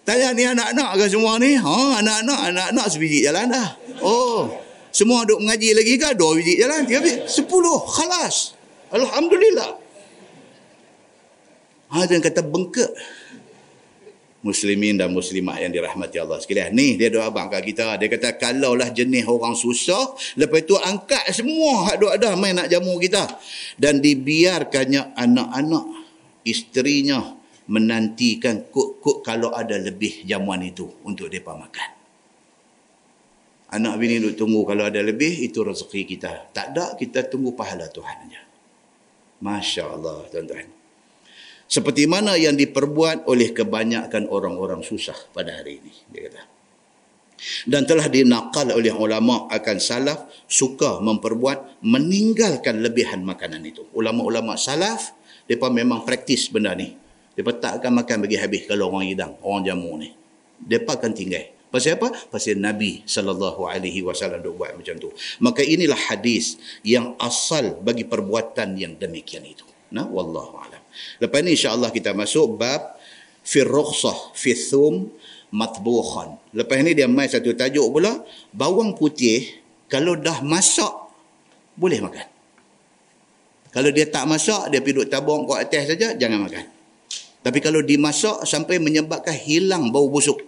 Tanya 0.04 0.36
ni 0.36 0.44
anak-anak 0.44 0.90
ke 1.00 1.06
semua 1.08 1.40
ni? 1.40 1.56
Ha 1.56 2.04
anak-anak 2.04 2.40
anak-anak 2.52 2.86
sebiji 2.92 3.24
jalan 3.24 3.48
dah. 3.48 3.80
Oh 4.04 4.68
semua 4.92 5.24
duk 5.30 5.40
mengaji 5.40 5.78
lagi 5.78 5.94
ke? 5.96 6.10
Dua 6.18 6.34
biji 6.34 6.58
jalan 6.60 6.84
tiga 6.84 7.00
biji 7.00 7.24
sepuluh 7.30 7.78
khalas. 7.86 8.58
Alhamdulillah. 8.92 9.78
Ha 11.94 12.04
yang 12.10 12.24
kata 12.24 12.42
bengkak 12.44 12.92
muslimin 14.46 15.02
dan 15.02 15.10
muslimat 15.10 15.58
yang 15.62 15.74
dirahmati 15.74 16.22
Allah 16.22 16.38
sekalian. 16.38 16.74
Ni 16.74 16.96
dia 16.96 17.10
doa 17.10 17.30
abang 17.30 17.50
kat 17.50 17.66
kita. 17.66 17.98
Dia 17.98 18.08
kata 18.10 18.38
kalaulah 18.38 18.94
jenis 18.94 19.26
orang 19.26 19.58
susah, 19.58 20.14
lepas 20.38 20.62
tu 20.66 20.78
angkat 20.78 21.34
semua 21.34 21.90
hak 21.90 21.96
duk 21.98 22.12
ada 22.14 22.38
main 22.38 22.54
nak 22.54 22.70
jamu 22.70 23.02
kita 23.02 23.26
dan 23.82 23.98
dibiarkannya 23.98 25.18
anak-anak 25.18 25.86
isterinya 26.46 27.36
menantikan 27.68 28.64
kuk-kuk 28.72 29.26
kalau 29.26 29.52
ada 29.52 29.76
lebih 29.76 30.24
jamuan 30.24 30.64
itu 30.64 30.88
untuk 31.04 31.28
mereka 31.28 31.58
makan. 31.58 31.90
Anak 33.68 34.00
bini 34.00 34.24
duk 34.24 34.40
tunggu 34.40 34.64
kalau 34.64 34.88
ada 34.88 35.04
lebih 35.04 35.44
itu 35.44 35.60
rezeki 35.60 36.02
kita. 36.08 36.56
Tak 36.56 36.72
ada 36.72 36.96
kita 36.96 37.28
tunggu 37.28 37.52
pahala 37.52 37.92
Tuhan 37.92 38.32
aja. 38.32 38.42
Masya 39.44 39.84
Allah 39.92 40.24
tuan-tuan. 40.32 40.77
Seperti 41.68 42.08
mana 42.08 42.40
yang 42.40 42.56
diperbuat 42.56 43.28
oleh 43.28 43.52
kebanyakan 43.52 44.32
orang-orang 44.32 44.82
susah 44.88 45.16
pada 45.36 45.52
hari 45.52 45.84
ini. 45.84 45.94
Dia 46.12 46.32
kata. 46.32 46.44
Dan 47.70 47.86
telah 47.86 48.10
dinakal 48.10 48.74
oleh 48.74 48.90
ulama 48.90 49.46
akan 49.52 49.78
salaf 49.78 50.26
suka 50.50 50.98
memperbuat 51.04 51.86
meninggalkan 51.86 52.82
lebihan 52.82 53.22
makanan 53.22 53.62
itu. 53.62 53.86
Ulama-ulama 53.94 54.58
salaf, 54.58 55.14
mereka 55.46 55.70
memang 55.70 56.02
praktis 56.02 56.50
benda 56.50 56.74
ni. 56.74 56.98
Mereka 57.38 57.62
tak 57.62 57.84
akan 57.84 58.02
makan 58.02 58.26
bagi 58.26 58.42
habis 58.42 58.66
kalau 58.66 58.90
orang 58.90 59.06
hidang, 59.06 59.38
orang 59.46 59.62
jamu 59.68 59.94
ni. 60.02 60.10
Mereka 60.66 60.98
akan 60.98 61.12
tinggal. 61.14 61.46
Pasal 61.68 62.00
apa? 62.00 62.10
Pasal 62.32 62.58
Nabi 62.58 63.04
sallallahu 63.04 63.68
alaihi 63.68 64.02
wasallam 64.02 64.40
duk 64.42 64.58
buat 64.58 64.74
macam 64.74 64.98
tu. 64.98 65.12
Maka 65.44 65.62
inilah 65.62 66.00
hadis 66.10 66.58
yang 66.82 67.14
asal 67.20 67.78
bagi 67.84 68.08
perbuatan 68.08 68.80
yang 68.80 68.96
demikian 68.96 69.44
itu. 69.46 69.68
Nah, 69.94 70.08
wallahu 70.08 70.58
a'lam. 70.64 70.82
Lepas 71.20 71.40
ni 71.44 71.58
insya-Allah 71.58 71.90
kita 71.92 72.14
masuk 72.14 72.60
bab 72.60 72.98
fi 73.44 73.64
rukhsah 73.64 74.36
fi 74.36 74.54
thum 74.54 75.12
matbukhan. 75.52 76.36
Lepas 76.52 76.84
ni 76.84 76.92
dia 76.94 77.08
mai 77.08 77.32
satu 77.32 77.56
tajuk 77.56 77.88
pula, 77.90 78.24
bawang 78.52 78.96
putih 78.96 79.64
kalau 79.88 80.20
dah 80.20 80.44
masak 80.44 80.92
boleh 81.78 82.04
makan. 82.04 82.28
Kalau 83.72 83.94
dia 83.94 84.10
tak 84.10 84.26
masak, 84.26 84.74
dia 84.74 84.82
pergi 84.82 84.96
duduk 84.98 85.08
tabung 85.12 85.46
kat 85.46 85.70
atas 85.70 85.94
saja, 85.94 86.18
jangan 86.18 86.50
makan. 86.50 86.66
Tapi 87.46 87.60
kalau 87.62 87.86
dimasak 87.86 88.44
sampai 88.44 88.82
menyebabkan 88.82 89.38
hilang 89.38 89.94
bau 89.94 90.10
busuk. 90.10 90.42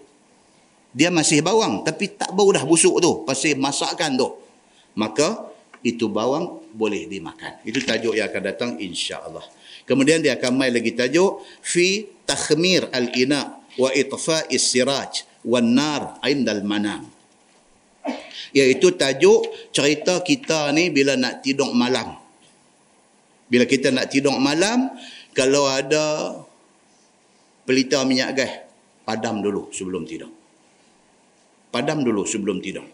Dia 0.89 1.13
masih 1.13 1.45
bawang 1.45 1.85
tapi 1.85 2.17
tak 2.17 2.33
bau 2.33 2.49
dah 2.49 2.65
busuk 2.65 2.97
tu 2.97 3.21
pasal 3.23 3.53
masakan 3.55 4.17
tu. 4.17 4.27
Maka 4.97 5.47
itu 5.85 6.09
bawang 6.09 6.59
boleh 6.73 7.05
dimakan. 7.05 7.61
Itu 7.63 7.79
tajuk 7.85 8.17
yang 8.17 8.27
akan 8.27 8.41
datang 8.43 8.69
insya-Allah. 8.81 9.45
Kemudian 9.89 10.21
dia 10.21 10.37
akan 10.37 10.53
mai 10.53 10.69
lagi 10.69 10.93
tajuk 10.93 11.41
fi 11.65 12.05
takhmir 12.29 12.93
al-ina 12.93 13.57
wa 13.81 13.89
itfa'is 13.89 14.61
siraj 14.61 15.25
wan 15.49 15.73
nar 15.73 16.21
indal 16.29 16.61
manam. 16.61 17.09
Iaitu 18.53 18.93
tajuk 18.93 19.73
cerita 19.73 20.21
kita 20.21 20.69
ni 20.77 20.93
bila 20.93 21.17
nak 21.17 21.41
tidur 21.41 21.73
malam. 21.73 22.21
Bila 23.49 23.65
kita 23.65 23.89
nak 23.89 24.13
tidur 24.13 24.37
malam, 24.37 24.93
kalau 25.33 25.65
ada 25.65 26.37
pelita 27.65 28.05
minyak 28.05 28.29
gas, 28.37 28.53
padam 29.01 29.41
dulu 29.41 29.73
sebelum 29.73 30.05
tidur. 30.05 30.29
Padam 31.73 32.05
dulu 32.05 32.29
sebelum 32.29 32.61
tidur. 32.61 32.85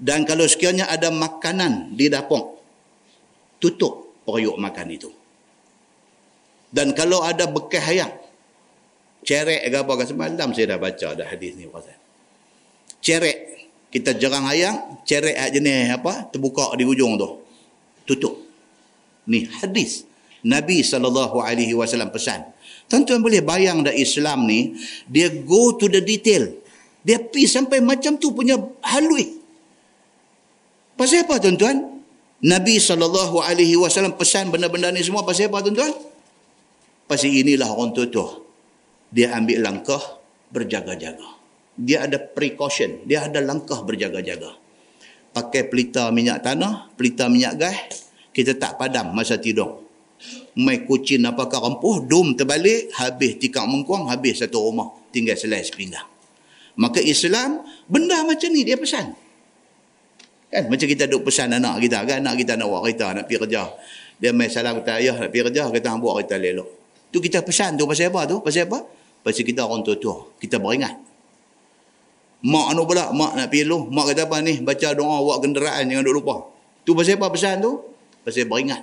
Dan 0.00 0.24
kalau 0.24 0.48
sekiranya 0.48 0.88
ada 0.88 1.12
makanan 1.12 1.92
di 1.92 2.08
dapur, 2.08 2.56
tutup 3.60 4.09
periuk 4.30 4.56
makan 4.56 4.86
itu. 4.90 5.10
Dan 6.70 6.94
kalau 6.94 7.26
ada 7.26 7.50
bekas 7.50 7.82
ayam, 7.90 8.10
cerek 9.26 9.66
ke 9.66 9.76
apa 9.76 9.92
semalam 10.06 10.48
saya 10.54 10.76
dah 10.76 10.78
baca 10.78 11.08
dah 11.18 11.26
hadis 11.26 11.58
ni 11.58 11.66
pasal. 11.66 11.98
Cerek, 13.02 13.38
kita 13.90 14.14
jerang 14.14 14.46
ayam, 14.46 15.02
cerek 15.02 15.34
jenis 15.50 15.90
apa, 15.90 16.30
terbuka 16.30 16.70
di 16.78 16.86
ujung 16.86 17.18
tu. 17.18 17.28
Tutup. 18.06 18.38
Ni 19.26 19.46
hadis 19.46 20.06
Nabi 20.46 20.80
SAW 20.80 22.10
pesan. 22.14 22.40
Tuan-tuan 22.90 23.22
boleh 23.22 23.44
bayang 23.44 23.86
dah 23.86 23.94
Islam 23.94 24.48
ni, 24.50 24.74
dia 25.06 25.30
go 25.30 25.76
to 25.78 25.86
the 25.86 26.02
detail. 26.02 26.50
Dia 27.06 27.22
pergi 27.22 27.46
sampai 27.46 27.78
macam 27.80 28.18
tu 28.18 28.34
punya 28.34 28.58
halui. 28.82 29.40
Pasal 30.98 31.24
apa 31.24 31.40
tuan-tuan? 31.40 31.99
Nabi 32.40 32.80
SAW 32.80 34.16
pesan 34.16 34.48
benda-benda 34.48 34.88
ni 34.88 35.04
semua 35.04 35.20
pasal 35.20 35.52
apa 35.52 35.60
tuan-tuan? 35.60 35.92
Pasal 37.04 37.36
inilah 37.36 37.68
orang 37.68 37.92
tua-tua. 37.92 38.40
Dia 39.12 39.36
ambil 39.36 39.60
langkah 39.60 40.00
berjaga-jaga. 40.48 41.36
Dia 41.76 42.08
ada 42.08 42.16
precaution. 42.16 43.04
Dia 43.04 43.28
ada 43.28 43.44
langkah 43.44 43.84
berjaga-jaga. 43.84 44.56
Pakai 45.36 45.68
pelita 45.68 46.08
minyak 46.08 46.40
tanah, 46.40 46.88
pelita 46.96 47.28
minyak 47.28 47.54
gas. 47.60 48.08
Kita 48.32 48.56
tak 48.56 48.80
padam 48.80 49.12
masa 49.12 49.36
tidur. 49.36 49.84
Mai 50.56 50.86
kucing 50.86 51.26
apakah 51.26 51.60
rempuh, 51.60 52.04
dum 52.08 52.36
terbalik, 52.38 52.92
habis 52.96 53.36
tikak 53.36 53.66
mengkuang, 53.68 54.08
habis 54.08 54.40
satu 54.40 54.70
rumah. 54.70 54.88
Tinggal 55.12 55.36
selai 55.36 55.60
sepinggang. 55.66 56.06
Maka 56.78 57.02
Islam, 57.02 57.66
benda 57.90 58.22
macam 58.24 58.48
ni 58.54 58.64
dia 58.64 58.78
pesan. 58.78 59.12
Kan 60.50 60.66
macam 60.66 60.86
kita 60.90 61.06
duk 61.06 61.30
pesan 61.30 61.54
anak 61.54 61.78
kita 61.78 62.02
kan 62.02 62.26
anak 62.26 62.42
kita 62.42 62.58
nak 62.58 62.66
buat 62.66 62.82
kereta 62.82 63.14
nak 63.14 63.30
pergi 63.30 63.38
kerja. 63.46 63.62
Dia 64.18 64.34
mai 64.34 64.50
salam 64.50 64.82
kata 64.82 64.98
ayah 64.98 65.14
nak 65.14 65.30
pergi 65.30 65.46
kerja 65.46 65.62
kita 65.70 65.86
nak 65.94 65.98
buat 66.02 66.14
kereta 66.18 66.36
lelok. 66.42 66.68
Tu 67.14 67.22
kita 67.22 67.46
pesan 67.46 67.78
tu 67.78 67.86
pasal 67.86 68.10
apa 68.10 68.26
tu? 68.26 68.42
Pasal 68.42 68.66
apa? 68.66 68.82
Pasal 69.22 69.46
kita 69.46 69.62
orang 69.62 69.86
tua-tua. 69.86 70.34
Kita 70.42 70.58
beringat. 70.58 70.98
Mak 72.40 72.66
anu 72.74 72.82
pula, 72.82 73.14
mak 73.14 73.38
nak 73.38 73.46
pergi 73.46 73.62
lu. 73.62 73.86
Mak 73.94 74.10
kata 74.10 74.26
apa 74.26 74.36
ni? 74.42 74.58
Baca 74.58 74.90
doa 74.90 75.16
buat 75.22 75.38
kenderaan 75.38 75.86
jangan 75.86 76.02
duk 76.02 76.14
lupa. 76.18 76.50
Tu 76.82 76.90
pasal 76.98 77.14
apa 77.14 77.26
pesan 77.30 77.62
tu? 77.62 77.72
Pasal 78.26 78.50
beringat. 78.50 78.82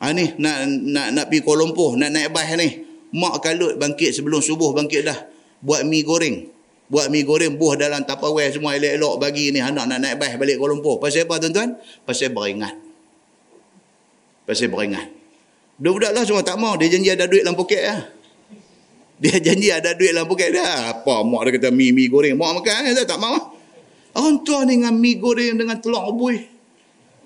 Ha 0.00 0.12
ni 0.12 0.24
nak 0.40 0.56
nak 0.88 1.08
nak 1.12 1.24
pergi 1.28 1.40
Kuala 1.44 1.64
Lumpur, 1.64 2.00
nak 2.00 2.16
naik 2.16 2.32
bas 2.32 2.48
ni. 2.56 2.80
Mak 3.12 3.44
kalut 3.44 3.76
bangkit 3.76 4.16
sebelum 4.16 4.40
subuh 4.40 4.72
bangkit 4.72 5.04
dah. 5.04 5.18
Buat 5.60 5.84
mi 5.84 6.00
goreng 6.00 6.55
buat 6.86 7.10
mi 7.10 7.26
goreng 7.26 7.58
buah 7.58 7.74
dalam 7.74 8.06
tupperware 8.06 8.54
semua 8.54 8.78
elok-elok 8.78 9.14
bagi 9.18 9.50
ni 9.50 9.58
anak 9.58 9.90
nak 9.90 9.98
naik 9.98 10.16
bas 10.22 10.32
balik 10.38 10.56
Kuala 10.58 10.78
Lumpur. 10.78 11.02
Pasal 11.02 11.26
apa 11.26 11.42
tuan-tuan? 11.42 11.74
Pasal 12.06 12.30
beringat. 12.30 12.74
Pasal 14.46 14.70
beringat. 14.70 15.06
Budak-budak 15.76 16.10
lah 16.14 16.22
semua 16.24 16.46
tak 16.46 16.56
mau. 16.56 16.78
Dia 16.78 16.88
janji 16.88 17.10
ada 17.12 17.26
duit 17.28 17.42
dalam 17.44 17.58
poket 17.58 17.82
lah. 17.84 18.00
Dia 19.18 19.36
janji 19.46 19.68
ada 19.68 19.92
duit 19.98 20.14
dalam 20.14 20.30
poket 20.30 20.54
dia. 20.54 20.94
Apa 20.94 21.26
mak 21.26 21.50
dia 21.50 21.50
kata 21.58 21.68
mi, 21.74 21.90
mi 21.90 22.06
goreng. 22.06 22.38
Mak 22.38 22.62
makan 22.62 22.94
dia 22.94 23.04
tak 23.04 23.20
mau. 23.20 23.34
Orang 24.16 24.40
tua 24.46 24.64
ni 24.64 24.80
dengan 24.80 24.96
mi 24.96 25.18
goreng 25.20 25.60
dengan 25.60 25.76
telur 25.82 26.08
rebus. 26.08 26.40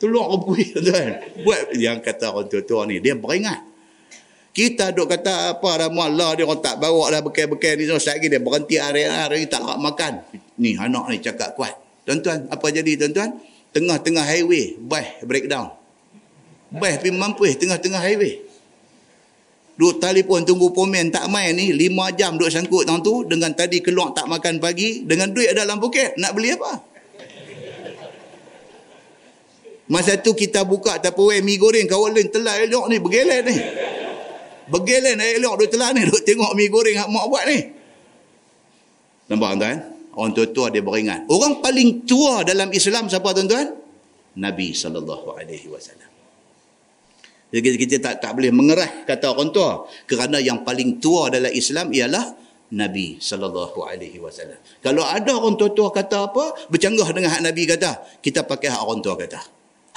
Telur 0.03 0.35
rebus 0.35 0.67
tuan. 0.89 1.11
Buat 1.47 1.77
yang 1.79 2.03
kata 2.03 2.35
orang 2.35 2.49
tua-tua 2.51 2.89
ni. 2.91 2.99
Dia 2.99 3.15
beringat. 3.15 3.70
Kita 4.51 4.91
duk 4.91 5.07
kata 5.07 5.55
apa 5.55 5.71
dah 5.87 5.91
malah 5.95 6.35
dia 6.35 6.43
orang 6.43 6.59
tak 6.59 6.83
bawa 6.83 7.07
dah 7.15 7.23
bekal-bekal 7.23 7.79
ni 7.79 7.87
semua. 7.87 8.03
Lagi 8.03 8.27
dia 8.27 8.43
berhenti 8.43 8.77
hari-hari 8.83 9.47
tak 9.47 9.63
nak 9.63 9.79
makan. 9.79 10.27
Ni 10.59 10.75
anak 10.75 11.07
ni 11.07 11.23
cakap 11.23 11.55
kuat. 11.55 11.79
Tuan-tuan, 12.03 12.51
apa 12.51 12.67
jadi 12.75 12.99
tuan-tuan? 12.99 13.39
Tengah-tengah 13.71 14.27
highway, 14.27 14.75
bus 14.83 15.07
breakdown. 15.23 15.71
Bus 16.75 16.95
pergi 16.99 17.15
mampus 17.15 17.55
tengah-tengah 17.63 18.03
highway. 18.03 18.43
Duk 19.79 20.03
telefon 20.03 20.43
tunggu 20.43 20.75
pomen 20.75 21.09
tak 21.15 21.31
main 21.31 21.55
ni, 21.55 21.71
lima 21.71 22.11
jam 22.13 22.35
duk 22.35 22.51
sangkut 22.51 22.85
tang 22.85 23.01
tu, 23.01 23.23
dengan 23.25 23.55
tadi 23.55 23.79
keluar 23.79 24.11
tak 24.11 24.27
makan 24.27 24.59
pagi, 24.59 25.07
dengan 25.07 25.31
duit 25.31 25.55
dalam 25.55 25.79
poket, 25.79 26.19
nak 26.19 26.35
beli 26.35 26.59
apa? 26.59 26.91
Masa 29.91 30.19
tu 30.19 30.35
kita 30.35 30.63
buka 30.63 31.03
tapoe 31.03 31.39
mi 31.43 31.59
goreng 31.59 31.87
lain 31.87 32.27
telah 32.31 32.63
elok 32.63 32.87
ni 32.91 32.97
bergelet 33.03 33.43
ni. 33.43 33.57
Bergelen 34.71 35.19
air 35.19 35.43
elok 35.43 35.67
duk 35.67 35.69
telan 35.75 35.99
ni. 35.99 36.07
Duk 36.07 36.23
tengok 36.23 36.55
mi 36.55 36.71
goreng 36.71 36.95
yang 36.95 37.11
mak 37.11 37.27
buat 37.27 37.45
ni. 37.51 37.59
Nampak 39.27 39.49
tuan-tuan? 39.59 39.79
Orang 40.15 40.33
tua-tua 40.35 40.67
dia 40.75 40.83
beringat. 40.83 41.27
Orang 41.31 41.63
paling 41.63 42.07
tua 42.07 42.43
dalam 42.43 42.71
Islam 42.75 43.07
siapa 43.07 43.31
tuan-tuan? 43.31 43.75
Nabi 44.39 44.71
SAW. 44.75 44.99
Jadi 47.51 47.67
kita 47.83 47.99
tak 47.99 48.23
tak 48.23 48.33
boleh 48.39 48.55
mengerah 48.55 49.07
kata 49.07 49.35
orang 49.35 49.51
tua. 49.51 49.87
Kerana 50.07 50.39
yang 50.39 50.63
paling 50.63 51.03
tua 51.03 51.31
dalam 51.35 51.51
Islam 51.51 51.91
ialah 51.91 52.39
Nabi 52.71 53.19
sallallahu 53.19 53.83
alaihi 53.83 54.23
wasallam. 54.23 54.59
Kalau 54.79 55.03
ada 55.03 55.35
orang 55.35 55.59
tua-tua 55.59 55.91
kata 55.91 56.31
apa, 56.31 56.71
bercanggah 56.71 57.11
dengan 57.11 57.35
hak 57.35 57.43
Nabi 57.43 57.67
kata, 57.67 58.23
kita 58.23 58.47
pakai 58.47 58.71
hak 58.71 58.83
orang 58.87 59.03
tua 59.03 59.19
kata. 59.19 59.43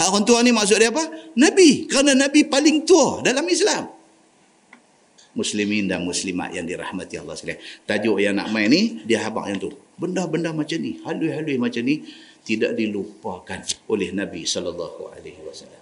Hak 0.02 0.08
orang 0.10 0.26
tua 0.26 0.42
ni 0.42 0.50
maksud 0.50 0.82
dia 0.82 0.90
apa? 0.90 1.06
Nabi. 1.38 1.86
Kerana 1.86 2.18
Nabi 2.18 2.50
paling 2.50 2.82
tua 2.82 3.22
dalam 3.22 3.46
Islam 3.46 4.03
muslimin 5.34 5.90
dan 5.90 6.06
muslimat 6.06 6.54
yang 6.54 6.66
dirahmati 6.66 7.18
Allah 7.18 7.34
sekalian. 7.34 7.62
Tajuk 7.90 8.18
yang 8.22 8.38
nak 8.38 8.54
main 8.54 8.70
ni 8.70 9.02
dia 9.06 9.26
habaq 9.26 9.46
yang 9.50 9.60
tu. 9.60 9.74
Benda-benda 9.98 10.54
macam 10.54 10.78
ni, 10.82 10.98
halus-halus 11.06 11.58
macam 11.62 11.82
ni 11.86 12.02
tidak 12.44 12.76
dilupakan 12.78 13.60
oleh 13.88 14.10
Nabi 14.14 14.46
sallallahu 14.46 15.14
alaihi 15.14 15.42
wasallam. 15.46 15.82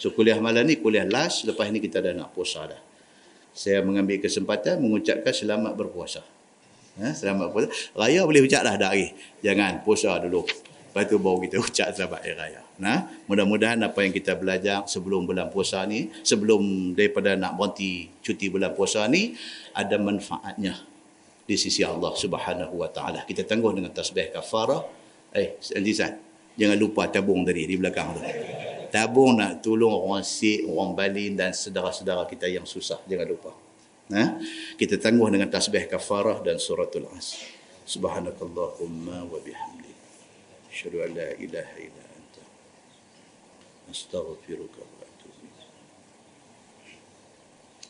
So 0.00 0.16
kuliah 0.16 0.40
malam 0.40 0.64
ni 0.64 0.80
kuliah 0.80 1.04
last 1.04 1.44
lepas 1.44 1.68
ni 1.68 1.76
kita 1.76 2.00
dah 2.00 2.16
nak 2.16 2.32
puasa 2.32 2.64
dah. 2.64 2.80
Saya 3.52 3.82
mengambil 3.82 4.22
kesempatan 4.22 4.80
mengucapkan 4.80 5.34
selamat 5.34 5.74
berpuasa. 5.76 6.22
Ha, 7.02 7.12
selamat 7.12 7.50
berpuasa. 7.50 7.68
Raya 7.98 8.24
boleh 8.24 8.40
ucap 8.46 8.62
dah 8.64 8.74
dah 8.80 8.90
hari. 8.94 9.12
Jangan 9.44 9.82
puasa 9.84 10.16
dulu. 10.22 10.46
Lepas 10.90 11.06
tu 11.06 11.22
baru 11.22 11.38
kita 11.38 11.62
ucap 11.62 11.94
selamat 11.94 12.18
hari 12.18 12.34
raya. 12.34 12.60
Nah, 12.82 13.06
mudah-mudahan 13.30 13.78
apa 13.78 14.02
yang 14.02 14.10
kita 14.10 14.34
belajar 14.34 14.82
sebelum 14.90 15.22
bulan 15.22 15.46
puasa 15.46 15.86
ni, 15.86 16.10
sebelum 16.26 16.92
daripada 16.98 17.38
nak 17.38 17.54
berhenti 17.54 18.10
cuti 18.18 18.50
bulan 18.50 18.74
puasa 18.74 19.06
ni, 19.06 19.38
ada 19.70 19.94
manfaatnya 20.02 20.82
di 21.46 21.54
sisi 21.54 21.86
Allah 21.86 22.10
Subhanahu 22.10 22.74
Wa 22.74 22.90
Taala. 22.90 23.22
Kita 23.22 23.46
tangguh 23.46 23.70
dengan 23.70 23.94
tasbih 23.94 24.34
kafarah. 24.34 24.82
Eh, 25.30 25.62
Alizan, 25.78 26.18
jangan 26.58 26.74
lupa 26.74 27.06
tabung 27.06 27.46
tadi 27.46 27.70
di 27.70 27.78
belakang 27.78 28.10
tu. 28.18 28.22
Tabung 28.90 29.38
nak 29.38 29.62
tolong 29.62 29.94
orang 29.94 30.26
Sikh, 30.26 30.66
orang 30.66 30.98
Bali 30.98 31.30
dan 31.38 31.54
saudara-saudara 31.54 32.26
kita 32.26 32.50
yang 32.50 32.66
susah. 32.66 32.98
Jangan 33.06 33.26
lupa. 33.30 33.54
Nah, 34.10 34.42
kita 34.74 34.98
tangguh 34.98 35.30
dengan 35.30 35.46
tasbih 35.46 35.86
kafarah 35.86 36.42
dan 36.42 36.58
suratul 36.58 37.06
as. 37.14 37.38
Subhanakallahumma 37.86 39.22
wa 39.30 39.38
bihamdika. 39.38 39.69
أشهد 40.80 40.94
أن 40.94 41.14
لا 41.14 41.32
إله 41.32 41.76
إلا 41.76 42.04
أنت. 42.16 42.36
أستغفرك 43.90 44.76
وأتوب 44.80 45.36
إليك. 45.44 45.68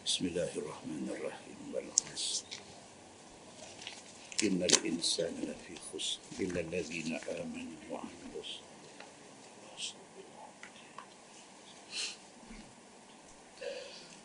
بسم 0.06 0.26
الله 0.26 0.50
الرحمن 0.56 1.06
الرحيم. 1.10 1.74
والعصر. 1.74 2.44
إن 4.42 4.62
الإنسان 4.62 5.34
لفي 5.42 5.74
خسر. 5.94 6.18
إلا 6.40 6.60
الذين 6.60 7.14
آمنوا 7.14 7.78
وعملوا 7.90 8.19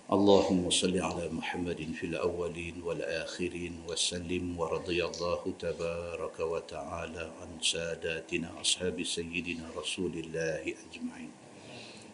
اللهم 0.05 0.69
صل 0.69 0.93
على 1.01 1.29
محمد 1.33 1.81
في 1.97 2.05
الأولين 2.05 2.77
والآخرين 2.83 3.89
وسلم 3.89 4.59
ورضي 4.59 5.05
الله 5.05 5.41
تبارك 5.59 6.39
وتعالى 6.39 7.31
عن 7.41 7.49
ساداتنا 7.61 8.61
أصحاب 8.61 9.03
سيدنا 9.03 9.65
رسول 9.73 10.13
الله 10.13 10.61
أجمعين. 10.61 11.31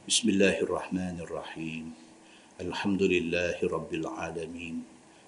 بسم 0.07 0.29
الله 0.29 0.55
الرحمن 0.63 1.19
الرحيم. 1.19 1.85
الحمد 2.63 3.03
لله 3.03 3.59
رب 3.59 3.91
العالمين. 3.93 4.75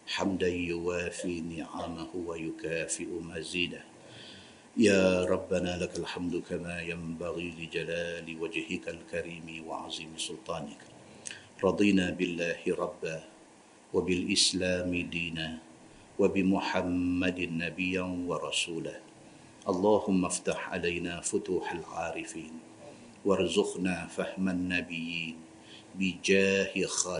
حمدا 0.08 0.48
يوافي 0.48 1.42
نعمه 1.42 2.12
ويكافئ 2.16 3.12
مزيده. 3.12 3.84
يا 4.80 5.28
ربنا 5.28 5.84
لك 5.84 6.00
الحمد 6.00 6.48
كما 6.48 6.82
ينبغي 6.82 7.48
لجلال 7.60 8.28
وجهك 8.40 8.86
الكريم 8.88 9.48
وعظيم 9.68 10.12
سلطانك. 10.16 10.83
رضينا 11.62 12.10
بالله 12.18 12.66
ربا 12.66 13.24
وبالإسلام 13.94 14.90
دينا 14.90 15.50
وبمحمد 16.20 17.40
نبيا 17.40 18.08
ورسولا. 18.28 18.98
اللهم 19.70 20.26
افتح 20.26 20.70
علينا 20.74 21.22
فتوح 21.22 21.72
العارفين 21.72 22.54
وارزقنا 23.26 24.08
فهم 24.08 24.50
النبيين 24.50 25.36
بجاه 25.96 26.74
خالد 26.86 27.12